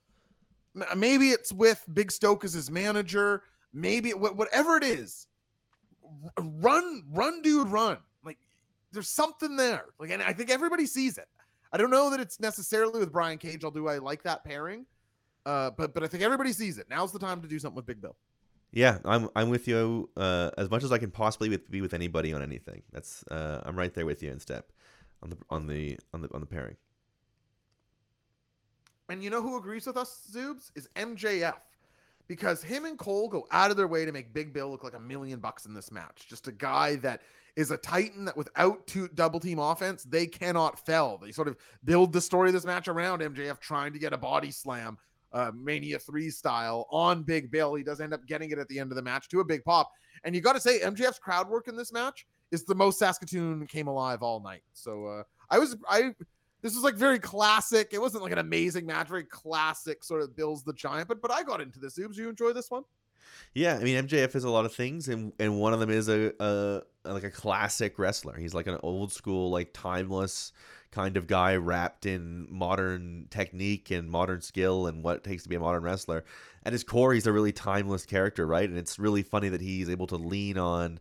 Maybe 0.96 1.30
it's 1.30 1.52
with 1.52 1.84
Big 1.92 2.12
Stoke 2.12 2.44
as 2.44 2.52
his 2.52 2.70
manager. 2.70 3.42
Maybe 3.72 4.10
whatever 4.10 4.76
it 4.76 4.84
is, 4.84 5.26
run, 6.38 7.02
run, 7.12 7.42
dude, 7.42 7.68
run. 7.68 7.98
Like 8.24 8.38
there's 8.92 9.08
something 9.08 9.56
there. 9.56 9.86
Like, 9.98 10.10
and 10.10 10.22
I 10.22 10.32
think 10.32 10.50
everybody 10.50 10.86
sees 10.86 11.18
it. 11.18 11.28
I 11.72 11.76
don't 11.76 11.90
know 11.90 12.08
that 12.10 12.20
it's 12.20 12.38
necessarily 12.38 13.00
with 13.00 13.12
Brian 13.12 13.38
Cage. 13.38 13.64
Although 13.64 13.88
I 13.88 13.98
like 13.98 14.22
that 14.22 14.44
pairing. 14.44 14.86
Uh, 15.44 15.70
but 15.76 15.92
but 15.92 16.04
I 16.04 16.06
think 16.06 16.22
everybody 16.22 16.52
sees 16.52 16.78
it. 16.78 16.86
Now's 16.88 17.12
the 17.12 17.18
time 17.18 17.42
to 17.42 17.48
do 17.48 17.58
something 17.58 17.76
with 17.76 17.86
Big 17.86 18.00
Bill. 18.00 18.14
Yeah, 18.70 18.98
I'm 19.04 19.28
I'm 19.34 19.50
with 19.50 19.66
you 19.66 20.08
uh, 20.16 20.50
as 20.56 20.70
much 20.70 20.84
as 20.84 20.92
I 20.92 20.98
can 20.98 21.10
possibly 21.10 21.56
be 21.68 21.80
with 21.80 21.94
anybody 21.94 22.32
on 22.32 22.42
anything. 22.42 22.82
That's 22.92 23.24
uh, 23.24 23.60
I'm 23.64 23.76
right 23.76 23.92
there 23.92 24.06
with 24.06 24.22
you 24.22 24.30
in 24.30 24.38
step 24.38 24.70
on 25.24 25.30
the 25.30 25.36
on 25.50 25.66
the 25.66 25.98
on 26.12 26.20
the 26.20 26.28
on 26.32 26.40
the 26.40 26.46
pairing. 26.46 26.76
And 29.08 29.22
you 29.22 29.30
know 29.30 29.42
who 29.42 29.56
agrees 29.56 29.86
with 29.86 29.96
us, 29.96 30.28
Zoobs? 30.32 30.70
Is 30.74 30.88
MJF. 30.96 31.54
Because 32.26 32.62
him 32.62 32.86
and 32.86 32.98
Cole 32.98 33.28
go 33.28 33.46
out 33.50 33.70
of 33.70 33.76
their 33.76 33.86
way 33.86 34.06
to 34.06 34.12
make 34.12 34.32
Big 34.32 34.54
Bill 34.54 34.70
look 34.70 34.82
like 34.82 34.94
a 34.94 35.00
million 35.00 35.40
bucks 35.40 35.66
in 35.66 35.74
this 35.74 35.92
match. 35.92 36.24
Just 36.26 36.48
a 36.48 36.52
guy 36.52 36.96
that 36.96 37.20
is 37.54 37.70
a 37.70 37.76
titan 37.76 38.24
that 38.24 38.36
without 38.36 38.86
two 38.86 39.08
double 39.08 39.38
team 39.38 39.58
offense, 39.58 40.04
they 40.04 40.26
cannot 40.26 40.84
fell. 40.86 41.18
They 41.18 41.32
sort 41.32 41.48
of 41.48 41.56
build 41.84 42.14
the 42.14 42.22
story 42.22 42.48
of 42.48 42.54
this 42.54 42.64
match 42.64 42.88
around 42.88 43.20
MJF 43.20 43.60
trying 43.60 43.92
to 43.92 43.98
get 43.98 44.14
a 44.14 44.18
body 44.18 44.50
slam, 44.50 44.96
uh, 45.34 45.52
Mania 45.54 45.98
3 45.98 46.30
style, 46.30 46.86
on 46.90 47.24
Big 47.24 47.50
Bill. 47.50 47.74
He 47.74 47.84
does 47.84 48.00
end 48.00 48.14
up 48.14 48.26
getting 48.26 48.50
it 48.50 48.58
at 48.58 48.68
the 48.68 48.78
end 48.78 48.90
of 48.90 48.96
the 48.96 49.02
match 49.02 49.28
to 49.28 49.40
a 49.40 49.44
big 49.44 49.62
pop. 49.62 49.90
And 50.24 50.34
you 50.34 50.40
got 50.40 50.54
to 50.54 50.60
say, 50.60 50.80
MJF's 50.80 51.18
crowd 51.18 51.50
work 51.50 51.68
in 51.68 51.76
this 51.76 51.92
match 51.92 52.26
is 52.55 52.64
the 52.64 52.74
most 52.74 52.98
Saskatoon 52.98 53.66
came 53.66 53.88
alive 53.88 54.22
all 54.22 54.40
night. 54.40 54.62
So 54.72 55.07
uh, 55.07 55.22
I 55.50 55.59
was, 55.59 55.76
I, 55.88 56.14
This 56.62 56.74
was 56.74 56.82
like 56.82 56.94
very 56.94 57.18
classic. 57.18 57.90
It 57.92 58.00
wasn't 58.00 58.22
like 58.22 58.32
an 58.32 58.38
amazing 58.38 58.86
match, 58.86 59.09
very 59.09 59.24
classic 59.24 60.02
sort 60.02 60.22
of 60.22 60.34
Bill's 60.34 60.64
the 60.64 60.72
Giant. 60.72 61.09
But 61.09 61.20
but 61.20 61.30
I 61.30 61.42
got 61.42 61.61
into 61.61 61.78
this. 61.78 61.98
Zoobs, 61.98 62.16
you 62.16 62.30
enjoy 62.30 62.55
this 62.55 62.70
one? 62.70 62.84
Yeah, 63.52 63.76
I 63.76 63.84
mean 63.84 64.07
MJF 64.07 64.34
is 64.34 64.44
a 64.44 64.50
lot 64.50 64.64
of 64.64 64.74
things, 64.74 65.09
and 65.09 65.32
and 65.38 65.61
one 65.61 65.74
of 65.74 65.80
them 65.80 65.90
is 65.90 66.09
a, 66.09 66.32
a 66.40 66.82
like 67.05 67.24
a 67.24 67.30
classic 67.30 67.98
wrestler. 67.98 68.36
He's 68.38 68.55
like 68.55 68.66
an 68.66 68.78
old 68.82 69.12
school, 69.12 69.50
like 69.50 69.74
timeless 69.74 70.52
kind 70.90 71.16
of 71.16 71.26
guy 71.26 71.57
wrapped 71.57 72.07
in 72.07 72.46
modern 72.48 73.26
technique 73.28 73.90
and 73.90 74.09
modern 74.09 74.40
skill 74.40 74.86
and 74.86 75.02
what 75.02 75.16
it 75.16 75.24
takes 75.24 75.42
to 75.42 75.48
be 75.48 75.57
a 75.57 75.61
modern 75.61 75.82
wrestler. 75.82 76.24
At 76.64 76.72
his 76.72 76.84
core, 76.84 77.12
he's 77.12 77.26
a 77.26 77.32
really 77.32 77.52
timeless 77.52 78.07
character, 78.07 78.46
right? 78.46 78.68
And 78.68 78.78
it's 78.78 78.98
really 78.98 79.22
funny 79.22 79.50
that 79.50 79.61
he's 79.61 79.90
able 79.90 80.07
to 80.07 80.16
lean 80.16 80.57
on 80.57 81.00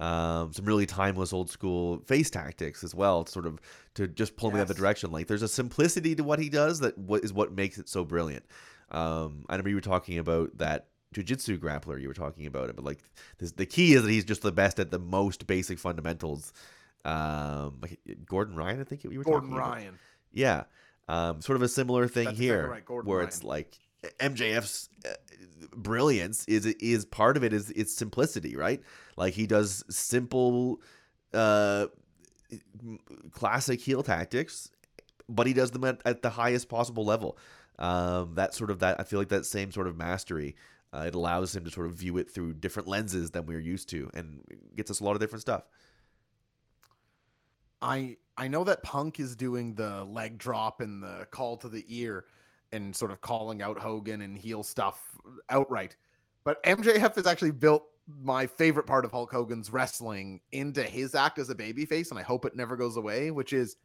um, 0.00 0.52
some 0.52 0.64
really 0.64 0.86
timeless 0.86 1.32
old 1.32 1.50
school 1.50 2.00
face 2.06 2.30
tactics 2.30 2.82
as 2.82 2.94
well, 2.94 3.24
sort 3.26 3.46
of 3.46 3.60
to 3.94 4.08
just 4.08 4.36
pull 4.36 4.50
me 4.50 4.58
that 4.58 4.66
the 4.68 4.74
Yes. 4.74 4.80
direction. 4.80 5.10
Like 5.12 5.26
there's 5.28 5.42
a 5.42 5.48
simplicity 5.48 6.14
to 6.16 6.24
what 6.24 6.38
he 6.38 6.48
does 6.48 6.80
that 6.80 6.96
what 6.98 7.22
is 7.24 7.32
what 7.32 7.52
makes 7.52 7.78
it 7.78 7.88
so 7.88 8.04
brilliant. 8.04 8.44
Um, 8.90 9.44
I 9.48 9.54
remember 9.54 9.70
you 9.70 9.76
were 9.76 9.80
talking 9.80 10.18
about 10.18 10.58
that 10.58 10.88
jujitsu 11.14 11.58
grappler 11.58 12.00
you 12.00 12.08
were 12.08 12.14
talking 12.14 12.46
about 12.46 12.68
it, 12.70 12.76
but 12.76 12.84
like 12.84 12.98
this, 13.38 13.52
the 13.52 13.66
key 13.66 13.92
is 13.92 14.02
that 14.02 14.10
he's 14.10 14.24
just 14.24 14.42
the 14.42 14.50
best 14.52 14.78
at 14.80 14.90
the 14.90 14.98
most 14.98 15.46
basic 15.46 15.78
fundamentals. 15.78 16.52
Um, 17.04 17.78
like 17.82 18.00
Gordon 18.26 18.56
Ryan, 18.56 18.80
I 18.80 18.84
think 18.84 19.04
you 19.04 19.10
were 19.18 19.24
Gordon 19.24 19.50
talking 19.50 19.56
about. 19.56 19.64
Gordon 19.66 19.84
Ryan. 19.84 19.98
Yeah. 20.32 20.64
Um, 21.08 21.40
sort 21.42 21.56
of 21.56 21.62
a 21.62 21.68
similar 21.68 22.06
thing 22.08 22.26
That's 22.26 22.38
exactly 22.38 22.46
here, 22.46 22.68
right, 22.70 22.84
Gordon 22.84 23.08
where 23.08 23.18
Ryan. 23.18 23.28
it's 23.28 23.44
like 23.44 23.78
MJF's 24.18 24.88
uh, 25.06 25.10
brilliance 25.74 26.44
is 26.46 26.66
is 26.66 27.04
part 27.04 27.36
of 27.36 27.44
it 27.44 27.52
is 27.52 27.70
its 27.70 27.94
simplicity, 27.94 28.56
right? 28.56 28.80
Like 29.16 29.34
he 29.34 29.46
does 29.46 29.84
simple, 29.88 30.80
uh, 31.32 31.86
classic 33.30 33.80
heel 33.80 34.02
tactics, 34.02 34.70
but 35.28 35.46
he 35.46 35.52
does 35.52 35.70
them 35.70 35.84
at, 35.84 36.00
at 36.04 36.22
the 36.22 36.30
highest 36.30 36.68
possible 36.68 37.04
level. 37.04 37.38
Um, 37.78 38.34
that 38.34 38.54
sort 38.54 38.70
of 38.70 38.80
that 38.80 39.00
I 39.00 39.04
feel 39.04 39.18
like 39.18 39.28
that 39.28 39.46
same 39.46 39.70
sort 39.72 39.86
of 39.86 39.96
mastery. 39.96 40.56
Uh, 40.94 41.04
it 41.06 41.14
allows 41.14 41.56
him 41.56 41.64
to 41.64 41.70
sort 41.70 41.86
of 41.86 41.94
view 41.94 42.18
it 42.18 42.30
through 42.30 42.52
different 42.52 42.86
lenses 42.86 43.30
than 43.30 43.46
we're 43.46 43.60
used 43.60 43.88
to, 43.90 44.10
and 44.12 44.42
gets 44.76 44.90
us 44.90 45.00
a 45.00 45.04
lot 45.04 45.12
of 45.12 45.20
different 45.20 45.40
stuff. 45.40 45.62
I 47.80 48.16
I 48.36 48.48
know 48.48 48.64
that 48.64 48.82
Punk 48.82 49.18
is 49.18 49.36
doing 49.36 49.74
the 49.74 50.04
leg 50.04 50.38
drop 50.38 50.80
and 50.80 51.02
the 51.02 51.26
call 51.30 51.56
to 51.58 51.68
the 51.68 51.84
ear 51.88 52.26
and 52.72 52.94
sort 52.94 53.10
of 53.10 53.20
calling 53.20 53.62
out 53.62 53.78
Hogan 53.78 54.22
and 54.22 54.36
heel 54.36 54.62
stuff 54.62 55.00
outright. 55.48 55.96
But 56.44 56.62
MJF 56.64 57.14
has 57.14 57.26
actually 57.26 57.52
built 57.52 57.84
my 58.20 58.46
favorite 58.46 58.86
part 58.86 59.04
of 59.04 59.12
Hulk 59.12 59.30
Hogan's 59.30 59.72
wrestling 59.72 60.40
into 60.50 60.82
his 60.82 61.14
act 61.14 61.38
as 61.38 61.50
a 61.50 61.54
babyface, 61.54 62.10
and 62.10 62.18
I 62.18 62.22
hope 62.22 62.44
it 62.44 62.56
never 62.56 62.76
goes 62.76 62.96
away, 62.96 63.30
which 63.30 63.52
is 63.52 63.76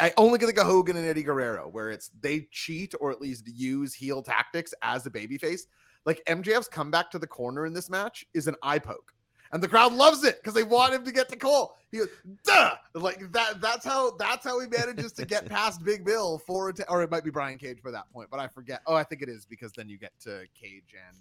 I- 0.00 0.14
only 0.16 0.38
get 0.38 0.46
think 0.46 0.58
of 0.58 0.66
Hogan 0.66 0.96
and 0.96 1.06
Eddie 1.06 1.22
Guerrero, 1.24 1.68
where 1.68 1.90
it's 1.90 2.10
they 2.20 2.48
cheat 2.50 2.94
or 3.00 3.10
at 3.10 3.20
least 3.20 3.48
use 3.48 3.94
heel 3.94 4.22
tactics 4.22 4.72
as 4.82 5.06
a 5.06 5.10
babyface. 5.10 5.62
Like 6.04 6.22
MJF's 6.26 6.68
comeback 6.68 7.10
to 7.12 7.18
the 7.18 7.26
corner 7.26 7.66
in 7.66 7.72
this 7.72 7.90
match 7.90 8.24
is 8.34 8.46
an 8.46 8.56
eye 8.62 8.78
poke. 8.78 9.12
And 9.52 9.62
the 9.62 9.68
crowd 9.68 9.92
loves 9.92 10.24
it 10.24 10.40
because 10.40 10.54
they 10.54 10.62
want 10.62 10.94
him 10.94 11.04
to 11.04 11.12
get 11.12 11.28
to 11.28 11.36
Cole. 11.36 11.76
He 11.90 11.98
goes, 11.98 12.08
duh! 12.42 12.74
Like 12.94 13.32
that. 13.32 13.60
That's 13.60 13.84
how. 13.84 14.12
That's 14.12 14.44
how 14.44 14.58
he 14.60 14.66
manages 14.66 15.12
to 15.12 15.26
get 15.26 15.46
past 15.46 15.84
Big 15.84 16.04
Bill 16.06 16.38
for 16.38 16.72
or 16.88 17.02
it 17.02 17.10
might 17.10 17.22
be 17.22 17.30
Brian 17.30 17.58
Cage 17.58 17.82
by 17.82 17.90
that 17.90 18.10
point, 18.12 18.30
but 18.30 18.40
I 18.40 18.48
forget. 18.48 18.80
Oh, 18.86 18.94
I 18.94 19.04
think 19.04 19.20
it 19.20 19.28
is 19.28 19.44
because 19.44 19.72
then 19.72 19.90
you 19.90 19.98
get 19.98 20.12
to 20.20 20.46
Cage 20.58 20.94
and 21.08 21.18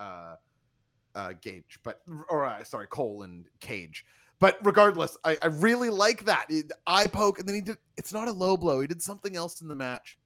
um, 0.00 0.36
uh, 1.14 1.18
uh, 1.18 1.32
Gage, 1.40 1.78
but 1.84 2.00
or 2.28 2.44
uh, 2.44 2.64
sorry, 2.64 2.88
Cole 2.88 3.22
and 3.22 3.46
Cage. 3.60 4.04
But 4.40 4.58
regardless, 4.64 5.16
I, 5.22 5.38
I 5.40 5.46
really 5.46 5.90
like 5.90 6.24
that 6.24 6.46
It- 6.48 6.72
eye 6.88 7.06
poke, 7.06 7.38
and 7.38 7.46
then 7.46 7.54
he 7.54 7.60
did. 7.60 7.76
It's 7.96 8.12
not 8.12 8.26
a 8.26 8.32
low 8.32 8.56
blow. 8.56 8.80
He 8.80 8.88
did 8.88 9.00
something 9.00 9.36
else 9.36 9.60
in 9.60 9.68
the 9.68 9.76
match. 9.76 10.18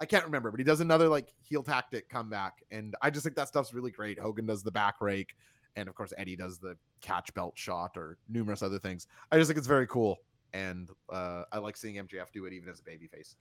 I 0.00 0.06
can't 0.06 0.24
remember, 0.24 0.50
but 0.50 0.60
he 0.60 0.64
does 0.64 0.80
another 0.80 1.08
like 1.08 1.34
heel 1.42 1.62
tactic 1.62 2.08
comeback, 2.08 2.64
and 2.70 2.94
I 3.02 3.10
just 3.10 3.24
think 3.24 3.36
that 3.36 3.48
stuff's 3.48 3.74
really 3.74 3.90
great. 3.90 4.18
Hogan 4.18 4.46
does 4.46 4.62
the 4.62 4.70
back 4.70 5.00
rake, 5.02 5.34
and 5.78 5.88
of 5.88 5.94
course 5.94 6.12
Eddie 6.18 6.36
does 6.36 6.58
the 6.58 6.76
catch 7.00 7.32
belt 7.34 7.54
shot 7.56 7.96
or 7.96 8.18
numerous 8.28 8.62
other 8.62 8.78
things. 8.78 9.06
I 9.30 9.38
just 9.38 9.48
think 9.48 9.58
it's 9.58 9.66
very 9.66 9.86
cool, 9.86 10.18
and 10.52 10.90
uh, 11.10 11.44
I 11.52 11.58
like 11.58 11.76
seeing 11.76 11.94
MJF 11.94 12.32
do 12.32 12.44
it 12.46 12.52
even 12.52 12.68
as 12.68 12.80
a 12.80 12.82
babyface. 12.82 13.36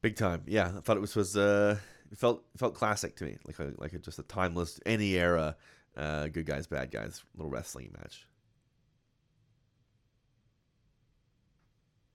Big 0.00 0.16
time, 0.16 0.42
yeah. 0.46 0.72
I 0.76 0.80
thought 0.80 0.96
it 0.96 1.00
was 1.00 1.14
was 1.14 1.36
uh, 1.36 1.78
it 2.10 2.18
felt 2.18 2.44
it 2.54 2.58
felt 2.58 2.74
classic 2.74 3.16
to 3.16 3.24
me, 3.24 3.36
like 3.46 3.58
a, 3.58 3.72
like 3.78 3.92
a, 3.92 3.98
just 3.98 4.18
a 4.18 4.24
timeless 4.24 4.80
any 4.86 5.14
era, 5.14 5.56
uh, 5.96 6.28
good 6.28 6.46
guys 6.46 6.66
bad 6.66 6.90
guys 6.90 7.22
little 7.36 7.50
wrestling 7.50 7.94
match. 7.98 8.26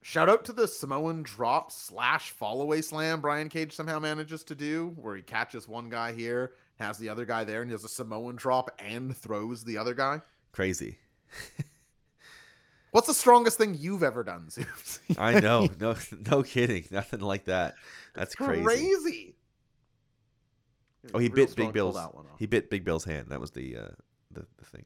Shout 0.02 0.30
out 0.30 0.44
to 0.46 0.54
the 0.54 0.66
Samoan 0.66 1.22
drop 1.22 1.70
slash 1.70 2.30
fall 2.30 2.62
away 2.62 2.80
slam 2.80 3.20
Brian 3.20 3.50
Cage 3.50 3.74
somehow 3.74 3.98
manages 3.98 4.42
to 4.44 4.54
do, 4.54 4.94
where 4.96 5.14
he 5.16 5.22
catches 5.22 5.68
one 5.68 5.90
guy 5.90 6.12
here, 6.12 6.52
has 6.78 6.98
the 6.98 7.08
other 7.08 7.24
guy 7.24 7.44
there, 7.44 7.62
and 7.62 7.70
he 7.70 7.74
does 7.74 7.84
a 7.84 7.88
Samoan 7.88 8.36
drop 8.36 8.70
and 8.78 9.16
throws 9.16 9.64
the 9.64 9.78
other 9.78 9.94
guy. 9.94 10.20
Crazy. 10.52 10.98
What's 12.90 13.06
the 13.06 13.14
strongest 13.14 13.58
thing 13.58 13.76
you've 13.78 14.02
ever 14.02 14.24
done, 14.24 14.48
Zeus? 14.50 15.00
I 15.18 15.40
know, 15.40 15.68
no, 15.78 15.96
no 16.30 16.42
kidding, 16.42 16.86
nothing 16.90 17.20
like 17.20 17.44
that. 17.44 17.74
That's 18.14 18.34
crazy. 18.34 18.62
Crazy. 18.62 19.34
Oh, 21.14 21.18
he 21.18 21.28
Real 21.28 21.46
bit 21.46 21.56
Big 21.56 21.72
Bill's. 21.72 21.96
that 21.96 22.14
one 22.14 22.26
off. 22.26 22.38
He 22.38 22.46
bit 22.46 22.70
Big 22.70 22.84
Bill's 22.84 23.04
hand. 23.04 23.26
That 23.28 23.40
was 23.40 23.50
the 23.50 23.76
uh, 23.76 23.88
the, 24.30 24.46
the 24.58 24.64
thing. 24.64 24.84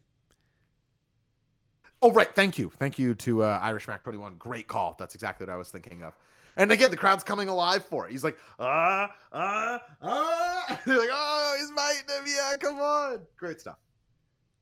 Oh, 2.01 2.11
right. 2.11 2.33
Thank 2.35 2.59
you. 2.59 2.71
Thank 2.79 2.99
you 2.99 3.15
to 3.15 3.45
uh, 3.45 3.61
Irish 3.63 3.87
Mac 3.87 4.03
21. 4.03 4.35
Great 4.37 4.67
call. 4.67 4.97
That's 4.99 5.15
exactly 5.15 5.47
what 5.47 5.53
I 5.53 5.57
was 5.57 5.69
thinking 5.69 6.03
of. 6.03 6.15
And 6.57 6.71
again, 6.71 6.91
the 6.91 6.97
crowd's 6.97 7.25
coming 7.25 7.49
alive 7.49 7.85
for 7.85 8.07
it. 8.07 8.13
He's 8.13 8.25
like, 8.25 8.37
ah, 8.59 9.11
ah, 9.33 9.81
ah. 10.03 10.81
They're 10.87 10.99
like, 10.99 11.09
oh, 11.11 11.57
he's 11.59 11.71
biting 11.71 12.03
him. 12.09 12.25
Yeah, 12.27 12.57
come 12.59 12.79
on. 12.79 13.21
Great 13.39 13.61
stuff. 13.61 13.79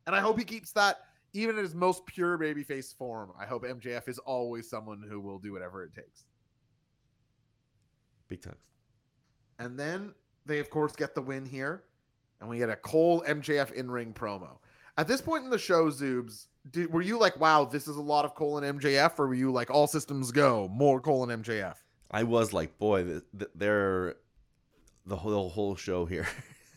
And 0.06 0.14
I 0.14 0.20
hope 0.20 0.38
he 0.38 0.44
keeps 0.44 0.72
that 0.72 0.98
even 1.32 1.56
in 1.56 1.62
his 1.62 1.74
most 1.74 2.06
pure 2.06 2.38
babyface 2.38 2.94
form. 2.96 3.32
I 3.38 3.46
hope 3.46 3.64
MJF 3.64 4.08
is 4.08 4.18
always 4.18 4.68
someone 4.68 5.04
who 5.08 5.20
will 5.20 5.38
do 5.38 5.52
whatever 5.52 5.84
it 5.84 5.94
takes. 5.94 6.24
Big 8.28 8.42
time. 8.42 8.56
And 9.58 9.78
then 9.78 10.14
they, 10.46 10.58
of 10.58 10.70
course, 10.70 10.94
get 10.96 11.14
the 11.14 11.22
win 11.22 11.44
here. 11.44 11.84
And 12.40 12.48
we 12.48 12.58
get 12.58 12.70
a 12.70 12.76
Cole 12.76 13.22
MJF 13.28 13.72
in 13.72 13.90
ring 13.90 14.14
promo. 14.14 14.58
At 15.00 15.08
this 15.08 15.22
point 15.22 15.44
in 15.44 15.50
the 15.50 15.56
show, 15.56 15.86
Zoobs, 15.90 16.44
did, 16.70 16.92
were 16.92 17.00
you 17.00 17.18
like, 17.18 17.40
wow, 17.40 17.64
this 17.64 17.88
is 17.88 17.96
a 17.96 18.02
lot 18.02 18.26
of 18.26 18.34
Cole 18.34 18.58
and 18.58 18.78
MJF? 18.78 19.18
Or 19.18 19.28
were 19.28 19.34
you 19.34 19.50
like, 19.50 19.70
all 19.70 19.86
systems 19.86 20.30
go, 20.30 20.68
more 20.68 21.00
Cole 21.00 21.28
and 21.28 21.42
MJF? 21.42 21.76
I 22.10 22.22
was 22.24 22.52
like, 22.52 22.78
boy, 22.78 23.04
th- 23.04 23.22
th- 23.38 23.50
they're 23.54 24.16
the 25.06 25.16
whole 25.16 25.48
whole 25.48 25.74
show 25.74 26.04
here. 26.04 26.28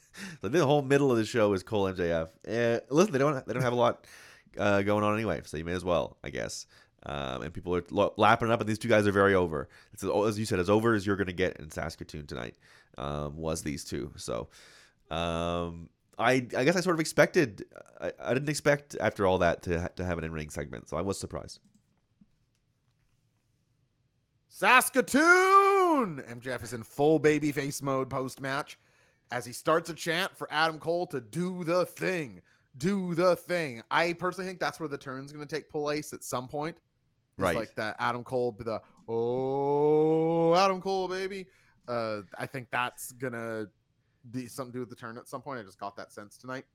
the 0.42 0.66
whole 0.66 0.82
middle 0.82 1.12
of 1.12 1.18
the 1.18 1.26
show 1.26 1.52
is 1.52 1.64
Cole 1.64 1.92
MJF. 1.92 2.30
Eh, 2.48 2.80
listen, 2.90 3.12
they 3.12 3.20
don't 3.20 3.46
they 3.46 3.52
don't 3.54 3.62
have 3.62 3.74
a 3.74 3.76
lot 3.76 4.08
uh, 4.58 4.82
going 4.84 5.04
on 5.04 5.16
anyway, 5.16 5.42
so 5.44 5.58
you 5.58 5.66
may 5.66 5.74
as 5.74 5.84
well, 5.84 6.16
I 6.24 6.30
guess. 6.30 6.66
Um, 7.06 7.42
and 7.42 7.54
people 7.54 7.76
are 7.76 7.84
lapping 8.16 8.48
it 8.48 8.52
up, 8.54 8.62
and 8.62 8.70
these 8.70 8.80
two 8.80 8.88
guys 8.88 9.06
are 9.06 9.12
very 9.12 9.36
over. 9.36 9.68
It's 9.92 10.02
as- 10.02 10.10
as 10.30 10.40
you 10.40 10.46
said, 10.46 10.60
as 10.60 10.70
over 10.70 10.94
as 10.94 11.06
you're 11.06 11.18
going 11.18 11.28
to 11.28 11.34
get 11.34 11.58
in 11.58 11.70
Saskatoon 11.72 12.26
tonight. 12.26 12.56
Um, 12.98 13.36
was 13.36 13.64
these 13.64 13.84
two 13.84 14.14
so? 14.16 14.48
Um, 15.12 15.90
I 16.18 16.48
I 16.58 16.64
guess 16.64 16.76
I 16.76 16.82
sort 16.82 16.96
of 16.96 17.00
expected. 17.00 17.66
I, 18.00 18.12
I 18.20 18.34
didn't 18.34 18.50
expect 18.50 18.96
after 19.00 19.26
all 19.26 19.40
that 19.40 19.64
to 19.64 19.82
ha- 19.82 19.88
to 19.96 20.06
have 20.06 20.18
an 20.18 20.24
in 20.24 20.32
ring 20.32 20.50
segment, 20.50 20.90
so 20.90 20.98
I 20.98 21.02
was 21.02 21.20
surprised. 21.20 21.60
Saskatoon! 24.50 26.22
MJF 26.30 26.64
is 26.64 26.74
in 26.74 26.84
full 26.84 27.20
babyface 27.20 27.82
mode 27.82 28.10
post 28.10 28.40
match 28.40 28.78
as 29.32 29.46
he 29.46 29.52
starts 29.52 29.90
a 29.90 29.94
chant 29.96 30.38
for 30.38 30.48
Adam 30.52 30.78
Cole 30.78 31.08
to 31.08 31.20
do 31.20 31.64
the 31.64 31.88
thing. 31.88 32.40
Do 32.78 33.16
the 33.16 33.36
thing. 33.36 33.82
I 33.90 34.14
personally 34.14 34.48
think 34.48 34.60
that's 34.60 34.80
where 34.80 34.90
the 34.90 34.98
turn's 34.98 35.32
going 35.32 35.46
to 35.46 35.56
take 35.56 35.70
place 35.70 36.14
at 36.14 36.24
some 36.24 36.48
point. 36.48 36.78
It's 36.78 37.44
Right. 37.44 37.56
Like 37.56 37.74
that 37.76 37.96
Adam 37.98 38.24
Cole, 38.24 38.56
the 38.60 38.80
oh, 39.08 40.54
Adam 40.56 40.82
Cole, 40.82 41.08
baby. 41.08 41.48
Uh, 41.88 42.22
I 42.38 42.46
think 42.46 42.68
that's 42.72 43.12
going 43.14 43.34
to 43.34 43.70
something 44.48 44.72
to 44.72 44.78
do 44.78 44.80
with 44.80 44.90
the 44.90 44.96
turn 44.96 45.18
at 45.18 45.28
some 45.28 45.42
point. 45.42 45.60
I 45.60 45.64
just 45.64 45.80
got 45.80 45.96
that 45.98 46.12
sense 46.12 46.38
tonight. 46.38 46.66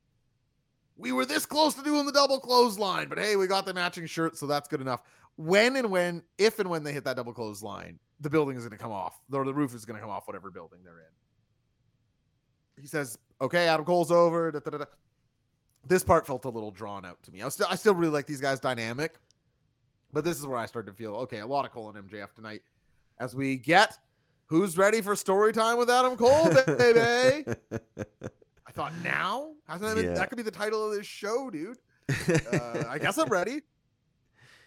We 0.97 1.13
were 1.13 1.25
this 1.25 1.47
close 1.47 1.75
to 1.75 1.83
doing 1.83 2.07
the 2.07 2.13
double 2.13 2.41
clothesline, 2.41 3.09
but 3.09 3.19
hey, 3.19 3.37
we 3.37 3.47
got 3.47 3.67
the 3.67 3.75
matching 3.75 4.07
shirt, 4.07 4.37
so 4.37 4.47
that's 4.47 4.69
good 4.69 4.81
enough 4.81 5.03
when 5.39 5.77
and 5.77 5.89
when, 5.91 6.23
if 6.37 6.59
and 6.59 6.69
when 6.69 6.83
they 6.83 6.93
hit 6.93 7.05
that 7.05 7.15
double 7.17 7.33
clothesline, 7.33 8.01
the 8.21 8.29
building 8.29 8.57
is 8.57 8.65
going 8.65 8.77
to 8.77 8.83
come 8.83 8.91
off, 8.91 9.21
or 9.33 9.45
the 9.45 9.55
roof 9.55 9.73
is 9.73 9.85
going 9.85 9.95
to 9.95 10.01
come 10.01 10.11
off, 10.11 10.27
whatever 10.27 10.51
building 10.51 10.81
they're 10.83 10.99
in. 10.99 12.83
He 12.83 12.89
says, 12.89 13.17
"Okay, 13.41 13.69
Adam 13.69 13.85
Cole's 13.85 14.11
over." 14.11 14.51
da, 14.51 14.59
da, 14.59 14.79
da. 14.79 14.85
This 15.87 16.03
part 16.03 16.27
felt 16.27 16.45
a 16.45 16.49
little 16.49 16.73
drawn 16.73 17.05
out 17.05 17.23
to 17.23 17.31
me. 17.31 17.43
I 17.43 17.49
still, 17.51 17.69
I 17.71 17.77
still 17.77 17.95
really 17.95 18.13
like 18.13 18.27
these 18.27 18.41
guys' 18.41 18.59
dynamic, 18.59 19.15
but 20.13 20.25
this 20.25 20.39
is 20.39 20.47
where 20.47 20.59
I 20.59 20.67
started 20.67 20.91
to 20.91 20.97
feel 20.97 21.15
okay. 21.15 21.39
A 21.39 21.47
lot 21.47 21.65
of 21.65 21.71
Cole 21.71 21.89
and 21.89 22.11
MJF 22.11 22.35
tonight, 22.35 22.63
as 23.21 23.37
we 23.37 23.57
get 23.57 23.97
who's 24.49 24.77
ready 24.77 25.01
for 25.01 25.15
story 25.17 25.53
time 25.53 25.79
with 25.79 25.89
Adam 25.91 26.17
Cole, 26.17 26.51
baby. 26.67 27.45
I 28.67 28.73
thought 28.73 28.93
now 29.03 29.53
hasn't 29.67 29.97
that, 29.97 30.05
Yeah. 30.05 30.15
that 30.15 30.29
could 30.29 30.37
be 30.37 30.43
the 30.43 30.51
title 30.51 30.85
of 30.87 30.93
this 30.97 31.07
show, 31.07 31.49
dude 31.51 31.77
uh, 32.53 32.85
I 32.89 32.99
guess 32.99 33.19
I'm 33.19 33.29
ready. 33.31 33.61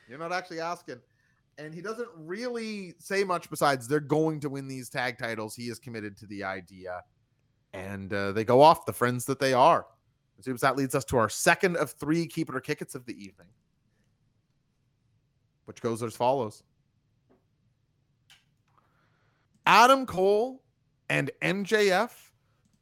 You're 0.07 0.19
not 0.19 0.31
actually 0.31 0.59
asking. 0.59 0.99
and 1.57 1.73
he 1.73 1.81
doesn't 1.81 2.09
really 2.15 2.93
say 2.99 3.23
much 3.23 3.49
besides 3.49 3.87
they're 3.87 3.99
going 3.99 4.39
to 4.41 4.49
win 4.49 4.67
these 4.67 4.89
tag 4.89 5.17
titles. 5.17 5.55
He 5.55 5.63
is 5.69 5.79
committed 5.79 6.15
to 6.17 6.25
the 6.27 6.43
idea, 6.43 7.01
and 7.73 8.13
uh, 8.13 8.31
they 8.33 8.43
go 8.43 8.61
off 8.61 8.85
the 8.85 8.93
friends 8.93 9.25
that 9.25 9.39
they 9.39 9.53
are. 9.53 9.85
Seems 10.41 10.61
that 10.61 10.75
leads 10.75 10.95
us 10.95 11.05
to 11.05 11.17
our 11.17 11.29
second 11.29 11.77
of 11.77 11.91
three 11.91 12.25
keep 12.27 12.49
it 12.49 12.55
or 12.55 12.59
kick 12.61 12.81
it's 12.81 12.95
of 12.95 13.05
the 13.05 13.13
evening, 13.13 13.47
which 15.65 15.81
goes 15.81 16.01
as 16.03 16.15
follows: 16.15 16.63
Adam 19.71 20.05
Cole 20.05 20.61
and 21.07 21.31
MJF 21.41 22.11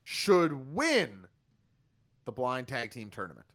should 0.04 0.74
win 0.74 1.28
the 2.26 2.32
blind 2.32 2.68
tag 2.68 2.90
team 2.90 3.12
tournament. 3.12 3.46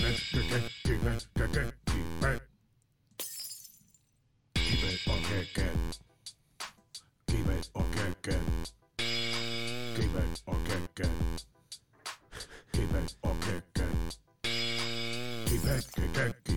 Keep 0.00 0.08
it. 0.08 0.22
Keep 0.32 0.52
it. 0.52 0.72
Keep 0.84 1.04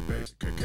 it. 0.10 0.34
Keep 0.40 0.60
it 0.60 0.63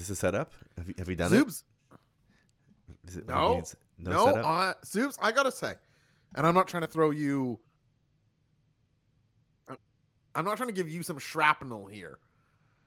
Is 0.00 0.08
this 0.08 0.16
a 0.16 0.20
setup? 0.20 0.52
Have 0.78 0.88
you, 0.88 0.94
have 0.98 1.08
you 1.10 1.14
done 1.16 1.30
Zoobs, 1.30 1.62
it? 1.92 1.98
Is 3.08 3.16
it 3.18 3.28
No. 3.28 3.54
means 3.56 3.76
no, 3.98 4.10
no, 4.10 4.24
setup? 4.26 4.46
uh, 4.46 5.12
I 5.22 5.30
gotta 5.30 5.52
say, 5.52 5.74
and 6.34 6.46
I'm 6.46 6.54
not 6.54 6.68
trying 6.68 6.80
to 6.82 6.86
throw 6.86 7.10
you. 7.10 7.60
I'm 10.34 10.44
not 10.44 10.56
trying 10.56 10.68
to 10.68 10.74
give 10.74 10.88
you 10.88 11.02
some 11.02 11.18
shrapnel 11.18 11.86
here. 11.86 12.18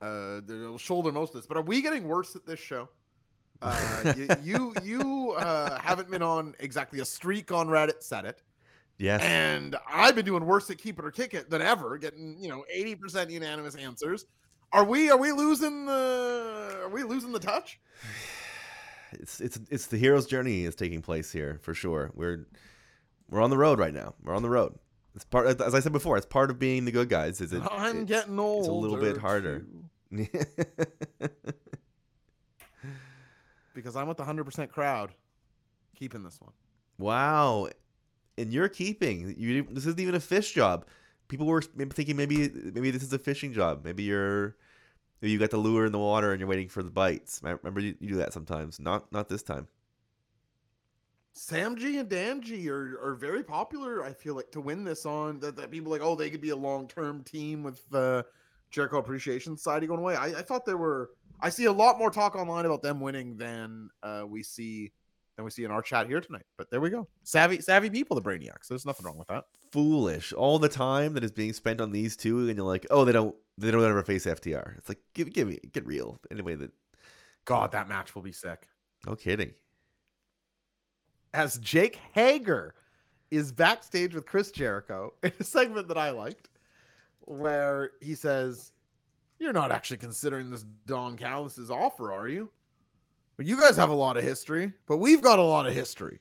Uh, 0.01 0.41
that'll 0.45 0.78
shoulder 0.80 1.11
most 1.11 1.30
of 1.30 1.36
this, 1.36 1.45
but 1.45 1.55
are 1.55 1.61
we 1.61 1.82
getting 1.82 2.07
worse 2.07 2.36
at 2.36 2.45
this 2.47 2.59
show? 2.59 2.89
Uh, 3.61 4.14
you 4.18 4.28
you, 4.41 4.74
you 4.84 5.32
uh, 5.34 5.80
haven't 5.80 6.09
been 6.09 6.24
on 6.24 6.55
exactly 6.59 6.99
a 6.99 7.05
streak 7.05 7.51
on 7.51 7.68
Reddit. 7.68 8.01
Said 8.01 8.26
it. 8.26 8.41
yes. 8.97 9.22
And 9.22 9.76
I've 9.88 10.16
been 10.16 10.26
doing 10.26 10.45
worse 10.45 10.70
at 10.72 10.78
keep 10.80 10.97
it 10.97 11.05
or 11.05 11.11
kick 11.11 11.34
it 11.36 11.49
than 11.51 11.61
ever, 11.61 11.97
getting 11.99 12.38
you 12.39 12.49
know 12.49 12.66
eighty 12.74 12.95
percent 12.95 13.30
unanimous 13.30 13.76
answers. 13.76 14.26
Are 14.74 14.84
we 14.84 15.09
are 15.11 15.17
we 15.17 15.32
losing 15.32 15.86
the 15.86 16.80
are 16.84 16.89
we 16.89 17.03
losing 17.03 17.32
the 17.32 17.39
touch? 17.39 17.80
it's 19.13 19.39
it's 19.39 19.59
it's 19.69 19.86
the 19.88 19.97
hero's 19.97 20.26
journey 20.26 20.65
is 20.65 20.76
taking 20.76 21.01
place 21.01 21.32
here 21.32 21.59
for 21.61 21.74
sure. 21.76 22.11
We're 22.15 22.47
we're 23.30 23.41
on 23.41 23.51
the 23.51 23.57
road 23.57 23.78
right 23.80 23.93
now. 23.93 24.15
We're 24.24 24.36
on 24.36 24.41
the 24.41 24.49
road. 24.49 24.74
It's 25.15 25.26
part 25.26 25.61
as 25.61 25.76
I 25.76 25.80
said 25.80 25.91
before. 25.91 26.17
It's 26.17 26.26
part 26.26 26.49
of 26.49 26.57
being 26.57 26.86
the 26.86 26.91
good 26.91 27.07
guys. 27.07 27.39
Is 27.39 27.53
it? 27.53 27.61
I'm 27.69 27.99
it- 27.99 28.07
getting 28.07 28.39
old. 28.39 28.61
it's 28.61 28.67
a 28.69 28.74
little 28.74 28.97
bit 28.97 29.17
harder. 29.17 29.63
because 33.74 33.95
I'm 33.95 34.07
with 34.07 34.17
the 34.17 34.26
hundred 34.26 34.45
percent 34.45 34.71
crowd, 34.71 35.11
keeping 35.95 36.24
this 36.24 36.39
one. 36.41 36.53
wow, 36.97 37.67
and 38.39 38.51
you're 38.51 38.69
keeping. 38.69 39.36
You 39.38 39.63
this 39.69 39.86
isn't 39.86 39.99
even 39.99 40.15
a 40.15 40.19
fish 40.19 40.51
job. 40.53 40.88
People 41.28 41.45
were 41.47 41.61
thinking 41.61 42.15
maybe 42.15 42.49
maybe 42.49 42.89
this 42.91 43.03
is 43.03 43.13
a 43.13 43.19
fishing 43.19 43.53
job. 43.53 43.84
Maybe 43.84 44.01
you're 44.03 44.55
you 45.30 45.39
got 45.39 45.51
the 45.51 45.57
lure 45.57 45.86
in 45.86 45.91
the 45.91 45.99
water 45.99 46.32
and 46.32 46.39
you're 46.39 46.49
waiting 46.49 46.69
for 46.69 46.84
the 46.84 46.91
bites. 46.91 47.41
I 47.43 47.51
remember 47.51 47.80
you, 47.80 47.95
you 47.99 48.09
do 48.09 48.15
that 48.15 48.34
sometimes. 48.34 48.80
Not 48.80 49.11
not 49.11 49.30
this 49.30 49.43
time. 49.43 49.67
Sam 51.34 51.76
G 51.76 51.97
and 51.97 52.09
Dan 52.09 52.41
G 52.41 52.69
are, 52.69 52.99
are 53.01 53.15
very 53.15 53.43
popular. 53.43 54.03
I 54.03 54.13
feel 54.13 54.36
like 54.36 54.51
to 54.51 54.61
win 54.61 54.84
this 54.84 55.05
on 55.05 55.39
that, 55.39 55.55
that 55.55 55.71
people 55.71 55.91
like 55.91 56.01
oh 56.01 56.15
they 56.15 56.30
could 56.30 56.41
be 56.41 56.49
a 56.49 56.55
long 56.55 56.88
term 56.88 57.24
team 57.24 57.63
with 57.63 57.88
the 57.89 58.26
Jericho 58.69 58.97
Appreciation 58.97 59.58
Society 59.58 59.87
going 59.87 60.00
away. 60.00 60.16
I, 60.16 60.28
I 60.28 60.41
thought 60.41 60.66
there 60.66 60.78
were. 60.78 61.12
I 61.41 61.50
see 61.50 61.66
a 61.66 61.71
lot 61.71 61.97
more 61.97 62.09
talk 62.09 62.36
online 62.36 62.66
about 62.66 62.82
them 62.82 63.00
winning 63.00 63.36
than 63.36 63.89
uh, 64.01 64.24
we 64.28 64.43
see 64.43 64.91
than 65.36 65.46
we 65.46 65.51
see 65.51 65.64
in 65.64 65.72
our 65.72 65.82
chat 65.82 66.08
here 66.08 66.22
tonight. 66.22 66.46
But 66.58 66.70
there 66.70 66.82
we 66.82 66.89
go. 66.89 67.08
Savvy 67.24 67.62
savvy 67.62 67.89
people, 67.89 68.16
the 68.16 68.22
Brainiacs. 68.22 68.68
There's 68.70 68.86
nothing 68.86 69.05
wrong 69.05 69.18
with 69.18 69.28
that. 69.28 69.46
Foolish. 69.72 70.34
All 70.34 70.60
the 70.60 70.70
time 70.70 71.14
that 71.14 71.24
is 71.24 71.32
being 71.32 71.54
spent 71.54 71.82
on 71.82 71.92
these 71.92 72.16
two, 72.16 72.47
and 72.47 72.58
you're 72.58 72.66
like, 72.66 72.86
oh, 72.92 73.05
they 73.05 73.12
don't 73.12 73.36
they 73.58 73.72
don't 73.72 73.84
ever 73.84 74.04
face 74.04 74.26
FTR. 74.26 74.78
It's 74.78 74.89
like 74.89 75.00
give 75.14 75.34
give 75.34 75.47
me 75.47 75.60
get 75.72 75.86
real. 75.86 76.20
Anyway, 76.32 76.55
that 76.55 76.72
God, 77.46 77.72
that 77.72 77.89
match 77.89 78.16
will 78.16 78.22
be 78.22 78.32
sick. 78.32 78.68
no 79.05 79.16
kidding. 79.16 79.54
as 81.34 81.58
Jake 81.58 82.00
Hager 82.14 82.76
is 83.32 83.51
backstage 83.51 84.14
with 84.14 84.26
Chris 84.26 84.51
Jericho 84.51 85.14
in 85.24 85.32
a 85.39 85.43
segment 85.43 85.88
that 85.88 85.97
I 85.97 86.12
liked, 86.12 86.50
where 87.22 87.92
he 88.01 88.16
says, 88.16 88.72
You're 89.39 89.54
not 89.54 89.72
actually 89.72 89.97
considering 89.97 90.51
this 90.51 90.66
Don 90.86 91.18
Callis's 91.18 91.72
offer, 91.72 92.14
are 92.14 92.28
you? 92.28 92.50
But 93.38 93.46
you 93.46 93.60
guys 93.60 93.76
have 93.78 93.89
a 93.89 93.96
lot 93.96 94.18
of 94.18 94.24
history, 94.24 94.74
but 94.88 94.97
we've 94.97 95.22
got 95.22 95.39
a 95.39 95.43
lot 95.43 95.66
of 95.66 95.74
history. 95.74 96.20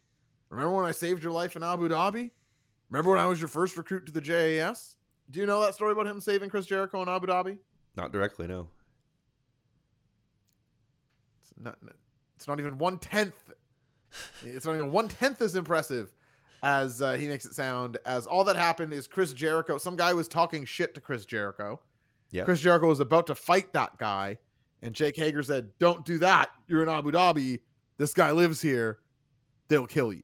Remember 0.49 0.75
when 0.75 0.87
I 0.87 0.93
saved 0.93 1.23
your 1.23 1.33
life 1.33 1.57
in 1.57 1.63
Abu 1.63 1.89
Dhabi? 1.89 2.31
Remember 2.91 3.11
when 3.11 3.21
I 3.21 3.27
was 3.27 3.41
your 3.41 3.49
first 3.49 3.77
recruit 3.77 4.07
to 4.07 4.13
the 4.13 4.21
JAS? 4.21 4.97
Do 5.31 5.41
you 5.41 5.47
know 5.47 5.61
that 5.63 5.75
story 5.75 5.93
about 5.93 6.07
him 6.07 6.21
saving 6.21 6.51
Chris 6.51 6.67
Jericho 6.67 7.03
in 7.03 7.09
Abu 7.09 7.27
Dhabi? 7.27 7.59
Not 7.97 8.13
directly, 8.13 8.47
no. 8.47 8.69
It's 11.41 11.53
not, 11.59 11.79
it's 12.37 12.49
not 12.49 12.61
even 12.61 12.79
one 12.79 12.99
tenth. 12.99 13.53
It's 14.45 14.67
not 14.67 14.75
even 14.75 14.93
one 14.93 15.09
tenth 15.09 15.41
as 15.41 15.57
impressive 15.57 16.13
as 16.63 17.01
uh, 17.01 17.15
he 17.15 17.29
makes 17.29 17.45
it 17.45 17.55
sound. 17.55 17.99
As 18.05 18.27
all 18.27 18.45
that 18.45 18.57
happened 18.57 18.93
is 18.93 19.07
Chris 19.07 19.33
Jericho. 19.33 19.79
Some 19.79 19.97
guy 19.97 20.13
was 20.13 20.29
talking 20.29 20.65
shit 20.65 20.95
to 20.95 21.01
Chris 21.01 21.25
Jericho. 21.25 21.81
Yeah. 22.31 22.45
Chris 22.45 22.61
Jericho 22.61 22.89
was 22.89 23.01
about 23.01 23.27
to 23.29 23.35
fight 23.35 23.73
that 23.73 23.97
guy, 23.99 24.39
and 24.83 24.95
Jake 24.95 25.17
Hager 25.17 25.43
said, 25.43 25.71
"Don't 25.79 26.05
do 26.05 26.19
that. 26.19 26.51
You're 26.67 26.83
in 26.83 26.89
Abu 26.89 27.13
Dhabi. 27.13 27.61
This 27.99 28.15
guy 28.15 28.31
lives 28.33 28.61
here. 28.61 28.99
They'll 29.69 29.87
kill 29.87 30.13
you." 30.13 30.23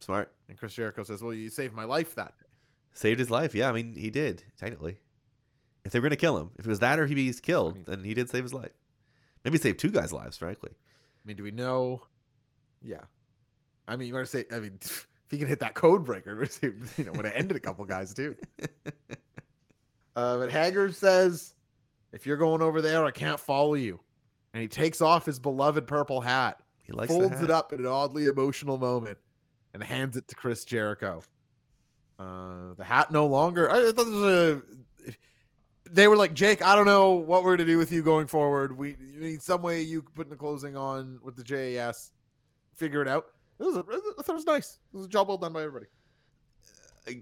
Smart. 0.00 0.32
And 0.48 0.58
Chris 0.58 0.74
Jericho 0.74 1.02
says, 1.02 1.22
"Well, 1.22 1.34
you 1.34 1.48
saved 1.48 1.74
my 1.74 1.84
life 1.84 2.14
that 2.14 2.38
day." 2.38 2.46
Saved 2.92 3.18
his 3.18 3.30
life. 3.30 3.54
Yeah, 3.54 3.68
I 3.68 3.72
mean, 3.72 3.94
he 3.94 4.10
did, 4.10 4.42
technically. 4.58 4.98
If 5.84 5.92
they 5.92 5.98
were 5.98 6.02
going 6.02 6.10
to 6.10 6.16
kill 6.16 6.36
him, 6.38 6.50
if 6.58 6.66
it 6.66 6.68
was 6.68 6.80
that 6.80 6.98
or 6.98 7.06
he 7.06 7.26
was 7.26 7.40
killed, 7.40 7.74
mean- 7.76 7.84
then 7.86 8.04
he 8.04 8.14
did 8.14 8.28
save 8.28 8.42
his 8.42 8.54
life. 8.54 8.72
Maybe 9.44 9.56
save 9.58 9.78
two 9.78 9.90
guys' 9.90 10.12
lives, 10.12 10.36
frankly. 10.36 10.72
I 10.72 11.22
mean, 11.24 11.36
do 11.36 11.42
we 11.42 11.50
know? 11.50 12.02
Yeah. 12.82 13.00
I 13.88 13.96
mean, 13.96 14.08
you 14.08 14.14
want 14.14 14.26
to 14.26 14.30
say? 14.30 14.44
I 14.52 14.60
mean, 14.60 14.78
if 14.82 15.06
he 15.30 15.38
can 15.38 15.48
hit 15.48 15.60
that 15.60 15.74
code 15.74 16.04
breaker, 16.04 16.46
you 16.62 16.74
know, 17.04 17.12
would 17.12 17.24
have 17.24 17.34
ended 17.34 17.56
a 17.56 17.60
couple 17.60 17.84
guys 17.84 18.12
too. 18.12 18.36
Uh, 20.16 20.38
but 20.38 20.50
Hager 20.50 20.90
says, 20.90 21.54
"If 22.12 22.26
you're 22.26 22.36
going 22.36 22.62
over 22.62 22.80
there, 22.80 23.04
I 23.04 23.10
can't 23.10 23.40
follow 23.40 23.74
you." 23.74 24.00
And 24.52 24.62
he 24.62 24.68
takes 24.68 25.00
off 25.00 25.26
his 25.26 25.38
beloved 25.38 25.86
purple 25.86 26.20
hat, 26.20 26.60
He 26.82 26.92
likes 26.92 27.12
folds 27.12 27.40
it 27.40 27.50
up 27.50 27.72
in 27.72 27.80
an 27.80 27.86
oddly 27.86 28.26
emotional 28.26 28.78
moment, 28.78 29.18
and 29.72 29.82
hands 29.82 30.16
it 30.16 30.26
to 30.28 30.34
Chris 30.34 30.64
Jericho. 30.64 31.22
Uh, 32.18 32.74
the 32.76 32.84
hat 32.84 33.10
no 33.10 33.26
longer. 33.26 33.70
I 33.70 33.92
thought 33.92 33.96
this 33.96 34.06
was 34.06 34.22
a. 34.24 34.62
They 35.90 36.06
were 36.06 36.16
like, 36.16 36.34
Jake, 36.34 36.62
I 36.64 36.76
don't 36.76 36.86
know 36.86 37.12
what 37.12 37.42
we're 37.42 37.56
to 37.56 37.64
do 37.64 37.78
with 37.78 37.90
you 37.90 38.02
going 38.02 38.28
forward. 38.28 38.76
We, 38.76 38.96
need 39.00 39.42
some 39.42 39.60
way 39.60 39.82
you 39.82 40.02
put 40.02 40.26
in 40.26 40.30
the 40.30 40.36
closing 40.36 40.76
on 40.76 41.18
with 41.22 41.34
the 41.34 41.42
JAS. 41.42 42.12
Figure 42.76 43.02
it 43.02 43.08
out. 43.08 43.26
It 43.58 43.64
was, 43.64 43.76
a, 43.76 43.80
I 43.80 44.22
thought 44.22 44.28
it 44.28 44.34
was 44.34 44.46
nice. 44.46 44.78
It 44.92 44.96
was 44.96 45.06
a 45.06 45.08
job 45.08 45.26
well 45.26 45.36
done 45.36 45.52
by 45.52 45.62
everybody. 45.62 45.86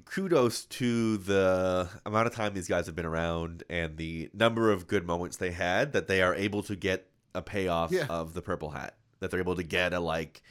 Kudos 0.05 0.65
to 0.67 1.17
the 1.19 1.89
amount 2.07 2.27
of 2.27 2.35
time 2.35 2.55
these 2.55 2.69
guys 2.69 2.87
have 2.87 2.95
been 2.97 3.07
around 3.07 3.65
and 3.71 3.97
the 3.97 4.31
number 4.33 4.71
of 4.71 4.87
good 4.87 5.07
moments 5.07 5.37
they 5.37 5.51
had 5.51 5.93
that 5.93 6.07
they 6.09 6.23
are 6.23 6.35
able 6.35 6.63
to 6.65 6.77
get 6.77 7.07
a 7.35 7.43
payoff 7.43 7.91
Yeah. 7.93 8.07
of 8.09 8.35
the 8.35 8.43
purple 8.43 8.71
hat. 8.71 8.97
That 9.21 9.31
they're 9.31 9.41
able 9.41 9.57
to 9.57 9.63
get 9.63 9.93
a 9.93 10.01
like. 10.01 10.43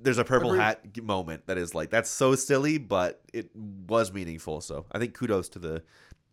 There's 0.00 0.18
a 0.18 0.24
purple 0.24 0.50
Agreed. 0.50 0.62
hat 0.62 1.02
moment 1.02 1.46
that 1.48 1.58
is 1.58 1.74
like 1.74 1.90
that's 1.90 2.08
so 2.10 2.34
silly, 2.36 2.78
but 2.78 3.20
it 3.32 3.50
was 3.56 4.12
meaningful. 4.12 4.60
So 4.60 4.86
I 4.92 4.98
think 5.00 5.14
kudos 5.14 5.48
to 5.50 5.58
the 5.58 5.82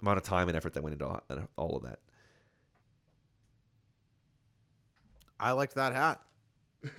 amount 0.02 0.18
of 0.18 0.24
time 0.24 0.48
and 0.48 0.56
effort 0.56 0.74
that 0.74 0.84
went 0.84 0.94
into 0.94 1.08
all, 1.08 1.22
all 1.58 1.78
of 1.78 1.84
that. 1.84 2.00
I 5.40 5.52
liked 5.52 5.76
that 5.76 5.94
hat. 5.94 6.22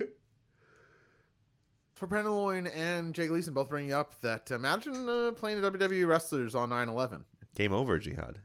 For 1.97 2.07
Loyne 2.07 2.67
and 2.67 3.15
Jay 3.15 3.25
Gleason 3.25 3.55
both 3.55 3.69
bringing 3.69 3.91
up 3.91 4.13
that 4.21 4.51
imagine 4.51 5.09
uh, 5.09 5.31
playing 5.35 5.61
WWE 5.61 6.07
wrestlers 6.07 6.53
on 6.53 6.69
9 6.69 6.89
11. 6.89 7.25
Game 7.55 7.73
over, 7.73 7.97
Jihad. 7.97 8.37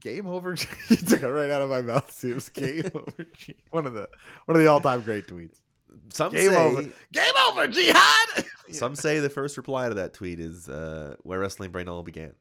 Game 0.00 0.26
over. 0.26 0.56
You 0.88 0.96
took 0.96 1.22
it 1.22 1.28
right 1.28 1.50
out 1.50 1.62
of 1.62 1.70
my 1.70 1.80
mouth. 1.80 2.24
It 2.24 2.34
was 2.34 2.48
game 2.48 2.90
over. 2.94 3.26
One 3.70 3.86
of 3.86 3.94
the 3.94 4.08
one 4.46 4.56
of 4.56 4.62
the 4.62 4.66
all 4.66 4.80
time 4.80 5.02
great 5.02 5.28
tweets. 5.28 5.60
Some 6.08 6.32
Game 6.32 6.50
say 6.50 6.56
over. 6.56 6.82
Game 7.12 7.34
over, 7.48 7.68
Jihad. 7.68 8.46
some 8.72 8.96
say 8.96 9.20
the 9.20 9.30
first 9.30 9.56
reply 9.56 9.88
to 9.88 9.94
that 9.94 10.12
tweet 10.12 10.40
is 10.40 10.68
uh, 10.68 11.14
where 11.22 11.38
wrestling 11.38 11.70
brain 11.70 11.88
all 11.88 12.02
began. 12.02 12.32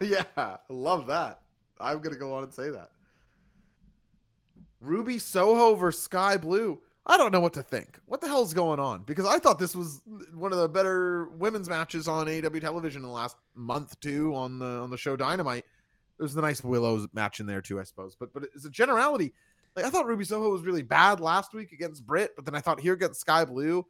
yeah, 0.00 0.56
love 0.68 1.08
that. 1.08 1.40
I'm 1.80 1.98
gonna 1.98 2.16
go 2.16 2.34
on 2.34 2.44
and 2.44 2.54
say 2.54 2.70
that. 2.70 2.90
Ruby 4.80 5.18
Soho 5.18 5.74
versus 5.74 6.02
Skye 6.02 6.36
Blue. 6.36 6.80
I 7.06 7.16
don't 7.16 7.32
know 7.32 7.40
what 7.40 7.54
to 7.54 7.62
think. 7.62 7.98
What 8.04 8.20
the 8.20 8.28
hell's 8.28 8.52
going 8.52 8.78
on? 8.78 9.02
Because 9.04 9.24
I 9.24 9.38
thought 9.38 9.58
this 9.58 9.74
was 9.74 10.02
one 10.34 10.52
of 10.52 10.58
the 10.58 10.68
better 10.68 11.28
women's 11.30 11.68
matches 11.68 12.06
on 12.06 12.26
AEW 12.26 12.60
television 12.60 13.02
in 13.02 13.08
the 13.08 13.14
last 13.14 13.36
month 13.54 13.98
too 14.00 14.34
on 14.34 14.58
the 14.58 14.66
on 14.66 14.90
the 14.90 14.98
show 14.98 15.16
Dynamite. 15.16 15.64
There's 16.18 16.34
the 16.34 16.42
nice 16.42 16.62
Willows 16.62 17.08
match 17.14 17.40
in 17.40 17.46
there 17.46 17.62
too, 17.62 17.80
I 17.80 17.84
suppose. 17.84 18.14
But 18.14 18.34
but 18.34 18.44
as 18.54 18.66
a 18.66 18.70
generality, 18.70 19.32
like 19.74 19.86
I 19.86 19.90
thought 19.90 20.06
Ruby 20.06 20.24
Soho 20.26 20.50
was 20.50 20.62
really 20.62 20.82
bad 20.82 21.18
last 21.18 21.54
week 21.54 21.72
against 21.72 22.06
Britt, 22.06 22.36
but 22.36 22.44
then 22.44 22.54
I 22.54 22.60
thought 22.60 22.80
here 22.80 22.92
against 22.92 23.20
Skye 23.20 23.46
Blue. 23.46 23.86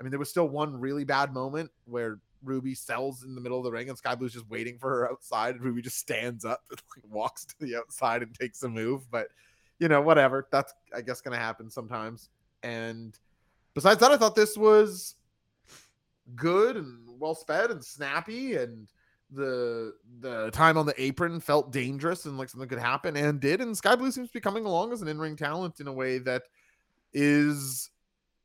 I 0.00 0.02
mean, 0.02 0.10
there 0.10 0.18
was 0.18 0.30
still 0.30 0.48
one 0.48 0.80
really 0.80 1.04
bad 1.04 1.34
moment 1.34 1.70
where 1.84 2.20
Ruby 2.42 2.74
sells 2.74 3.22
in 3.22 3.34
the 3.34 3.40
middle 3.40 3.58
of 3.58 3.64
the 3.64 3.70
ring 3.70 3.88
and 3.88 3.98
Skye 3.98 4.14
Blue's 4.14 4.32
just 4.32 4.48
waiting 4.48 4.78
for 4.78 4.88
her 4.88 5.10
outside, 5.10 5.56
and 5.56 5.64
Ruby 5.64 5.82
just 5.82 5.98
stands 5.98 6.44
up 6.46 6.62
and 6.70 6.80
like 6.96 7.04
walks 7.12 7.44
to 7.44 7.54
the 7.60 7.76
outside 7.76 8.22
and 8.22 8.34
takes 8.34 8.62
a 8.62 8.68
move. 8.68 9.10
But 9.10 9.28
you 9.82 9.88
know, 9.88 10.00
whatever. 10.00 10.46
That's 10.52 10.72
I 10.94 11.00
guess 11.00 11.20
gonna 11.20 11.36
happen 11.36 11.68
sometimes. 11.68 12.30
And 12.62 13.18
besides 13.74 13.98
that, 13.98 14.12
I 14.12 14.16
thought 14.16 14.36
this 14.36 14.56
was 14.56 15.16
good 16.36 16.76
and 16.76 17.00
well 17.18 17.34
sped 17.34 17.72
and 17.72 17.84
snappy 17.84 18.54
and 18.54 18.86
the 19.32 19.92
the 20.20 20.50
time 20.52 20.78
on 20.78 20.86
the 20.86 21.02
apron 21.02 21.40
felt 21.40 21.72
dangerous 21.72 22.26
and 22.26 22.38
like 22.38 22.48
something 22.48 22.68
could 22.68 22.78
happen 22.78 23.16
and 23.16 23.40
did 23.40 23.60
and 23.60 23.76
Skye 23.76 23.96
Blue 23.96 24.12
seems 24.12 24.28
to 24.28 24.34
be 24.34 24.40
coming 24.40 24.64
along 24.64 24.92
as 24.92 25.02
an 25.02 25.08
in-ring 25.08 25.34
talent 25.34 25.80
in 25.80 25.88
a 25.88 25.92
way 25.92 26.18
that 26.18 26.42
is 27.12 27.90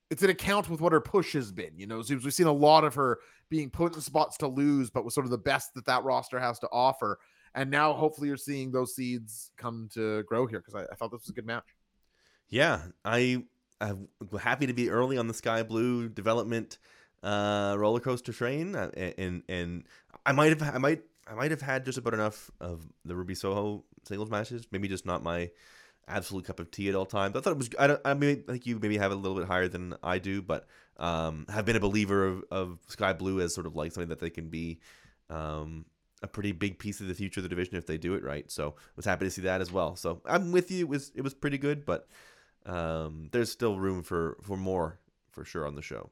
it's 0.09 0.23
an 0.23 0.31
account 0.31 0.69
with 0.69 0.81
what 0.81 0.91
her 0.91 1.01
push 1.01 1.33
has 1.33 1.51
been 1.51 1.71
you 1.77 1.85
know 1.85 2.01
we've 2.09 2.33
seen 2.33 2.47
a 2.47 2.51
lot 2.51 2.83
of 2.83 2.95
her 2.95 3.19
being 3.49 3.69
put 3.69 3.93
in 3.93 4.01
spots 4.01 4.37
to 4.37 4.47
lose 4.47 4.89
but 4.89 5.05
was 5.05 5.13
sort 5.13 5.25
of 5.25 5.31
the 5.31 5.37
best 5.37 5.73
that 5.75 5.85
that 5.85 6.03
roster 6.03 6.39
has 6.39 6.57
to 6.57 6.69
offer 6.71 7.19
and 7.57 7.69
now 7.69 7.91
hopefully 7.93 8.29
you're 8.29 8.37
seeing 8.37 8.71
those 8.71 8.95
seeds 8.95 9.51
come 9.57 9.89
to 9.93 10.23
grow 10.23 10.45
here 10.45 10.59
because 10.59 10.75
I, 10.75 10.83
I 10.91 10.95
thought 10.95 11.11
this 11.11 11.21
was 11.21 11.29
a 11.29 11.33
good 11.33 11.45
match 11.45 11.75
Yeah, 12.49 12.81
I 13.03 13.43
I'm 13.81 14.07
happy 14.39 14.67
to 14.67 14.73
be 14.73 14.89
early 14.89 15.17
on 15.17 15.27
the 15.27 15.33
Skye 15.33 15.63
Blue 15.63 16.09
development 16.09 16.77
uh, 17.23 17.75
roller 17.77 17.99
coaster 17.99 18.33
train, 18.33 18.75
uh, 18.75 18.89
and 19.17 19.43
and 19.49 19.83
I 20.25 20.31
might 20.31 20.49
have 20.49 20.75
I 20.75 20.77
might 20.77 21.01
I 21.27 21.35
might 21.35 21.51
have 21.51 21.61
had 21.61 21.85
just 21.85 21.97
about 21.97 22.13
enough 22.13 22.49
of 22.59 22.87
the 23.05 23.15
Ruby 23.15 23.35
Soho 23.35 23.83
singles 24.05 24.29
matches. 24.29 24.67
Maybe 24.71 24.87
just 24.87 25.05
not 25.05 25.23
my 25.23 25.51
absolute 26.07 26.45
cup 26.45 26.59
of 26.59 26.71
tea 26.71 26.89
at 26.89 26.95
all 26.95 27.05
times. 27.05 27.35
I 27.35 27.41
thought 27.41 27.51
it 27.51 27.57
was. 27.57 27.69
I 27.77 27.87
don't. 27.87 28.01
I 28.05 28.13
mean, 28.13 28.43
I 28.47 28.53
think 28.53 28.65
you 28.65 28.79
maybe 28.79 28.97
have 28.97 29.11
it 29.11 29.15
a 29.15 29.19
little 29.19 29.37
bit 29.37 29.47
higher 29.47 29.67
than 29.67 29.95
I 30.01 30.19
do, 30.19 30.41
but 30.41 30.67
um, 30.97 31.45
have 31.49 31.65
been 31.65 31.75
a 31.75 31.81
believer 31.81 32.25
of, 32.25 32.43
of 32.49 32.79
Skye 32.87 33.13
Blue 33.13 33.41
as 33.41 33.53
sort 33.53 33.67
of 33.67 33.75
like 33.75 33.91
something 33.91 34.09
that 34.09 34.19
they 34.19 34.29
can 34.29 34.49
be. 34.49 34.79
Um, 35.29 35.85
a 36.23 36.27
pretty 36.27 36.51
big 36.51 36.79
piece 36.79 36.99
of 36.99 37.07
the 37.07 37.13
future 37.13 37.39
of 37.39 37.43
the 37.43 37.49
division 37.49 37.75
if 37.75 37.85
they 37.85 37.97
do 37.97 38.15
it 38.15 38.23
right. 38.23 38.49
So 38.51 38.75
I 38.77 38.91
was 38.95 39.05
happy 39.05 39.25
to 39.25 39.31
see 39.31 39.43
that 39.43 39.61
as 39.61 39.71
well. 39.71 39.95
So 39.95 40.21
I'm 40.25 40.51
with 40.51 40.71
you. 40.71 40.79
It 40.79 40.89
was 40.89 41.11
it 41.15 41.21
was 41.21 41.33
pretty 41.33 41.57
good, 41.57 41.85
but 41.85 42.07
um, 42.65 43.29
there's 43.31 43.51
still 43.51 43.77
room 43.77 44.03
for 44.03 44.37
for 44.41 44.57
more 44.57 44.99
for 45.31 45.45
sure 45.45 45.65
on 45.67 45.75
the 45.75 45.81
show. 45.81 46.09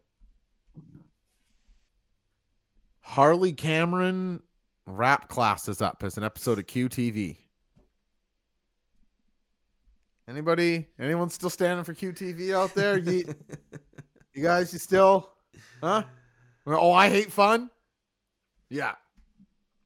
Harley 3.02 3.53
Cameron 3.53 4.41
rap 4.88 5.30
class 5.30 5.68
is 5.68 5.82
up 5.82 6.03
as 6.03 6.18
an 6.18 6.23
episode 6.23 6.60
of 6.60 6.65
QTV. 6.68 7.38
Anybody? 10.27 10.88
Anyone 10.99 11.30
still 11.30 11.52
standing 11.52 11.84
for 11.84 11.94
QTV 11.94 12.56
out 12.56 12.73
there? 12.73 12.98
You, 12.98 13.36
you 14.34 14.41
guys, 14.41 14.73
you 14.73 14.80
still, 14.80 15.30
huh? 15.82 16.03
Oh, 16.65 16.91
I 16.91 17.10
hate 17.10 17.32
fun. 17.32 17.69
Yeah, 18.69 18.95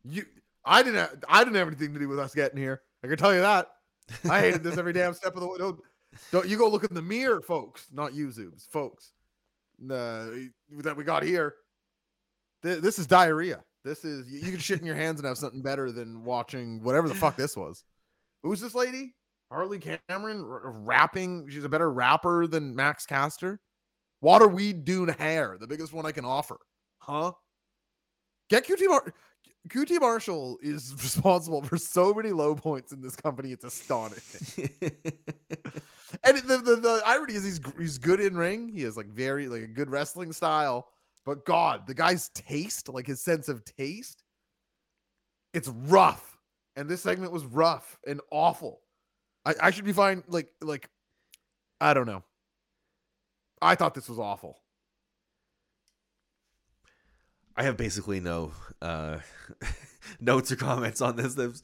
you. 0.09 0.25
I 0.65 0.83
didn't. 0.83 0.97
Have, 0.99 1.23
I 1.27 1.43
didn't 1.43 1.55
have 1.55 1.67
anything 1.67 1.93
to 1.93 1.99
do 1.99 2.07
with 2.09 2.19
us 2.19 2.33
getting 2.35 2.57
here. 2.57 2.81
I 3.03 3.07
can 3.07 3.17
tell 3.17 3.33
you 3.33 3.41
that. 3.41 3.67
I 4.29 4.39
hated 4.39 4.63
this 4.63 4.77
every 4.77 4.93
damn 4.93 5.13
step 5.13 5.35
of 5.35 5.41
the 5.41 5.47
way. 5.47 5.57
Don't, 5.57 5.79
don't 6.31 6.47
you 6.47 6.57
go 6.57 6.67
look 6.67 6.83
in 6.83 6.93
the 6.93 7.01
mirror, 7.01 7.41
folks. 7.41 7.87
Not 7.91 8.13
you, 8.13 8.27
Zoobs, 8.29 8.67
folks. 8.67 9.11
Uh, 9.83 10.27
that 10.83 10.95
we 10.97 11.03
got 11.03 11.23
here. 11.23 11.55
Th- 12.63 12.79
This 12.81 12.99
is 12.99 13.07
diarrhea. 13.07 13.63
This 13.85 14.03
is 14.03 14.29
you 14.29 14.39
you 14.39 14.51
can 14.51 14.59
shit 14.59 14.79
in 14.81 14.85
your 14.85 14.95
hands 14.95 15.19
and 15.19 15.27
have 15.27 15.37
something 15.37 15.61
better 15.61 15.91
than 15.91 16.23
watching 16.25 16.83
whatever 16.83 17.07
the 17.07 17.15
fuck 17.15 17.37
this 17.37 17.55
was. 17.55 17.83
Who's 18.43 18.59
this 18.59 18.75
lady? 18.75 19.15
Harley 19.51 19.79
Cameron 19.79 20.41
r- 20.41 20.71
rapping. 20.71 21.47
She's 21.49 21.63
a 21.63 21.69
better 21.69 21.89
rapper 21.91 22.45
than 22.45 22.75
Max 22.75 23.05
Caster. 23.05 23.59
Waterweed 24.21 24.83
Dune 24.83 25.07
hair, 25.07 25.57
the 25.59 25.65
biggest 25.67 25.93
one 25.93 26.05
I 26.05 26.11
can 26.11 26.25
offer. 26.25 26.57
Huh? 26.99 27.31
Get 28.49 28.67
QT 28.67 28.87
Mar- 28.89 29.13
QT 29.69 29.99
Marshall 30.01 30.57
is 30.61 30.93
responsible 31.01 31.61
for 31.61 31.77
so 31.77 32.13
many 32.13 32.31
low 32.31 32.55
points 32.55 32.91
in 32.91 33.01
this 33.01 33.15
company. 33.15 33.51
It's 33.51 33.63
astonishing. 33.63 34.69
and 34.81 36.37
the, 36.37 36.57
the, 36.57 36.75
the 36.75 37.01
irony 37.05 37.35
is 37.35 37.43
he's 37.43 37.61
he's 37.77 37.97
good 37.97 38.19
in 38.19 38.35
ring. 38.35 38.69
He 38.69 38.81
has 38.83 38.97
like 38.97 39.07
very 39.07 39.47
like 39.47 39.61
a 39.61 39.67
good 39.67 39.89
wrestling 39.89 40.33
style. 40.33 40.87
But 41.25 41.45
God, 41.45 41.85
the 41.85 41.93
guy's 41.93 42.29
taste, 42.29 42.89
like 42.89 43.05
his 43.05 43.21
sense 43.21 43.49
of 43.49 43.63
taste, 43.63 44.23
it's 45.53 45.67
rough. 45.67 46.37
And 46.75 46.87
this 46.87 47.01
segment 47.01 47.31
was 47.31 47.45
rough 47.45 47.97
and 48.07 48.21
awful. 48.31 48.81
I, 49.45 49.53
I 49.61 49.71
should 49.71 49.85
be 49.85 49.93
fine. 49.93 50.23
Like 50.27 50.49
like 50.61 50.89
I 51.79 51.93
don't 51.93 52.07
know. 52.07 52.23
I 53.61 53.75
thought 53.75 53.93
this 53.93 54.09
was 54.09 54.19
awful. 54.19 54.57
I 57.55 57.63
have 57.63 57.75
basically 57.75 58.21
no 58.21 58.53
uh, 58.81 59.19
notes 60.19 60.51
or 60.51 60.55
comments 60.55 61.01
on 61.01 61.15
this. 61.15 61.33
There's 61.35 61.63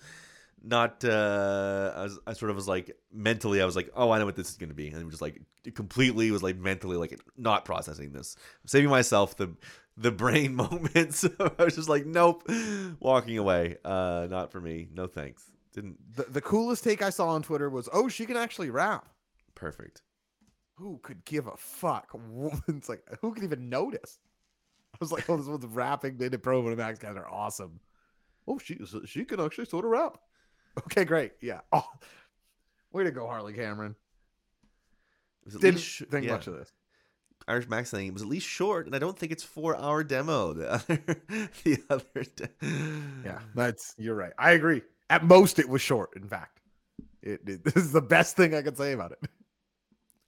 not. 0.64 1.04
Uh, 1.04 1.94
I, 1.96 2.04
was, 2.04 2.20
I 2.28 2.34
sort 2.34 2.50
of 2.50 2.56
was 2.56 2.68
like 2.68 2.96
mentally. 3.14 3.62
I 3.62 3.66
was 3.66 3.76
like, 3.76 3.90
oh, 3.96 4.12
I 4.12 4.20
know 4.20 4.26
what 4.26 4.36
this 4.36 4.50
is 4.50 4.58
going 4.58 4.70
to 4.70 4.76
be, 4.76 4.88
and 4.88 4.98
I'm 4.98 5.10
just 5.10 5.22
like 5.22 5.42
completely 5.74 6.32
was 6.32 6.44
like 6.44 6.58
mentally 6.58 6.98
like 6.98 7.20
not 7.38 7.66
processing 7.66 8.12
this, 8.12 8.36
saving 8.66 8.90
myself 8.90 9.38
the 9.38 9.56
the 9.98 10.12
brain 10.12 10.56
moments. 10.56 11.26
I 11.40 11.64
was 11.64 11.76
just 11.76 11.90
like, 11.90 12.06
nope, 12.06 12.50
walking 13.00 13.38
away. 13.38 13.78
Uh, 13.84 14.28
not 14.30 14.52
for 14.52 14.60
me. 14.60 14.88
No 14.94 15.08
thanks. 15.08 15.44
Didn't 15.74 15.98
The, 16.16 16.24
the 16.24 16.42
coolest 16.42 16.84
take 16.84 17.02
I 17.02 17.10
saw 17.10 17.30
on 17.30 17.44
Twitter 17.44 17.70
was, 17.70 17.90
oh, 17.92 18.08
she 18.08 18.26
can 18.26 18.38
actually 18.38 18.70
rap. 18.70 19.08
perfect. 19.56 20.02
Who 20.78 21.00
could 21.04 21.24
give 21.24 21.48
a 21.48 21.56
fuck? 21.56 22.10
It's 22.68 22.90
like, 22.90 23.02
who 23.22 23.34
could 23.34 23.44
even 23.44 23.70
notice? 23.70 24.20
I 25.01 25.03
was 25.03 25.11
like, 25.11 25.30
oh, 25.30 25.38
this 25.38 25.47
one's 25.47 25.65
rapping. 25.65 26.17
They 26.17 26.30
did 26.30 26.41
promo 26.41 26.67
and 26.67 26.77
Max 26.77 26.99
guys 26.99 27.15
are 27.17 27.30
awesome. 27.30 27.80
Oh, 28.47 28.57
she 28.57 28.80
she 29.05 29.26
can 29.26 29.39
actually 29.39 29.65
sort 29.65 29.85
of 29.85 29.91
rap. 29.91 30.17
Okay, 30.80 31.05
great. 31.05 31.34
Yeah. 31.41 31.61
Oh, 31.72 31.85
way 32.91 33.03
to 33.03 33.11
go, 33.11 33.27
Harley 33.27 33.53
Cameron. 33.53 33.95
It 35.41 35.45
was 35.45 35.55
at 35.55 35.61
Didn't 35.61 35.76
least 35.76 36.03
think 36.09 36.26
yeah. 36.26 36.31
much 36.31 36.47
of 36.47 36.55
this. 36.55 36.72
Irish 37.47 37.67
Max 37.67 37.89
saying 37.89 38.07
it 38.07 38.13
was 38.13 38.22
at 38.23 38.27
least 38.30 38.47
short, 38.47 38.85
and 38.85 38.95
I 38.95 38.99
don't 38.99 39.17
think 39.17 39.31
it's 39.31 39.43
four 39.43 39.76
hour 39.76 40.03
demo. 40.03 40.53
The 40.53 40.72
other, 40.72 40.99
the 41.63 41.84
other, 41.89 42.23
de- 42.35 42.49
Yeah, 43.26 43.39
that's 43.53 43.93
you're 43.97 44.15
right. 44.15 44.31
I 44.39 44.51
agree. 44.51 44.81
At 45.09 45.23
most, 45.26 45.59
it 45.59 45.67
was 45.69 45.81
short. 45.81 46.11
In 46.15 46.27
fact, 46.27 46.59
it, 47.22 47.41
it- 47.45 47.63
this 47.63 47.76
is 47.76 47.91
the 47.91 48.01
best 48.01 48.35
thing 48.38 48.55
I 48.55 48.61
could 48.61 48.77
say 48.77 48.93
about 48.93 49.11
it. 49.11 49.19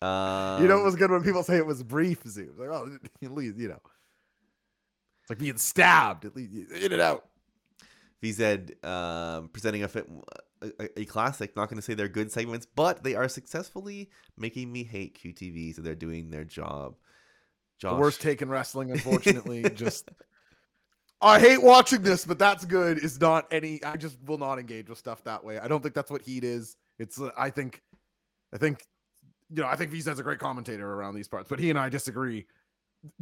Um, 0.06 0.62
you 0.62 0.68
know, 0.68 0.80
it 0.80 0.84
was 0.84 0.96
good 0.96 1.10
when 1.10 1.24
people 1.24 1.42
say 1.42 1.58
it 1.58 1.66
was 1.66 1.82
brief. 1.82 2.22
Zoom 2.28 2.52
like, 2.58 2.70
oh, 2.70 2.98
at 3.24 3.32
least 3.32 3.58
you 3.58 3.70
know, 3.70 3.82
it's 5.28 5.32
like 5.32 5.40
being 5.40 5.58
stabbed. 5.58 6.24
At 6.24 6.38
least 6.38 6.72
in 6.72 6.94
and 6.94 7.02
out. 7.02 7.26
VZ 8.24 8.82
um, 8.86 9.50
presenting 9.50 9.84
a, 9.84 9.90
fit, 9.90 10.10
a, 10.62 11.02
a- 11.02 11.06
classic. 11.06 11.54
Not 11.58 11.68
going 11.68 11.76
to 11.76 11.82
say 11.82 11.96
they're 11.96 12.08
good 12.08 12.32
segments, 12.32 12.66
but 12.66 13.04
they 13.04 13.14
are 13.14 13.28
successfully 13.28 14.10
making 14.38 14.72
me 14.72 14.86
hate 14.86 15.20
QTV, 15.22 15.76
so 15.76 15.82
they're 15.82 15.96
doing 15.96 16.30
their 16.30 16.46
job. 16.46 16.96
Josh, 17.78 17.92
The 17.92 18.00
worst 18.00 18.22
take 18.22 18.42
in 18.42 18.48
wrestling, 18.48 18.90
unfortunately. 18.92 19.64
just 19.76 20.10
I 21.22 21.42
hate 21.42 21.62
watching 21.62 22.04
this, 22.04 22.24
but 22.24 22.40
that's 22.40 22.64
good. 22.64 22.98
Is 22.98 23.20
not 23.20 23.48
any. 23.52 23.84
I 23.84 23.98
just 23.98 24.18
will 24.26 24.38
not 24.38 24.60
engage 24.60 24.88
with 24.88 24.98
stuff 24.98 25.26
that 25.26 25.44
way. 25.44 25.60
I 25.60 25.68
don't 25.68 25.84
think 25.84 25.94
that's 25.94 26.10
what 26.10 26.22
heat 26.22 26.46
is. 26.46 26.78
It's. 27.00 27.20
uh, 27.20 27.32
I 27.38 27.50
think. 27.50 27.82
I 28.54 28.58
think. 28.58 28.82
You 29.50 29.62
know, 29.62 29.68
I 29.68 29.76
think 29.76 29.92
Viz's 29.92 30.20
a 30.20 30.24
great 30.24 30.40
commentator 30.40 30.90
around 30.90 31.16
these 31.16 31.28
parts, 31.28 31.50
but 31.50 31.60
he 31.60 31.70
and 31.70 31.78
I 31.78 31.90
disagree. 31.90 32.46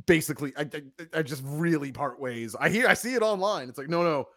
Basically, 0.05 0.53
I, 0.57 0.61
I 0.61 1.19
I 1.19 1.21
just 1.21 1.43
really 1.45 1.91
part 1.91 2.19
ways. 2.19 2.55
I 2.59 2.69
hear 2.69 2.87
I 2.87 2.93
see 2.93 3.13
it 3.13 3.21
online. 3.21 3.69
It's 3.69 3.77
like 3.77 3.89
no 3.89 4.03
no, 4.03 4.27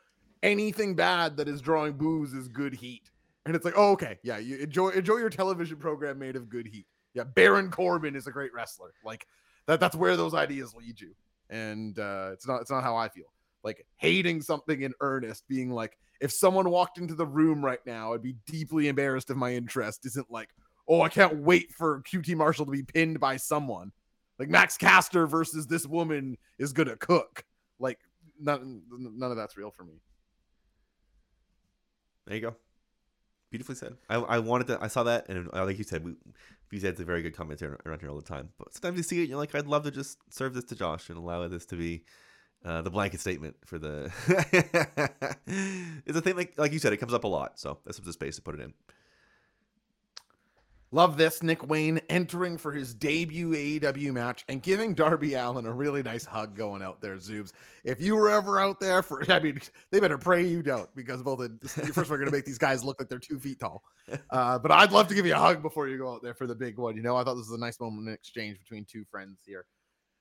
anything 0.42 0.94
bad 0.94 1.36
that 1.36 1.48
is 1.48 1.60
drawing 1.60 1.94
booze 1.94 2.32
is 2.32 2.48
good 2.48 2.74
heat, 2.74 3.10
and 3.46 3.54
it's 3.56 3.64
like 3.64 3.74
oh 3.76 3.92
okay 3.92 4.18
yeah 4.22 4.38
you 4.38 4.56
enjoy 4.58 4.90
enjoy 4.90 5.16
your 5.16 5.30
television 5.30 5.76
program 5.76 6.18
made 6.18 6.36
of 6.36 6.48
good 6.48 6.66
heat. 6.66 6.86
Yeah, 7.14 7.24
Baron 7.24 7.70
Corbin 7.70 8.16
is 8.16 8.26
a 8.26 8.30
great 8.30 8.52
wrestler. 8.54 8.92
Like 9.04 9.26
that 9.66 9.80
that's 9.80 9.96
where 9.96 10.16
those 10.16 10.34
ideas 10.34 10.74
lead 10.74 11.00
you 11.00 11.14
and 11.50 11.98
uh 11.98 12.28
it's 12.34 12.46
not 12.46 12.60
it's 12.60 12.70
not 12.70 12.82
how 12.82 12.94
i 12.94 13.08
feel 13.08 13.24
like 13.64 13.84
hating 13.96 14.40
something 14.40 14.82
in 14.82 14.92
earnest, 15.00 15.46
being 15.48 15.70
like, 15.70 15.98
if 16.20 16.32
someone 16.32 16.70
walked 16.70 16.98
into 16.98 17.14
the 17.14 17.26
room 17.26 17.64
right 17.64 17.84
now, 17.86 18.14
I'd 18.14 18.22
be 18.22 18.36
deeply 18.46 18.88
embarrassed 18.88 19.30
if 19.30 19.36
my 19.36 19.54
interest 19.54 20.06
isn't 20.06 20.30
like, 20.30 20.48
oh, 20.88 21.02
I 21.02 21.08
can't 21.08 21.38
wait 21.38 21.72
for 21.72 22.02
QT 22.02 22.34
Marshall 22.36 22.66
to 22.66 22.72
be 22.72 22.82
pinned 22.82 23.20
by 23.20 23.36
someone. 23.36 23.92
Like 24.38 24.48
Max 24.48 24.76
Caster 24.76 25.26
versus 25.26 25.66
this 25.66 25.86
woman 25.86 26.36
is 26.58 26.72
gonna 26.72 26.96
cook. 26.96 27.44
Like 27.78 27.98
none 28.40 28.82
none 28.90 29.30
of 29.30 29.36
that's 29.36 29.56
real 29.56 29.70
for 29.70 29.84
me. 29.84 30.00
There 32.26 32.36
you 32.36 32.42
go. 32.42 32.56
Beautifully 33.50 33.76
said. 33.76 33.96
I, 34.10 34.16
I 34.16 34.38
wanted 34.40 34.66
to. 34.66 34.78
I 34.80 34.88
saw 34.88 35.04
that, 35.04 35.28
and 35.30 35.48
uh, 35.54 35.64
like 35.64 35.78
you 35.78 35.84
said, 35.84 36.04
we, 36.04 36.14
you 36.70 36.80
said 36.80 36.90
it's 36.90 37.00
a 37.00 37.04
very 37.04 37.22
good 37.22 37.34
commentator 37.34 37.80
around 37.86 38.00
here 38.00 38.10
all 38.10 38.16
the 38.16 38.22
time. 38.22 38.50
But 38.58 38.74
sometimes 38.74 38.98
you 38.98 39.02
see 39.02 39.22
it, 39.22 39.28
you're 39.28 39.38
like, 39.38 39.54
I'd 39.54 39.66
love 39.66 39.84
to 39.84 39.90
just 39.90 40.18
serve 40.28 40.52
this 40.52 40.64
to 40.64 40.76
Josh 40.76 41.08
and 41.08 41.16
allow 41.16 41.48
this 41.48 41.64
to 41.66 41.76
be 41.76 42.04
uh, 42.62 42.82
the 42.82 42.90
blanket 42.90 43.20
statement 43.20 43.56
for 43.64 43.78
the. 43.78 44.12
it's 46.04 46.18
a 46.18 46.20
thing 46.20 46.36
like 46.36 46.58
like 46.58 46.72
you 46.72 46.78
said, 46.78 46.92
it 46.92 46.98
comes 46.98 47.14
up 47.14 47.24
a 47.24 47.28
lot, 47.28 47.58
so 47.58 47.78
that's 47.86 47.98
the 47.98 48.12
space 48.12 48.36
to 48.36 48.42
put 48.42 48.54
it 48.54 48.60
in. 48.60 48.74
Love 50.90 51.18
this. 51.18 51.42
Nick 51.42 51.68
Wayne 51.68 52.00
entering 52.08 52.56
for 52.56 52.72
his 52.72 52.94
debut 52.94 53.50
AEW 53.50 54.10
match 54.12 54.44
and 54.48 54.62
giving 54.62 54.94
Darby 54.94 55.34
Allin 55.34 55.66
a 55.66 55.72
really 55.72 56.02
nice 56.02 56.24
hug 56.24 56.56
going 56.56 56.82
out 56.82 57.02
there, 57.02 57.16
Zoobs. 57.16 57.52
If 57.84 58.00
you 58.00 58.16
were 58.16 58.30
ever 58.30 58.58
out 58.58 58.80
there 58.80 59.02
for, 59.02 59.22
I 59.30 59.38
mean, 59.38 59.60
they 59.90 60.00
better 60.00 60.16
pray 60.16 60.46
you 60.46 60.62
don't 60.62 60.88
because 60.96 61.22
both 61.22 61.40
the, 61.40 61.68
first 61.92 62.08
we're 62.10 62.16
going 62.16 62.30
to 62.30 62.34
make 62.34 62.46
these 62.46 62.58
guys 62.58 62.82
look 62.82 62.98
like 62.98 63.10
they're 63.10 63.18
two 63.18 63.38
feet 63.38 63.60
tall. 63.60 63.82
Uh, 64.30 64.58
but 64.58 64.70
I'd 64.70 64.90
love 64.90 65.08
to 65.08 65.14
give 65.14 65.26
you 65.26 65.34
a 65.34 65.38
hug 65.38 65.60
before 65.60 65.88
you 65.88 65.98
go 65.98 66.10
out 66.14 66.22
there 66.22 66.34
for 66.34 66.46
the 66.46 66.54
big 66.54 66.78
one. 66.78 66.96
You 66.96 67.02
know, 67.02 67.16
I 67.16 67.24
thought 67.24 67.34
this 67.34 67.48
was 67.48 67.58
a 67.58 67.60
nice 67.60 67.78
moment 67.80 68.08
in 68.08 68.14
exchange 68.14 68.58
between 68.58 68.86
two 68.86 69.04
friends 69.10 69.40
here. 69.44 69.66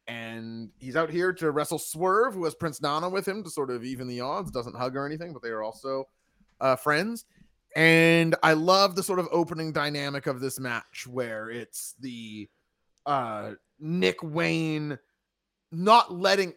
And 0.07 0.69
he's 0.77 0.97
out 0.97 1.09
here 1.09 1.31
to 1.33 1.51
wrestle 1.51 1.79
Swerve, 1.79 2.33
who 2.33 2.43
has 2.43 2.55
Prince 2.55 2.81
Nana 2.81 3.09
with 3.09 3.25
him 3.25 3.43
to 3.43 3.49
sort 3.49 3.71
of 3.71 3.85
even 3.85 4.07
the 4.07 4.19
odds. 4.19 4.51
Doesn't 4.51 4.75
hug 4.75 4.97
or 4.97 5.05
anything, 5.05 5.31
but 5.31 5.41
they 5.41 5.49
are 5.49 5.63
also 5.63 6.05
uh, 6.59 6.75
friends. 6.75 7.25
And 7.75 8.35
I 8.43 8.53
love 8.53 8.95
the 8.95 9.03
sort 9.03 9.19
of 9.19 9.27
opening 9.31 9.71
dynamic 9.71 10.27
of 10.27 10.39
this 10.39 10.59
match 10.59 11.05
where 11.07 11.49
it's 11.49 11.95
the 11.99 12.49
uh 13.05 13.51
Nick 13.79 14.21
Wayne 14.23 14.97
not 15.71 16.13
letting 16.13 16.53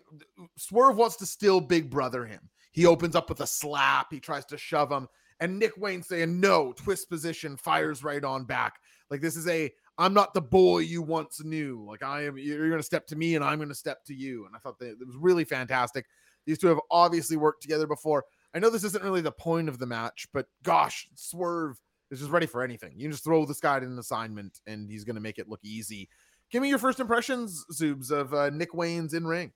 Swerve 0.57 0.97
wants 0.97 1.17
to 1.17 1.27
still 1.27 1.61
big 1.61 1.91
brother 1.91 2.25
him. 2.25 2.49
He 2.73 2.87
opens 2.87 3.17
up 3.17 3.29
with 3.29 3.41
a 3.41 3.47
slap, 3.47 4.09
he 4.11 4.21
tries 4.21 4.45
to 4.47 4.57
shove 4.57 4.91
him, 4.91 5.09
and 5.41 5.59
Nick 5.59 5.77
Wayne 5.77 6.03
saying 6.03 6.39
no, 6.39 6.73
twist 6.73 7.11
position, 7.11 7.57
fires 7.57 8.05
right 8.05 8.25
on 8.25 8.45
back. 8.45 8.75
Like 9.11 9.21
this 9.21 9.37
is 9.37 9.49
a 9.49 9.71
I'm 9.99 10.15
not 10.15 10.33
the 10.33 10.41
boy 10.41 10.79
you 10.79 11.03
once 11.03 11.45
knew. 11.45 11.85
Like 11.87 12.03
I 12.03 12.25
am 12.25 12.39
you're 12.39 12.75
to 12.77 12.83
step 12.83 13.07
to 13.09 13.17
me 13.17 13.35
and 13.35 13.45
I'm 13.45 13.67
to 13.69 13.75
step 13.75 14.05
to 14.07 14.15
you. 14.15 14.47
And 14.47 14.57
I 14.57 14.59
thought 14.59 14.79
that 14.79 14.93
it 14.93 15.07
was 15.07 15.17
really 15.17 15.45
fantastic. 15.45 16.07
These 16.47 16.59
two 16.59 16.69
have 16.69 16.81
obviously 16.91 17.37
worked 17.37 17.61
together 17.61 17.87
before. 17.87 18.25
I 18.55 18.59
know 18.59 18.71
this 18.71 18.85
isn't 18.85 19.05
really 19.05 19.21
the 19.21 19.33
point 19.33 19.69
of 19.69 19.79
the 19.79 19.87
match, 19.87 20.27
but 20.33 20.47
gosh, 20.63 21.09
Swerve 21.15 21.81
is 22.11 22.19
just 22.19 22.31
ready 22.31 22.47
for 22.47 22.63
anything. 22.63 22.93
You 22.97 23.05
can 23.05 23.13
just 23.13 23.25
throw 23.25 23.45
this 23.47 23.61
guy 23.61 23.79
in 23.79 23.85
an 23.85 23.99
assignment 23.99 24.61
and 24.67 24.91
he's 24.91 25.05
going 25.05 25.15
to 25.17 25.23
make 25.23 25.39
it 25.39 25.49
look 25.49 25.61
easy. 25.63 26.09
Give 26.51 26.63
me 26.63 26.69
your 26.69 26.79
first 26.79 26.99
impressions, 26.99 27.65
Zoobs, 27.73 28.11
of 28.11 28.35
uh, 28.35 28.51
Nick 28.51 28.75
Wayne's 28.75 29.15
in 29.15 29.27
ring. 29.27 29.53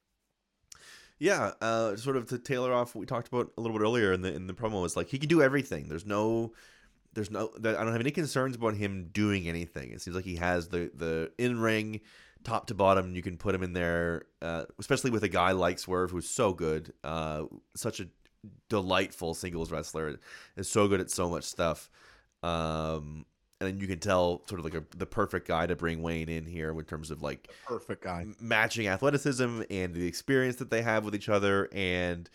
Yeah, 1.19 1.53
uh, 1.61 1.97
sort 1.97 2.17
of 2.17 2.29
to 2.29 2.39
tailor 2.39 2.73
off 2.73 2.95
what 2.95 3.01
we 3.01 3.07
talked 3.07 3.29
about 3.29 3.53
a 3.57 3.61
little 3.61 3.77
bit 3.77 3.83
earlier 3.83 4.13
in 4.13 4.23
the 4.23 4.35
in 4.35 4.47
the 4.47 4.55
promo 4.55 4.85
is 4.85 4.97
like 4.97 5.09
he 5.09 5.19
can 5.19 5.29
do 5.29 5.43
everything. 5.43 5.89
There's 5.89 6.07
no, 6.07 6.53
there's 7.13 7.31
no, 7.31 7.51
I 7.57 7.73
don't 7.73 7.93
have 7.93 8.01
any 8.01 8.11
concerns 8.11 8.57
about 8.57 8.75
him 8.75 9.11
doing 9.13 9.49
anything. 9.49 9.93
It 9.93 10.03
seems 10.03 10.17
like 10.17 10.25
he 10.25 10.37
has 10.37 10.69
the 10.69 10.91
the 10.95 11.33
in 11.39 11.61
ring, 11.61 12.01
top 12.43 12.67
to 12.67 12.75
bottom. 12.75 13.15
You 13.15 13.23
can 13.23 13.39
put 13.39 13.55
him 13.55 13.63
in 13.63 13.73
there, 13.73 14.27
uh, 14.43 14.65
especially 14.79 15.11
with 15.11 15.23
a 15.23 15.29
guy 15.29 15.53
like 15.53 15.79
Swerve 15.79 16.11
who's 16.11 16.29
so 16.29 16.53
good, 16.53 16.93
uh, 17.05 17.45
such 17.77 18.01
a 18.01 18.09
delightful 18.69 19.35
singles 19.35 19.71
wrestler. 19.71 20.19
Is 20.57 20.69
so 20.69 20.89
good 20.89 21.01
at 21.01 21.11
so 21.11 21.29
much 21.29 21.45
stuff. 21.45 21.91
Um, 22.43 23.25
and 23.61 23.81
you 23.81 23.89
can 23.89 23.99
tell 23.99 24.43
sort 24.47 24.59
of 24.59 24.65
like 24.65 24.75
a, 24.75 24.85
the 24.97 25.07
perfect 25.07 25.49
guy 25.49 25.67
to 25.67 25.77
bring 25.77 26.03
Wayne 26.03 26.29
in 26.29 26.45
here 26.45 26.71
in 26.71 26.85
terms 26.85 27.11
of 27.11 27.23
like 27.23 27.49
perfect 27.67 28.03
guy 28.03 28.27
matching 28.41 28.89
athleticism 28.89 29.63
and 29.71 29.95
the 29.95 30.07
experience 30.07 30.57
that 30.57 30.71
they 30.71 30.83
have 30.83 31.05
with 31.05 31.15
each 31.15 31.29
other 31.29 31.69
and 31.73 32.29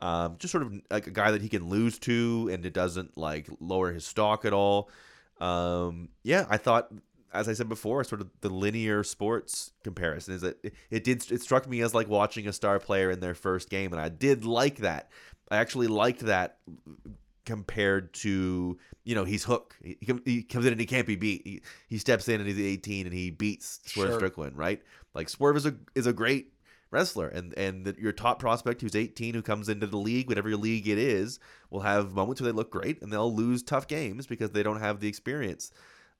um, 0.00 0.36
just 0.38 0.52
sort 0.52 0.62
of 0.62 0.80
like 0.90 1.06
a 1.06 1.10
guy 1.10 1.30
that 1.30 1.42
he 1.42 1.48
can 1.48 1.68
lose 1.68 1.98
to 2.00 2.50
and 2.52 2.64
it 2.64 2.72
doesn't 2.72 3.16
like 3.16 3.48
lower 3.60 3.92
his 3.92 4.06
stock 4.06 4.44
at 4.44 4.52
all. 4.52 4.90
Um, 5.40 6.10
yeah, 6.22 6.46
I 6.48 6.58
thought 6.58 6.92
as 7.32 7.48
I 7.48 7.52
said 7.52 7.68
before, 7.68 8.02
sort 8.04 8.20
of 8.20 8.30
the 8.40 8.48
linear 8.48 9.04
sports 9.04 9.72
comparison 9.84 10.34
is 10.34 10.40
that 10.40 10.58
it, 10.64 10.74
it 10.90 11.04
did 11.04 11.30
it 11.30 11.42
struck 11.42 11.68
me 11.68 11.82
as 11.82 11.94
like 11.94 12.08
watching 12.08 12.48
a 12.48 12.52
star 12.52 12.78
player 12.78 13.10
in 13.10 13.20
their 13.20 13.34
first 13.34 13.68
game, 13.68 13.92
and 13.92 14.00
I 14.00 14.08
did 14.08 14.44
like 14.44 14.78
that. 14.78 15.10
I 15.50 15.58
actually 15.58 15.86
liked 15.86 16.20
that 16.20 16.58
compared 17.44 18.12
to 18.12 18.76
you 19.04 19.14
know 19.14 19.24
he's 19.24 19.44
Hook. 19.44 19.76
He, 19.82 19.96
he 20.24 20.42
comes 20.42 20.66
in 20.66 20.72
and 20.72 20.80
he 20.80 20.86
can't 20.86 21.06
be 21.06 21.16
beat. 21.16 21.42
He, 21.44 21.62
he 21.88 21.98
steps 21.98 22.28
in 22.28 22.40
and 22.40 22.48
he's 22.48 22.60
18 22.60 23.06
and 23.06 23.14
he 23.14 23.30
beats 23.30 23.80
Swerve 23.86 24.08
Sure. 24.08 24.18
Strickland, 24.18 24.58
right? 24.58 24.82
Like 25.14 25.28
Swerve 25.28 25.56
is 25.56 25.66
a 25.66 25.76
is 25.94 26.06
a 26.06 26.12
great 26.12 26.52
wrestler, 26.90 27.28
and 27.28 27.56
and 27.56 27.84
the, 27.84 27.94
your 27.98 28.12
top 28.12 28.38
prospect 28.38 28.80
who's 28.80 28.96
18 28.96 29.34
who 29.34 29.42
comes 29.42 29.68
into 29.68 29.86
the 29.86 29.96
league, 29.96 30.28
whatever 30.28 30.48
your 30.48 30.58
league 30.58 30.88
it 30.88 30.98
is, 30.98 31.38
will 31.70 31.80
have 31.80 32.12
moments 32.12 32.40
where 32.40 32.50
they 32.50 32.56
look 32.56 32.70
great 32.70 33.00
and 33.00 33.12
they'll 33.12 33.34
lose 33.34 33.62
tough 33.62 33.86
games 33.86 34.26
because 34.26 34.50
they 34.50 34.62
don't 34.62 34.80
have 34.80 35.00
the 35.00 35.08
experience. 35.08 35.70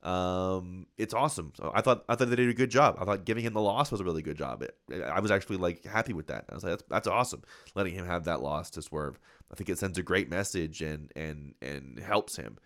Um, 0.02 0.86
it's 0.98 1.14
awesome. 1.14 1.52
So 1.56 1.73
I 1.74 1.81
thought 1.81 2.05
I 2.09 2.14
thought 2.14 2.28
they 2.31 2.36
did 2.36 2.48
a 2.48 2.55
good 2.55 2.70
job. 2.70 2.97
I 3.01 3.05
thought 3.05 3.24
giving 3.24 3.44
him 3.44 3.55
the 3.55 3.60
loss 3.60 3.90
was 3.90 4.01
a 4.01 4.05
really 4.05 4.23
good 4.23 4.36
job. 4.36 4.62
It, 4.62 4.77
I 5.02 5.20
was 5.20 5.31
actually 5.31 5.56
like 5.56 5.85
happy 5.85 6.12
with 6.12 6.28
that. 6.28 6.44
I 6.51 6.55
was 6.55 6.64
like, 6.64 6.73
that's 6.73 6.85
that's 6.89 7.09
awesome. 7.09 7.43
Letting 7.74 7.94
him 7.94 8.06
have 8.06 8.24
that 8.24 8.43
loss 8.43 8.70
to 8.70 8.82
Swerve. 8.82 9.18
I 9.51 9.56
think 9.56 9.68
it 9.68 9.78
sends 9.78 9.98
a 9.98 10.02
great 10.02 10.31
message 10.31 10.82
and 10.82 11.12
and 11.16 11.55
and 11.60 11.98
helps 11.98 12.36
him. 12.36 12.59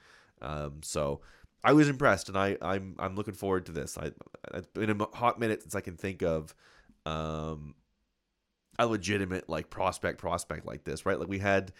Um, 0.42 0.80
so 0.82 1.20
I 1.64 1.72
was 1.72 1.88
impressed, 1.88 2.28
and 2.28 2.36
I 2.36 2.56
I'm 2.60 2.96
I'm 2.98 3.14
looking 3.14 3.34
forward 3.34 3.66
to 3.66 3.72
this. 3.72 3.96
I 3.96 4.10
it's 4.54 4.66
been 4.68 4.90
a 4.90 5.16
hot 5.16 5.38
minute 5.38 5.62
since 5.62 5.74
I 5.74 5.80
can 5.80 5.96
think 5.96 6.22
of 6.22 6.54
um 7.06 7.74
a 8.78 8.86
legitimate 8.86 9.48
like 9.48 9.70
prospect 9.70 10.18
prospect 10.18 10.66
like 10.66 10.84
this, 10.84 11.06
right? 11.06 11.18
Like 11.18 11.28
we 11.28 11.38
had 11.38 11.72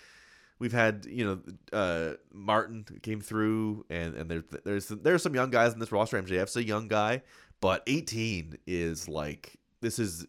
we've 0.61 0.73
had 0.73 1.07
you 1.11 1.25
know 1.25 1.41
uh 1.77 2.15
Martin 2.33 2.85
came 3.03 3.21
through 3.21 3.85
and 3.91 4.15
and 4.15 4.31
there's 4.31 4.45
there's 4.65 4.89
there's 4.89 5.23
some 5.23 5.35
young 5.35 5.51
guys 5.51 5.73
in 5.73 5.81
this 5.81 5.91
roster. 5.91 6.23
MJF's 6.23 6.57
a 6.57 6.65
young 6.65 6.87
guy, 6.87 7.23
but 7.61 7.83
18 7.89 8.59
is 8.69 9.09
like 9.09 9.57
this 9.81 9.99
is 9.99 10.27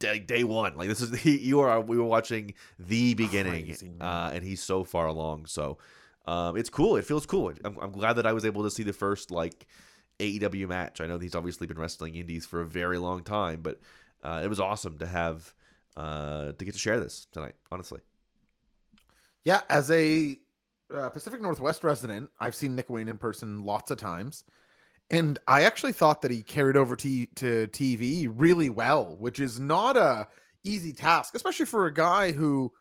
day, 0.00 0.18
day 0.18 0.42
one. 0.42 0.76
Like 0.76 0.88
this 0.88 1.00
is 1.00 1.16
he, 1.20 1.38
you 1.38 1.60
are 1.60 1.80
we 1.80 1.96
were 1.96 2.04
watching 2.04 2.54
the 2.80 3.14
beginning, 3.14 3.66
Crazy, 3.66 3.92
uh, 4.00 4.30
and 4.34 4.42
he's 4.42 4.62
so 4.62 4.82
far 4.82 5.06
along. 5.06 5.46
So 5.46 5.78
um, 6.26 6.56
it's 6.56 6.70
cool. 6.70 6.96
It 6.96 7.04
feels 7.04 7.26
cool. 7.26 7.52
I'm, 7.64 7.78
I'm 7.80 7.92
glad 7.92 8.14
that 8.14 8.26
I 8.26 8.32
was 8.32 8.44
able 8.44 8.64
to 8.64 8.70
see 8.70 8.82
the 8.82 8.92
first 8.92 9.30
like 9.30 9.66
AEW 10.18 10.68
match. 10.68 11.00
I 11.00 11.06
know 11.06 11.18
he's 11.18 11.36
obviously 11.36 11.68
been 11.68 11.78
wrestling 11.78 12.16
indies 12.16 12.46
for 12.46 12.60
a 12.60 12.66
very 12.66 12.98
long 12.98 13.22
time, 13.22 13.60
but 13.62 13.78
uh, 14.24 14.40
it 14.42 14.48
was 14.48 14.58
awesome 14.58 14.98
to 14.98 15.06
have 15.06 15.54
uh, 15.96 16.52
to 16.52 16.64
get 16.64 16.72
to 16.72 16.80
share 16.80 16.98
this 16.98 17.26
tonight. 17.32 17.54
Honestly, 17.70 18.00
Yeah, 19.44 19.62
as 19.68 19.90
a 19.90 20.38
uh, 20.94 21.08
Pacific 21.10 21.40
Northwest 21.40 21.84
resident, 21.84 22.30
I've 22.40 22.54
seen 22.54 22.74
Nick 22.74 22.90
Wayne 22.90 23.08
in 23.08 23.18
person 23.18 23.64
lots 23.64 23.90
of 23.90 23.98
times, 23.98 24.44
and 25.10 25.38
I 25.46 25.62
actually 25.62 25.92
thought 25.92 26.22
that 26.22 26.30
he 26.30 26.42
carried 26.42 26.76
over 26.76 26.96
to 26.96 27.26
to 27.26 27.66
TV 27.68 28.30
really 28.32 28.70
well, 28.70 29.16
which 29.18 29.40
is 29.40 29.58
not 29.58 29.96
a 29.96 30.28
easy 30.64 30.92
task, 30.92 31.34
especially 31.34 31.66
for 31.66 31.86
a 31.86 31.94
guy 31.94 32.32
who. 32.32 32.72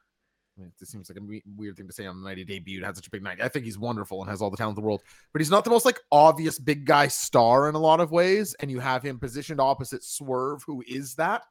I 0.57 0.64
mean, 0.64 0.73
this 0.77 0.90
seems 0.90 1.10
like 1.10 1.18
a 1.18 1.41
weird 1.56 1.77
thing 1.77 1.88
to 1.88 1.94
say 1.94 2.06
on 2.06 2.22
the 2.22 2.27
night 2.27 2.38
he 2.38 2.44
debuted, 2.44 2.84
had 2.84 2.98
such 2.98 3.07
a 3.07 3.11
big 3.11 3.23
night. 3.23 3.40
I 3.41 3.48
think 3.48 3.64
he's 3.64 3.80
wonderful 3.80 4.22
and 4.22 4.30
has 4.30 4.41
all 4.41 4.49
the 4.49 4.57
talent 4.57 4.77
in 4.77 4.84
the 4.84 4.86
world, 4.86 5.02
but 5.31 5.40
he's 5.40 5.49
not 5.49 5.64
the 5.64 5.69
most 5.69 5.86
like 5.86 6.02
obvious 6.11 6.60
big 6.60 6.86
guy 6.86 7.07
star 7.07 7.69
in 7.69 7.76
a 7.76 7.80
lot 7.80 8.02
of 8.02 8.11
ways. 8.11 8.57
And 8.60 8.69
you 8.69 8.80
have 8.80 9.02
him 9.02 9.19
positioned 9.19 9.61
opposite 9.61 10.03
Swerve, 10.03 10.61
who 10.68 10.84
is 10.86 11.15
that. 11.15 11.44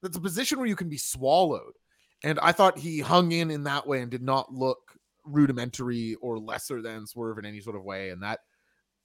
That's 0.00 0.16
a 0.16 0.20
position 0.20 0.58
where 0.58 0.68
you 0.68 0.76
can 0.76 0.88
be 0.88 0.96
swallowed. 0.96 1.74
And 2.22 2.38
I 2.40 2.52
thought 2.52 2.78
he 2.78 3.00
hung 3.00 3.32
in 3.32 3.50
in 3.50 3.64
that 3.64 3.86
way 3.86 4.02
and 4.02 4.10
did 4.10 4.22
not 4.22 4.52
look 4.52 4.78
rudimentary 5.24 6.16
or 6.16 6.38
lesser 6.38 6.82
than 6.82 7.06
Swerve 7.06 7.38
in 7.38 7.44
any 7.44 7.60
sort 7.60 7.76
of 7.76 7.84
way. 7.84 8.10
And 8.10 8.22
that 8.22 8.40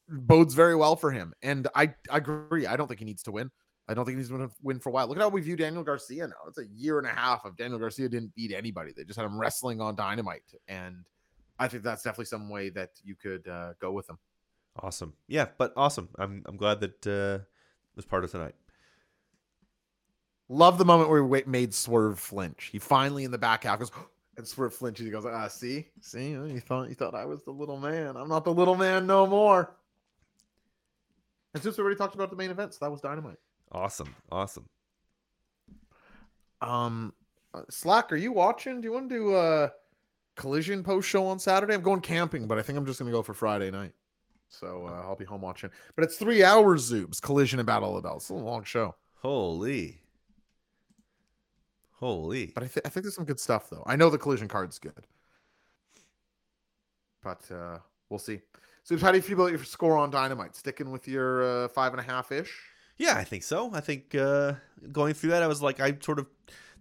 bodes 0.10 0.54
very 0.54 0.76
well 0.76 0.96
for 0.96 1.12
him. 1.12 1.34
And 1.42 1.68
I, 1.76 1.94
I 2.10 2.18
agree. 2.18 2.68
I 2.68 2.76
don't 2.76 2.88
think 2.88 3.00
he 3.00 3.06
needs 3.06 3.24
to 3.24 3.32
win. 3.32 3.52
I 3.88 3.94
don't 3.94 4.06
think 4.06 4.16
he 4.16 4.18
needs 4.18 4.30
to 4.30 4.50
win 4.64 4.80
for 4.80 4.90
a 4.90 4.92
while. 4.92 5.08
Look 5.08 5.18
at 5.18 5.22
how 5.22 5.30
we 5.30 5.42
view 5.42 5.56
Daniel 5.56 5.84
Garcia 5.84 6.28
now. 6.28 6.34
It's 6.48 6.58
a 6.58 6.66
year 6.74 6.98
and 6.98 7.08
a 7.08 7.12
half 7.12 7.46
of 7.46 7.56
Daniel 7.56 7.80
Garcia 7.80 8.10
didn't 8.10 8.34
beat 8.36 8.52
anybody. 8.52 8.92
They 8.96 9.04
just 9.04 9.18
had 9.18 9.26
him 9.26 9.40
wrestling 9.40 9.80
on 9.80 9.96
Dynamite. 9.96 10.54
And 10.68 11.06
I 11.60 11.68
think 11.68 11.84
that's 11.84 12.04
definitely 12.04 12.26
some 12.26 12.50
way 12.50 12.70
that 12.72 12.90
you 13.04 13.16
could 13.16 13.48
uh, 13.48 13.74
go 13.80 13.92
with 13.92 14.10
him. 14.10 14.18
awesome. 14.82 15.14
Yeah, 15.28 15.48
but 15.58 15.74
awesome. 15.78 16.10
I'm 16.18 16.44
I'm 16.46 16.58
glad 16.58 16.80
that 16.82 17.08
uh, 17.08 17.46
was 17.96 18.06
part 18.06 18.24
of 18.24 18.32
tonight. 18.32 18.56
Love 20.48 20.78
the 20.78 20.86
moment 20.86 21.10
where 21.10 21.24
we 21.24 21.44
made 21.48 21.74
Swerve 21.74 22.20
flinch. 22.20 22.70
He 22.72 22.80
finally 22.80 23.24
in 23.24 23.32
the 23.32 23.38
back 23.38 23.64
half 23.64 23.80
goes, 23.80 23.92
and 24.38 24.48
Swerve 24.48 24.74
flinches. 24.74 25.06
He 25.06 25.12
goes, 25.12 25.26
ah, 25.26 25.48
see, 25.48 25.88
see, 26.02 26.30
you 26.32 26.60
thought 26.60 26.90
you 26.90 26.96
thought 26.96 27.16
I 27.16 27.26
was 27.26 27.44
the 27.44 27.52
little 27.52 27.78
man. 27.78 28.16
I'm 28.16 28.30
not 28.30 28.44
the 28.44 28.54
little 28.54 28.76
man 28.76 29.08
no 29.08 29.26
more. 29.26 29.76
And 31.54 31.64
since 31.64 31.78
we 31.78 31.82
already 31.84 31.98
talked 31.98 32.16
about 32.16 32.30
the 32.30 32.36
main 32.36 32.52
event, 32.52 32.74
so 32.74 32.80
that 32.82 32.92
was 32.92 33.02
dynamite. 33.02 33.38
Awesome, 33.72 34.14
awesome. 34.32 34.68
Um, 36.62 37.14
Uh, 37.54 37.62
Slack, 37.70 38.12
are 38.12 38.18
you 38.18 38.32
watching? 38.34 38.82
Do 38.82 38.86
you 38.88 38.94
want 38.94 39.10
to 39.10 39.16
do 39.16 39.36
a 39.36 39.72
collision 40.36 40.84
post 40.84 41.08
show 41.08 41.26
on 41.28 41.40
Saturday? 41.40 41.74
I'm 41.74 41.82
going 41.82 42.02
camping, 42.02 42.48
but 42.48 42.58
I 42.58 42.62
think 42.62 42.78
I'm 42.78 42.86
just 42.86 43.00
going 43.00 43.10
to 43.10 43.18
go 43.18 43.22
for 43.24 43.34
Friday 43.34 43.72
night. 43.72 43.94
So 44.50 44.86
uh, 44.88 45.08
I'll 45.08 45.16
be 45.16 45.24
home 45.26 45.42
watching. 45.42 45.70
But 45.96 46.04
it's 46.04 46.18
three 46.18 46.44
hours, 46.44 46.92
Zoobs, 46.92 47.22
collision 47.22 47.60
and 47.60 47.66
Battle 47.66 47.96
of 47.96 48.04
the 48.04 48.08
Bells. 48.10 48.24
It's 48.24 48.30
a 48.30 48.34
long 48.34 48.64
show. 48.64 48.96
Holy. 49.22 50.02
Holy. 52.00 52.48
But 52.48 52.64
I, 52.64 52.68
th- 52.68 52.86
I 52.86 52.90
think 52.90 53.04
there's 53.04 53.16
some 53.16 53.26
good 53.26 53.40
stuff, 53.40 53.70
though. 53.70 53.84
I 53.86 53.96
know 53.96 54.10
the 54.10 54.18
collision 54.18 54.48
card's 54.48 54.80
good. 54.80 55.08
But 57.24 57.50
uh, 57.52 57.80
we'll 58.10 58.20
see. 58.20 58.42
So, 58.84 58.98
how 58.98 59.12
do 59.12 59.18
you 59.18 59.22
feel 59.22 59.40
about 59.40 59.52
your 59.52 59.64
score 59.64 59.98
on 59.98 60.12
Dynamite? 60.12 60.56
Sticking 60.56 60.92
with 60.92 61.08
your 61.08 61.44
uh, 61.66 61.68
five 61.70 61.92
and 61.94 62.00
a 62.00 62.04
half 62.04 62.32
ish? 62.32 62.54
Yeah, 62.98 63.16
I 63.16 63.24
think 63.24 63.44
so. 63.44 63.74
I 63.74 63.82
think 63.82 64.14
uh, 64.14 64.54
going 64.92 65.14
through 65.14 65.32
that, 65.32 65.42
I 65.42 65.48
was 65.48 65.62
like, 65.62 65.80
I 65.80 65.98
sort 66.02 66.20
of 66.20 66.28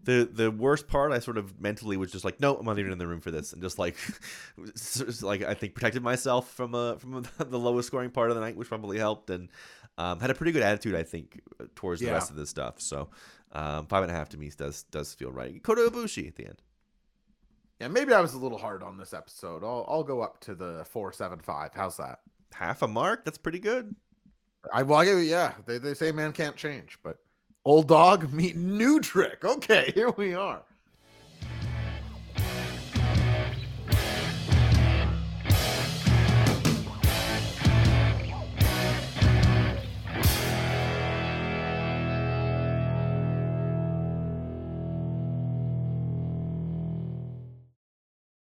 the 0.04 0.28
the 0.30 0.50
worst 0.50 0.86
part. 0.86 1.12
I 1.12 1.18
sort 1.18 1.38
of 1.38 1.60
mentally 1.60 1.96
was 1.96 2.12
just 2.12 2.24
like, 2.24 2.40
no, 2.40 2.56
I'm 2.56 2.66
not 2.66 2.78
even 2.78 2.92
in 2.92 2.98
the 2.98 3.06
room 3.06 3.20
for 3.20 3.30
this, 3.30 3.52
and 3.52 3.62
just 3.62 3.78
like, 3.78 3.96
just 4.74 5.22
like 5.22 5.42
I 5.42 5.54
think 5.54 5.74
protected 5.74 6.02
myself 6.02 6.50
from 6.52 6.74
uh 6.74 6.96
from 6.96 7.24
the 7.38 7.58
lowest 7.58 7.86
scoring 7.86 8.10
part 8.10 8.30
of 8.30 8.36
the 8.36 8.42
night, 8.42 8.56
which 8.56 8.68
probably 8.68 8.98
helped, 8.98 9.30
and 9.30 9.48
um, 9.98 10.20
had 10.20 10.30
a 10.30 10.34
pretty 10.34 10.52
good 10.52 10.62
attitude, 10.62 10.94
I 10.94 11.02
think, 11.02 11.40
towards 11.74 12.00
the 12.00 12.06
Yeah. 12.08 12.12
rest 12.14 12.30
of 12.30 12.36
this 12.36 12.50
stuff. 12.50 12.80
So 12.80 13.08
um, 13.52 13.86
five 13.86 14.02
and 14.02 14.10
a 14.10 14.14
half 14.14 14.28
to 14.30 14.36
me 14.38 14.50
does 14.56 14.82
does 14.84 15.14
feel 15.14 15.30
right. 15.30 15.62
Kota 15.62 15.82
Ibushi 15.90 16.26
at 16.28 16.36
the 16.36 16.46
end. 16.46 16.62
Yeah, 17.80 17.88
maybe 17.88 18.12
I 18.12 18.20
was 18.20 18.34
a 18.34 18.38
little 18.38 18.58
hard 18.58 18.82
on 18.82 18.96
this 18.98 19.12
episode. 19.12 19.64
I'll, 19.64 19.84
I'll 19.88 20.04
go 20.04 20.20
up 20.20 20.40
to 20.42 20.54
the 20.54 20.84
475. 20.90 21.72
How's 21.74 21.96
that? 21.96 22.20
Half 22.52 22.82
a 22.82 22.88
mark. 22.88 23.24
That's 23.24 23.38
pretty 23.38 23.58
good. 23.58 23.96
I 24.72 24.82
well, 24.82 25.00
I 25.00 25.04
yeah. 25.04 25.54
They 25.66 25.78
they 25.78 25.94
say 25.94 26.12
man 26.12 26.32
can't 26.32 26.56
change, 26.56 26.98
but 27.02 27.18
old 27.64 27.88
dog 27.88 28.32
meet 28.32 28.56
new 28.56 29.00
trick. 29.00 29.44
Okay, 29.44 29.90
here 29.94 30.10
we 30.10 30.34
are. 30.34 30.62